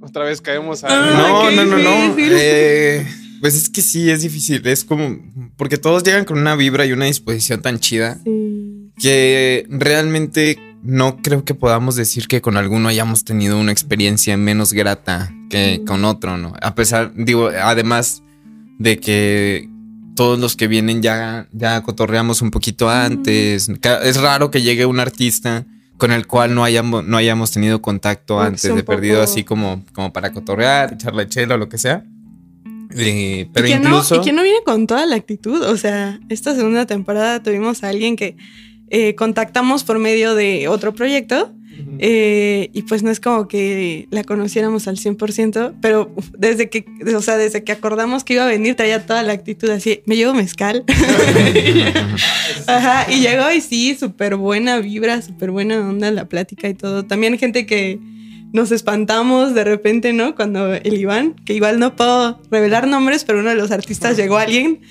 Otra 0.00 0.24
vez 0.24 0.40
caemos 0.40 0.82
a... 0.84 0.88
Ah, 0.90 1.12
No, 1.16 1.50
no, 1.52 1.64
no, 1.64 1.78
no. 1.78 2.14
difícil. 2.14 2.32
Eh, 2.36 3.06
pues 3.40 3.54
es 3.54 3.70
que 3.70 3.80
sí, 3.80 4.10
es 4.10 4.22
difícil. 4.22 4.66
Es 4.66 4.84
como. 4.84 5.16
Porque 5.56 5.78
todos 5.78 6.02
llegan 6.02 6.24
con 6.24 6.38
una 6.38 6.56
vibra 6.56 6.84
y 6.84 6.92
una 6.92 7.04
disposición 7.06 7.62
tan 7.62 7.78
chida 7.78 8.18
Sí. 8.24 8.90
que 9.00 9.64
realmente 9.68 10.58
no 10.82 11.18
creo 11.22 11.44
que 11.44 11.54
podamos 11.54 11.94
decir 11.96 12.26
que 12.26 12.40
con 12.40 12.56
alguno 12.56 12.88
hayamos 12.88 13.24
tenido 13.24 13.58
una 13.58 13.72
experiencia 13.72 14.36
menos 14.36 14.72
grata 14.72 15.32
que 15.48 15.82
con 15.86 16.04
otro, 16.04 16.36
¿no? 16.38 16.54
A 16.60 16.74
pesar, 16.74 17.12
digo, 17.14 17.48
además 17.48 18.22
de 18.78 18.98
que 18.98 19.68
todos 20.14 20.38
los 20.38 20.56
que 20.56 20.66
vienen 20.66 21.02
ya, 21.02 21.46
ya 21.52 21.82
cotorreamos 21.82 22.42
un 22.42 22.50
poquito 22.50 22.90
antes. 22.90 23.68
Es 23.68 24.20
raro 24.20 24.50
que 24.50 24.62
llegue 24.62 24.86
un 24.86 25.00
artista 25.00 25.64
con 25.96 26.10
el 26.10 26.26
cual 26.26 26.54
no 26.54 26.64
hayamos, 26.64 27.04
no 27.04 27.16
hayamos 27.16 27.52
tenido 27.52 27.80
contacto 27.80 28.40
antes 28.40 28.74
de 28.74 28.82
perdido, 28.82 29.22
así 29.22 29.44
como, 29.44 29.84
como 29.92 30.12
para 30.12 30.32
cotorrear, 30.32 30.94
echar 30.94 31.14
la 31.14 31.28
chela 31.28 31.54
o 31.54 31.58
lo 31.58 31.68
que 31.68 31.78
sea. 31.78 32.04
Eh, 32.94 33.48
pero 33.52 33.68
y 33.68 33.70
que 33.70 33.76
incluso. 33.76 34.16
No, 34.16 34.20
y 34.20 34.24
que 34.24 34.32
no 34.32 34.42
viene 34.42 34.58
con 34.64 34.86
toda 34.86 35.06
la 35.06 35.16
actitud. 35.16 35.62
O 35.62 35.76
sea, 35.76 36.18
esta 36.28 36.54
segunda 36.54 36.86
temporada 36.86 37.42
tuvimos 37.42 37.84
a 37.84 37.88
alguien 37.88 38.16
que 38.16 38.36
eh, 38.94 39.14
contactamos 39.14 39.84
por 39.84 39.98
medio 39.98 40.34
de 40.34 40.68
otro 40.68 40.94
proyecto. 40.94 41.50
eh, 41.98 42.68
y 42.74 42.82
pues 42.82 43.02
no 43.02 43.10
es 43.10 43.20
como 43.20 43.48
que 43.48 44.06
la 44.10 44.22
conociéramos 44.22 44.86
al 44.86 44.98
100%, 44.98 45.76
pero 45.80 46.14
desde 46.36 46.68
que, 46.68 46.84
o 47.16 47.22
sea, 47.22 47.38
desde 47.38 47.64
que 47.64 47.72
acordamos 47.72 48.22
que 48.22 48.34
iba 48.34 48.44
a 48.44 48.48
venir 48.48 48.74
traía 48.74 49.06
toda 49.06 49.22
la 49.22 49.32
actitud 49.32 49.70
así, 49.70 50.02
me 50.04 50.16
llevo 50.16 50.34
mezcal. 50.34 50.84
Ajá, 52.66 53.10
y 53.10 53.20
llegó 53.20 53.50
y 53.50 53.62
sí, 53.62 53.96
súper 53.98 54.36
buena 54.36 54.78
vibra, 54.78 55.22
súper 55.22 55.50
buena 55.50 55.80
onda 55.80 56.10
la 56.10 56.26
plática 56.26 56.68
y 56.68 56.74
todo. 56.74 57.06
También 57.06 57.38
gente 57.38 57.64
que 57.64 57.98
nos 58.52 58.72
espantamos 58.72 59.54
de 59.54 59.64
repente, 59.64 60.12
¿no? 60.12 60.34
Cuando 60.34 60.74
el 60.74 60.94
Iván, 61.00 61.34
que 61.46 61.54
igual 61.54 61.78
no 61.78 61.96
puedo 61.96 62.38
revelar 62.50 62.86
nombres, 62.86 63.24
pero 63.24 63.38
uno 63.38 63.48
de 63.48 63.56
los 63.56 63.70
artistas 63.70 64.18
llegó 64.18 64.36
a 64.36 64.42
alguien, 64.42 64.82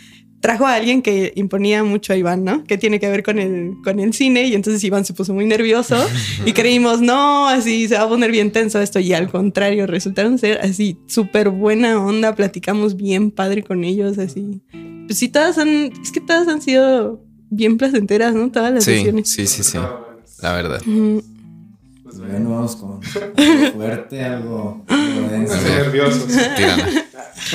trajo 0.41 0.65
a 0.65 0.73
alguien 0.75 1.01
que 1.01 1.31
imponía 1.35 1.83
mucho 1.83 2.13
a 2.13 2.17
Iván, 2.17 2.43
¿no? 2.43 2.63
Que 2.65 2.77
tiene 2.77 2.99
que 2.99 3.07
ver 3.09 3.23
con 3.23 3.39
el, 3.39 3.75
con 3.83 3.99
el 3.99 4.11
cine 4.13 4.47
y 4.47 4.55
entonces 4.55 4.83
Iván 4.83 5.05
se 5.05 5.13
puso 5.13 5.33
muy 5.33 5.45
nervioso 5.45 5.95
y 6.45 6.51
creímos, 6.53 6.99
no, 6.99 7.47
así 7.47 7.87
se 7.87 7.95
va 7.95 8.01
a 8.01 8.09
poner 8.09 8.31
bien 8.31 8.51
tenso 8.51 8.81
esto 8.81 8.99
y 8.99 9.13
al 9.13 9.29
contrario, 9.29 9.87
resultaron 9.87 10.37
ser 10.39 10.59
así 10.61 10.97
súper 11.07 11.49
buena 11.49 12.03
onda, 12.03 12.35
platicamos 12.35 12.95
bien 12.97 13.31
padre 13.31 13.63
con 13.63 13.83
ellos, 13.83 14.17
así. 14.17 14.61
Pues 15.07 15.17
sí, 15.19 15.29
todas 15.29 15.57
han, 15.57 15.91
es 16.01 16.11
que 16.11 16.21
todas 16.21 16.47
han 16.47 16.61
sido 16.61 17.23
bien 17.49 17.77
placenteras, 17.77 18.33
¿no? 18.33 18.49
Todas 18.51 18.73
las 18.73 18.83
Sí, 18.83 18.95
sesiones. 18.95 19.29
sí, 19.29 19.45
sí, 19.47 19.63
sí. 19.63 19.77
La 20.41 20.53
verdad. 20.53 20.81
Pues 20.83 21.23
vamos 22.27 22.75
con 22.75 22.99
algo 23.37 23.71
fuerte, 23.73 24.23
algo, 24.23 24.85
algo 24.87 25.27
denso. 25.29 25.55
Nerviosos. 25.61 26.25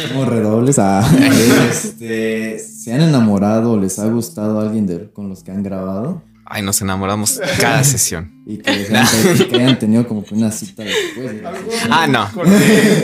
Como 0.09 0.25
redobles. 0.25 0.79
Ah, 0.79 1.09
este, 1.71 2.59
¿Se 2.59 2.93
han 2.93 3.03
enamorado 3.03 3.73
o 3.73 3.81
les 3.81 3.99
ha 3.99 4.07
gustado 4.07 4.61
alguien 4.61 4.87
de, 4.87 5.11
con 5.11 5.29
los 5.29 5.43
que 5.43 5.51
han 5.53 5.63
grabado? 5.63 6.23
Ay, 6.49 6.63
nos 6.63 6.81
enamoramos 6.81 7.41
cada 7.61 7.83
sesión. 7.83 8.33
Y 8.47 8.59
que, 8.59 8.71
les 8.71 8.91
hayan, 8.93 9.49
que 9.51 9.57
hayan 9.57 9.79
tenido 9.79 10.07
como 10.07 10.25
que 10.25 10.35
una 10.35 10.53
cita 10.53 10.85
después. 10.85 11.33
de. 11.33 11.43
Ah, 11.91 12.07
no. 12.07 12.31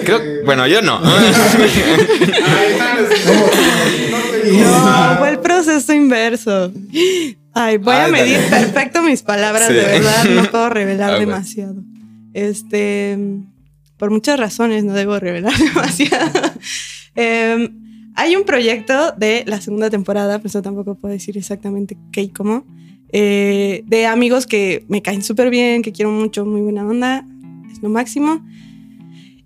Creo, 0.04 0.44
bueno, 0.44 0.66
yo 0.68 0.80
no. 0.80 1.00
No, 1.00 1.10
fue 5.18 5.30
el 5.30 5.40
proceso 5.40 5.92
inverso. 5.92 6.72
Ay, 7.54 7.76
voy 7.78 7.94
a 7.94 8.08
medir 8.08 8.38
dale. 8.50 8.50
perfecto 8.66 9.02
mis 9.02 9.22
palabras, 9.22 9.68
Sí. 9.68 9.74
de 9.74 9.80
verdad, 9.82 10.24
no 10.34 10.50
puedo 10.50 10.68
revelar 10.70 11.14
Ah, 11.14 11.18
demasiado. 11.18 11.82
Este, 12.32 13.18
por 13.98 14.10
muchas 14.10 14.38
razones 14.38 14.84
no 14.84 14.94
debo 14.94 15.18
revelar 15.18 15.52
demasiado. 15.58 16.30
Em, 17.14 18.10
hay 18.14 18.36
un 18.36 18.44
proyecto 18.44 19.12
de 19.16 19.44
la 19.46 19.60
segunda 19.60 19.90
temporada, 19.90 20.38
pero 20.38 20.48
eso 20.48 20.62
tampoco 20.62 20.94
puedo 20.94 21.12
decir 21.12 21.36
exactamente 21.36 21.96
qué 22.10 22.22
y 22.22 22.28
cómo, 22.28 22.64
eh, 23.12 23.84
de 23.86 24.06
amigos 24.06 24.46
que 24.46 24.84
me 24.88 25.02
caen 25.02 25.22
súper 25.22 25.50
bien, 25.50 25.82
que 25.82 25.92
quiero 25.92 26.10
mucho, 26.10 26.46
muy 26.46 26.62
buena 26.62 26.86
onda, 26.86 27.26
es 27.70 27.82
lo 27.82 27.90
máximo. 27.90 28.42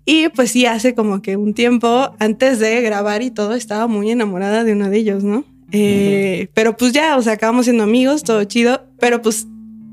Y 0.05 0.29
pues 0.29 0.51
sí, 0.51 0.65
hace 0.65 0.95
como 0.95 1.21
que 1.21 1.35
un 1.35 1.53
tiempo, 1.53 2.15
antes 2.19 2.59
de 2.59 2.81
grabar 2.81 3.21
y 3.21 3.31
todo, 3.31 3.55
estaba 3.55 3.87
muy 3.87 4.09
enamorada 4.09 4.63
de 4.63 4.71
uno 4.71 4.89
de 4.89 4.97
ellos, 4.97 5.23
¿no? 5.25 5.43
Eh, 5.71 6.49
Pero 6.53 6.77
pues 6.77 6.93
ya, 6.93 7.17
o 7.17 7.21
sea, 7.21 7.33
acabamos 7.33 7.65
siendo 7.65 7.83
amigos, 7.83 8.23
todo 8.23 8.43
chido, 8.45 8.87
pero 8.99 9.21
pues 9.21 9.47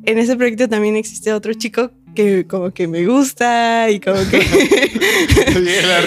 en 0.05 0.19
ese 0.19 0.37
proyecto 0.37 0.69
también 0.69 0.97
existe 0.97 1.33
otro 1.33 1.53
chico 1.55 1.91
que 2.15 2.47
como 2.47 2.71
que 2.71 2.87
me 2.87 3.05
gusta 3.07 3.91
y 3.91 3.99
como 4.01 4.19
que... 4.31 4.39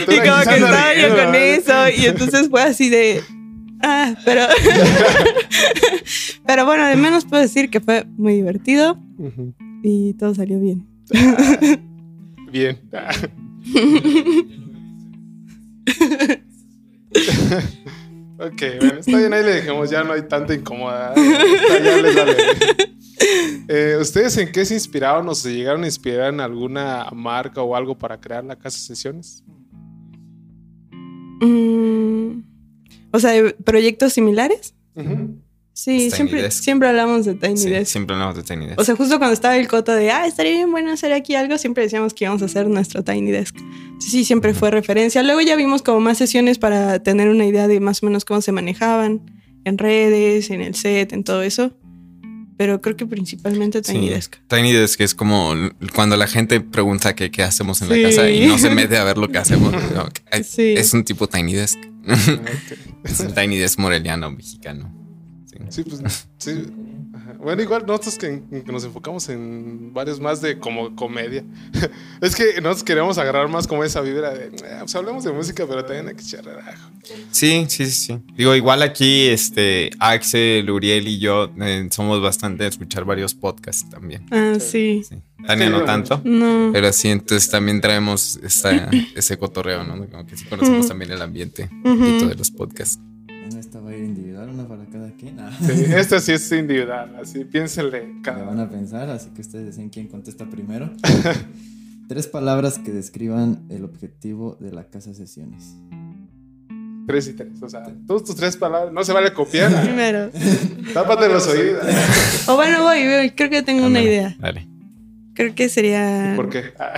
Y 0.07 0.19
como 0.19 0.43
que 0.43 0.55
estaba 0.55 0.95
yo 0.95 1.15
con 1.15 1.35
eso 1.35 1.89
y 1.95 2.05
entonces 2.05 2.49
fue 2.49 2.63
así 2.63 2.89
de... 2.89 3.21
Ah, 3.81 4.15
pero... 4.25 4.41
pero 6.47 6.65
bueno, 6.65 6.87
de 6.87 6.95
menos 6.95 7.25
puedo 7.25 7.41
decir 7.41 7.69
que 7.69 7.79
fue 7.79 8.05
muy 8.17 8.33
divertido 8.35 8.99
y 9.83 10.13
todo 10.13 10.33
salió 10.33 10.59
bien. 10.59 10.87
Bien. 12.51 12.79
ok, 18.39 18.61
bueno, 18.79 18.99
está 18.99 19.17
bien, 19.17 19.33
ahí 19.33 19.43
le 19.43 19.55
dejemos, 19.55 19.89
ya 19.89 20.03
no 20.03 20.13
hay 20.13 20.23
tanta 20.23 20.53
incómoda. 20.53 21.13
Esta 21.15 21.79
ya 21.79 21.97
les 21.97 22.15
vale. 22.15 22.37
Eh, 23.67 23.97
¿Ustedes 23.99 24.37
en 24.37 24.51
qué 24.51 24.63
se 24.63 24.75
inspiraron 24.75 25.27
o 25.27 25.35
se 25.35 25.51
llegaron 25.51 25.83
a 25.83 25.87
inspirar 25.87 26.31
en 26.33 26.39
alguna 26.39 27.07
marca 27.11 27.61
o 27.61 27.75
algo 27.75 27.97
para 27.97 28.19
crear 28.21 28.43
la 28.43 28.55
casa 28.55 28.77
sesiones? 28.77 29.43
Mm, 31.41 32.41
o 33.11 33.19
sea, 33.19 33.31
¿de 33.31 33.53
proyectos 33.53 34.13
similares. 34.13 34.75
Ujú. 34.95 35.41
Sí, 35.79 36.09
siempre, 36.09 36.41
Desk. 36.41 36.63
siempre 36.63 36.87
hablamos 36.89 37.23
de 37.25 37.35
Tiny 37.35 37.55
Sí, 37.57 37.69
Desk. 37.69 37.91
siempre 37.91 38.15
hablamos 38.15 38.35
de 38.35 38.41
Tiny 38.41 38.65
Desk. 38.65 38.79
O 38.79 38.83
sea, 38.83 38.95
justo 38.95 39.19
cuando 39.19 39.33
estaba 39.35 39.57
el 39.57 39.67
coto 39.67 39.91
de, 39.93 40.09
ah, 40.09 40.25
estaría 40.25 40.53
bien 40.53 40.71
bueno 40.71 40.91
hacer 40.91 41.13
aquí 41.13 41.35
algo, 41.35 41.59
siempre 41.59 41.83
decíamos 41.83 42.15
que 42.15 42.25
íbamos 42.25 42.41
a 42.41 42.45
hacer 42.45 42.67
nuestro 42.67 43.03
Tiny 43.03 43.29
Desk. 43.29 43.55
Sí, 43.99 44.09
sí, 44.09 44.25
siempre 44.25 44.55
fue 44.55 44.71
referencia. 44.71 45.21
Luego 45.21 45.39
ya 45.41 45.55
vimos 45.55 45.83
como 45.83 45.99
más 45.99 46.17
sesiones 46.17 46.57
para 46.57 46.97
tener 47.03 47.29
una 47.29 47.45
idea 47.45 47.67
de 47.67 47.79
más 47.79 48.01
o 48.01 48.07
menos 48.07 48.25
cómo 48.25 48.41
se 48.41 48.51
manejaban 48.51 49.21
en 49.65 49.77
redes, 49.77 50.49
en 50.49 50.61
el 50.61 50.73
set, 50.73 51.13
en 51.13 51.23
todo 51.23 51.43
eso. 51.43 51.71
pero 52.57 52.81
creo 52.81 52.95
que 52.97 53.05
principalmente 53.05 53.83
Tiny 53.83 54.07
Sí. 54.07 54.13
Desk. 54.15 54.35
Tiny 54.47 54.71
Desk 54.73 54.99
es 55.01 55.13
como 55.13 55.53
cuando 55.93 56.17
la 56.17 56.25
gente 56.25 56.59
pregunta 56.59 57.13
que 57.15 57.29
qué 57.29 57.43
hacemos 57.43 57.83
en 57.83 57.89
Sí. 57.89 58.01
la 58.01 58.09
casa 58.09 58.31
y 58.31 58.47
no 58.47 58.57
se 58.57 58.69
mete 58.71 58.97
a 58.97 59.03
ver 59.03 59.19
lo 59.19 59.27
que 59.29 59.37
hacemos. 59.37 59.71
¿no? 59.93 60.09
Ay, 60.31 60.43
Sí. 60.43 60.73
Es 60.75 60.91
un 60.95 61.03
tipo 61.03 61.27
Tiny 61.29 61.53
Desk. 61.53 61.77
Ok. 61.77 62.39
Es 63.03 63.19
un 63.19 63.35
Tiny 63.35 63.57
Desk 63.57 63.77
moreliano, 63.77 64.31
mexicano. 64.31 64.91
Sí. 65.69 65.83
Sí, 65.83 65.89
pues 65.89 66.27
sí. 66.37 66.65
Ajá. 67.13 67.33
Bueno, 67.39 67.61
igual 67.61 67.85
nosotros 67.87 68.17
que, 68.17 68.41
que 68.65 68.71
nos 68.71 68.83
enfocamos 68.83 69.27
en 69.29 69.93
varios 69.93 70.19
más 70.19 70.41
de 70.41 70.59
como 70.59 70.95
comedia. 70.95 71.43
es 72.21 72.35
que 72.35 72.61
nosotros 72.61 72.83
queremos 72.83 73.17
agarrar 73.17 73.47
más 73.49 73.67
como 73.67 73.83
esa 73.83 74.01
vibra 74.01 74.33
de, 74.33 74.45
"Eh, 74.47 74.51
pues 74.79 74.95
hablemos 74.95 75.23
de 75.23 75.31
música, 75.31 75.65
pero 75.67 75.83
también 75.85 76.07
hay 76.09 76.15
que 76.15 76.21
echar 76.21 76.43
relajo. 76.45 76.89
Sí, 77.31 77.65
sí, 77.69 77.85
sí, 77.85 77.91
sí. 77.91 78.19
Digo, 78.35 78.53
igual 78.55 78.81
aquí, 78.81 79.27
este, 79.27 79.89
Axel, 79.99 80.69
Uriel 80.69 81.07
y 81.07 81.19
yo 81.19 81.51
eh, 81.61 81.87
somos 81.91 82.21
bastante 82.21 82.63
de 82.63 82.69
escuchar 82.69 83.05
varios 83.05 83.33
podcasts 83.33 83.89
también. 83.89 84.25
Ah, 84.31 84.55
sí. 84.59 85.03
Sí. 85.07 85.15
Tania 85.45 85.69
no 85.69 85.83
tanto. 85.83 86.19
No. 86.23 86.71
Pero 86.73 86.91
sí, 86.91 87.07
entonces 87.09 87.49
también 87.49 87.79
traemos 87.79 88.37
esta, 88.43 88.89
ese 89.15 89.37
cotorreo, 89.37 89.83
¿no? 89.83 90.05
Como 90.09 90.25
que 90.25 90.35
sí 90.35 90.45
conocemos 90.45 90.87
también 90.87 91.11
el 91.11 91.21
ambiente 91.21 91.69
un 91.83 91.97
poquito 91.99 92.27
de 92.27 92.35
los 92.35 92.51
podcasts. 92.51 92.99
Cada 95.17 95.35
quien. 95.35 95.39
Ah. 95.39 95.51
Sí, 95.59 96.19
sí 96.21 96.31
es 96.31 96.51
individual, 96.51 97.15
así 97.21 97.45
piénsenle 97.45 98.03
Me 98.23 98.43
van 98.43 98.59
a 98.59 98.69
pensar, 98.69 99.09
así 99.09 99.29
que 99.31 99.41
ustedes 99.41 99.65
deciden 99.67 99.89
quién 99.89 100.07
contesta 100.07 100.45
primero. 100.45 100.91
Tres 102.07 102.27
palabras 102.27 102.79
que 102.79 102.91
describan 102.91 103.65
el 103.69 103.83
objetivo 103.83 104.57
de 104.61 104.71
la 104.71 104.85
casa 104.85 105.13
sesiones. 105.13 105.75
tres 107.05 107.27
y 107.27 107.33
tres. 107.33 107.61
O 107.61 107.69
sea, 107.69 107.83
todos 108.07 108.23
tus 108.23 108.35
tres 108.35 108.55
palabras, 108.55 108.93
no 108.93 109.03
se 109.03 109.11
vale 109.11 109.33
copiar. 109.33 109.69
Primero. 109.83 110.29
Tápate 110.93 111.27
los 111.27 111.45
oídos. 111.47 111.85
O 112.47 112.55
bueno, 112.55 112.81
voy, 112.83 113.05
voy, 113.05 113.31
creo 113.31 113.49
que 113.49 113.61
tengo 113.61 113.85
una 113.85 114.01
idea. 114.01 114.37
Dale. 114.39 114.67
Creo 115.33 115.53
que 115.53 115.67
sería. 115.67 116.33
¿Por 116.35 116.49
qué? 116.49 116.73
Ah, 116.79 116.93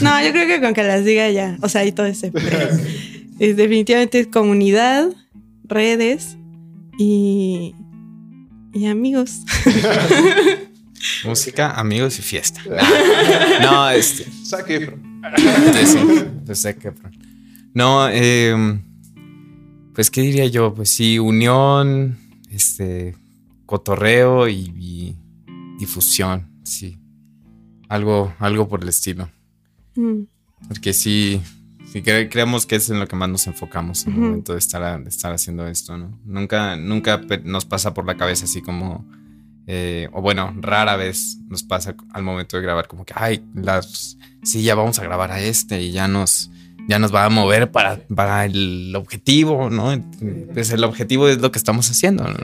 No, 0.00 0.24
yo 0.24 0.30
creo 0.32 0.46
que 0.46 0.60
con 0.60 0.72
que 0.72 0.84
las 0.84 1.04
diga 1.04 1.28
ya. 1.30 1.58
O 1.62 1.68
sea, 1.68 1.80
ahí 1.80 1.90
todo 1.90 2.06
ese. 2.06 2.32
Es 3.40 3.56
definitivamente 3.56 4.20
es 4.20 4.28
comunidad, 4.28 5.08
redes 5.64 6.36
y. 6.98 7.74
y 8.72 8.86
amigos. 8.86 9.40
Música, 11.24 11.72
amigos 11.72 12.18
y 12.18 12.22
fiesta. 12.22 12.60
No, 13.62 13.88
este. 13.90 14.24
Zac 14.46 14.68
Efron. 14.70 15.02
Sí, 15.74 15.86
sí, 15.86 15.98
pues 16.44 16.60
sé 16.60 16.76
que- 16.76 16.92
No, 17.72 18.08
eh, 18.10 18.78
pues 19.94 20.10
qué 20.10 20.20
diría 20.22 20.46
yo, 20.46 20.74
pues 20.74 20.90
sí, 20.90 21.18
unión, 21.18 22.18
este, 22.50 23.16
cotorreo 23.66 24.48
y, 24.48 24.72
y 24.78 25.16
difusión, 25.78 26.50
sí, 26.64 26.98
algo, 27.88 28.34
algo 28.38 28.68
por 28.68 28.82
el 28.82 28.88
estilo, 28.90 29.30
Mm, 29.96 30.24
porque 30.68 30.92
sí, 30.92 31.40
cre- 32.02 32.28
creemos 32.30 32.66
que 32.66 32.76
es 32.76 32.88
en 32.90 32.98
lo 32.98 33.06
que 33.06 33.16
más 33.16 33.28
nos 33.28 33.46
enfocamos 33.46 34.06
en 34.06 34.14
el 34.14 34.18
momento 34.20 34.52
de 34.52 34.58
estar, 34.58 34.82
a- 34.82 34.98
de 34.98 35.08
estar 35.08 35.32
haciendo 35.32 35.66
esto, 35.66 35.96
¿no? 35.96 36.18
Nunca, 36.24 36.76
nunca 36.76 37.20
nos 37.44 37.64
pasa 37.64 37.94
por 37.94 38.04
la 38.06 38.16
cabeza 38.16 38.44
así 38.46 38.60
como, 38.62 39.04
eh, 39.66 40.08
o 40.12 40.20
bueno, 40.22 40.52
rara 40.60 40.96
vez 40.96 41.38
nos 41.48 41.62
pasa 41.62 41.94
al 42.12 42.22
momento 42.22 42.56
de 42.56 42.62
grabar 42.62 42.88
como 42.88 43.04
que, 43.04 43.14
ay, 43.16 43.44
las, 43.54 44.18
sí, 44.42 44.62
ya 44.62 44.74
vamos 44.74 44.98
a 44.98 45.02
grabar 45.04 45.30
a 45.32 45.40
este 45.40 45.80
y 45.82 45.92
ya 45.92 46.08
nos, 46.08 46.50
ya 46.88 46.98
nos 46.98 47.14
va 47.14 47.24
a 47.24 47.30
mover 47.30 47.70
para, 47.70 47.98
para 48.14 48.44
el 48.44 48.94
objetivo, 48.96 49.70
¿no? 49.70 49.94
Pues 50.52 50.70
el 50.70 50.84
objetivo 50.84 51.28
es 51.28 51.40
lo 51.40 51.50
que 51.50 51.58
estamos 51.58 51.90
haciendo, 51.90 52.24
¿no? 52.28 52.36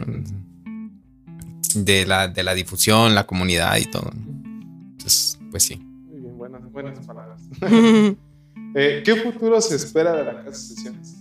de, 1.75 2.05
la, 2.07 2.27
de 2.29 2.43
la 2.43 2.55
difusión, 2.55 3.15
la 3.15 3.27
comunidad 3.27 3.77
y 3.77 3.85
todo. 3.85 4.11
¿no? 4.15 4.51
Entonces, 4.93 5.39
pues 5.51 5.63
sí. 5.65 5.77
Muy 5.77 6.21
bien, 6.21 6.37
buenas, 6.39 6.63
buenas 6.73 7.07
palabras. 7.07 7.41
Eh, 8.75 9.03
¿Qué 9.05 9.17
futuro 9.17 9.61
se 9.61 9.77
espera 9.77 10.15
de 10.15 10.25
la 10.25 10.45
casa 10.45 10.51
de 10.51 10.55
sesiones? 10.55 11.17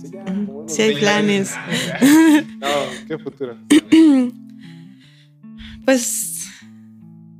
Sí, 0.00 0.10
ya, 0.12 0.24
como 0.24 0.60
unos 0.60 0.74
Sí 0.74 0.82
hay 0.82 0.88
20 0.88 1.00
planes. 1.00 1.54
No, 2.60 2.68
¿qué 3.08 3.18
futuro? 3.18 3.56
Pues. 5.84 6.46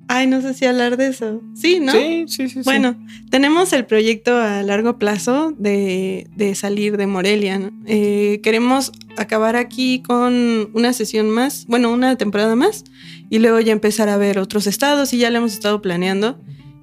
Ay, 0.08 0.26
no 0.26 0.40
sé 0.40 0.54
si 0.54 0.64
hablar 0.64 0.96
de 0.96 1.06
eso. 1.06 1.40
Sí, 1.54 1.78
¿no? 1.78 1.92
Sí, 1.92 2.24
sí, 2.26 2.48
sí. 2.48 2.54
sí. 2.54 2.60
Bueno, 2.64 2.96
tenemos 3.30 3.72
el 3.72 3.86
proyecto 3.86 4.36
a 4.36 4.64
largo 4.64 4.98
plazo 4.98 5.54
de, 5.56 6.26
de 6.34 6.56
salir 6.56 6.96
de 6.96 7.06
Morelia. 7.06 7.60
¿no? 7.60 7.70
Eh, 7.86 8.40
queremos 8.42 8.90
acabar 9.16 9.54
aquí 9.54 10.02
con 10.02 10.70
una 10.74 10.92
sesión 10.92 11.30
más, 11.30 11.64
bueno, 11.68 11.92
una 11.92 12.16
temporada 12.16 12.56
más, 12.56 12.82
y 13.28 13.38
luego 13.38 13.60
ya 13.60 13.72
empezar 13.72 14.08
a 14.08 14.16
ver 14.16 14.40
otros 14.40 14.66
estados 14.66 15.12
y 15.12 15.18
ya 15.18 15.30
lo 15.30 15.38
hemos 15.38 15.52
estado 15.52 15.80
planeando. 15.80 16.40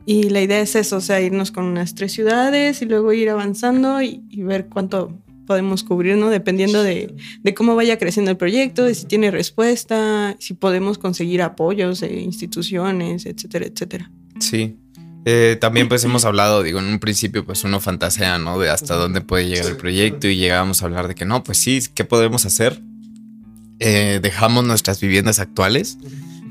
Y 0.10 0.30
la 0.30 0.42
idea 0.42 0.62
es 0.62 0.74
eso, 0.78 0.96
o 0.96 1.02
sea, 1.02 1.20
irnos 1.20 1.52
con 1.52 1.66
unas 1.66 1.94
tres 1.94 2.14
ciudades 2.14 2.82
y 2.82 2.86
luego 2.86 3.12
ir 3.12 3.30
avanzando 3.30 4.02
y, 4.02 4.24
y 4.30 4.42
ver 4.42 4.68
cuánto 4.68 5.22
podemos 5.46 5.84
cubrir, 5.84 6.16
¿no? 6.16 6.30
Dependiendo 6.30 6.82
de, 6.82 7.14
de 7.44 7.54
cómo 7.54 7.76
vaya 7.76 7.98
creciendo 7.98 8.32
el 8.32 8.38
proyecto, 8.38 8.86
de 8.86 8.96
si 8.96 9.06
tiene 9.06 9.32
respuesta, 9.32 10.38
si 10.40 10.54
podemos 10.54 10.98
conseguir 10.98 11.42
apoyos 11.42 12.00
de 12.00 12.22
instituciones, 12.22 13.26
etcétera, 13.26 13.66
etcétera. 13.66 14.10
Sí. 14.40 14.78
Eh, 15.26 15.58
también 15.60 15.90
pues 15.90 16.06
hemos 16.06 16.24
hablado, 16.24 16.64
digo, 16.64 16.80
en 16.80 16.86
un 16.86 17.00
principio 17.00 17.44
pues 17.44 17.66
uno 17.66 17.82
fantasea, 17.82 18.38
¿no? 18.38 18.58
De 18.60 18.70
hasta 18.70 18.96
dónde 18.96 19.20
puede 19.20 19.50
llegar 19.50 19.66
el 19.66 19.76
proyecto 19.76 20.30
y 20.30 20.38
llegábamos 20.38 20.84
a 20.84 20.86
hablar 20.86 21.10
de 21.10 21.16
que 21.16 21.26
no, 21.26 21.44
pues 21.44 21.58
sí, 21.58 21.82
¿qué 21.94 22.06
podemos 22.06 22.46
hacer? 22.46 22.82
Eh, 23.80 24.22
dejamos 24.24 24.64
nuestras 24.66 25.02
viviendas 25.02 25.40
actuales 25.40 25.98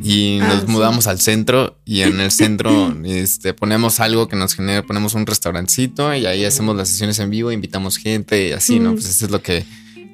y 0.02 0.38
Ah, 0.40 0.48
nos 0.48 0.60
sí. 0.62 0.66
mudamos 0.68 1.06
al 1.06 1.20
centro 1.20 1.78
y 1.84 2.02
en 2.02 2.20
el 2.20 2.30
centro 2.42 2.94
este, 3.04 3.54
ponemos 3.54 4.00
algo 4.00 4.28
que 4.28 4.36
nos 4.36 4.54
genere, 4.54 4.82
ponemos 4.82 5.14
un 5.14 5.26
restaurancito 5.26 6.14
y 6.14 6.26
ahí 6.26 6.44
hacemos 6.44 6.76
las 6.76 6.88
sesiones 6.88 7.18
en 7.18 7.30
vivo, 7.30 7.50
invitamos 7.52 7.96
gente 7.96 8.48
y 8.48 8.52
así, 8.52 8.78
¿no? 8.78 8.92
Pues 8.92 9.06
eso 9.08 9.24
es 9.26 9.30
lo 9.30 9.42
que 9.42 9.64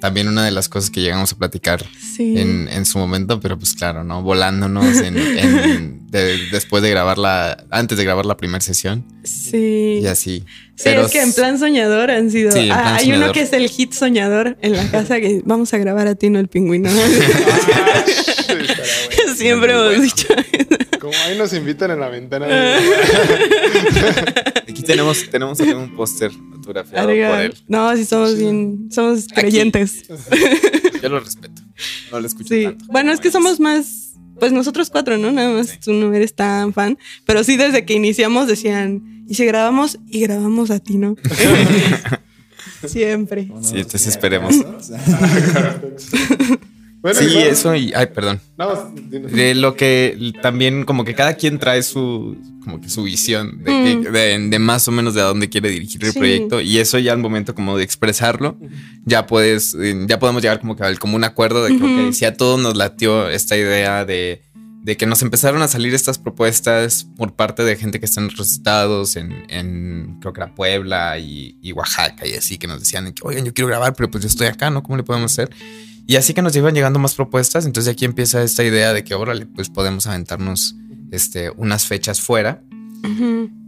también 0.02 0.26
una 0.26 0.44
de 0.44 0.50
las 0.50 0.68
cosas 0.68 0.90
que 0.90 1.00
llegamos 1.00 1.32
a 1.32 1.36
platicar 1.38 1.86
Sí. 2.16 2.34
en, 2.36 2.68
en 2.68 2.84
su 2.84 2.98
momento, 2.98 3.38
pero 3.40 3.56
pues 3.56 3.72
claro, 3.74 4.02
¿no? 4.02 4.20
Volándonos 4.22 4.98
en, 4.98 5.16
en- 5.16 6.10
de- 6.10 6.48
después 6.50 6.82
de 6.82 6.90
grabar 6.90 7.18
la, 7.18 7.64
antes 7.70 7.96
de 7.96 8.02
grabar 8.04 8.26
la 8.26 8.36
primera 8.36 8.60
sesión 8.60 9.04
Sí. 9.22 10.00
y 10.02 10.06
así. 10.08 10.44
Sí, 10.74 10.82
Pero 10.84 11.02
es 11.06 11.12
que 11.12 11.22
en 11.22 11.32
plan 11.32 11.56
soñador 11.58 12.10
han 12.10 12.30
sido. 12.32 12.50
Sí, 12.50 12.58
en 12.66 12.72
Ah, 12.72 12.96
hay 12.96 13.12
uno 13.12 13.30
que 13.30 13.42
es 13.42 13.52
el 13.52 13.68
hit 13.70 13.92
soñador 13.92 14.58
en 14.60 14.72
la 14.76 14.90
casa 14.90 15.20
que 15.20 15.40
vamos 15.44 15.72
a 15.72 15.78
grabar 15.78 16.08
a 16.08 16.16
Tino 16.16 16.40
el 16.40 16.48
pingüino. 16.48 16.90
Ah. 17.74 18.04
Siempre 19.36 19.72
hemos 19.72 20.02
dicho. 20.02 20.28
Como 21.02 21.14
ahí 21.26 21.36
nos 21.36 21.52
invitan 21.52 21.90
en 21.90 21.98
la 21.98 22.08
ventana. 22.08 22.46
Aquí 24.68 24.82
tenemos, 24.84 25.28
tenemos 25.28 25.60
acá 25.60 25.76
un 25.76 25.96
póster 25.96 26.30
autografiado 26.54 27.08
por 27.08 27.16
él. 27.16 27.54
No, 27.66 27.96
sí 27.96 28.04
somos 28.04 28.38
bien, 28.38 28.88
somos 28.92 29.26
creyentes. 29.34 30.04
Yo 31.02 31.08
lo 31.08 31.18
respeto. 31.18 31.60
No 32.12 32.20
lo 32.20 32.26
escucho 32.28 32.54
Sí. 32.54 32.62
tanto. 32.62 32.84
Bueno, 32.86 33.10
es 33.12 33.18
que 33.18 33.32
somos 33.32 33.58
más, 33.58 34.12
pues 34.38 34.52
nosotros 34.52 34.90
cuatro, 34.90 35.18
¿no? 35.18 35.32
Nada 35.32 35.50
más 35.50 35.80
tú 35.80 35.92
no 35.92 36.14
eres 36.14 36.36
tan 36.36 36.72
fan, 36.72 36.96
pero 37.26 37.42
sí 37.42 37.56
desde 37.56 37.84
que 37.84 37.94
iniciamos 37.94 38.46
decían, 38.46 39.24
y 39.28 39.34
si 39.34 39.44
grabamos, 39.44 39.98
y 40.06 40.20
grabamos 40.20 40.70
a 40.70 40.78
Tino. 40.78 41.16
Siempre. 42.86 43.48
Uno, 43.50 43.60
Sí, 43.64 43.74
entonces 43.78 44.06
esperemos. 44.06 44.54
Bueno, 47.02 47.18
Sí, 47.18 47.24
igual- 47.26 47.46
eso 47.48 47.74
y. 47.74 47.92
Ay, 47.94 48.06
perdón. 48.14 48.40
No. 48.56 48.94
De 49.10 49.54
lo 49.56 49.76
que 49.76 50.32
también, 50.40 50.84
como 50.84 51.04
que 51.04 51.14
cada 51.14 51.34
quien 51.34 51.58
trae 51.58 51.82
su, 51.82 52.36
como 52.62 52.80
que 52.80 52.88
su 52.88 53.02
visión 53.02 53.58
de, 53.64 53.64
que- 53.64 53.96
Mm. 53.96 54.12
de, 54.12 54.48
de 54.50 54.58
más 54.60 54.86
o 54.86 54.92
menos 54.92 55.14
de 55.14 55.20
a 55.20 55.24
dónde 55.24 55.48
quiere 55.48 55.68
dirigir 55.70 56.04
el 56.04 56.12
Sí. 56.12 56.18
proyecto. 56.18 56.60
Y 56.60 56.78
eso 56.78 56.98
ya 57.00 57.12
al 57.12 57.18
momento 57.18 57.54
como 57.56 57.76
de 57.76 57.82
expresarlo, 57.82 58.56
ya 59.04 59.26
puedes, 59.26 59.76
ya 60.06 60.18
podemos 60.20 60.42
llegar 60.42 60.60
como 60.60 60.76
que 60.76 60.84
al 60.84 60.98
común 61.00 61.24
acuerdo 61.24 61.64
de 61.64 61.76
que, 61.76 61.82
Ujú. 61.82 62.06
ok, 62.08 62.12
si 62.12 62.24
a 62.24 62.36
todos 62.36 62.60
nos 62.60 62.76
latió 62.76 63.28
esta 63.28 63.56
idea 63.56 64.04
de, 64.04 64.42
de 64.84 64.96
que 64.96 65.06
nos 65.06 65.22
empezaron 65.22 65.60
a 65.62 65.68
salir 65.68 65.94
estas 65.94 66.18
propuestas 66.18 67.06
por 67.16 67.34
parte 67.34 67.64
de 67.64 67.74
gente 67.76 67.98
que 67.98 68.06
está 68.06 68.20
en 68.20 68.26
otros 68.28 68.50
estados, 68.52 69.16
en, 69.16 69.44
en 69.48 70.18
creo 70.20 70.32
que 70.32 70.40
era 70.40 70.54
Puebla 70.54 71.18
y, 71.18 71.56
y 71.62 71.72
Oaxaca 71.72 72.26
y 72.28 72.34
así, 72.34 72.58
que 72.58 72.66
nos 72.68 72.78
decían 72.80 73.12
que, 73.12 73.22
oigan, 73.24 73.44
yo 73.44 73.52
quiero 73.54 73.66
grabar, 73.68 73.94
pero 73.94 74.08
pues 74.10 74.22
yo 74.22 74.28
estoy 74.28 74.46
acá, 74.46 74.70
¿no? 74.70 74.82
¿Cómo 74.84 74.96
le 74.96 75.02
podemos 75.02 75.32
hacer? 75.32 75.50
Y 76.06 76.16
así 76.16 76.34
que 76.34 76.42
nos 76.42 76.54
iban 76.56 76.74
llegando 76.74 76.98
más 76.98 77.14
propuestas, 77.14 77.64
entonces 77.66 77.92
aquí 77.92 78.04
empieza 78.04 78.42
esta 78.42 78.64
idea 78.64 78.92
de 78.92 79.04
que, 79.04 79.14
órale, 79.14 79.46
pues 79.46 79.68
podemos 79.70 80.06
aventarnos 80.06 80.74
este, 81.10 81.50
unas 81.50 81.86
fechas 81.86 82.20
fuera 82.20 82.62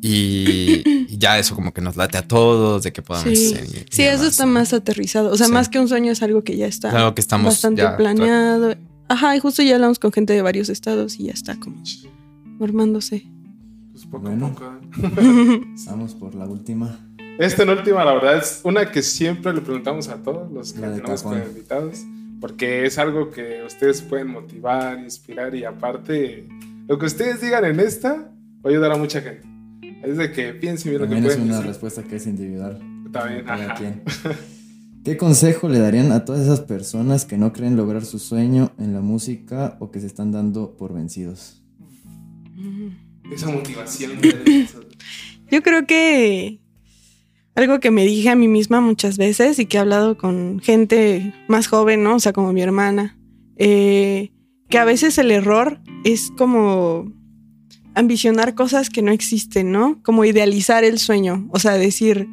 y, 0.01 0.83
y 1.13 1.19
ya 1.19 1.39
eso 1.39 1.55
como 1.55 1.73
que 1.73 1.81
nos 1.81 1.97
late 1.97 2.19
a 2.19 2.27
todos, 2.27 2.83
de 2.83 2.93
que 2.93 3.03
podamos... 3.03 3.37
Sí, 3.39 3.55
hacer 3.55 3.65
y- 3.67 3.79
y 3.79 3.85
sí 3.91 4.03
eso 4.03 4.27
está 4.27 4.47
más 4.47 4.73
aterrizado. 4.73 5.31
O 5.33 5.37
sea, 5.37 5.47
Sí. 5.47 5.53
más 5.53 5.69
que 5.69 5.79
un 5.79 5.89
sueño 5.89 6.13
es 6.13 6.23
algo 6.23 6.45
que 6.45 6.57
ya 6.57 6.67
está 6.67 6.91
Claro 6.91 7.15
que 7.15 7.21
estamos 7.21 7.47
bastante 7.55 7.83
ya 7.83 7.97
planeado. 7.97 8.75
Ajá, 9.09 9.37
y 9.37 9.41
justo 9.41 9.63
ya 9.63 9.75
hablamos 9.77 9.99
con 9.99 10.13
gente 10.13 10.33
de 10.33 10.43
varios 10.43 10.69
estados 10.69 11.19
y 11.21 11.25
ya 11.25 11.33
está 11.33 11.57
como 11.59 11.83
formándose. 12.59 13.27
Pues 13.93 14.07
poco 14.07 14.25
Bueno. 14.29 14.47
a 14.47 14.53
poco. 14.55 14.73
¿eh? 15.21 15.61
Vamos 15.87 16.15
por 16.15 16.35
la 16.35 16.47
última. 16.47 16.99
Esta 17.39 17.65
en 17.65 17.71
última, 17.71 18.05
la 18.05 18.15
verdad, 18.15 18.39
es 18.39 18.61
una 18.63 18.91
que 18.91 19.03
siempre 19.03 19.53
le 19.53 19.61
preguntamos 19.61 20.09
a 20.09 20.17
todos 20.23 20.51
los 20.53 20.73
que 20.73 20.81
tenemos 20.81 21.25
invitados. 21.25 21.99
Porque 22.45 22.85
es 22.85 22.99
algo 22.99 23.31
que 23.31 23.63
ustedes 23.67 24.03
pueden 24.03 24.27
motivar, 24.27 25.01
inspirar 25.01 25.55
y 25.55 25.65
aparte, 25.65 26.47
lo 26.87 26.99
que 26.99 27.07
ustedes 27.07 27.41
digan 27.41 27.65
en 27.65 27.81
esta 27.81 28.17
va 28.17 28.67
a 28.67 28.69
ayudar 28.69 28.93
a 28.93 28.99
mucha 28.99 29.23
gente. 29.23 29.49
Es 30.03 30.19
de 30.19 30.31
que 30.31 30.53
piensen 30.53 30.91
bien 30.91 31.01
lo 31.01 31.09
que 31.09 31.15
También 31.15 31.25
es 31.25 31.37
pueden 31.37 31.49
una 31.49 31.57
decir. 31.57 31.69
respuesta 31.69 32.03
que 32.03 32.17
es 32.17 32.27
individual. 32.27 32.81
También, 33.11 33.47
Cada 33.47 33.65
ajá. 33.65 33.75
quien. 33.77 34.03
¿Qué 35.07 35.17
consejo 35.17 35.71
le 35.71 35.79
darían 35.79 36.13
a 36.13 36.27
todas 36.27 36.43
esas 36.43 36.61
personas 36.61 37.25
que 37.25 37.39
no 37.39 37.55
creen 37.55 37.77
lograr 37.77 38.05
su 38.05 38.19
sueño 38.19 38.73
en 38.79 38.93
la 38.93 39.01
música 39.01 39.79
o 39.81 39.91
que 39.91 40.01
se 40.01 40.07
están 40.07 40.31
dando 40.31 40.77
por 40.77 40.93
vencidos? 40.93 41.63
Esa 43.33 43.49
motivación. 43.49 44.21
Yo 45.51 45.63
creo 45.63 45.87
que 45.87 46.61
algo 47.55 47.81
que 47.81 47.91
me 47.91 48.05
dije 48.05 48.31
a 48.31 48.37
mí 48.37 48.49
misma 48.49 48.81
muchas 48.81 49.17
veces 49.17 49.59
y 49.59 49.67
que 49.67 49.77
he 49.77 49.81
hablado 49.81 50.19
con 50.19 50.61
gente 50.61 51.33
más 51.49 51.69
joven, 51.69 52.03
¿no? 52.03 52.17
O 52.17 52.21
sea, 52.21 52.33
como 52.33 52.53
mi 52.53 52.63
hermana, 52.63 53.17
eh, 53.57 54.33
que 54.69 54.79
a 54.79 54.85
veces 54.85 55.19
el 55.19 55.31
error 55.31 55.81
es 56.05 56.33
como 56.37 57.13
ambicionar 57.95 58.55
cosas 58.55 58.91
que 58.91 59.03
no 59.03 59.13
existen, 59.13 59.71
¿no? 59.71 60.01
Como 60.03 60.25
idealizar 60.25 60.83
el 60.85 60.99
sueño, 60.99 61.49
o 61.53 61.61
sea, 61.61 61.75
decir, 61.75 62.29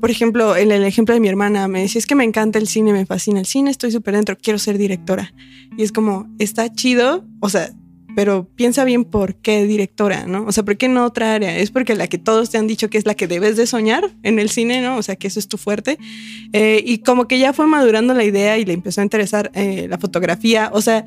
por 0.00 0.10
ejemplo, 0.10 0.56
el 0.56 0.70
ejemplo 0.70 1.14
de 1.14 1.20
mi 1.20 1.28
hermana, 1.28 1.68
me 1.68 1.80
decía, 1.80 1.98
es 1.98 2.06
que 2.06 2.14
me 2.14 2.24
encanta 2.24 2.58
el 2.58 2.68
cine, 2.68 2.92
me 2.92 3.06
fascina 3.06 3.40
el 3.40 3.46
cine, 3.46 3.70
estoy 3.70 3.90
súper 3.90 4.14
dentro, 4.14 4.36
quiero 4.36 4.58
ser 4.58 4.76
directora. 4.76 5.32
Y 5.78 5.82
es 5.82 5.92
como, 5.92 6.28
está 6.38 6.70
chido, 6.70 7.24
o 7.40 7.48
sea, 7.48 7.70
pero 8.16 8.48
piensa 8.56 8.82
bien 8.84 9.04
por 9.04 9.34
qué 9.34 9.66
directora, 9.66 10.26
¿no? 10.26 10.46
O 10.46 10.52
sea, 10.52 10.64
¿por 10.64 10.78
qué 10.78 10.88
no 10.88 11.04
otra 11.04 11.34
área? 11.34 11.58
Es 11.58 11.70
porque 11.70 11.94
la 11.94 12.06
que 12.06 12.16
todos 12.16 12.48
te 12.48 12.56
han 12.56 12.66
dicho 12.66 12.88
que 12.88 12.96
es 12.96 13.04
la 13.04 13.14
que 13.14 13.26
debes 13.26 13.58
de 13.58 13.66
soñar 13.66 14.10
en 14.22 14.38
el 14.38 14.48
cine, 14.48 14.80
¿no? 14.80 14.96
O 14.96 15.02
sea, 15.02 15.16
que 15.16 15.28
eso 15.28 15.38
es 15.38 15.48
tu 15.48 15.58
fuerte. 15.58 15.98
Eh, 16.54 16.82
y 16.82 17.00
como 17.00 17.28
que 17.28 17.38
ya 17.38 17.52
fue 17.52 17.66
madurando 17.66 18.14
la 18.14 18.24
idea 18.24 18.56
y 18.56 18.64
le 18.64 18.72
empezó 18.72 19.02
a 19.02 19.04
interesar 19.04 19.50
eh, 19.52 19.86
la 19.90 19.98
fotografía. 19.98 20.70
O 20.72 20.80
sea, 20.80 21.04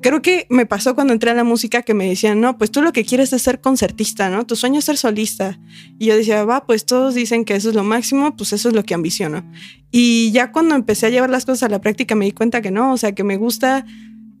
creo 0.00 0.22
que 0.22 0.46
me 0.48 0.64
pasó 0.64 0.94
cuando 0.94 1.12
entré 1.12 1.30
a 1.30 1.34
la 1.34 1.44
música 1.44 1.82
que 1.82 1.92
me 1.92 2.08
decían, 2.08 2.40
no, 2.40 2.56
pues 2.56 2.70
tú 2.70 2.80
lo 2.80 2.94
que 2.94 3.04
quieres 3.04 3.34
es 3.34 3.42
ser 3.42 3.60
concertista, 3.60 4.30
¿no? 4.30 4.46
Tu 4.46 4.56
sueño 4.56 4.78
es 4.78 4.86
ser 4.86 4.96
solista. 4.96 5.60
Y 5.98 6.06
yo 6.06 6.16
decía, 6.16 6.42
va, 6.46 6.64
pues 6.64 6.86
todos 6.86 7.14
dicen 7.14 7.44
que 7.44 7.54
eso 7.54 7.68
es 7.68 7.74
lo 7.74 7.84
máximo, 7.84 8.34
pues 8.34 8.54
eso 8.54 8.70
es 8.70 8.74
lo 8.74 8.82
que 8.82 8.94
ambiciono. 8.94 9.44
Y 9.90 10.30
ya 10.32 10.52
cuando 10.52 10.74
empecé 10.74 11.04
a 11.04 11.10
llevar 11.10 11.28
las 11.28 11.44
cosas 11.44 11.64
a 11.64 11.68
la 11.68 11.82
práctica 11.82 12.14
me 12.14 12.24
di 12.24 12.32
cuenta 12.32 12.62
que 12.62 12.70
no, 12.70 12.94
o 12.94 12.96
sea, 12.96 13.12
que 13.12 13.24
me 13.24 13.36
gusta 13.36 13.84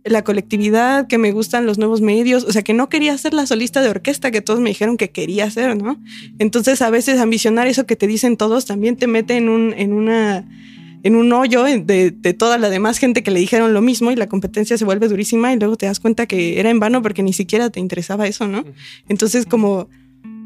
la 0.06 0.24
colectividad, 0.24 1.06
que 1.06 1.18
me 1.18 1.32
gustan 1.32 1.66
los 1.66 1.78
nuevos 1.78 2.00
medios, 2.00 2.44
o 2.44 2.52
sea, 2.52 2.62
que 2.62 2.74
no 2.74 2.88
quería 2.88 3.16
ser 3.18 3.34
la 3.34 3.46
solista 3.46 3.82
de 3.82 3.88
orquesta 3.88 4.30
que 4.30 4.40
todos 4.40 4.60
me 4.60 4.70
dijeron 4.70 4.96
que 4.96 5.10
quería 5.10 5.50
ser, 5.50 5.76
¿no? 5.76 6.00
Entonces 6.38 6.82
a 6.82 6.90
veces 6.90 7.20
ambicionar 7.20 7.66
eso 7.66 7.86
que 7.86 7.96
te 7.96 8.06
dicen 8.06 8.36
todos 8.36 8.66
también 8.66 8.96
te 8.96 9.06
mete 9.06 9.36
en 9.36 9.48
un, 9.48 9.74
en 9.76 9.92
una, 9.92 10.48
en 11.02 11.16
un 11.16 11.32
hoyo 11.32 11.64
de, 11.64 12.10
de 12.10 12.34
toda 12.34 12.58
la 12.58 12.70
demás 12.70 12.98
gente 12.98 13.22
que 13.22 13.30
le 13.30 13.40
dijeron 13.40 13.74
lo 13.74 13.82
mismo 13.82 14.10
y 14.10 14.16
la 14.16 14.28
competencia 14.28 14.78
se 14.78 14.84
vuelve 14.84 15.08
durísima 15.08 15.52
y 15.52 15.58
luego 15.58 15.76
te 15.76 15.86
das 15.86 16.00
cuenta 16.00 16.26
que 16.26 16.60
era 16.60 16.70
en 16.70 16.80
vano 16.80 17.02
porque 17.02 17.22
ni 17.22 17.32
siquiera 17.32 17.70
te 17.70 17.80
interesaba 17.80 18.26
eso, 18.26 18.46
¿no? 18.46 18.64
Entonces 19.08 19.46
como 19.46 19.88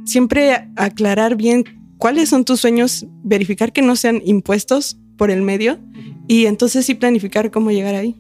siempre 0.04 0.68
aclarar 0.76 1.36
bien 1.36 1.64
cuáles 1.98 2.30
son 2.30 2.44
tus 2.44 2.60
sueños, 2.60 3.06
verificar 3.22 3.72
que 3.72 3.82
no 3.82 3.94
sean 3.94 4.22
impuestos 4.24 4.98
por 5.16 5.30
el 5.30 5.42
medio 5.42 5.78
y 6.26 6.46
entonces 6.46 6.86
sí 6.86 6.94
planificar 6.94 7.50
cómo 7.50 7.70
llegar 7.70 7.94
ahí. 7.94 8.16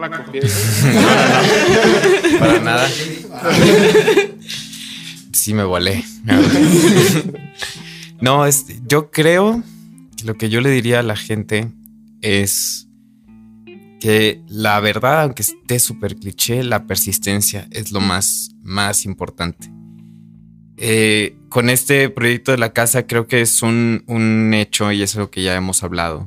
No 0.00 0.08
la 0.08 0.24
copié. 0.24 0.40
Para 2.38 2.60
nada. 2.60 2.88
Sí 5.32 5.52
me 5.52 5.64
volé. 5.64 6.04
No, 8.20 8.46
es, 8.46 8.66
yo 8.86 9.10
creo 9.10 9.62
que 10.16 10.24
lo 10.24 10.36
que 10.36 10.48
yo 10.48 10.60
le 10.60 10.70
diría 10.70 11.00
a 11.00 11.02
la 11.02 11.16
gente 11.16 11.70
es 12.22 12.86
que 14.00 14.42
la 14.48 14.80
verdad, 14.80 15.22
aunque 15.22 15.42
esté 15.42 15.78
súper 15.78 16.16
cliché, 16.16 16.64
la 16.64 16.86
persistencia 16.86 17.68
es 17.70 17.92
lo 17.92 18.00
más, 18.00 18.50
más 18.62 19.04
importante. 19.04 19.70
Eh, 20.78 21.36
con 21.50 21.68
este 21.68 22.08
proyecto 22.08 22.52
de 22.52 22.58
la 22.58 22.72
casa 22.72 23.06
creo 23.06 23.26
que 23.26 23.42
es 23.42 23.62
un, 23.62 24.02
un 24.06 24.54
hecho 24.54 24.90
y 24.92 25.02
es 25.02 25.14
lo 25.14 25.30
que 25.30 25.42
ya 25.42 25.54
hemos 25.54 25.82
hablado, 25.82 26.26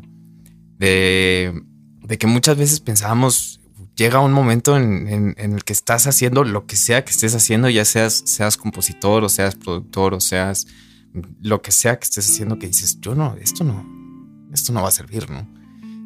de, 0.78 1.64
de 2.04 2.18
que 2.18 2.28
muchas 2.28 2.58
veces 2.58 2.80
pensábamos, 2.80 3.62
llega 3.96 4.20
un 4.20 4.32
momento 4.32 4.78
en, 4.78 5.36
el 5.38 5.64
que 5.64 5.74
estás 5.74 6.08
haciendo 6.08 6.44
lo 6.44 6.66
que 6.66 6.76
sea 6.76 7.06
que 7.06 7.12
estés 7.12 7.36
haciendo, 7.36 7.70
ya 7.70 7.86
seas, 7.86 8.24
seas 8.26 8.58
compositor 8.58 9.24
o 9.24 9.30
seas 9.30 9.56
productor 9.56 10.14
o 10.14 10.22
seas 10.22 10.68
lo 11.42 11.62
que 11.62 11.72
sea 11.72 12.00
que 12.00 12.06
estés 12.06 12.30
haciendo, 12.30 12.58
que 12.58 12.68
dices, 12.68 13.00
yo 13.00 13.14
no, 13.14 13.36
esto 13.40 13.64
no, 13.64 13.86
esto 14.52 14.74
no 14.74 14.82
va 14.82 14.88
a 14.88 14.92
servir, 14.92 15.30
¿no? 15.30 15.48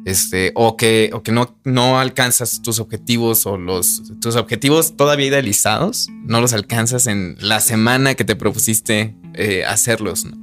Este, 0.04 0.52
o 0.54 0.76
que, 0.76 1.10
o 1.12 1.22
que 1.22 1.32
no, 1.32 1.58
no 1.64 1.98
alcanzas 1.98 2.62
tus 2.62 2.78
objetivos 2.78 3.46
o 3.46 3.58
los, 3.58 4.02
tus 4.20 4.36
objetivos 4.36 4.96
todavía 4.96 5.26
idealizados, 5.26 6.08
no 6.24 6.40
los 6.40 6.52
alcanzas 6.52 7.06
en 7.06 7.36
la 7.40 7.60
semana 7.60 8.14
que 8.14 8.24
te 8.24 8.36
propusiste 8.36 9.16
eh, 9.34 9.64
hacerlos, 9.64 10.24
¿no? 10.24 10.36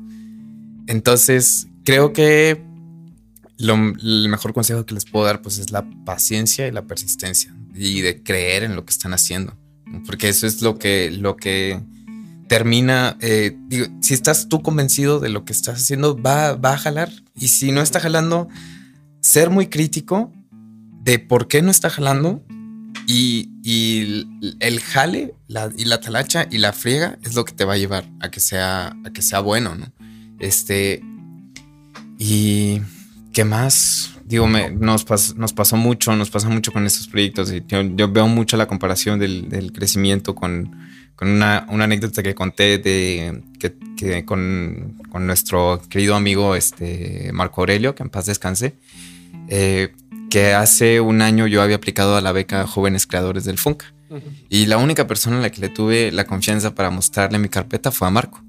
Entonces, 0.88 1.68
creo 1.84 2.14
que 2.14 2.64
lo, 3.58 3.78
mejor 3.78 4.54
consejo 4.54 4.86
que 4.86 4.94
les 4.94 5.06
puedo 5.06 5.26
dar 5.26 5.42
pues 5.42 5.58
es 5.58 5.72
la 5.72 5.86
paciencia 6.06 6.68
y 6.68 6.72
la 6.72 6.84
persistencia 6.84 7.56
y 7.74 8.02
de 8.02 8.22
creer 8.24 8.64
en 8.64 8.76
lo 8.76 8.86
que 8.86 8.92
están 8.92 9.14
haciendo, 9.14 9.58
porque 10.06 10.30
eso 10.30 10.48
es 10.48 10.62
lo 10.62 10.78
que, 10.78 11.12
lo 11.12 11.36
que 11.36 11.82
termina, 12.48 13.18
eh, 13.22 13.58
si 14.02 14.14
estás 14.14 14.48
tú 14.48 14.62
convencido 14.62 15.20
de 15.20 15.30
lo 15.30 15.46
que 15.46 15.54
estás 15.54 15.82
haciendo, 15.82 16.22
va, 16.22 16.54
va 16.54 16.74
a 16.74 16.78
jalar. 16.78 17.12
Y 17.36 17.50
si 17.50 17.72
no 17.72 17.82
está 17.82 18.00
jalando, 18.00 18.48
ser 19.20 19.50
muy 19.50 19.68
crítico 19.68 20.32
de 21.04 21.20
por 21.20 21.48
qué 21.48 21.62
no 21.62 21.72
está 21.72 21.90
jalando 21.90 22.44
y, 23.08 23.50
y 23.64 24.28
el 24.60 24.80
jale 24.80 25.36
la, 25.48 25.72
y 25.76 25.86
la 25.86 26.00
talacha 26.00 26.48
y 26.50 26.60
la 26.60 26.74
friega 26.74 27.18
es 27.24 27.36
lo 27.36 27.46
que 27.46 27.54
te 27.54 27.66
va 27.66 27.74
a 27.74 27.78
llevar 27.78 28.06
a 28.20 28.30
que 28.32 28.40
sea, 28.40 28.96
a 29.04 29.14
que 29.14 29.22
sea 29.22 29.40
bueno, 29.40 29.76
¿no? 29.76 29.92
Este, 30.40 31.02
y 32.18 32.82
qué 33.36 33.44
más, 33.44 34.12
digo, 34.24 34.48
nos, 34.48 35.04
pas, 35.04 35.36
nos 35.36 35.52
pasó 35.52 35.76
mucho, 35.76 36.16
nos 36.16 36.30
pasa 36.30 36.48
mucho 36.48 36.72
con 36.72 36.86
estos 36.86 37.10
proyectos 37.10 37.52
y 37.52 37.62
yo, 37.68 38.10
veo 38.10 38.30
mucho 38.30 38.56
la 38.56 38.66
comparación 38.66 39.20
del, 39.20 39.74
crecimiento 39.74 40.34
con 40.34 40.74
una, 41.22 41.58
anécdota 41.68 42.24
que 42.24 42.34
conté 42.34 42.78
de 42.78 43.44
que, 43.60 44.24
con, 44.24 44.96
nuestro 45.20 45.82
querido 45.90 46.16
amigo 46.16 46.56
este, 46.56 47.32
Marco 47.34 47.60
Aurelio, 47.60 47.94
que 47.94 48.04
en 48.04 48.10
paz 48.10 48.26
descanse, 48.26 48.76
eh, 49.50 49.94
que 50.30 50.54
hace 50.54 51.02
un 51.02 51.22
año 51.22 51.46
yo 51.46 51.62
había 51.62 51.76
aplicado 51.76 52.16
a 52.16 52.22
la 52.22 52.32
beca 52.32 52.66
Jóvenes 52.66 53.06
Creadores 53.06 53.44
del 53.44 53.58
FUNCA. 53.58 53.94
Y 54.50 54.68
la 54.68 54.78
única 54.78 55.08
persona 55.08 55.40
a 55.40 55.42
la 55.42 55.50
que 55.50 55.60
le 55.60 55.68
tuve 55.68 56.10
la 56.14 56.24
confianza 56.24 56.74
para 56.74 56.90
mostrarle 56.90 57.38
mi 57.38 57.50
carpeta 57.50 57.92
fue 57.92 58.08
a 58.08 58.12
Marco. 58.12 58.42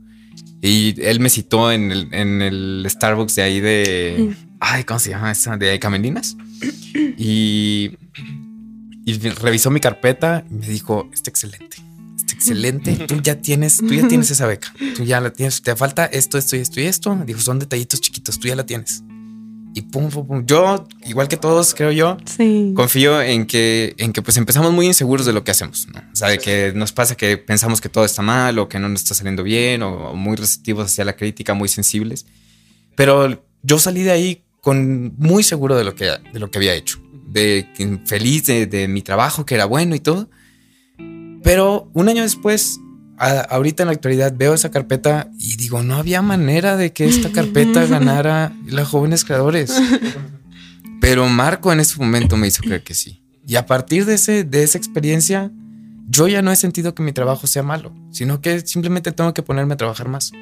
Y 0.63 0.95
él 1.03 1.19
me 1.19 1.29
citó 1.29 1.73
en 1.73 1.91
el 1.91 2.87
Starbucks 2.89 3.35
de 3.35 3.43
ahí 3.43 3.61
de... 3.61 4.37
Ay, 4.61 4.85
¿cómo 4.85 5.01
se 5.01 5.11
llama 5.11 5.33
esa? 5.33 5.57
De 5.57 5.79
Camelinas. 5.79 6.37
Y, 7.19 7.97
y 9.05 9.19
revisó 9.29 9.71
mi 9.71 9.81
carpeta 9.81 10.45
y 10.51 10.55
me 10.55 10.69
dijo, 10.69 11.09
está 11.13 11.31
excelente 11.31 11.87
excelente, 12.37 12.95
tú 13.07 13.21
ya 13.21 13.41
tienes, 13.41 13.79
tú 13.79 13.93
ya 13.93 14.07
tienes 14.07 14.31
esa 14.31 14.47
beca, 14.47 14.73
tú 14.95 15.05
ya 15.05 15.21
la 15.21 15.33
tienes, 15.33 15.63
te 15.63 15.75
falta 15.75 16.05
esto, 16.07 16.39
esto 16.39 16.57
y 16.57 16.61
esto 16.61 16.81
y 16.81 16.85
esto. 16.85 17.19
Dijo, 17.27 17.41
son 17.41 17.59
detallitos 17.59 18.01
chiquitos, 18.01 18.39
tú 18.39 18.49
ya 18.49 18.57
la 18.57 18.67
tienes. 18.67 19.03
Y 19.75 19.83
pum, 19.83 20.09
pum, 20.09 20.27
pum. 20.27 20.47
Yo, 20.47 20.87
igual 21.05 21.29
que 21.29 21.37
todos, 21.37 21.75
creo 21.75 21.93
yo, 21.93 22.17
sí. 22.25 22.73
confío 22.75 23.21
en 23.21 23.47
que, 23.47 23.95
en 23.99 24.13
que 24.13 24.23
pues 24.23 24.37
empezamos 24.37 24.73
muy 24.73 24.87
inseguros 24.87 25.27
de 25.27 25.33
lo 25.33 25.45
que 25.45 25.51
hacemos, 25.51 25.87
¿no? 25.89 26.01
O 26.13 26.17
sea, 26.17 26.29
de 26.29 26.39
que 26.39 26.73
nos 26.75 26.93
pasa 26.93 27.15
que 27.15 27.37
pensamos 27.37 27.81
que 27.81 27.89
todo 27.89 28.05
está 28.05 28.23
mal 28.23 28.59
o 28.59 28.69
que 28.69 28.79
no 28.79 28.89
nos 28.89 29.03
está 29.03 29.15
saliendo 29.15 29.43
bien 29.43 29.83
o, 29.83 30.11
o 30.11 30.15
muy 30.15 30.37
receptivos 30.37 30.87
hacia 30.87 31.05
la 31.05 31.15
crítica, 31.15 31.53
muy 31.53 31.69
sensibles. 31.69 32.27
Pero 32.95 33.45
yo 33.63 33.79
salí 33.79 34.03
de 34.03 34.13
ahí 34.13 34.46
con 34.67 35.15
muy 35.17 35.45
seguro 35.45 35.77
de 35.77 35.85
lo 35.85 35.95
que, 35.95 36.07
de 36.07 36.41
lo 36.41 36.51
que 36.51 36.59
había 36.59 36.75
hecho, 36.75 36.99
de 37.29 37.69
feliz 38.05 38.47
de, 38.47 38.67
de 38.67 38.89
mi 38.89 39.01
trabajo, 39.01 39.47
que 39.47 39.55
era 39.55 39.65
bueno 39.65 39.95
y 39.95 40.01
todo. 40.01 40.29
Pero 41.45 41.89
un 41.93 42.09
año 42.09 42.25
después, 42.25 42.81
a, 43.17 43.43
ahorita 43.43 43.85
en 43.85 43.87
la 43.87 43.93
actualidad, 43.93 44.35
veo 44.37 44.55
esa 44.55 44.73
carpeta 44.73 45.31
y 45.39 45.55
digo, 45.55 45.85
no 45.85 45.95
había 45.95 46.21
manera 46.21 46.77
de 46.77 46.93
que 46.93 47.05
esta 47.05 47.31
carpeta 47.31 47.87
ganara 47.89 48.57
los 48.67 48.89
jóvenes 48.89 49.25
creadores. 49.25 49.73
Pero 51.01 51.29
Marco 51.29 51.73
en 51.73 51.79
ese 51.79 51.97
momento 52.01 52.37
me 52.37 52.49
hizo 52.49 52.65
creer 52.65 52.83
que 52.83 52.95
sí. 52.95 53.23
Y 53.47 53.55
a 53.55 53.67
partir 53.67 54.05
de, 54.05 54.15
ese, 54.15 54.43
de 54.43 54.65
esa 54.65 54.79
experiencia, 54.79 55.53
yo 56.09 56.27
ya 56.27 56.43
no 56.43 56.51
he 56.51 56.57
sentido 56.57 56.93
que 56.93 57.05
mi 57.05 57.13
trabajo 57.13 57.47
sea 57.47 57.63
malo, 57.63 57.95
sino 58.11 58.41
que 58.41 58.67
simplemente 58.67 59.13
tengo 59.13 59.33
que 59.33 59.45
ponerme 59.45 59.75
a 59.75 59.77
trabajar 59.77 60.09
más. 60.09 60.33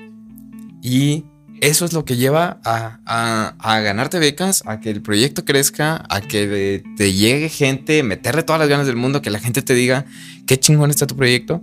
Y 0.81 1.27
eso 1.61 1.85
es 1.85 1.93
lo 1.93 2.05
que 2.05 2.17
lleva 2.17 2.61
a, 2.65 2.99
a, 3.07 3.55
a 3.59 3.81
ganarte 3.81 4.19
becas, 4.19 4.63
a 4.67 4.81
que 4.81 4.91
el 4.91 5.03
proyecto 5.03 5.45
crezca, 5.45 6.05
a 6.09 6.21
que 6.21 6.83
te 6.97 7.13
llegue 7.13 7.49
gente, 7.49 8.03
meterle 8.03 8.43
todas 8.43 8.61
las 8.61 8.69
ganas 8.69 8.87
del 8.87 8.97
mundo, 8.97 9.23
que 9.23 9.31
la 9.31 9.39
gente 9.39 9.63
te 9.63 9.75
diga 9.75 10.05
qué 10.47 10.59
chingón 10.59 10.91
está 10.91 11.07
tu 11.07 11.17
proyecto 11.17 11.63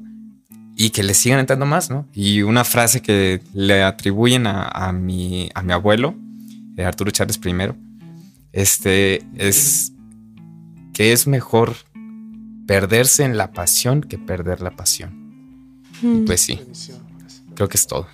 y 0.76 0.90
que 0.90 1.04
le 1.04 1.14
sigan 1.14 1.40
entrando 1.40 1.66
más, 1.66 1.90
¿no? 1.90 2.08
Y 2.14 2.42
una 2.42 2.64
frase 2.64 3.02
que 3.02 3.42
le 3.54 3.84
atribuyen 3.84 4.48
a, 4.48 4.68
a 4.68 4.92
mi, 4.92 5.50
a 5.54 5.62
mi 5.62 5.74
abuelo, 5.74 6.16
eh, 6.78 6.86
Arturo 6.86 7.12
Chávez 7.12 7.40
I, 7.46 7.54
Este 8.52 9.24
es 9.38 9.94
que 10.94 11.12
es 11.12 11.28
mejor 11.28 11.76
perderse 12.66 13.24
en 13.24 13.38
la 13.38 13.52
pasión 13.52 14.02
que 14.02 14.18
perder 14.18 14.62
la 14.62 14.72
pasión. 14.72 15.12
Mm. 16.02 16.26
Pues 16.26 16.42
sí, 16.42 16.60
creo 17.56 17.70
que 17.70 17.78
es 17.78 17.86
todo. 17.86 18.08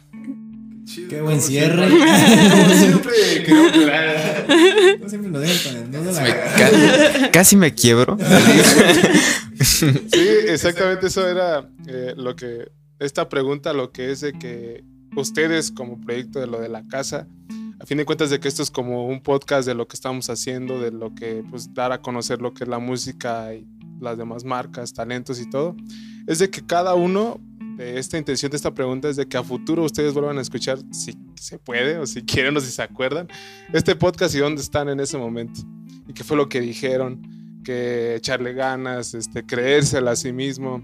Qué 1.09 1.21
buen 1.21 1.41
cierre. 1.41 1.89
Como 1.89 2.69
siempre, 2.73 3.13
No 4.99 5.09
siempre 5.09 5.31
nos 5.31 5.41
dejan 5.41 5.73
con 5.73 5.83
el 5.83 5.91
nudo 5.91 6.09
en 6.09 6.15
la 6.15 6.21
Me 6.21 6.29
garganta. 6.29 7.19
ca- 7.21 7.31
casi 7.31 7.55
me 7.55 7.73
quiebro. 7.73 8.17
Sí, 9.59 10.27
exactamente 10.47 11.07
eso 11.07 11.27
era 11.27 11.67
eh, 11.87 12.13
lo 12.15 12.35
que, 12.35 12.69
esta 12.99 13.27
pregunta 13.27 13.73
lo 13.73 13.91
que 13.91 14.11
es 14.11 14.21
de 14.21 14.33
que 14.33 14.83
ustedes 15.15 15.71
como 15.71 15.99
proyecto 15.99 16.39
de 16.39 16.45
lo 16.47 16.59
de 16.61 16.69
la 16.69 16.85
casa, 16.87 17.27
a 17.79 17.85
fin 17.85 17.97
de 17.97 18.05
cuentas 18.05 18.29
de 18.29 18.39
que 18.39 18.47
esto 18.47 18.61
es 18.63 18.69
como 18.71 19.07
un 19.07 19.19
podcast 19.21 19.67
de 19.67 19.73
lo 19.73 19.87
que 19.87 19.95
estamos 19.95 20.29
haciendo, 20.29 20.79
de 20.79 20.91
lo 20.91 21.13
que 21.15 21.43
pues 21.49 21.73
dar 21.73 21.91
a 21.91 22.01
conocer 22.01 22.39
lo 22.41 22.53
que 22.53 22.63
es 22.65 22.69
la 22.69 22.77
música 22.79 23.53
y 23.55 23.65
las 23.99 24.17
demás 24.17 24.43
marcas, 24.43 24.93
talentos 24.93 25.39
y 25.41 25.49
todo, 25.49 25.75
es 26.27 26.37
de 26.39 26.49
que 26.51 26.63
cada 26.65 26.93
uno 26.93 27.39
esta 27.77 28.17
intención 28.17 28.49
de 28.49 28.57
esta 28.57 28.73
pregunta 28.73 29.09
es 29.09 29.15
de 29.15 29.27
que 29.27 29.37
a 29.37 29.43
futuro 29.43 29.83
ustedes 29.83 30.13
vuelvan 30.13 30.37
a 30.37 30.41
escuchar 30.41 30.79
si 30.91 31.13
se 31.35 31.59
puede 31.59 31.97
o 31.97 32.05
si 32.05 32.23
quieren 32.23 32.57
o 32.57 32.59
si 32.59 32.71
se 32.71 32.81
acuerdan 32.81 33.27
este 33.73 33.95
podcast 33.95 34.33
y 34.35 34.39
dónde 34.39 34.61
están 34.61 34.89
en 34.89 34.99
ese 34.99 35.17
momento 35.17 35.61
y 36.07 36.13
qué 36.13 36.23
fue 36.23 36.37
lo 36.37 36.49
que 36.49 36.59
dijeron 36.61 37.61
que 37.63 38.15
echarle 38.15 38.53
ganas, 38.53 39.13
este, 39.13 39.45
creérsela 39.45 40.11
a 40.11 40.15
sí 40.15 40.31
mismo 40.31 40.81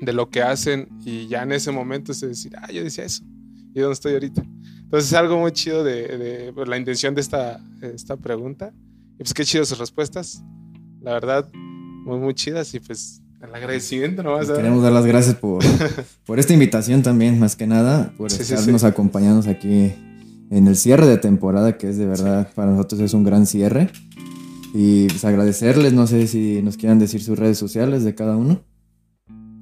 de 0.00 0.12
lo 0.12 0.28
que 0.30 0.42
hacen 0.42 0.88
y 1.04 1.28
ya 1.28 1.42
en 1.42 1.52
ese 1.52 1.70
momento 1.70 2.12
es 2.12 2.20
decir, 2.20 2.52
ah, 2.56 2.70
yo 2.70 2.82
decía 2.82 3.04
eso, 3.04 3.24
¿y 3.74 3.80
dónde 3.80 3.94
estoy 3.94 4.14
ahorita? 4.14 4.42
Entonces 4.88 5.12
es 5.12 5.16
algo 5.16 5.38
muy 5.38 5.52
chido 5.52 5.84
de, 5.84 6.18
de, 6.18 6.52
pues, 6.52 6.66
la 6.66 6.76
intención 6.76 7.14
de 7.14 7.20
esta, 7.20 7.60
esta 7.82 8.16
pregunta. 8.16 8.72
Y 9.14 9.18
pues 9.18 9.34
qué 9.34 9.44
chido 9.44 9.64
sus 9.64 9.78
respuestas, 9.78 10.42
la 11.02 11.12
verdad, 11.12 11.50
muy, 11.52 12.18
muy 12.18 12.34
chidas 12.34 12.72
y 12.74 12.80
pues 12.80 13.20
el 13.42 13.54
agradecimiento 13.54 14.22
nomás. 14.22 14.40
Les 14.40 14.48
¿verdad? 14.48 14.62
queremos 14.62 14.82
dar 14.82 14.92
las 14.92 15.06
gracias 15.06 15.34
por, 15.36 15.62
por 16.26 16.38
esta 16.38 16.52
invitación 16.52 17.02
también, 17.02 17.38
más 17.38 17.56
que 17.56 17.66
nada, 17.66 18.12
por 18.16 18.30
Sí, 18.30 18.42
estarnos 18.42 18.80
sí. 18.80 18.86
acompañándonos 18.86 19.46
aquí 19.46 19.92
en 20.50 20.66
el 20.66 20.76
cierre 20.76 21.06
de 21.06 21.18
temporada, 21.18 21.76
que 21.78 21.88
es 21.90 21.98
de 21.98 22.06
verdad 22.06 22.50
para 22.54 22.70
nosotros 22.72 23.00
es 23.00 23.14
un 23.14 23.24
gran 23.24 23.46
cierre. 23.46 23.90
Y 24.74 25.06
pues 25.06 25.24
agradecerles, 25.24 25.92
no 25.94 26.06
sé 26.06 26.26
si 26.26 26.60
nos 26.62 26.76
quieran 26.76 26.98
decir 26.98 27.22
sus 27.22 27.38
redes 27.38 27.56
sociales 27.58 28.04
de 28.04 28.14
cada 28.14 28.36
uno. 28.36 28.62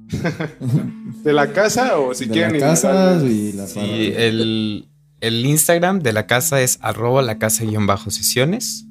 ¿De 1.23 1.33
la 1.33 1.51
casa 1.53 1.97
o 1.99 2.13
si 2.13 2.25
de 2.25 2.33
quieren 2.33 2.53
la 2.53 2.59
casa 2.59 3.21
y 3.23 3.53
la 3.53 3.67
Sí, 3.67 4.11
el, 4.15 4.87
el 5.21 5.45
Instagram 5.45 5.99
de 5.99 6.13
la 6.13 6.27
casa 6.27 6.61
es 6.61 6.77
arroba 6.81 7.21
la 7.21 7.37
casa 7.39 7.63
guion 7.63 7.87
bajo 7.87 8.09
sesiones. 8.11 8.86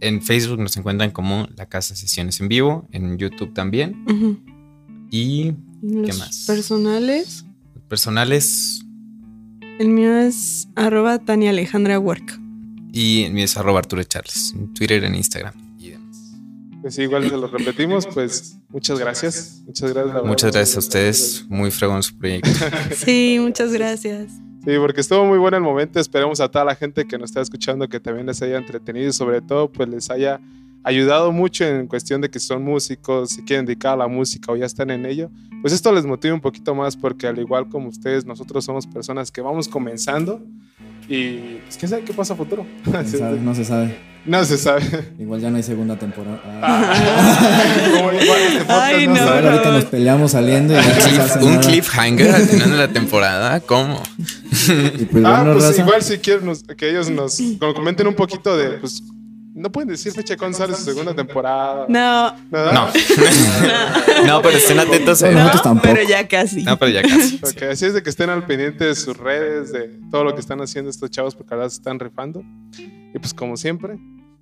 En 0.00 0.22
Facebook 0.22 0.58
nos 0.60 0.76
encuentran 0.76 1.10
como 1.10 1.48
la 1.56 1.66
casa 1.66 1.96
sesiones 1.96 2.40
en 2.40 2.48
vivo, 2.48 2.86
en 2.92 3.16
YouTube 3.18 3.52
también. 3.54 4.40
Y 5.10 5.18
Y 5.18 5.54
los 5.82 6.18
más? 6.18 6.44
Personales. 6.46 7.44
personales 7.88 8.82
El 9.78 9.88
mío 9.88 10.16
es 10.16 10.68
arroba 10.74 11.18
Tania 11.18 11.50
Alejandra 11.50 11.98
Work. 11.98 12.38
y 12.92 13.22
el 13.24 13.32
mío 13.34 13.44
es 13.44 13.56
arroba 13.56 13.78
Arturo 13.80 14.02
Charles, 14.04 14.52
en 14.56 14.72
Twitter, 14.74 15.04
en 15.04 15.14
Instagram 15.14 15.54
y 15.78 15.90
demás. 15.90 16.16
Pues 16.82 16.94
sí, 16.94 17.02
igual 17.02 17.28
se 17.28 17.36
lo 17.36 17.46
repetimos, 17.46 18.06
pues 18.06 18.58
muchas 18.68 18.98
gracias. 18.98 19.62
Muchas 19.66 19.92
gracias. 19.92 20.24
Muchas 20.24 20.52
gracias 20.52 20.76
a 20.76 20.78
ustedes, 20.80 21.44
muy 21.48 21.70
fregón 21.70 22.02
su 22.02 22.16
proyecto. 22.16 22.48
Sí, 22.96 23.38
muchas 23.40 23.72
gracias. 23.72 24.32
Sí, 24.66 24.72
porque 24.80 25.00
estuvo 25.00 25.24
muy 25.24 25.38
bueno 25.38 25.56
el 25.58 25.62
momento. 25.62 26.00
Esperemos 26.00 26.40
a 26.40 26.48
toda 26.50 26.64
la 26.64 26.74
gente 26.74 27.06
que 27.06 27.16
nos 27.16 27.30
está 27.30 27.40
escuchando 27.40 27.88
que 27.88 28.00
también 28.00 28.26
les 28.26 28.42
haya 28.42 28.58
entretenido 28.58 29.08
y 29.08 29.12
sobre 29.12 29.40
todo 29.40 29.70
pues 29.70 29.88
les 29.88 30.10
haya 30.10 30.40
ayudado 30.82 31.30
mucho 31.30 31.64
en 31.64 31.86
cuestión 31.86 32.20
de 32.20 32.28
que 32.28 32.40
son 32.40 32.64
músicos, 32.64 33.30
si 33.30 33.44
quieren 33.44 33.64
dedicar 33.64 33.92
a 33.92 33.96
la 33.96 34.08
música 34.08 34.50
o 34.50 34.56
ya 34.56 34.66
están 34.66 34.90
en 34.90 35.06
ello. 35.06 35.30
Pues 35.60 35.72
esto 35.72 35.92
les 35.92 36.04
motiva 36.04 36.34
un 36.34 36.40
poquito 36.40 36.74
más 36.74 36.96
porque 36.96 37.28
al 37.28 37.38
igual 37.38 37.68
como 37.68 37.90
ustedes, 37.90 38.26
nosotros 38.26 38.64
somos 38.64 38.88
personas 38.88 39.30
que 39.30 39.40
vamos 39.40 39.68
comenzando 39.68 40.42
y 41.08 41.58
pues, 41.64 41.76
quién 41.78 41.88
sabe 41.90 42.02
qué 42.02 42.12
pasa 42.12 42.34
a 42.34 42.36
futuro. 42.36 42.66
¿Quién 42.84 43.06
sabe? 43.08 43.38
No 43.40 43.54
se 43.54 43.64
sabe. 43.64 43.96
no 44.24 44.44
se 44.44 44.58
sabe. 44.58 44.82
Igual 45.18 45.40
ya 45.40 45.50
no 45.50 45.56
hay 45.56 45.62
segunda 45.62 45.96
temporada. 45.96 46.40
Como 47.96 48.12
igual 48.12 48.40
este 48.58 48.72
Ay, 48.72 49.06
no 49.06 49.14
no, 49.14 49.18
sabe. 49.20 49.38
Igual 49.38 49.52
ahorita 49.52 49.70
nos 49.72 49.84
peleamos 49.86 50.30
saliendo 50.32 50.74
y 50.74 50.76
no 50.76 51.44
Un 51.46 51.54
nada. 51.56 51.60
cliffhanger 51.60 52.34
al 52.34 52.42
final 52.42 52.70
de 52.70 52.76
la 52.76 52.88
temporada, 52.88 53.60
¿cómo? 53.60 54.02
Y 54.98 55.04
pues 55.04 55.24
Ah, 55.24 55.42
bueno, 55.42 55.52
pues 55.52 55.64
raza, 55.66 55.80
igual 55.82 56.02
si 56.02 56.18
quieren 56.18 56.46
nos- 56.46 56.64
que 56.64 56.90
ellos 56.90 57.08
nos 57.10 57.38
nos 57.38 57.74
comenten 57.74 58.06
un 58.08 58.14
poquito 58.14 58.56
de, 58.56 58.70
pues, 58.78 59.00
no 59.56 59.72
pueden 59.72 59.88
decir 59.88 60.12
fecha 60.12 60.36
cuándo 60.36 60.58
sale 60.58 60.74
su 60.74 60.84
segunda 60.84 61.14
temporada. 61.14 61.86
No, 61.88 62.34
¿Nada? 62.50 62.72
No. 62.72 62.86
no, 64.26 64.42
pero 64.42 64.58
estén 64.58 64.78
atentos. 64.78 65.22
No, 65.22 65.32
nosotros 65.32 65.54
no, 65.56 65.62
tampoco. 65.62 65.94
pero 65.94 66.06
ya 66.06 66.28
casi. 66.28 66.62
No, 66.62 66.78
pero 66.78 66.92
ya 66.92 67.02
casi. 67.02 67.36
Ok, 67.42 67.62
así 67.70 67.86
es 67.86 67.94
de 67.94 68.02
que 68.02 68.10
estén 68.10 68.28
al 68.28 68.44
pendiente 68.44 68.84
de 68.84 68.94
sus 68.94 69.16
redes, 69.16 69.72
de 69.72 69.98
todo 70.10 70.24
lo 70.24 70.34
que 70.34 70.40
están 70.40 70.60
haciendo 70.60 70.90
estos 70.90 71.10
chavos, 71.10 71.34
porque 71.34 71.54
ahora 71.54 71.70
se 71.70 71.76
están 71.76 71.98
rifando. 71.98 72.44
Y 73.14 73.18
pues 73.18 73.32
como 73.32 73.56
siempre, 73.56 73.98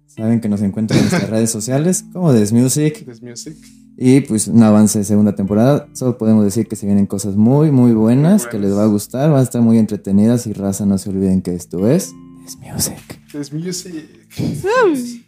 saben 0.06 0.40
que 0.40 0.48
nos 0.48 0.60
encuentran 0.62 0.98
en 0.98 1.04
nuestras 1.08 1.30
redes 1.30 1.50
sociales 1.50 2.04
como 2.12 2.32
Des 2.32 2.52
Music 2.52 3.04
This 3.06 3.22
Music. 3.22 3.56
y 3.96 4.20
pues 4.22 4.48
un 4.48 4.64
avance 4.64 4.98
de 4.98 5.04
segunda 5.04 5.36
temporada. 5.36 5.86
Solo 5.92 6.18
podemos 6.18 6.44
decir 6.44 6.66
que 6.66 6.74
se 6.74 6.86
vienen 6.86 7.06
cosas 7.06 7.36
muy, 7.36 7.70
muy 7.70 7.92
buenas, 7.92 8.48
que 8.48 8.58
les 8.58 8.76
va 8.76 8.82
a 8.82 8.86
gustar, 8.86 9.30
van 9.30 9.38
a 9.38 9.44
estar 9.44 9.62
muy 9.62 9.78
entretenidas 9.78 10.48
y 10.48 10.52
raza, 10.52 10.86
no 10.86 10.98
se 10.98 11.10
olviden 11.10 11.40
que 11.40 11.54
esto 11.54 11.88
es 11.88 12.12
Des 12.42 12.58
Music. 12.58 14.23
This 14.36 14.64
Music. 14.64 15.24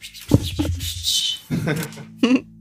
Uy. 2.22 2.55